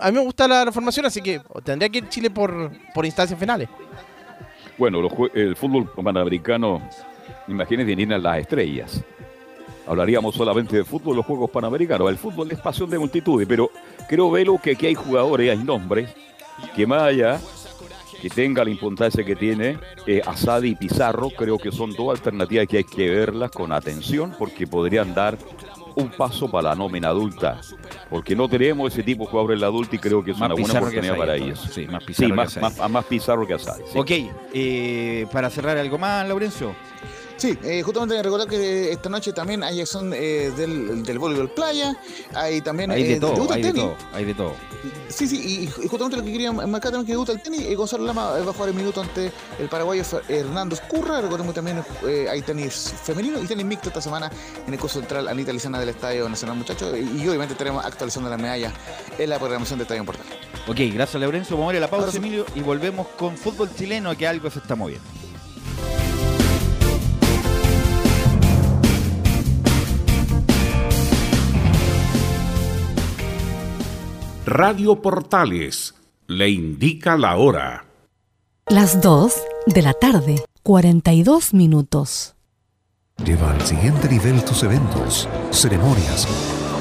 a 0.00 0.10
mí 0.12 0.18
me 0.18 0.22
gusta 0.22 0.46
la, 0.46 0.70
formación, 0.70 1.06
así 1.06 1.20
que 1.20 1.40
tendría 1.64 1.88
que 1.88 1.98
ir 1.98 2.08
Chile 2.08 2.30
por, 2.30 2.70
por 2.94 3.04
instancias 3.04 3.36
finales. 3.36 3.68
Bueno, 4.78 5.00
los 5.00 5.12
el 5.34 5.56
fútbol 5.56 5.90
panamericano, 5.90 6.88
imagínense, 7.48 7.96
vienen 7.96 8.22
las 8.22 8.38
estrellas. 8.38 9.02
Hablaríamos 9.84 10.36
solamente 10.36 10.76
de 10.76 10.84
fútbol, 10.84 11.16
los 11.16 11.26
Juegos 11.26 11.50
Panamericanos. 11.50 12.08
El 12.08 12.16
fútbol 12.16 12.48
es 12.52 12.60
pasión 12.60 12.88
de 12.90 12.98
multitudes, 12.98 13.48
pero 13.48 13.70
creo, 14.08 14.30
Velo, 14.30 14.56
que 14.62 14.70
aquí 14.70 14.86
hay 14.86 14.94
jugadores, 14.94 15.50
hay 15.50 15.64
nombres, 15.64 16.14
que 16.76 16.86
más 16.86 17.02
allá 17.02 17.40
que 18.24 18.30
tenga 18.30 18.64
la 18.64 18.70
importancia 18.70 19.22
que 19.22 19.36
tiene 19.36 19.78
eh, 20.06 20.22
Asadi 20.24 20.70
y 20.70 20.74
Pizarro, 20.76 21.28
creo 21.28 21.58
que 21.58 21.70
son 21.70 21.92
dos 21.92 22.08
alternativas 22.08 22.66
que 22.66 22.78
hay 22.78 22.84
que 22.84 23.10
verlas 23.10 23.50
con 23.50 23.70
atención 23.70 24.34
porque 24.38 24.66
podrían 24.66 25.12
dar 25.12 25.36
un 25.94 26.08
paso 26.08 26.50
para 26.50 26.70
la 26.70 26.74
nómina 26.74 27.08
adulta. 27.08 27.60
Porque 28.08 28.34
no 28.34 28.48
tenemos 28.48 28.90
ese 28.94 29.02
tipo 29.02 29.24
de 29.24 29.30
jugadores 29.30 29.56
en 29.56 29.60
la 29.60 29.66
adulta 29.66 29.94
y 29.96 29.98
creo 29.98 30.24
que 30.24 30.30
es 30.30 30.38
Más 30.38 30.46
una 30.50 30.54
buena 30.58 30.78
oportunidad 30.80 31.16
para 31.18 31.36
ellos. 31.36 31.68
Sí, 31.70 31.86
más 31.86 32.02
Pizarro 32.02 32.28
Sí, 32.30 32.34
que 32.34 32.40
Asadi. 32.40 32.62
más- 32.80 32.90
más 32.90 33.04
Pizarro 33.04 33.46
que 33.46 33.52
Asadi. 33.54 33.82
sí. 33.92 33.98
Ok, 33.98 34.10
eh, 34.54 35.26
para 35.30 35.50
cerrar 35.50 35.76
algo 35.76 35.98
más, 35.98 36.26
Laurencio. 36.26 36.74
Sí, 37.36 37.58
eh, 37.64 37.82
justamente 37.82 38.22
recordar 38.22 38.46
que 38.48 38.92
esta 38.92 39.08
noche 39.08 39.32
también 39.32 39.62
hay 39.64 39.80
acción 39.80 40.12
eh, 40.14 40.52
del, 40.56 41.02
del 41.02 41.18
voleibol 41.18 41.50
playa, 41.50 41.96
hay 42.32 42.60
también 42.60 42.92
Hay 42.92 43.02
de 43.02 43.14
eh, 43.14 43.20
todo, 43.20 43.52
hay 43.52 43.62
de 43.62 43.72
todo, 43.72 43.96
hay 44.12 44.24
de 44.24 44.34
todo. 44.34 44.52
Sí, 45.08 45.26
sí, 45.26 45.40
y, 45.44 45.84
y 45.84 45.88
justamente 45.88 46.16
lo 46.16 46.22
que 46.22 46.30
quería 46.30 46.52
marcar 46.52 46.92
también 46.92 47.06
que 47.06 47.12
debuta 47.12 47.32
el 47.32 47.42
tenis, 47.42 47.62
eh, 47.62 47.74
Gonzalo 47.74 48.04
Lama 48.04 48.34
eh, 48.38 48.44
va 48.44 48.50
a 48.50 48.54
jugar 48.54 48.68
el 48.68 48.74
minuto 48.76 49.00
ante 49.00 49.32
el 49.58 49.68
paraguayo 49.68 50.04
Hernando 50.28 50.76
Escurra, 50.76 51.20
recordemos 51.20 51.52
que 51.52 51.56
también 51.56 51.84
eh, 52.06 52.28
hay 52.30 52.40
tenis 52.42 52.94
femenino 53.02 53.42
y 53.42 53.46
tenis 53.46 53.66
mixto 53.66 53.88
esta 53.88 54.00
semana 54.00 54.30
en 54.66 54.72
el 54.72 54.78
curso 54.78 55.00
central 55.00 55.26
Anita 55.26 55.52
Lizana 55.52 55.80
del 55.80 55.88
Estadio 55.88 56.28
Nacional 56.28 56.56
Muchachos, 56.56 56.94
y, 56.96 57.20
y 57.20 57.28
obviamente 57.28 57.54
estaremos 57.54 57.84
actualizando 57.84 58.30
las 58.30 58.40
medallas 58.40 58.72
en 59.18 59.28
la 59.28 59.38
programación 59.38 59.80
de 59.80 59.82
Estadio 59.82 60.04
Portal. 60.04 60.26
Ok, 60.68 60.78
gracias 60.94 61.20
Laurencio. 61.20 61.56
Vamos 61.56 61.72
a 61.72 61.74
ir 61.74 61.78
a 61.78 61.80
la 61.80 61.90
pausa, 61.90 62.06
Ahora. 62.06 62.16
Emilio, 62.16 62.46
y 62.54 62.60
volvemos 62.60 63.08
con 63.18 63.36
fútbol 63.36 63.68
chileno, 63.74 64.16
que 64.16 64.26
algo 64.26 64.48
se 64.50 64.60
está 64.60 64.76
moviendo. 64.76 65.04
Radio 74.46 75.00
Portales 75.00 75.94
le 76.26 76.50
indica 76.50 77.16
la 77.16 77.38
hora. 77.38 77.86
Las 78.66 79.00
2 79.00 79.32
de 79.68 79.80
la 79.80 79.94
tarde, 79.94 80.44
42 80.62 81.54
minutos. 81.54 82.34
Lleva 83.24 83.52
al 83.52 83.62
siguiente 83.62 84.06
nivel 84.06 84.44
tus 84.44 84.62
eventos, 84.62 85.26
ceremonias, 85.50 86.28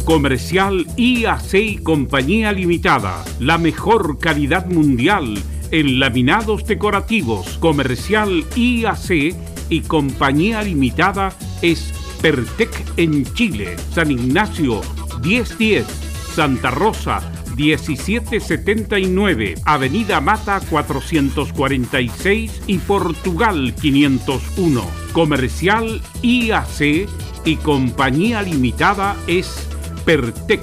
Comercial 0.03 0.85
IAC 0.97 1.53
y 1.53 1.77
Compañía 1.77 2.51
Limitada. 2.51 3.23
La 3.39 3.57
mejor 3.57 4.17
calidad 4.19 4.65
mundial 4.65 5.35
en 5.71 5.99
laminados 5.99 6.65
decorativos. 6.65 7.57
Comercial 7.59 8.45
IAC 8.55 9.35
y 9.69 9.81
Compañía 9.81 10.61
Limitada 10.61 11.33
es 11.61 11.93
Pertec 12.21 12.69
en 12.97 13.25
Chile. 13.33 13.75
San 13.93 14.11
Ignacio 14.11 14.81
1010. 15.23 15.85
Santa 16.33 16.71
Rosa 16.71 17.21
1779. 17.55 19.55
Avenida 19.65 20.21
Mata 20.21 20.61
446 20.69 22.61
y 22.67 22.77
Portugal 22.79 23.73
501. 23.79 24.83
Comercial 25.13 26.01
IAC 26.21 27.07
y 27.45 27.55
Compañía 27.57 28.41
Limitada 28.41 29.15
es 29.27 29.67
Pertec 30.05 30.61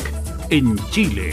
en 0.50 0.76
Chile. 0.90 1.32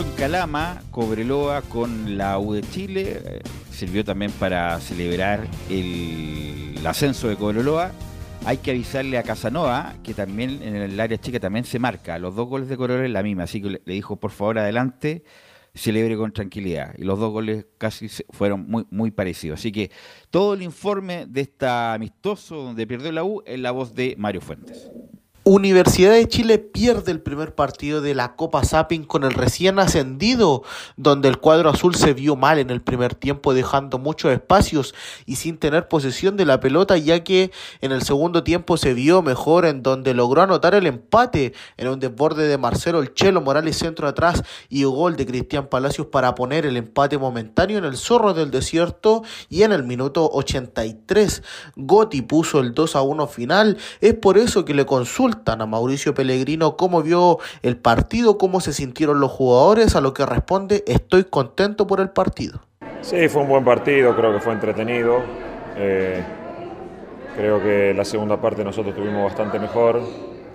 en 0.00 0.10
Calama, 0.12 0.80
Cobreloa 0.92 1.62
con 1.62 2.16
la 2.16 2.38
U 2.38 2.52
de 2.52 2.62
Chile. 2.62 3.20
eh, 3.24 3.40
Sirvió 3.72 4.04
también 4.04 4.30
para 4.32 4.78
celebrar 4.80 5.48
el, 5.68 6.78
ascenso 6.84 7.28
de 7.28 7.36
Cobreloa. 7.36 7.90
Hay 8.44 8.58
que 8.58 8.70
avisarle 8.70 9.18
a 9.18 9.24
Casanova 9.24 9.94
que 10.04 10.14
también 10.14 10.62
en 10.62 10.76
el 10.76 11.00
área 11.00 11.18
chica 11.18 11.40
también 11.40 11.64
se 11.64 11.80
marca. 11.80 12.18
Los 12.18 12.36
dos 12.36 12.48
goles 12.48 12.68
de 12.68 12.76
Cobreloa 12.76 13.06
es 13.06 13.10
la 13.10 13.22
misma, 13.24 13.44
así 13.44 13.60
que 13.60 13.70
le, 13.70 13.82
dijo 13.86 14.16
por 14.16 14.30
favor 14.30 14.60
adelante, 14.60 15.24
celebre 15.74 16.16
con 16.16 16.32
tranquilidad. 16.32 16.94
Y 16.96 17.02
los 17.02 17.18
dos 17.18 17.32
goles 17.32 17.66
casi 17.76 18.08
fueron 18.30 18.68
muy, 18.68 18.86
muy 18.90 19.10
parecidos. 19.10 19.58
Así 19.58 19.72
que 19.72 19.90
todo 20.30 20.54
el 20.54 20.62
informe 20.62 21.26
de 21.26 21.40
esta 21.40 21.94
amistoso 21.94 22.62
donde 22.62 22.86
perdió 22.86 23.10
la 23.10 23.24
U 23.24 23.42
es 23.44 23.58
la 23.58 23.72
voz 23.72 23.94
de 23.94 24.14
Mario 24.16 24.42
Fuentes. 24.42 24.88
Universidad 25.50 26.12
de 26.12 26.28
Chile 26.28 26.58
pierde 26.58 27.10
el 27.10 27.22
primer 27.22 27.54
partido 27.54 28.02
de 28.02 28.14
la 28.14 28.36
Copa 28.36 28.62
Zapping 28.62 29.04
con 29.04 29.24
el 29.24 29.32
recién 29.32 29.78
ascendido, 29.78 30.62
donde 30.98 31.30
el 31.30 31.38
cuadro 31.38 31.70
azul 31.70 31.94
se 31.94 32.12
vio 32.12 32.36
mal 32.36 32.58
en 32.58 32.68
el 32.68 32.82
primer 32.82 33.14
tiempo, 33.14 33.54
dejando 33.54 33.98
muchos 33.98 34.30
espacios 34.30 34.94
y 35.24 35.36
sin 35.36 35.56
tener 35.56 35.88
posesión 35.88 36.36
de 36.36 36.44
la 36.44 36.60
pelota, 36.60 36.98
ya 36.98 37.24
que 37.24 37.50
en 37.80 37.92
el 37.92 38.02
segundo 38.02 38.44
tiempo 38.44 38.76
se 38.76 38.92
vio 38.92 39.22
mejor, 39.22 39.64
en 39.64 39.82
donde 39.82 40.12
logró 40.12 40.42
anotar 40.42 40.74
el 40.74 40.86
empate 40.86 41.54
en 41.78 41.88
un 41.88 41.98
desborde 41.98 42.46
de 42.46 42.58
Marcelo 42.58 43.00
El 43.00 43.14
Chelo 43.14 43.40
Morales 43.40 43.78
centro 43.78 44.06
atrás 44.06 44.42
y 44.68 44.84
gol 44.84 45.16
de 45.16 45.24
Cristian 45.24 45.68
Palacios 45.68 46.08
para 46.08 46.34
poner 46.34 46.66
el 46.66 46.76
empate 46.76 47.16
momentáneo 47.16 47.78
en 47.78 47.86
el 47.86 47.96
Zorro 47.96 48.34
del 48.34 48.50
Desierto 48.50 49.22
y 49.48 49.62
en 49.62 49.72
el 49.72 49.82
minuto 49.82 50.28
83 50.30 51.42
Gotti 51.76 52.20
puso 52.20 52.60
el 52.60 52.74
2 52.74 52.96
a 52.96 53.00
1 53.00 53.26
final. 53.28 53.78
Es 54.02 54.12
por 54.12 54.36
eso 54.36 54.66
que 54.66 54.74
le 54.74 54.84
consultan 55.38 55.60
a 55.60 55.66
Mauricio 55.66 56.14
Pellegrino 56.14 56.76
cómo 56.76 57.02
vio 57.02 57.38
el 57.62 57.76
partido, 57.76 58.38
cómo 58.38 58.60
se 58.60 58.72
sintieron 58.72 59.20
los 59.20 59.30
jugadores, 59.30 59.94
a 59.94 60.00
lo 60.00 60.12
que 60.12 60.26
responde 60.26 60.84
estoy 60.86 61.24
contento 61.24 61.86
por 61.86 62.00
el 62.00 62.10
partido. 62.10 62.60
Sí, 63.00 63.28
fue 63.28 63.42
un 63.42 63.48
buen 63.48 63.64
partido, 63.64 64.14
creo 64.16 64.32
que 64.32 64.40
fue 64.40 64.52
entretenido. 64.52 65.20
Eh, 65.76 66.22
creo 67.36 67.62
que 67.62 67.94
la 67.94 68.04
segunda 68.04 68.40
parte 68.40 68.64
nosotros 68.64 68.94
tuvimos 68.94 69.24
bastante 69.24 69.58
mejor. 69.58 70.00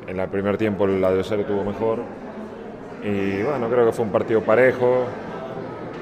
En 0.08 0.20
el 0.20 0.30
primer 0.30 0.58
tiempo 0.58 0.86
el 0.86 1.04
adversario 1.04 1.46
tuvo 1.46 1.64
mejor. 1.64 2.00
Y 3.04 3.42
bueno, 3.44 3.70
creo 3.70 3.86
que 3.86 3.92
fue 3.94 4.06
un 4.06 4.12
partido 4.12 4.42
parejo. 4.42 5.06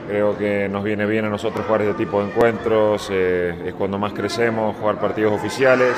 Creo 0.07 0.35
que 0.37 0.67
nos 0.67 0.83
viene 0.83 1.05
bien 1.05 1.25
a 1.25 1.29
nosotros 1.29 1.65
jugar 1.65 1.83
este 1.83 1.93
tipo 1.93 2.19
de 2.19 2.29
encuentros. 2.29 3.09
eh, 3.11 3.55
es 3.67 3.73
cuando 3.75 3.99
más 3.99 4.13
crecemos, 4.13 4.75
jugar 4.77 4.99
partidos 4.99 5.33
oficiales. 5.33 5.95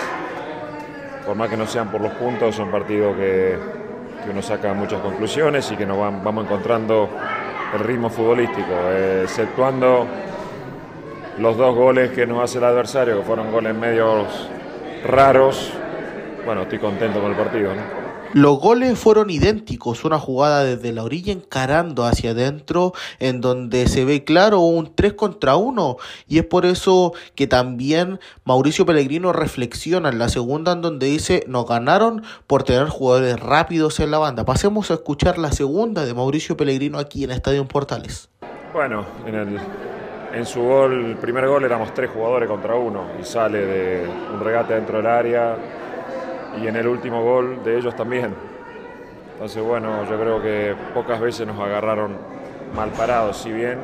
Por 1.25 1.35
más 1.35 1.49
que 1.49 1.57
no 1.57 1.65
sean 1.65 1.89
por 1.89 2.01
los 2.01 2.13
puntos, 2.13 2.55
son 2.55 2.69
partidos 2.69 3.15
que, 3.15 3.57
que 4.23 4.29
uno 4.29 4.41
saca 4.41 4.73
muchas 4.73 5.01
conclusiones 5.01 5.71
y 5.71 5.75
que 5.75 5.85
nos 5.85 5.97
vamos 5.97 6.45
encontrando 6.45 7.09
el 7.73 7.79
ritmo 7.79 8.09
futbolístico, 8.09 8.73
exceptuando 9.23 10.05
los 11.39 11.57
dos 11.57 11.75
goles 11.75 12.11
que 12.11 12.27
nos 12.27 12.43
hace 12.43 12.59
el 12.59 12.65
adversario, 12.65 13.19
que 13.19 13.23
fueron 13.23 13.51
goles 13.51 13.73
medios 13.73 14.49
raros. 15.05 15.73
Bueno, 16.45 16.63
estoy 16.63 16.79
contento 16.79 17.21
con 17.21 17.31
el 17.31 17.37
partido. 17.37 17.73
¿no? 17.73 18.02
Los 18.34 18.60
goles 18.60 18.97
fueron 18.97 19.30
idénticos, 19.30 20.05
una 20.05 20.18
jugada 20.18 20.64
desde 20.64 20.91
la 20.91 21.03
orilla 21.03 21.31
encarando 21.31 22.03
hacia 22.03 22.31
adentro, 22.31 22.93
en 23.19 23.41
donde 23.41 23.88
se 23.88 24.05
ve 24.05 24.23
claro 24.23 24.60
un 24.61 24.95
3 24.95 25.14
contra 25.14 25.55
1, 25.55 25.97
y 26.27 26.39
es 26.39 26.45
por 26.45 26.65
eso 26.65 27.14
que 27.35 27.45
también 27.45 28.19
Mauricio 28.43 28.88
Pellegrino 28.88 29.34
reflexiona 29.34 30.10
en 30.10 30.18
la 30.18 30.30
segunda, 30.30 30.72
en 30.72 30.81
donde 30.81 31.05
dice, 31.05 31.43
nos 31.47 31.68
ganaron 31.68 32.23
por 32.47 32.64
tener 32.64 32.88
jugadores 32.88 33.39
rápidos 33.39 33.99
en 33.99 34.10
la 34.10 34.18
banda. 34.18 34.45
Pasemos 34.45 34.89
a 34.89 34.95
escuchar 34.95 35.38
la 35.38 35.51
segunda 35.51 36.03
de 36.03 36.15
Mauricio 36.15 36.57
Pellegrino 36.57 36.97
aquí 36.97 37.23
en 37.23 37.30
Estadio 37.30 37.68
Portales. 37.68 38.31
Bueno, 38.73 39.05
en, 39.27 39.35
el, 39.35 39.60
en 40.34 40.45
su 40.47 40.60
gol, 40.60 41.05
el 41.05 41.18
primer 41.18 41.47
gol 41.47 41.65
éramos 41.65 41.93
tres 41.93 42.10
jugadores 42.10 42.49
contra 42.49 42.73
uno 42.73 43.05
y 43.22 43.23
sale 43.26 43.60
de 43.60 44.07
un 44.34 44.39
regate 44.39 44.73
dentro 44.73 44.97
del 44.97 45.05
área 45.05 45.55
y 46.61 46.67
en 46.67 46.75
el 46.75 46.88
último 46.88 47.23
gol 47.23 47.63
de 47.63 47.77
ellos 47.77 47.95
también. 47.95 48.34
Entonces, 49.34 49.63
bueno, 49.63 50.07
yo 50.09 50.19
creo 50.19 50.41
que 50.41 50.75
pocas 50.93 51.19
veces 51.19 51.47
nos 51.47 51.59
agarraron 51.59 52.17
mal 52.75 52.89
parados, 52.91 53.38
si 53.38 53.51
bien 53.51 53.80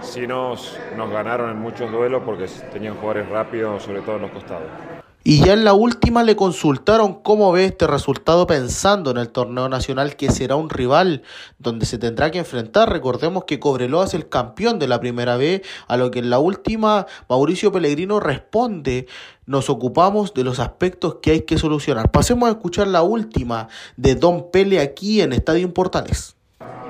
sí 0.00 0.26
nos, 0.26 0.78
nos 0.96 1.10
ganaron 1.10 1.50
en 1.50 1.58
muchos 1.58 1.90
duelos 1.90 2.22
porque 2.24 2.46
tenían 2.72 2.94
jugadores 2.94 3.28
rápidos, 3.28 3.82
sobre 3.82 4.00
todo 4.02 4.16
en 4.16 4.22
los 4.22 4.30
costados. 4.30 4.93
Y 5.26 5.42
ya 5.42 5.54
en 5.54 5.64
la 5.64 5.72
última 5.72 6.22
le 6.22 6.36
consultaron 6.36 7.14
cómo 7.22 7.50
ve 7.50 7.64
este 7.64 7.86
resultado 7.86 8.46
pensando 8.46 9.10
en 9.10 9.16
el 9.16 9.30
torneo 9.30 9.70
nacional 9.70 10.16
que 10.16 10.30
será 10.30 10.54
un 10.54 10.68
rival 10.68 11.22
donde 11.58 11.86
se 11.86 11.96
tendrá 11.96 12.30
que 12.30 12.40
enfrentar. 12.40 12.92
Recordemos 12.92 13.44
que 13.44 13.58
Cobreloa 13.58 14.04
es 14.04 14.12
el 14.12 14.28
campeón 14.28 14.78
de 14.78 14.86
la 14.86 15.00
primera 15.00 15.38
B, 15.38 15.62
a 15.88 15.96
lo 15.96 16.10
que 16.10 16.18
en 16.18 16.28
la 16.28 16.40
última 16.40 17.06
Mauricio 17.26 17.72
Pellegrino 17.72 18.20
responde, 18.20 19.06
nos 19.46 19.70
ocupamos 19.70 20.34
de 20.34 20.44
los 20.44 20.60
aspectos 20.60 21.16
que 21.22 21.30
hay 21.30 21.40
que 21.40 21.56
solucionar. 21.56 22.10
Pasemos 22.10 22.46
a 22.50 22.52
escuchar 22.52 22.88
la 22.88 23.00
última 23.00 23.68
de 23.96 24.16
Don 24.16 24.50
Pele 24.50 24.78
aquí 24.78 25.22
en 25.22 25.32
Estadio 25.32 25.72
Portales. 25.72 26.36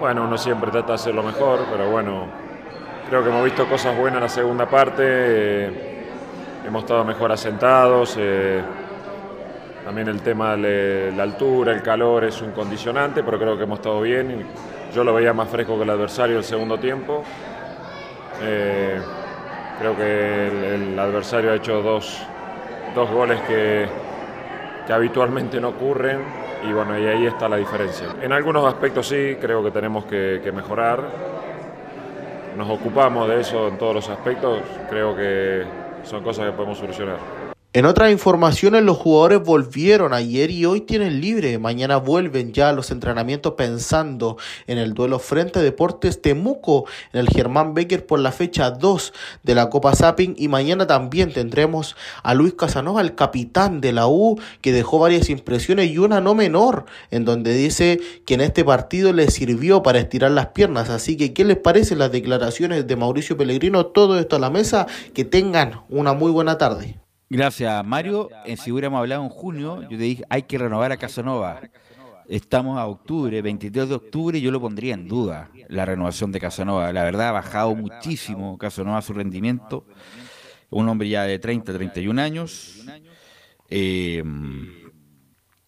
Bueno, 0.00 0.24
uno 0.24 0.36
siempre 0.38 0.72
trata 0.72 0.88
de 0.88 0.94
hacer 0.94 1.14
lo 1.14 1.22
mejor, 1.22 1.60
pero 1.70 1.88
bueno, 1.88 2.26
creo 3.08 3.22
que 3.22 3.28
hemos 3.28 3.44
visto 3.44 3.68
cosas 3.68 3.96
buenas 3.96 4.16
en 4.16 4.22
la 4.24 4.28
segunda 4.28 4.68
parte. 4.68 5.93
Hemos 6.64 6.82
estado 6.82 7.04
mejor 7.04 7.32
asentados. 7.32 8.16
eh, 8.18 8.62
también 9.84 10.08
el 10.08 10.22
tema 10.22 10.56
de 10.56 11.12
la 11.14 11.24
altura, 11.24 11.72
el 11.72 11.82
calor 11.82 12.24
es 12.24 12.40
un 12.40 12.52
condicionante, 12.52 13.22
pero 13.22 13.38
creo 13.38 13.56
que 13.56 13.64
hemos 13.64 13.78
estado 13.80 14.00
bien. 14.00 14.46
Yo 14.94 15.04
lo 15.04 15.12
veía 15.12 15.34
más 15.34 15.48
fresco 15.48 15.76
que 15.76 15.82
el 15.82 15.90
adversario 15.90 16.38
el 16.38 16.44
segundo 16.44 16.78
tiempo. 16.78 17.22
Eh, 18.42 18.98
creo 19.78 19.96
que 19.96 20.48
el, 20.48 20.64
el 20.64 20.98
adversario 20.98 21.52
ha 21.52 21.56
hecho 21.56 21.82
dos, 21.82 22.22
dos 22.94 23.10
goles 23.10 23.40
que, 23.42 23.86
que 24.86 24.92
habitualmente 24.92 25.60
no 25.60 25.68
ocurren 25.68 26.20
y 26.66 26.72
bueno, 26.72 26.98
y 26.98 27.06
ahí 27.06 27.26
está 27.26 27.46
la 27.46 27.56
diferencia. 27.56 28.06
En 28.22 28.32
algunos 28.32 28.64
aspectos 28.64 29.06
sí, 29.06 29.36
creo 29.38 29.62
que 29.62 29.70
tenemos 29.70 30.06
que, 30.06 30.40
que 30.42 30.50
mejorar. 30.50 31.02
Nos 32.56 32.70
ocupamos 32.70 33.28
de 33.28 33.40
eso 33.40 33.68
en 33.68 33.76
todos 33.76 33.94
los 33.94 34.08
aspectos, 34.08 34.60
creo 34.88 35.14
que 35.14 35.64
son 36.04 36.22
cosas 36.22 36.46
que 36.46 36.52
podemos 36.52 36.78
solucionar. 36.78 37.43
En 37.76 37.86
otras 37.86 38.12
informaciones, 38.12 38.84
los 38.84 38.98
jugadores 38.98 39.42
volvieron 39.42 40.14
ayer 40.14 40.48
y 40.52 40.64
hoy 40.64 40.82
tienen 40.82 41.20
libre. 41.20 41.58
Mañana 41.58 41.96
vuelven 41.96 42.52
ya 42.52 42.68
a 42.68 42.72
los 42.72 42.92
entrenamientos 42.92 43.54
pensando 43.54 44.36
en 44.68 44.78
el 44.78 44.94
duelo 44.94 45.18
frente 45.18 45.58
a 45.58 45.62
Deportes 45.62 46.22
Temuco 46.22 46.84
en 47.12 47.18
el 47.18 47.28
Germán 47.28 47.74
Becker 47.74 48.06
por 48.06 48.20
la 48.20 48.30
fecha 48.30 48.70
2 48.70 49.12
de 49.42 49.54
la 49.56 49.70
Copa 49.70 49.92
Zapping. 49.96 50.36
Y 50.38 50.46
mañana 50.46 50.86
también 50.86 51.32
tendremos 51.32 51.96
a 52.22 52.32
Luis 52.34 52.54
Casanova, 52.54 53.00
el 53.00 53.16
capitán 53.16 53.80
de 53.80 53.92
la 53.92 54.06
U, 54.06 54.40
que 54.60 54.70
dejó 54.70 55.00
varias 55.00 55.28
impresiones 55.28 55.90
y 55.90 55.98
una 55.98 56.20
no 56.20 56.36
menor, 56.36 56.84
en 57.10 57.24
donde 57.24 57.54
dice 57.54 57.98
que 58.24 58.34
en 58.34 58.42
este 58.42 58.62
partido 58.62 59.12
le 59.12 59.32
sirvió 59.32 59.82
para 59.82 59.98
estirar 59.98 60.30
las 60.30 60.46
piernas. 60.46 60.90
Así 60.90 61.16
que, 61.16 61.34
¿qué 61.34 61.44
les 61.44 61.56
parecen 61.56 61.98
las 61.98 62.12
declaraciones 62.12 62.86
de 62.86 62.94
Mauricio 62.94 63.36
Pellegrino? 63.36 63.86
Todo 63.86 64.16
esto 64.20 64.36
a 64.36 64.38
la 64.38 64.50
mesa. 64.50 64.86
Que 65.12 65.24
tengan 65.24 65.80
una 65.88 66.12
muy 66.12 66.30
buena 66.30 66.56
tarde. 66.56 67.03
Gracias, 67.30 67.84
Mario. 67.84 68.28
En 68.44 68.56
si 68.56 68.70
hubiéramos 68.70 68.98
hablado 69.00 69.22
en 69.24 69.28
junio, 69.28 69.82
yo 69.82 69.88
te 69.88 69.96
dije, 69.96 70.24
hay 70.28 70.42
que 70.42 70.58
renovar 70.58 70.92
a 70.92 70.96
Casanova. 70.96 71.60
Estamos 72.28 72.78
a 72.78 72.86
octubre, 72.86 73.42
23 73.42 73.88
de 73.88 73.94
octubre, 73.94 74.38
y 74.38 74.40
yo 74.40 74.50
lo 74.50 74.60
pondría 74.60 74.94
en 74.94 75.08
duda, 75.08 75.50
la 75.68 75.84
renovación 75.84 76.32
de 76.32 76.40
Casanova. 76.40 76.92
La 76.92 77.02
verdad, 77.04 77.28
ha 77.28 77.32
bajado 77.32 77.74
muchísimo 77.74 78.56
Casanova 78.56 79.02
su 79.02 79.12
rendimiento. 79.12 79.86
Un 80.70 80.88
hombre 80.88 81.08
ya 81.08 81.24
de 81.24 81.38
30, 81.38 81.72
31 81.74 82.18
años. 82.18 82.84
Eh, 83.68 84.22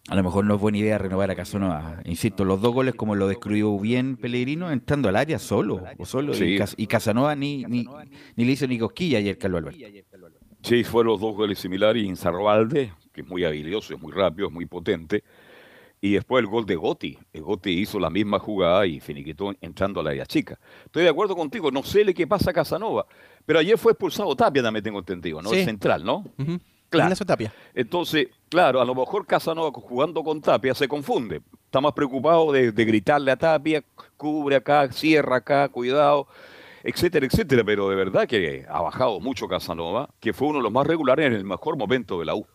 a 0.09 0.15
lo 0.15 0.23
mejor 0.23 0.45
no 0.45 0.55
es 0.55 0.61
buena 0.61 0.79
idea 0.79 0.99
renovar 0.99 1.31
a 1.31 1.35
Casanova. 1.35 2.01
Insisto, 2.05 2.45
los 2.45 2.61
dos 2.61 2.73
goles, 2.73 2.95
como 2.95 3.15
lo 3.17 3.27
describió 3.29 3.77
bien 3.79 4.17
Pellegrino, 4.17 4.71
entrando 4.71 5.09
al 5.09 5.17
área 5.17 5.39
solo. 5.39 5.83
O 5.99 6.07
solo 6.07 6.33
Sí. 6.33 6.45
y, 6.45 6.59
Cas- 6.59 6.75
y 6.77 6.87
Casanova 6.87 7.35
ni, 7.35 7.65
ni, 7.65 7.87
ni 8.37 8.45
le 8.45 8.53
hizo 8.53 8.67
ni 8.67 8.79
cosquilla 8.79 9.19
ayer, 9.19 9.37
Carlos 9.37 9.59
Alberto. 9.59 9.79
Sí, 10.67 10.83
fueron 10.83 11.13
los 11.13 11.21
dos 11.21 11.37
goles 11.37 11.61
similares 11.61 12.03
y 12.03 12.07
Inzarroalde, 12.07 12.93
que 13.13 13.21
es 13.21 13.27
muy 13.29 13.45
habilidoso, 13.45 13.95
es 13.95 14.03
muy 14.03 14.11
rápido, 14.11 14.49
es 14.49 14.53
muy 14.53 14.67
potente. 14.67 15.23
Y 16.01 16.15
después 16.15 16.43
el 16.43 16.51
gol 16.51 16.67
de 16.67 16.75
Gotti. 16.75 17.17
El 17.33 17.43
Gotti 17.43 17.71
hizo 17.71 18.01
la 18.01 18.11
misma 18.11 18.41
jugada 18.41 18.85
y 18.85 18.99
finiquitó 18.99 19.55
entrando 19.61 20.01
al 20.01 20.09
área 20.09 20.27
chica. 20.27 20.59
Estoy 20.85 21.05
de 21.05 21.09
acuerdo 21.09 21.37
contigo, 21.37 21.71
no 21.71 21.85
sé 21.85 22.05
le 22.05 22.13
qué 22.13 22.27
pasa 22.27 22.51
a 22.51 22.53
Casanova, 22.53 23.07
pero 23.45 23.61
ayer 23.61 23.79
fue 23.79 23.93
expulsado 23.93 24.35
Tapia, 24.35 24.61
también 24.61 24.83
tengo 24.83 24.99
entendido, 24.99 25.41
¿no? 25.41 25.51
Sí. 25.51 25.61
El 25.61 25.67
central, 25.67 26.05
¿no? 26.05 26.25
Ignacio 26.93 27.25
Tapia. 27.25 27.53
Entonces, 27.73 28.27
claro, 28.49 28.81
a 28.81 28.85
lo 28.85 28.97
mejor 28.97 29.25
Casanova 29.25 29.71
jugando 29.73 30.25
con 30.25 30.41
Tapia 30.41 30.75
se 30.75 30.89
confunde. 30.89 31.43
está 31.65 31.81
más 31.81 31.93
preocupado 31.93 32.51
de, 32.51 32.73
de 32.73 32.85
gritarle 32.85 33.31
a 33.31 33.37
Tapia, 33.37 33.85
cubre 34.17 34.57
acá, 34.57 34.91
cierra 34.91 35.37
acá, 35.37 35.69
cuidado, 35.69 36.27
etcétera, 36.87 37.27
etcétera. 37.27 37.65
Pero 37.65 37.91
de 37.91 37.97
verdad 37.97 38.27
que 38.27 38.65
ha 38.69 38.81
bajado 38.81 39.21
mucho 39.21 39.49
Casanova, 39.49 40.09
que 40.21 40.33
fue 40.33 40.49
uno 40.49 40.59
de 40.59 40.63
los 40.63 40.73
más 40.73 40.87
regulares 40.87 41.27
en 41.27 41.33
el 41.33 41.45
mejor 41.45 41.77
momento 41.77 42.19
de 42.19 42.27
la 42.27 42.35
U. 42.35 42.47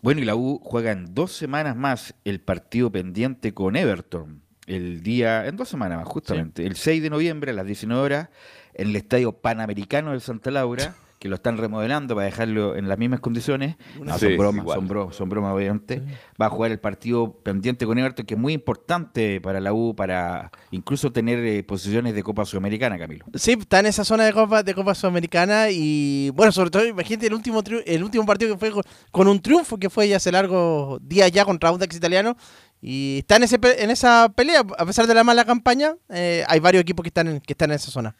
Bueno, 0.00 0.20
y 0.20 0.24
la 0.24 0.34
U 0.34 0.60
juega 0.62 0.92
en 0.92 1.14
dos 1.14 1.32
semanas 1.32 1.76
más 1.76 2.14
el 2.24 2.40
partido 2.40 2.90
pendiente 2.90 3.54
con 3.54 3.76
Everton. 3.76 4.42
El 4.66 5.02
día, 5.02 5.46
en 5.46 5.56
dos 5.56 5.68
semanas 5.68 5.98
más, 5.98 6.08
justamente, 6.08 6.64
el 6.66 6.76
6 6.76 7.02
de 7.02 7.10
noviembre 7.10 7.50
a 7.50 7.54
las 7.54 7.66
19 7.66 8.00
horas, 8.00 8.28
en 8.74 8.88
el 8.88 8.96
Estadio 8.96 9.32
Panamericano 9.32 10.12
de 10.12 10.20
Santa 10.20 10.50
Laura, 10.50 10.94
que 11.22 11.28
lo 11.28 11.36
están 11.36 11.56
remodelando 11.56 12.16
para 12.16 12.24
dejarlo 12.24 12.74
en 12.74 12.88
las 12.88 12.98
mismas 12.98 13.20
condiciones. 13.20 13.76
No, 14.00 14.18
Sí, 14.18 14.26
son 14.26 14.36
bromas, 14.38 14.64
son 14.74 14.88
bromas, 14.88 15.14
son 15.14 15.28
bromas, 15.28 15.54
obviamente. 15.54 16.02
Va 16.40 16.46
a 16.46 16.50
jugar 16.50 16.72
el 16.72 16.80
partido 16.80 17.34
pendiente 17.44 17.86
con 17.86 17.96
Everton, 17.96 18.26
que 18.26 18.34
es 18.34 18.40
muy 18.40 18.54
importante 18.54 19.40
para 19.40 19.60
la 19.60 19.72
U, 19.72 19.94
para 19.94 20.50
incluso 20.72 21.12
tener 21.12 21.38
eh, 21.38 21.62
posiciones 21.62 22.16
de 22.16 22.24
Copa 22.24 22.44
Sudamericana, 22.44 22.98
Camilo. 22.98 23.24
Sí, 23.34 23.52
está 23.52 23.78
en 23.78 23.86
esa 23.86 24.04
zona 24.04 24.24
de 24.24 24.32
Copa, 24.32 24.64
de 24.64 24.74
Copa 24.74 24.96
Sudamericana 24.96 25.70
y 25.70 26.30
bueno, 26.30 26.50
sobre 26.50 26.70
todo 26.70 26.84
imagínate 26.84 27.28
el 27.28 27.34
último 27.34 27.62
el 27.86 28.02
último 28.02 28.26
partido 28.26 28.54
que 28.54 28.58
fue 28.58 28.72
con, 28.72 28.82
con 29.12 29.28
un 29.28 29.40
triunfo 29.40 29.78
que 29.78 29.90
fue 29.90 30.08
ya 30.08 30.16
hace 30.16 30.32
largo 30.32 30.98
día 31.00 31.28
ya 31.28 31.44
contra 31.44 31.68
Audax 31.68 31.94
Italiano 31.94 32.36
y 32.80 33.18
está 33.18 33.36
en 33.36 33.44
ese 33.44 33.60
en 33.78 33.90
esa 33.92 34.28
pelea 34.34 34.64
a 34.76 34.86
pesar 34.86 35.06
de 35.06 35.14
la 35.14 35.22
mala 35.22 35.44
campaña, 35.44 35.94
eh, 36.08 36.44
hay 36.48 36.58
varios 36.58 36.80
equipos 36.82 37.04
que 37.04 37.10
están 37.10 37.28
en, 37.28 37.40
que 37.40 37.52
están 37.52 37.70
en 37.70 37.76
esa 37.76 37.92
zona. 37.92 38.16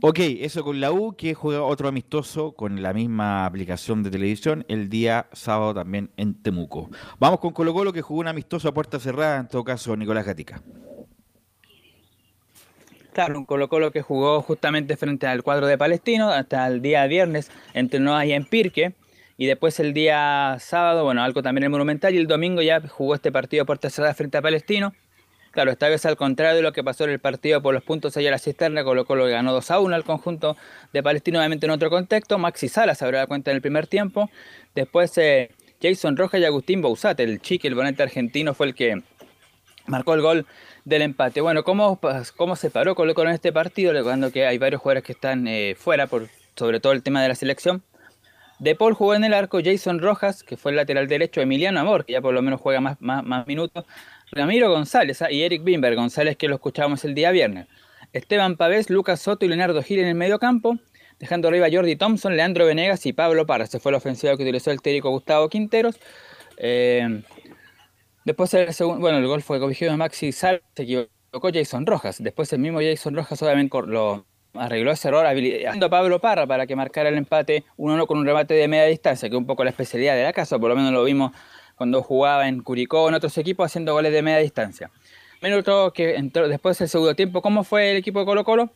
Ok, 0.00 0.18
eso 0.20 0.64
con 0.64 0.80
la 0.80 0.90
U, 0.90 1.14
que 1.16 1.34
juega 1.34 1.62
otro 1.62 1.88
amistoso 1.88 2.52
con 2.52 2.82
la 2.82 2.92
misma 2.92 3.44
aplicación 3.44 4.02
de 4.02 4.10
televisión 4.10 4.64
el 4.68 4.88
día 4.88 5.26
sábado 5.32 5.74
también 5.74 6.10
en 6.16 6.42
Temuco. 6.42 6.90
Vamos 7.18 7.40
con 7.40 7.52
Colo 7.52 7.74
Colo, 7.74 7.92
que 7.92 8.02
jugó 8.02 8.20
un 8.20 8.28
amistoso 8.28 8.68
a 8.68 8.74
puerta 8.74 8.98
cerrada, 8.98 9.40
en 9.40 9.48
todo 9.48 9.64
caso 9.64 9.96
Nicolás 9.96 10.26
Gatica. 10.26 10.62
Claro, 13.12 13.38
un 13.38 13.44
Colo 13.44 13.68
Colo 13.68 13.92
que 13.92 14.00
jugó 14.00 14.40
justamente 14.40 14.96
frente 14.96 15.26
al 15.26 15.42
cuadro 15.42 15.66
de 15.66 15.76
Palestino 15.76 16.30
hasta 16.30 16.66
el 16.66 16.80
día 16.80 17.06
viernes, 17.06 17.50
entrenó 17.74 18.16
ahí 18.16 18.32
en 18.32 18.46
Pirque 18.46 18.94
y 19.36 19.46
después 19.46 19.78
el 19.80 19.92
día 19.92 20.56
sábado, 20.58 21.04
bueno, 21.04 21.22
algo 21.22 21.42
también 21.42 21.64
en 21.64 21.66
el 21.66 21.70
Monumental 21.70 22.14
y 22.14 22.18
el 22.18 22.26
domingo 22.26 22.62
ya 22.62 22.80
jugó 22.88 23.14
este 23.14 23.30
partido 23.30 23.66
por 23.66 23.78
tercera 23.78 24.14
frente 24.14 24.38
a 24.38 24.42
Palestino. 24.42 24.94
Claro, 25.52 25.70
esta 25.70 25.90
vez 25.90 26.06
al 26.06 26.16
contrario 26.16 26.56
de 26.56 26.62
lo 26.62 26.72
que 26.72 26.82
pasó 26.82 27.04
en 27.04 27.10
el 27.10 27.18
partido 27.18 27.60
por 27.60 27.74
los 27.74 27.82
puntos 27.82 28.16
allá 28.16 28.30
a 28.30 28.32
la 28.32 28.38
cisterna, 28.38 28.84
Colo 28.84 29.04
Colo 29.04 29.26
ganó 29.26 29.52
2 29.52 29.70
a 29.70 29.80
1 29.80 29.94
al 29.94 30.02
conjunto 30.02 30.56
de 30.94 31.02
Palestino, 31.02 31.38
obviamente 31.38 31.66
en 31.66 31.72
otro 31.72 31.90
contexto. 31.90 32.38
Maxi 32.38 32.68
Salas 32.68 33.02
abrió 33.02 33.20
la 33.20 33.26
cuenta 33.26 33.50
en 33.50 33.56
el 33.56 33.60
primer 33.60 33.86
tiempo. 33.86 34.30
Después 34.74 35.16
eh, 35.18 35.50
Jason 35.82 36.16
Rojas 36.16 36.40
y 36.40 36.46
Agustín 36.46 36.80
Bouzat, 36.80 37.20
el 37.20 37.42
chique, 37.42 37.68
el 37.68 37.74
volante 37.74 38.02
argentino, 38.02 38.54
fue 38.54 38.68
el 38.68 38.74
que 38.74 39.02
marcó 39.86 40.14
el 40.14 40.22
gol 40.22 40.46
del 40.86 41.02
empate. 41.02 41.42
Bueno, 41.42 41.64
¿cómo, 41.64 42.00
cómo 42.36 42.56
se 42.56 42.70
paró 42.70 42.94
Colo 42.94 43.12
Colo 43.12 43.28
en 43.28 43.34
este 43.34 43.52
partido? 43.52 43.92
Recordando 43.92 44.32
que 44.32 44.46
hay 44.46 44.56
varios 44.56 44.80
jugadores 44.80 45.04
que 45.04 45.12
están 45.12 45.46
eh, 45.46 45.74
fuera, 45.78 46.06
por, 46.06 46.28
sobre 46.56 46.80
todo 46.80 46.94
el 46.94 47.02
tema 47.02 47.20
de 47.22 47.28
la 47.28 47.34
selección. 47.34 47.82
De 48.58 48.74
Paul 48.74 48.94
jugó 48.94 49.14
en 49.14 49.24
el 49.24 49.34
arco, 49.34 49.58
Jason 49.62 49.98
Rojas, 49.98 50.44
que 50.44 50.56
fue 50.56 50.70
el 50.70 50.76
lateral 50.76 51.08
derecho, 51.08 51.42
Emiliano 51.42 51.80
Amor, 51.80 52.06
que 52.06 52.12
ya 52.12 52.22
por 52.22 52.32
lo 52.32 52.40
menos 52.40 52.60
juega 52.60 52.80
más, 52.80 52.96
más 53.00 53.46
minutos, 53.46 53.84
Ramiro 54.32 54.70
González 54.70 55.22
ah, 55.22 55.30
y 55.30 55.42
Eric 55.42 55.62
Bimber 55.62 55.94
González, 55.94 56.36
que 56.36 56.48
lo 56.48 56.56
escuchábamos 56.56 57.04
el 57.04 57.14
día 57.14 57.30
viernes. 57.30 57.66
Esteban 58.12 58.56
Pavés, 58.56 58.90
Lucas 58.90 59.20
Soto 59.20 59.44
y 59.44 59.48
Leonardo 59.48 59.82
Gil 59.82 60.00
en 60.00 60.08
el 60.08 60.14
medio 60.14 60.38
campo, 60.38 60.78
dejando 61.18 61.48
arriba 61.48 61.68
Jordi 61.72 61.96
Thompson, 61.96 62.36
Leandro 62.36 62.66
Venegas 62.66 63.06
y 63.06 63.12
Pablo 63.12 63.46
Parra. 63.46 63.66
Se 63.66 63.78
fue 63.78 63.92
la 63.92 63.98
ofensiva 63.98 64.36
que 64.36 64.42
utilizó 64.42 64.70
el 64.70 64.82
técnico 64.82 65.10
Gustavo 65.10 65.48
Quinteros. 65.48 66.00
Eh, 66.56 67.22
Después 68.24 68.54
el 68.54 68.72
segundo, 68.72 69.00
bueno, 69.00 69.18
el 69.18 69.26
gol 69.26 69.42
fue 69.42 69.58
cogido 69.58 69.90
de 69.90 69.96
Maxi 69.96 70.30
Sal, 70.30 70.62
se 70.76 70.84
equivocó 70.84 71.50
Jason 71.52 71.86
Rojas. 71.86 72.22
Después 72.22 72.52
el 72.52 72.60
mismo 72.60 72.80
Jason 72.80 73.16
Rojas 73.16 73.42
obviamente 73.42 73.76
lo 73.86 74.26
arregló 74.54 74.92
ese 74.92 75.08
error 75.08 75.26
habilitando 75.26 75.86
a 75.86 75.90
Pablo 75.90 76.20
Parra 76.20 76.46
para 76.46 76.66
que 76.66 76.76
marcara 76.76 77.08
el 77.08 77.16
empate 77.16 77.64
1-1 77.78 78.06
con 78.06 78.18
un 78.18 78.26
remate 78.26 78.54
de 78.54 78.68
media 78.68 78.84
distancia, 78.84 79.28
que 79.28 79.34
es 79.34 79.38
un 79.38 79.46
poco 79.46 79.64
la 79.64 79.70
especialidad 79.70 80.14
de 80.14 80.22
la 80.22 80.32
casa, 80.32 80.58
por 80.58 80.68
lo 80.68 80.76
menos 80.76 80.92
lo 80.92 81.02
vimos 81.02 81.32
cuando 81.76 82.02
jugaba 82.02 82.48
en 82.48 82.62
Curicó 82.62 83.08
en 83.08 83.14
otros 83.14 83.36
equipos 83.38 83.66
haciendo 83.66 83.92
goles 83.92 84.12
de 84.12 84.22
media 84.22 84.38
distancia. 84.38 84.90
Minuto 85.42 85.92
que 85.92 86.14
entró 86.14 86.48
después 86.48 86.78
del 86.78 86.88
segundo 86.88 87.14
tiempo, 87.14 87.42
¿cómo 87.42 87.64
fue 87.64 87.90
el 87.90 87.96
equipo 87.96 88.20
de 88.20 88.26
Colo 88.26 88.44
Colo? 88.44 88.70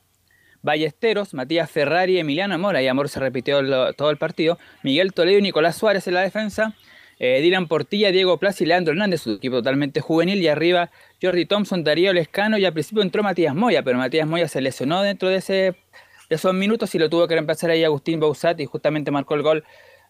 Ballesteros, 0.62 1.32
Matías 1.32 1.70
Ferrari, 1.70 2.18
Emiliano 2.18 2.54
Amor, 2.54 2.74
ahí 2.74 2.88
Amor 2.88 3.08
se 3.08 3.20
repitió 3.20 3.60
todo 3.94 4.10
el 4.10 4.16
partido, 4.16 4.58
Miguel 4.82 5.12
Toledo 5.12 5.38
y 5.38 5.42
Nicolás 5.42 5.76
Suárez 5.76 6.08
en 6.08 6.14
la 6.14 6.22
defensa, 6.22 6.74
eh, 7.18 7.40
Dylan 7.40 7.68
Portilla, 7.68 8.10
Diego 8.10 8.38
Plaza 8.38 8.64
y 8.64 8.66
Leandro 8.66 8.92
Hernández, 8.92 9.22
su 9.22 9.32
equipo 9.32 9.56
totalmente 9.56 10.00
juvenil, 10.00 10.42
y 10.42 10.48
arriba 10.48 10.90
Jordi 11.22 11.46
Thompson, 11.46 11.84
Darío 11.84 12.12
Lescano, 12.12 12.58
y 12.58 12.64
al 12.64 12.72
principio 12.72 13.02
entró 13.02 13.22
Matías 13.22 13.54
Moya, 13.54 13.82
pero 13.82 13.96
Matías 13.96 14.26
Moya 14.26 14.48
se 14.48 14.60
lesionó 14.60 15.02
dentro 15.02 15.28
de, 15.28 15.36
ese, 15.36 15.54
de 15.54 15.76
esos 16.30 16.52
minutos 16.52 16.94
y 16.94 16.98
lo 16.98 17.08
tuvo 17.08 17.28
que 17.28 17.34
reemplazar 17.34 17.70
ahí 17.70 17.84
Agustín 17.84 18.20
Bausat 18.20 18.60
y 18.60 18.66
justamente 18.66 19.10
marcó 19.10 19.34
el 19.34 19.42
gol 19.42 19.64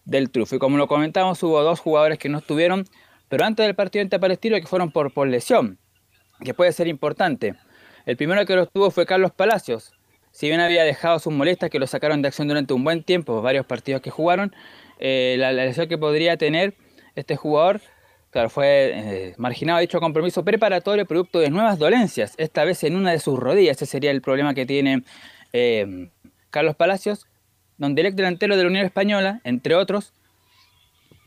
del 0.07 0.31
triunfo. 0.31 0.55
Y 0.55 0.59
como 0.59 0.77
lo 0.77 0.87
comentamos, 0.87 1.43
hubo 1.43 1.61
dos 1.61 1.79
jugadores 1.79 2.17
que 2.17 2.29
no 2.29 2.39
estuvieron, 2.39 2.85
pero 3.27 3.45
antes 3.45 3.65
del 3.65 3.75
partido 3.75 4.01
ante 4.01 4.19
Palestino 4.19 4.55
que 4.55 4.65
fueron 4.65 4.89
por, 4.91 5.27
lesión, 5.27 5.77
que 6.43 6.53
puede 6.53 6.71
ser 6.71 6.87
importante. 6.87 7.55
El 8.05 8.15
primero 8.15 8.45
que 8.45 8.55
lo 8.55 8.63
estuvo 8.63 8.89
fue 8.89 9.05
Carlos 9.05 9.31
Palacios. 9.31 9.91
Si 10.31 10.47
bien 10.47 10.61
había 10.61 10.83
dejado 10.83 11.19
sus 11.19 11.33
molestias 11.33 11.69
que 11.69 11.79
lo 11.79 11.87
sacaron 11.87 12.21
de 12.21 12.29
acción 12.29 12.47
durante 12.47 12.73
un 12.73 12.83
buen 12.83 13.03
tiempo, 13.03 13.41
varios 13.41 13.65
partidos 13.65 14.01
que 14.01 14.09
jugaron, 14.09 14.55
eh, 14.99 15.35
la, 15.37 15.51
la 15.51 15.65
lesión 15.65 15.87
que 15.87 15.97
podría 15.97 16.37
tener 16.37 16.75
este 17.15 17.35
jugador, 17.35 17.81
claro, 18.31 18.49
fue 18.49 18.91
eh, 18.93 19.33
marginado 19.37 19.79
dicho 19.79 19.99
compromiso 19.99 20.45
preparatorio 20.45 21.05
producto 21.05 21.39
de 21.39 21.49
nuevas 21.49 21.79
dolencias, 21.79 22.33
esta 22.37 22.63
vez 22.63 22.83
en 22.83 22.95
una 22.95 23.11
de 23.11 23.19
sus 23.19 23.37
rodillas. 23.37 23.77
Ese 23.77 23.87
sería 23.87 24.11
el 24.11 24.21
problema 24.21 24.53
que 24.53 24.65
tiene 24.65 25.03
eh, 25.51 26.09
Carlos 26.49 26.75
Palacios, 26.75 27.27
donde 27.77 28.01
el 28.01 28.07
ex 28.07 28.15
delantero 28.15 28.55
de 28.57 28.63
la 28.63 28.69
Unión 28.69 28.85
Española, 28.85 29.41
entre 29.43 29.75
otros, 29.75 30.13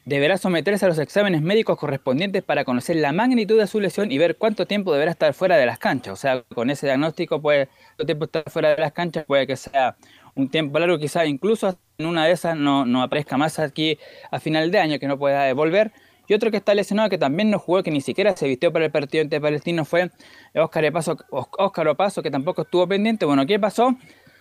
deberá 0.05 0.39
someterse 0.39 0.87
a 0.87 0.89
los 0.89 0.99
exámenes 0.99 1.43
médicos 1.43 1.79
correspondientes 1.79 2.43
para 2.43 2.65
conocer 2.65 2.97
la 2.97 3.13
magnitud 3.13 3.59
de 3.59 3.67
su 3.67 3.81
lesión 3.81 4.11
y 4.11 4.19
ver 4.19 4.37
cuánto 4.37 4.67
tiempo 4.67 4.93
deberá 4.93 5.11
estar 5.11 5.35
fuera 5.35 5.57
de 5.57 5.67
las 5.67 5.79
canchas. 5.79 6.13
O 6.13 6.17
sea, 6.17 6.43
con 6.55 6.71
ese 6.71 6.87
diagnóstico 6.87 7.41
puede 7.41 7.69
tiempo 8.05 8.25
estar 8.25 8.49
fuera 8.51 8.71
de 8.71 8.81
las 8.81 8.93
canchas, 8.93 9.25
puede 9.25 9.47
que 9.47 9.57
sea 9.57 9.97
un 10.35 10.49
tiempo 10.49 10.79
largo, 10.79 10.99
quizá 10.99 11.27
incluso 11.27 11.79
en 11.99 12.07
una 12.07 12.27
de 12.27 12.33
esas 12.33 12.57
no, 12.57 13.03
aparezca 13.03 13.37
más 13.37 13.59
aquí 13.59 13.99
a 14.31 14.41
final 14.41 14.71
de 14.71 14.79
año, 14.79 14.99
que 14.99 15.07
no 15.07 15.19
pueda 15.19 15.53
volver. 15.55 15.93
Y 16.27 16.35
otro 16.35 16.51
que 16.51 16.59
está 16.59 16.75
lesionado, 16.75 17.11
que 17.11 17.19
también 17.19 17.51
no 17.51 17.59
jugó, 17.59 17.83
que 17.83 17.91
ni 17.91 18.01
siquiera 18.01 18.37
se 18.37 18.47
vistió 18.47 18.73
para 18.73 18.85
el 18.85 18.93
partido 18.93 19.23
ante 19.23 19.41
Palestino, 19.41 19.85
fue 19.85 20.11
Óscar 20.55 21.89
Opaso, 21.89 22.23
que 22.23 22.31
tampoco 22.31 22.63
estuvo 22.63 22.87
pendiente. 22.87 23.27
Bueno, 23.27 23.47
¿qué 23.47 23.59
pasó? 23.59 23.97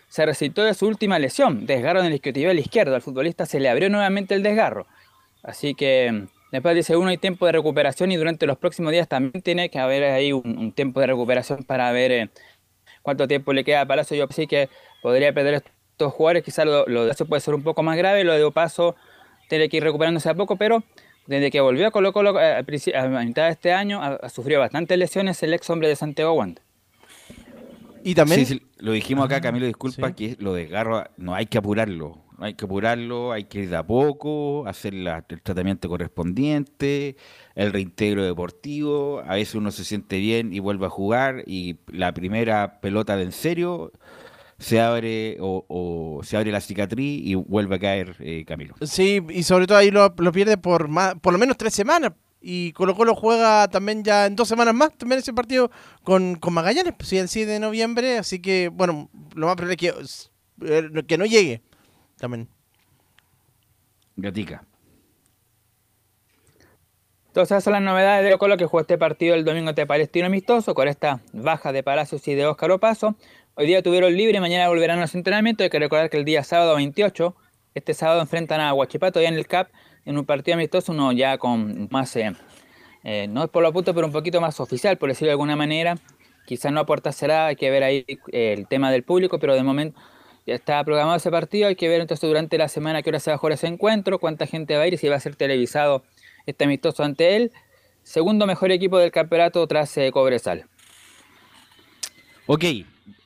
Se 0.10 0.26
recitó 0.26 0.64
de 0.64 0.74
su 0.74 0.88
última 0.88 1.20
lesión, 1.20 1.66
desgarro 1.66 2.00
en 2.00 2.08
el 2.08 2.14
isquiotibial 2.16 2.58
izquierdo. 2.60 2.96
Al 2.96 3.02
futbolista 3.02 3.46
se 3.46 3.60
le 3.60 3.70
abrió 3.70 3.90
nuevamente 3.90 4.34
el 4.34 4.44
desgarro. 4.44 4.88
Así 5.44 5.76
que 5.76 6.12
mm, 6.12 6.28
después 6.52 6.76
dice 6.76 6.98
uno 6.98 7.10
hay 7.10 7.18
tiempo 7.18 7.46
de 7.46 7.54
recuperación 7.54 8.12
y 8.12 8.18
durante 8.18 8.46
los 8.48 8.58
próximos 8.58 8.92
días 8.92 9.08
también 9.08 9.42
tiene 9.44 9.70
que 9.70 9.80
haber 9.80 10.04
ahí 10.04 10.34
un, 10.34 10.72
tiempo 10.74 11.00
de 11.00 11.08
recuperación 11.08 11.64
para 11.64 11.92
ver 11.92 12.12
eh, 12.12 12.30
cuánto 13.04 13.28
tiempo 13.28 13.54
le 13.54 13.64
queda 13.64 13.82
a 13.82 13.86
Palacio. 13.86 14.18
Yo 14.18 14.28
sí 14.32 14.48
que 14.48 14.70
podría 15.02 15.32
perder 15.32 15.64
estos 15.92 16.14
jugadores, 16.14 16.44
quizás 16.44 16.66
lo, 16.66 16.86
de 16.86 17.12
eso 17.12 17.26
puede 17.26 17.42
ser 17.42 17.54
un 17.54 17.64
poco 17.64 17.84
más 17.84 17.98
grave, 17.98 18.24
lo 18.24 18.34
de 18.34 18.44
Opaso 18.44 18.96
tiene 19.48 19.70
que 19.70 19.78
ir 19.78 19.84
recuperándose 19.84 20.30
a 20.30 20.34
poco, 20.34 20.56
pero 20.56 20.84
desde 21.28 21.52
que 21.52 21.62
volvió 21.62 21.88
a 21.88 21.92
Colo 21.92 22.12
eh, 22.40 22.64
a, 22.96 23.08
mitad 23.24 23.46
de 23.46 23.52
este 23.52 23.74
año 23.74 24.02
ha, 24.02 24.30
sufrido 24.30 24.60
bastantes 24.60 24.98
lesiones 24.98 25.42
el 25.44 25.54
ex 25.54 25.70
hombre 25.70 25.88
de 25.88 25.96
Santiago 25.96 26.34
Wander. 26.34 26.64
Y 28.10 28.16
también... 28.16 28.46
Sí, 28.46 28.56
sí, 28.56 28.62
lo 28.78 28.92
dijimos 28.92 29.26
acá, 29.26 29.40
Camilo, 29.42 29.66
disculpa, 29.66 30.14
que 30.14 30.36
lo 30.40 30.54
de 30.54 30.66
Garro 30.68 31.04
no 31.18 31.36
hay 31.36 31.46
que 31.46 31.58
apurarlo. 31.58 32.24
No 32.38 32.46
hay 32.46 32.54
que 32.54 32.64
apurarlo, 32.64 33.34
hay 33.34 33.44
que 33.44 33.60
ir 33.64 33.70
de 33.70 33.76
a 33.76 33.86
poco, 33.86 34.66
hacer 34.66 34.94
la- 34.94 35.26
el 35.28 35.42
tratamiento 35.42 35.90
correspondiente, 35.90 37.18
el 37.56 37.74
reintegro 37.74 38.24
deportivo. 38.24 39.22
A 39.28 39.36
veces 39.36 39.56
uno 39.56 39.72
se 39.72 39.84
siente 39.84 40.18
bien 40.20 40.54
y 40.54 40.60
vuelve 40.60 40.86
a 40.86 40.90
jugar 40.90 41.44
y 41.46 41.78
la 41.92 42.14
primera 42.14 42.80
pelota 42.80 43.18
de 43.18 43.24
en 43.24 43.32
serio 43.34 43.92
se 44.58 44.80
abre 44.80 45.38
o, 45.40 45.66
o 45.68 46.24
se 46.24 46.38
abre 46.38 46.52
la 46.52 46.62
cicatriz 46.62 47.22
y 47.26 47.36
vuelve 47.36 47.76
a 47.76 47.80
caer 47.80 48.16
eh, 48.20 48.46
Camilo. 48.48 48.76
Sí, 48.82 49.22
y 49.30 49.44
sobre 49.44 49.68
todo 49.68 49.78
ahí 49.78 49.92
lo, 49.92 50.14
lo 50.18 50.32
pierde 50.32 50.58
por 50.58 50.88
más, 50.88 51.16
por 51.16 51.34
lo 51.34 51.40
menos 51.40 51.58
tres 51.58 51.74
semanas. 51.74 52.14
Y 52.42 52.72
Colo 52.74 52.96
Colo 52.96 53.16
juega 53.16 53.68
también 53.68 54.04
ya 54.04 54.26
en 54.26 54.36
dos 54.36 54.48
semanas 54.48 54.74
más, 54.74 54.98
también 54.98 55.20
ese 55.20 55.34
partido 55.34 55.72
con, 56.04 56.36
con 56.36 56.54
Magallanes, 56.54 56.94
pues 56.98 57.10
sí, 57.10 57.18
el 57.18 57.28
7 57.28 57.52
de 57.52 57.60
noviembre, 57.60 58.18
así 58.18 58.42
que, 58.42 58.70
bueno, 58.70 59.10
lo 59.36 59.48
más 59.48 59.56
probable 59.56 59.76
es 59.76 59.78
que, 59.78 59.94
eh, 60.66 61.04
que 61.06 61.18
no 61.18 61.26
llegue 61.26 61.62
también. 62.18 62.48
Gatica. 64.16 64.64
Entonces 67.28 67.52
esas 67.52 67.64
son 67.64 67.74
las 67.74 67.82
novedades 67.82 68.24
de 68.24 68.30
Colo 68.32 68.40
Colo 68.40 68.58
que 68.58 68.66
jugó 68.66 68.82
este 68.82 68.98
partido 68.98 69.36
el 69.36 69.46
domingo 69.46 69.70
ante 69.70 69.86
Palestino 69.86 70.26
Amistoso 70.26 70.74
con 70.74 70.88
esta 70.88 71.22
baja 71.32 71.72
de 71.72 71.84
Palacios 71.84 72.28
y 72.28 72.36
de 72.36 72.46
Óscar 72.46 72.72
Opaso. 72.72 73.16
Hoy 73.54 73.68
día 73.68 73.84
tuvieron 73.84 74.16
libre, 74.16 74.40
mañana 74.40 74.68
volverán 74.68 74.98
a 74.98 75.02
los 75.02 75.16
entrenamientos. 75.16 75.64
Hay 75.64 75.70
que 75.70 75.80
recordar 75.80 76.10
que 76.10 76.18
el 76.18 76.26
día 76.26 76.44
sábado 76.44 76.76
28, 76.76 77.36
este 77.76 77.94
sábado 77.94 78.22
enfrentan 78.22 78.62
a 78.62 78.74
Huachipato 78.74 79.22
ya 79.22 79.30
en 79.30 79.36
el 79.36 79.46
CAP 79.46 79.70
en 80.10 80.18
un 80.18 80.26
partido 80.26 80.56
amistoso, 80.56 80.92
uno 80.92 81.12
ya 81.12 81.38
con 81.38 81.88
más 81.92 82.16
eh, 82.16 82.34
eh, 83.04 83.28
no 83.30 83.44
es 83.44 83.50
por 83.52 83.62
lo 83.62 83.72
puntos, 83.72 83.94
pero 83.94 84.08
un 84.08 84.12
poquito 84.12 84.42
más 84.42 84.60
oficial, 84.60 84.98
por 84.98 85.08
decirlo 85.08 85.28
de 85.28 85.34
alguna 85.34 85.56
manera. 85.56 86.00
Quizás 86.48 86.72
no 86.72 86.80
a 86.80 86.86
puerta 86.88 87.12
cerrada, 87.12 87.46
hay 87.46 87.56
que 87.56 87.70
ver 87.70 87.84
ahí 87.84 88.06
eh, 88.32 88.56
el 88.58 88.68
tema 88.68 88.90
del 88.92 89.04
público, 89.04 89.38
pero 89.38 89.54
de 89.54 89.62
momento 89.62 90.02
ya 90.48 90.56
está 90.56 90.84
programado 90.84 91.16
ese 91.16 91.30
partido, 91.30 91.68
hay 91.68 91.76
que 91.76 91.88
ver 91.88 92.02
entonces 92.02 92.28
durante 92.28 92.58
la 92.58 92.70
semana 92.70 93.04
qué 93.04 93.12
hora 93.12 93.20
se 93.20 93.30
va 93.30 93.36
a 93.36 93.38
jugar 93.38 93.54
ese 93.54 93.68
encuentro, 93.68 94.18
cuánta 94.18 94.48
gente 94.48 94.76
va 94.76 94.82
a 94.82 94.88
ir 94.88 94.96
y 94.96 94.98
si 94.98 95.08
va 95.08 95.16
a 95.16 95.20
ser 95.20 95.36
televisado 95.36 96.02
este 96.48 96.64
amistoso 96.64 97.04
ante 97.04 97.36
él. 97.36 97.52
Segundo 98.02 98.48
mejor 98.48 98.72
equipo 98.72 98.98
del 98.98 99.12
campeonato 99.12 99.68
tras 99.68 99.96
eh, 100.00 100.10
Cobresal. 100.12 100.66
Ok, 102.48 102.66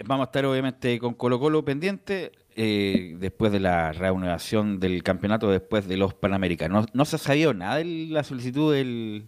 vamos 0.04 0.26
a 0.26 0.28
estar 0.28 0.46
obviamente 0.46 1.00
con 1.00 1.14
Colo 1.14 1.40
Colo 1.40 1.64
pendiente 1.64 2.34
eh, 2.56 3.16
después 3.20 3.52
de 3.52 3.60
la 3.60 3.92
reanudación 3.94 4.80
del 4.80 5.04
campeonato, 5.04 5.50
después 5.50 5.88
de 5.88 5.98
los 5.98 6.14
Panamericanos. 6.14 6.88
No, 6.94 7.06
se 7.06 7.18
sabía 7.18 7.54
nada 7.54 7.78
de 7.78 7.86
la 8.10 8.24
solicitud 8.24 8.74
del, 8.74 9.28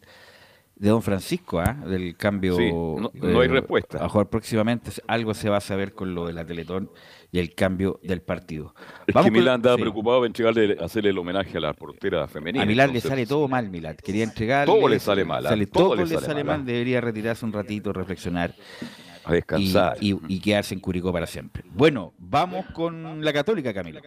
de 0.75 0.89
don 0.89 1.01
Francisco, 1.01 1.59
¿ah? 1.59 1.73
del 1.87 2.15
cambio. 2.17 2.55
Sí, 2.57 2.71
no- 2.71 3.11
no 3.13 3.39
hay 3.39 3.47
respuesta. 3.47 4.03
A 4.03 4.09
jugar 4.09 4.29
próximamente, 4.29 4.91
algo 5.07 5.33
se 5.33 5.49
va 5.49 5.57
a 5.57 5.61
saber 5.61 5.93
con 5.93 6.13
lo 6.15 6.27
de 6.27 6.33
la 6.33 6.45
Teletón 6.45 6.89
y 7.31 7.39
el 7.39 7.53
cambio 7.53 7.99
del 8.03 8.21
partido. 8.21 8.73
Es 9.07 9.13
Vamos 9.13 9.29
que 9.29 9.37
Milán 9.37 9.57
estaba 9.57 9.75
sí. 9.75 9.81
preocupado 9.81 10.19
en 10.19 10.29
entregarle, 10.29 10.77
hacerle 10.79 11.09
el 11.09 11.17
homenaje 11.17 11.57
a 11.57 11.59
la 11.61 11.73
portera 11.73 12.27
femenina. 12.29 12.63
A 12.63 12.65
Milán 12.65 12.87
entonces, 12.89 13.03
le 13.05 13.09
sale 13.09 13.25
todo 13.25 13.47
mal, 13.49 13.69
Milán. 13.69 13.97
Quería 14.01 14.23
entregarle. 14.23 14.73
Todo 14.73 14.87
le 14.87 14.99
sale 14.99 15.25
mal, 15.25 15.45
¿ah? 15.45 15.49
sale- 15.49 15.65
Todo 15.67 15.83
todo, 15.85 15.95
le 15.95 16.01
le 16.03 16.07
sale 16.15 16.25
sale 16.25 16.43
mal, 16.43 16.57
mal. 16.59 16.61
¿ah? 16.61 16.71
Debería 16.71 17.01
retirarse 17.01 17.43
un 17.45 17.51
ratito, 17.51 17.91
reflexionar. 17.91 18.53
A 19.25 19.33
descansar. 19.33 19.97
Y, 19.99 20.13
y- 20.13 20.19
y 20.27 20.39
quedarse 20.39 20.73
en 20.73 20.79
Curicó 20.79 21.11
para 21.11 21.27
siempre. 21.27 21.63
Bueno, 21.73 22.13
vamos 22.17 22.65
con 22.73 23.23
la 23.23 23.33
Católica, 23.33 23.73
Camilo. 23.73 24.01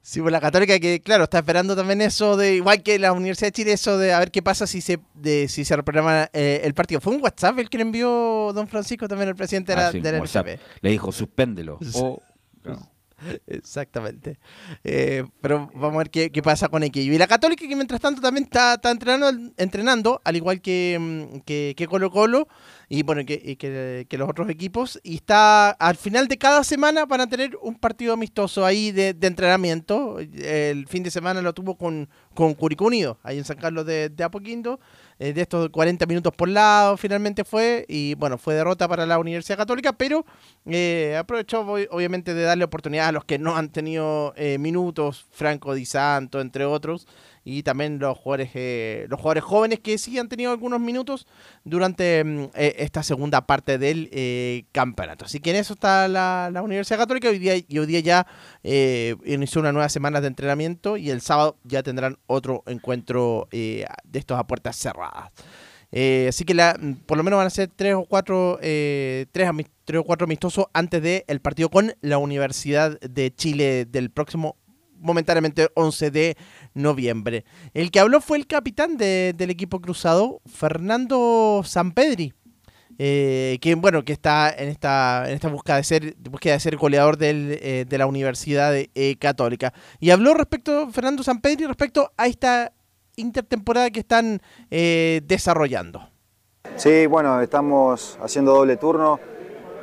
Sí, 0.00 0.20
pues 0.20 0.30
la 0.32 0.40
Católica 0.40 0.78
que, 0.78 1.00
claro, 1.00 1.24
está 1.24 1.38
esperando 1.38 1.74
también 1.74 2.02
eso 2.02 2.36
de, 2.36 2.56
igual 2.56 2.82
que 2.82 2.98
la 2.98 3.12
Universidad 3.12 3.48
de 3.48 3.52
Chile, 3.52 3.72
eso 3.72 3.96
de 3.96 4.12
a 4.12 4.18
ver 4.18 4.30
qué 4.30 4.42
pasa 4.42 4.66
si 4.66 4.82
se 4.82 5.00
de, 5.14 5.48
si 5.48 5.64
se 5.64 5.74
reprograma 5.74 6.28
eh, 6.34 6.60
el 6.62 6.74
partido. 6.74 7.00
Fue 7.00 7.14
un 7.16 7.22
WhatsApp 7.22 7.58
el 7.58 7.70
que 7.70 7.78
le 7.78 7.82
envió 7.84 8.52
don 8.54 8.68
Francisco 8.68 9.08
también 9.08 9.30
al 9.30 9.34
presidente 9.34 9.72
de 9.72 9.76
la, 9.76 9.88
Ah, 9.88 9.92
sí, 9.92 10.00
de 10.00 10.12
la 10.12 10.18
WhatsApp. 10.20 10.46
Le 10.82 10.90
dijo, 10.90 11.10
suspéndelo. 11.10 11.78
O, 11.94 12.20
Exactamente. 13.46 14.38
Eh, 14.82 15.24
pero 15.40 15.70
vamos 15.74 15.94
a 15.94 15.98
ver 15.98 16.10
qué, 16.10 16.30
qué 16.30 16.42
pasa 16.42 16.68
con 16.68 16.82
aquello. 16.82 17.12
Y 17.12 17.18
la 17.18 17.26
Católica 17.26 17.66
que 17.66 17.74
mientras 17.76 18.00
tanto 18.00 18.20
también 18.20 18.44
está, 18.44 18.74
está 18.74 18.90
entrenando, 18.90 19.52
entrenando, 19.56 20.20
al 20.24 20.36
igual 20.36 20.60
que, 20.60 20.98
mm, 21.00 21.38
que, 21.40 21.74
que 21.76 21.86
Colo 21.86 22.10
Colo 22.10 22.46
y 22.88 23.02
bueno, 23.02 23.24
que, 23.24 23.40
y 23.42 23.56
que, 23.56 24.06
los 24.18 24.28
otros 24.28 24.48
equipos. 24.50 25.00
Y 25.02 25.16
está 25.16 25.70
al 25.70 25.96
final 25.96 26.28
de 26.28 26.38
cada 26.38 26.64
semana 26.64 27.06
van 27.06 27.20
a 27.22 27.28
tener 27.28 27.56
un 27.62 27.74
partido 27.76 28.12
amistoso 28.12 28.64
ahí 28.64 28.92
de, 28.92 29.14
de 29.14 29.26
entrenamiento. 29.26 30.18
El 30.20 30.86
fin 30.88 31.02
de 31.02 31.10
semana 31.10 31.42
lo 31.42 31.52
tuvo 31.52 31.76
con, 31.76 32.08
con 32.34 32.54
Curicó 32.54 32.86
Unido, 32.86 33.18
ahí 33.22 33.38
en 33.38 33.44
San 33.44 33.56
Carlos 33.56 33.86
de, 33.86 34.08
de 34.08 34.24
Apoquindo. 34.24 34.80
Eh, 35.20 35.32
de 35.32 35.42
estos 35.42 35.68
40 35.70 36.06
minutos 36.06 36.32
por 36.36 36.48
lado 36.48 36.96
finalmente 36.96 37.44
fue. 37.44 37.84
Y 37.88 38.14
bueno, 38.14 38.36
fue 38.38 38.54
derrota 38.54 38.88
para 38.88 39.06
la 39.06 39.18
Universidad 39.18 39.56
Católica, 39.58 39.92
pero 39.92 40.24
eh, 40.66 41.16
aprovechó 41.18 41.64
ob- 41.64 41.86
obviamente 41.90 42.34
de 42.34 42.42
darle 42.42 42.64
oportunidad 42.64 43.08
a 43.08 43.12
los 43.12 43.24
que 43.24 43.38
no 43.38 43.56
han 43.56 43.68
tenido 43.70 44.32
eh, 44.36 44.58
minutos, 44.58 45.26
Franco 45.30 45.74
Di 45.74 45.86
Santo, 45.86 46.40
entre 46.40 46.64
otros, 46.64 47.06
y 47.44 47.62
también 47.62 47.98
los 47.98 48.16
jugadores, 48.16 48.50
eh, 48.54 49.06
los 49.08 49.20
jugadores 49.20 49.44
jóvenes 49.44 49.80
que 49.80 49.98
sí 49.98 50.18
han 50.18 50.28
tenido 50.28 50.50
algunos 50.50 50.80
minutos 50.80 51.26
durante 51.64 52.24
mm, 52.24 52.44
eh, 52.54 52.76
esta 52.78 53.02
segunda 53.02 53.46
parte 53.46 53.76
del 53.76 54.08
eh, 54.12 54.64
campeonato. 54.72 55.26
Así 55.26 55.40
que 55.40 55.50
en 55.50 55.56
eso 55.56 55.74
está 55.74 56.08
la, 56.08 56.50
la 56.50 56.62
Universidad 56.62 56.98
Católica 56.98 57.28
hoy 57.28 57.38
día, 57.38 57.54
y 57.56 57.78
hoy 57.78 57.86
día 57.86 58.00
ya 58.00 58.26
inició 59.24 59.60
una 59.60 59.72
nueva 59.72 59.88
semana 59.88 60.20
de 60.20 60.28
entrenamiento 60.28 60.96
y 60.96 61.10
el 61.10 61.20
sábado 61.20 61.58
ya 61.64 61.82
tendrán 61.82 62.18
otro 62.26 62.62
encuentro 62.66 63.46
de 63.50 63.86
estos 64.14 64.38
a 64.38 64.46
puertas 64.46 64.76
cerradas. 64.76 65.30
Así 66.28 66.44
que 66.44 66.54
la, 66.54 66.78
por 67.06 67.18
lo 67.18 67.24
menos 67.24 67.36
van 67.38 67.46
a 67.46 67.50
ser 67.50 67.70
tres 67.74 67.94
o 67.94 68.04
cuatro, 68.04 68.58
tres, 68.60 69.50
tres 69.84 70.00
o 70.00 70.04
cuatro 70.04 70.24
amistosos 70.24 70.66
antes 70.72 71.02
del 71.02 71.40
partido 71.40 71.68
con 71.68 71.94
la 72.00 72.18
Universidad 72.18 72.98
de 73.00 73.34
Chile 73.34 73.84
del 73.84 74.10
próximo, 74.10 74.56
momentáneamente 75.04 75.68
11 75.74 76.10
de 76.10 76.36
noviembre. 76.74 77.44
El 77.74 77.90
que 77.92 78.00
habló 78.00 78.20
fue 78.20 78.38
el 78.38 78.46
capitán 78.48 78.96
de- 78.96 79.34
del 79.36 79.50
equipo 79.50 79.80
cruzado, 79.80 80.40
Fernando 80.46 81.62
Sampedri. 81.64 82.32
eh, 82.96 83.58
que 83.60 83.74
bueno 83.74 84.04
que 84.04 84.12
está 84.12 84.54
en 84.56 84.68
esta 84.68 85.24
en 85.26 85.34
esta 85.34 85.48
búsqueda 85.48 85.78
de 85.78 85.82
ser 85.82 86.14
búsqueda 86.30 86.54
de 86.54 86.60
ser 86.60 86.76
goleador 86.76 87.16
eh, 87.20 87.84
de 87.88 87.98
la 87.98 88.06
Universidad 88.06 88.72
eh, 88.76 89.16
Católica 89.18 89.72
y 89.98 90.10
habló 90.10 90.32
respecto 90.32 90.88
Fernando 90.92 91.24
Sampedri 91.24 91.66
respecto 91.66 92.12
a 92.16 92.28
esta 92.28 92.72
intertemporada 93.16 93.90
que 93.90 93.98
están 93.98 94.40
eh, 94.70 95.22
desarrollando. 95.24 96.08
Sí, 96.76 97.06
bueno, 97.06 97.40
estamos 97.40 98.16
haciendo 98.22 98.54
doble 98.54 98.76
turno 98.76 99.18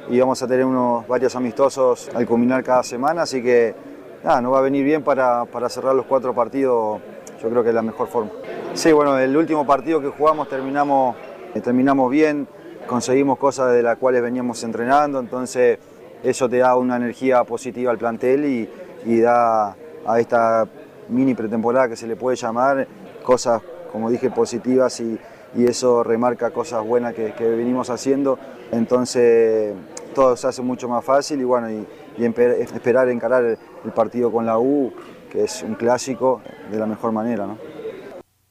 y 0.09 0.17
vamos 0.17 0.41
a 0.41 0.47
tener 0.47 0.63
unos 0.65 1.05
varios 1.05 1.35
amistosos 1.35 2.09
al 2.15 2.25
culminar 2.25 2.63
cada 2.63 2.81
semana, 2.83 3.23
así 3.23 3.41
que 3.43 3.75
nada, 4.23 4.41
nos 4.41 4.53
va 4.53 4.59
a 4.59 4.61
venir 4.61 4.83
bien 4.83 5.03
para, 5.03 5.45
para 5.45 5.69
cerrar 5.69 5.95
los 5.95 6.05
cuatro 6.05 6.33
partidos, 6.33 7.01
yo 7.41 7.49
creo 7.49 7.63
que 7.63 7.69
es 7.69 7.75
la 7.75 7.81
mejor 7.81 8.07
forma. 8.07 8.31
Sí, 8.73 8.91
bueno, 8.91 9.17
el 9.17 9.35
último 9.35 9.65
partido 9.65 9.99
que 10.01 10.09
jugamos 10.09 10.47
terminamos, 10.47 11.15
eh, 11.53 11.61
terminamos 11.61 12.09
bien, 12.11 12.47
conseguimos 12.87 13.37
cosas 13.37 13.73
de 13.73 13.83
las 13.83 13.97
cuales 13.97 14.21
veníamos 14.21 14.63
entrenando, 14.63 15.19
entonces 15.19 15.79
eso 16.23 16.47
te 16.47 16.57
da 16.57 16.75
una 16.75 16.97
energía 16.97 17.43
positiva 17.43 17.91
al 17.91 17.97
plantel 17.97 18.45
y, 18.45 18.69
y 19.05 19.19
da 19.19 19.75
a 20.05 20.19
esta 20.19 20.67
mini 21.09 21.33
pretemporada 21.33 21.89
que 21.89 21.95
se 21.95 22.07
le 22.07 22.15
puede 22.15 22.37
llamar 22.37 22.87
cosas, 23.23 23.61
como 23.91 24.09
dije, 24.09 24.29
positivas 24.29 24.99
y, 24.99 25.19
y 25.55 25.65
eso 25.65 26.03
remarca 26.03 26.51
cosas 26.51 26.85
buenas 26.85 27.13
que, 27.13 27.33
que 27.33 27.47
venimos 27.47 27.89
haciendo. 27.89 28.37
Entonces 28.71 29.73
todo 30.13 30.37
se 30.37 30.47
hace 30.47 30.61
mucho 30.61 30.87
más 30.87 31.03
fácil 31.03 31.41
y 31.41 31.43
bueno, 31.43 31.69
y, 31.69 31.85
y 32.17 32.25
esperar 32.25 33.09
encarar 33.09 33.43
el, 33.45 33.91
partido 33.91 34.31
con 34.31 34.45
la 34.45 34.59
U, 34.59 34.93
que 35.31 35.43
es 35.43 35.63
un 35.63 35.75
clásico, 35.75 36.41
de 36.71 36.77
la 36.77 36.85
mejor 36.85 37.11
manera. 37.11 37.47
¿no? 37.47 37.57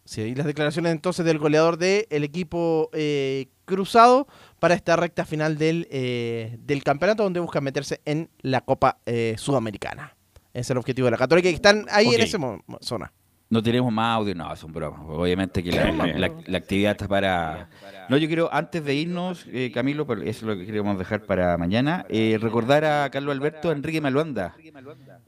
Sí, 0.05 0.23
y 0.23 0.35
las 0.35 0.47
declaraciones 0.47 0.91
entonces 0.91 1.25
del 1.25 1.39
goleador 1.39 1.79
del 1.79 2.25
equipo 2.25 2.91
eh, 2.93 3.47
cruzado 3.65 4.27
para 4.59 4.75
esta 4.75 4.97
recta 4.97 5.25
final 5.25 5.57
del, 5.57 5.87
eh, 5.91 6.59
del 6.61 6.83
campeonato 6.83 7.23
donde 7.23 7.39
buscan 7.39 7.63
meterse 7.63 8.01
en 8.05 8.29
la 8.41 8.63
Copa 8.63 8.99
eh, 9.07 9.37
Sudamericana. 9.39 10.17
Ese 10.53 10.61
es 10.61 10.71
el 10.71 10.79
objetivo 10.79 11.07
de 11.07 11.13
la 11.13 11.17
Católica 11.17 11.49
y 11.49 11.55
están 11.55 11.87
ahí 11.91 12.13
en 12.13 12.23
esa 12.23 12.39
zona. 12.81 13.13
No 13.53 13.61
tenemos 13.61 13.93
más 13.93 14.15
audio, 14.17 14.33
no, 14.33 14.55
son 14.55 14.73
bromas. 14.73 15.01
Obviamente 15.09 15.61
que 15.65 15.73
la, 15.73 15.91
la- 15.91 16.07
la- 16.07 16.33
la 16.47 16.59
actividad 16.59 16.93
está 16.93 17.09
para... 17.09 17.69
No, 18.09 18.17
yo 18.17 18.29
quiero, 18.29 18.49
antes 18.53 18.85
de 18.85 18.95
irnos, 18.95 19.45
eh, 19.53 19.73
Camilo, 19.75 20.07
pero 20.07 20.23
eso 20.23 20.29
es 20.31 20.43
lo 20.43 20.57
que 20.57 20.65
queríamos 20.67 20.97
dejar 20.99 21.25
para 21.27 21.59
mañana, 21.59 22.07
eh, 22.09 22.39
recordar 22.41 22.85
a 22.85 23.11
Carlos 23.11 23.33
Alberto 23.35 23.73
Enrique 23.73 24.01
Maluanda. 24.01 24.55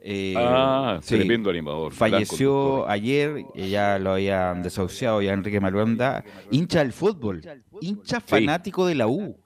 Eh, 0.01 0.35
Ah, 0.37 0.99
sí, 1.03 1.17
tremendo 1.17 1.51
animador. 1.51 1.93
Falleció 1.93 2.89
ayer, 2.89 3.45
eh, 3.57 3.69
ya 3.71 3.99
lo 3.99 4.13
habían 4.13 4.63
desahuciado 4.63 5.21
ya 5.21 5.33
Enrique 5.33 5.59
Maluanda, 5.61 6.25
hincha 6.53 6.79
del 6.79 6.93
fútbol, 6.93 7.43
hincha 7.81 8.21
fanático 8.21 8.87
de 8.87 8.95
la 8.95 9.09
U. 9.09 9.37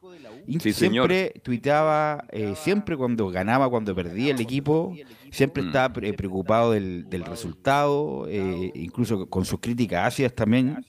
Sí, 0.60 0.72
señor. 0.72 1.08
siempre 1.08 1.40
tuiteaba, 1.42 2.24
eh, 2.30 2.54
siempre 2.56 2.96
cuando 2.96 3.28
ganaba, 3.28 3.68
cuando 3.68 3.94
perdía 3.94 4.32
el 4.32 4.40
equipo, 4.40 4.94
siempre 5.30 5.62
Mm. 5.62 5.66
estaba 5.66 5.92
pre- 5.92 6.12
preocupado 6.14 6.72
del, 6.72 7.08
del 7.10 7.24
resultado, 7.24 8.26
eh, 8.28 8.70
incluso 8.74 9.26
con 9.28 9.44
sus 9.44 9.60
críticas 9.60 10.06
ácidas 10.06 10.34
también 10.34 10.84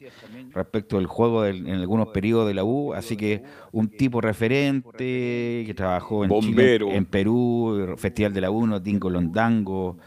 respecto 0.53 0.97
del 0.97 1.07
juego 1.07 1.41
del- 1.43 1.67
en 1.67 1.75
algunos 1.75 2.07
periodos 2.09 2.47
de 2.47 2.53
la 2.53 2.63
U, 2.63 2.93
así 2.93 3.15
que 3.17 3.43
un 3.71 3.89
tipo 3.89 4.21
referente 4.21 5.63
que 5.65 5.73
trabajó 5.75 6.23
en 6.23 6.29
Bombero. 6.29 6.85
Chile, 6.87 6.97
en 6.97 7.05
Perú, 7.05 7.95
Festival 7.97 8.33
de 8.33 8.41
la 8.41 8.51
U, 8.51 8.79
Tingo 8.81 9.09
Londango, 9.09 9.97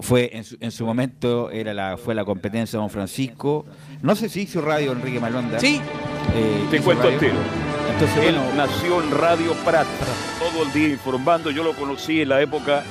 fue 0.00 0.30
en 0.32 0.44
su, 0.44 0.56
en 0.60 0.70
su 0.70 0.84
momento 0.86 1.50
era 1.50 1.74
la 1.74 1.96
fue 1.96 2.14
la 2.14 2.24
competencia 2.24 2.78
de 2.78 2.82
Don 2.82 2.90
Francisco, 2.90 3.66
no 4.02 4.14
sé 4.14 4.28
si 4.28 4.42
hizo 4.42 4.60
radio 4.60 4.92
Enrique 4.92 5.20
Malonda. 5.20 5.58
Sí. 5.58 5.80
Eh, 6.34 6.66
Te 6.70 6.80
cuento 6.80 7.08
al 7.08 7.18
tiro. 7.18 7.34
Él 8.00 8.36
nació 8.56 9.02
en 9.02 9.10
Radio 9.10 9.52
Prat, 9.64 9.86
todo 10.38 10.62
el 10.64 10.72
día 10.72 10.88
informando. 10.88 11.50
Yo 11.50 11.62
lo 11.62 11.74
conocí 11.74 12.22
en 12.22 12.30
la 12.30 12.40
época. 12.40 12.82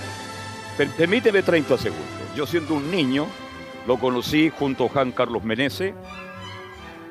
per- 0.78 0.90
permíteme 0.92 1.42
30 1.42 1.78
segundos. 1.78 2.06
Yo 2.36 2.46
siendo 2.46 2.76
un 2.76 2.92
niño, 2.92 3.26
lo 3.88 3.98
conocí 3.98 4.52
junto 4.58 4.86
a 4.86 4.90
Juan 4.90 5.12
Carlos 5.12 5.44
Menese, 5.44 5.96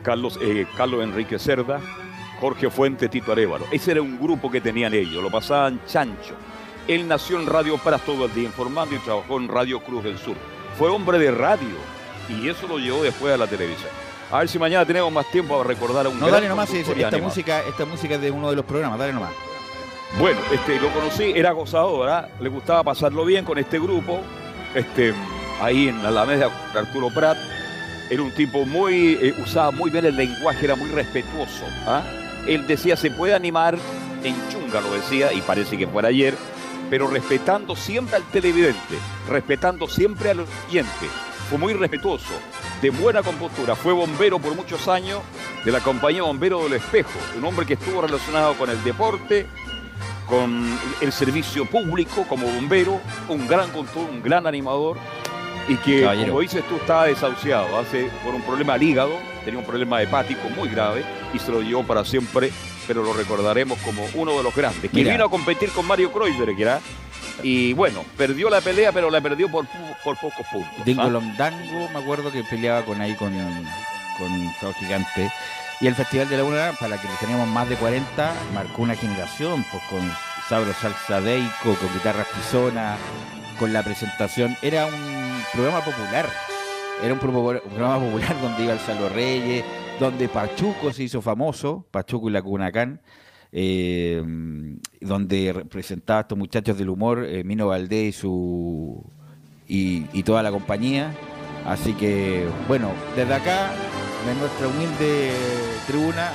Carlos, 0.02 0.38
eh, 0.40 0.66
Carlos 0.76 1.02
Enrique 1.02 1.38
Cerda, 1.40 1.80
Jorge 2.40 2.70
Fuente, 2.70 3.08
Tito 3.08 3.32
Arevalo. 3.32 3.66
Ese 3.72 3.90
era 3.92 4.00
un 4.02 4.16
grupo 4.18 4.48
que 4.50 4.60
tenían 4.60 4.94
ellos, 4.94 5.20
lo 5.22 5.30
pasaban 5.30 5.80
chancho. 5.86 6.34
Él 6.86 7.06
nació 7.08 7.40
en 7.40 7.46
Radio 7.46 7.78
Prat 7.78 8.00
todo 8.06 8.26
el 8.26 8.34
día 8.34 8.44
informando 8.44 8.94
y 8.94 8.98
trabajó 9.00 9.38
en 9.38 9.48
Radio 9.48 9.80
Cruz 9.80 10.04
del 10.04 10.18
Sur. 10.18 10.36
Fue 10.78 10.88
hombre 10.88 11.18
de 11.18 11.32
radio 11.32 11.76
y 12.28 12.48
eso 12.48 12.66
lo 12.68 12.78
llevó 12.78 13.02
después 13.02 13.34
a 13.34 13.38
la 13.38 13.46
televisión. 13.48 13.90
A 14.30 14.40
ver 14.40 14.48
si 14.48 14.58
mañana 14.58 14.84
tenemos 14.84 15.10
más 15.10 15.30
tiempo 15.30 15.56
para 15.56 15.68
recordar 15.68 16.06
a 16.06 16.08
un 16.10 16.20
no 16.20 16.28
dale 16.28 16.48
nomás, 16.48 16.70
esta 16.70 17.18
música, 17.18 17.62
esta 17.62 17.86
música 17.86 18.16
es 18.16 18.20
de 18.20 18.30
uno 18.30 18.50
de 18.50 18.56
los 18.56 18.64
programas, 18.64 18.98
dale 18.98 19.12
nomás. 19.12 19.30
Bueno, 20.18 20.40
este, 20.52 20.78
lo 20.80 20.92
conocí, 20.92 21.32
era 21.34 21.52
gozador, 21.52 22.08
¿ah? 22.08 22.28
le 22.40 22.48
gustaba 22.48 22.82
pasarlo 22.82 23.24
bien 23.24 23.44
con 23.44 23.58
este 23.58 23.78
grupo, 23.78 24.20
este, 24.74 25.14
ahí 25.62 25.88
en 25.88 26.02
la 26.02 26.26
de 26.26 26.44
Arturo 26.74 27.08
Prat. 27.10 27.38
era 28.10 28.22
un 28.22 28.30
tipo 28.32 28.64
muy, 28.66 29.18
eh, 29.20 29.34
usaba 29.42 29.70
muy 29.70 29.90
bien 29.90 30.04
el 30.04 30.16
lenguaje, 30.16 30.64
era 30.64 30.76
muy 30.76 30.90
respetuoso. 30.90 31.64
¿ah? 31.86 32.02
Él 32.46 32.66
decía, 32.66 32.96
se 32.96 33.10
puede 33.10 33.34
animar, 33.34 33.78
en 34.24 34.34
chunga 34.50 34.80
lo 34.80 34.92
decía, 34.92 35.32
y 35.32 35.40
parece 35.40 35.78
que 35.78 35.86
fuera 35.86 36.08
ayer, 36.08 36.34
pero 36.90 37.06
respetando 37.08 37.76
siempre 37.76 38.16
al 38.16 38.24
televidente, 38.24 38.98
respetando 39.28 39.88
siempre 39.88 40.30
al 40.30 40.40
oyente. 40.40 41.06
Fue 41.48 41.56
muy 41.56 41.72
respetuoso, 41.72 42.34
de 42.82 42.90
buena 42.90 43.22
compostura, 43.22 43.74
fue 43.74 43.94
bombero 43.94 44.38
por 44.38 44.54
muchos 44.54 44.86
años 44.86 45.22
de 45.64 45.72
la 45.72 45.80
compañía 45.80 46.22
Bombero 46.22 46.62
del 46.64 46.74
Espejo, 46.74 47.18
un 47.36 47.44
hombre 47.44 47.64
que 47.64 47.74
estuvo 47.74 48.02
relacionado 48.02 48.54
con 48.54 48.68
el 48.68 48.82
deporte, 48.84 49.46
con 50.28 50.78
el 51.00 51.10
servicio 51.10 51.64
público 51.64 52.26
como 52.28 52.46
bombero, 52.46 53.00
un 53.28 53.46
gran 53.48 53.70
conductor, 53.70 54.10
un 54.10 54.22
gran 54.22 54.46
animador 54.46 54.98
y 55.68 55.76
que, 55.76 56.02
Caballero. 56.02 56.28
como 56.28 56.40
dices 56.40 56.62
tú, 56.68 56.76
estaba 56.76 57.06
desahuciado 57.06 57.78
hace, 57.78 58.10
por 58.22 58.34
un 58.34 58.42
problema 58.42 58.74
al 58.74 58.82
hígado, 58.82 59.16
tenía 59.44 59.58
un 59.58 59.66
problema 59.66 60.02
hepático 60.02 60.50
muy 60.50 60.68
grave 60.68 61.02
y 61.32 61.38
se 61.38 61.50
lo 61.50 61.62
llevó 61.62 61.82
para 61.82 62.04
siempre, 62.04 62.52
pero 62.86 63.02
lo 63.02 63.14
recordaremos 63.14 63.78
como 63.80 64.06
uno 64.14 64.36
de 64.36 64.42
los 64.42 64.54
grandes, 64.54 64.90
que 64.90 64.96
Mira. 64.96 65.12
vino 65.12 65.24
a 65.24 65.30
competir 65.30 65.70
con 65.70 65.86
Mario 65.86 66.10
era, 66.58 66.80
y 67.42 67.72
bueno, 67.72 68.04
perdió 68.16 68.50
la 68.50 68.60
pelea, 68.60 68.92
pero 68.92 69.10
la 69.10 69.20
perdió 69.20 69.50
por, 69.50 69.66
por 70.04 70.16
pocos 70.16 70.46
puntos. 70.52 70.84
Dingo 70.84 71.02
¿ah? 71.02 71.50
Me 71.92 71.98
acuerdo 71.98 72.30
que 72.32 72.42
peleaba 72.44 72.84
con 72.84 73.00
ahí 73.00 73.14
con, 73.14 73.32
con 74.18 74.52
Sao 74.60 74.72
Gigante. 74.74 75.30
Y 75.80 75.86
el 75.86 75.94
Festival 75.94 76.28
de 76.28 76.36
la 76.36 76.44
Una, 76.44 76.72
para 76.72 76.96
la 76.96 77.00
que 77.00 77.06
teníamos 77.20 77.46
más 77.48 77.68
de 77.68 77.76
40, 77.76 78.34
marcó 78.52 78.82
una 78.82 78.96
generación, 78.96 79.64
pues 79.70 79.82
con 79.84 80.00
Sabro 80.48 80.72
Salsa 80.72 81.20
Deico, 81.20 81.74
con 81.74 81.92
guitarras 81.94 82.26
Tizona, 82.32 82.96
con 83.60 83.72
la 83.72 83.84
presentación. 83.84 84.56
Era 84.60 84.86
un 84.86 85.42
programa 85.52 85.84
popular. 85.84 86.28
Era 87.00 87.12
un 87.12 87.20
programa 87.20 88.00
popular 88.00 88.40
donde 88.42 88.64
iba 88.64 88.72
el 88.72 88.80
Salo 88.80 89.08
Reyes, 89.08 89.64
donde 90.00 90.28
Pachuco 90.28 90.92
se 90.92 91.04
hizo 91.04 91.22
famoso, 91.22 91.86
Pachuco 91.92 92.28
y 92.28 92.32
la 92.32 92.42
Cunacán, 92.42 93.00
eh, 93.52 94.22
donde 95.00 95.52
representaba 95.52 96.20
a 96.20 96.22
estos 96.22 96.38
muchachos 96.38 96.78
del 96.78 96.88
humor, 96.90 97.24
eh, 97.24 97.44
Mino 97.44 97.68
Valdés 97.68 98.16
y 98.16 98.18
su 98.18 99.04
y, 99.66 100.06
y 100.12 100.22
toda 100.22 100.42
la 100.42 100.50
compañía. 100.50 101.14
Así 101.66 101.92
que, 101.92 102.46
bueno, 102.66 102.90
desde 103.14 103.34
acá, 103.34 103.70
de 104.26 104.34
nuestra 104.34 104.68
humilde 104.68 105.32
tribuna, 105.86 106.30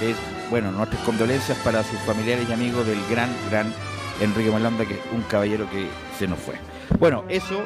es, 0.00 0.16
bueno, 0.48 0.72
nuestras 0.72 1.02
condolencias 1.02 1.58
para 1.58 1.82
sus 1.82 1.98
familiares 2.00 2.46
y 2.48 2.52
amigos 2.52 2.86
del 2.86 2.98
gran, 3.10 3.30
gran 3.50 3.72
Enrique 4.20 4.50
Malanda, 4.50 4.86
que 4.86 4.94
es 4.94 5.00
un 5.12 5.22
caballero 5.22 5.68
que 5.70 5.86
se 6.18 6.26
nos 6.26 6.38
fue. 6.38 6.54
Bueno, 6.98 7.24
eso, 7.28 7.62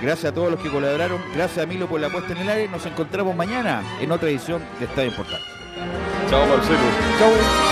gracias 0.00 0.32
a 0.32 0.34
todos 0.34 0.50
los 0.50 0.60
que 0.60 0.70
colaboraron, 0.70 1.20
gracias 1.34 1.64
a 1.64 1.68
Milo 1.68 1.88
por 1.88 2.00
la 2.00 2.10
puesta 2.10 2.32
en 2.32 2.38
el 2.38 2.48
aire, 2.48 2.68
nos 2.68 2.86
encontramos 2.86 3.34
mañana 3.34 3.82
en 4.00 4.12
otra 4.12 4.28
edición 4.28 4.62
de 4.78 4.86
Estadio 4.86 5.08
Importante. 5.08 5.44
Chao 6.30 6.46
Marcelo. 6.46 6.78
Chao. 7.18 7.71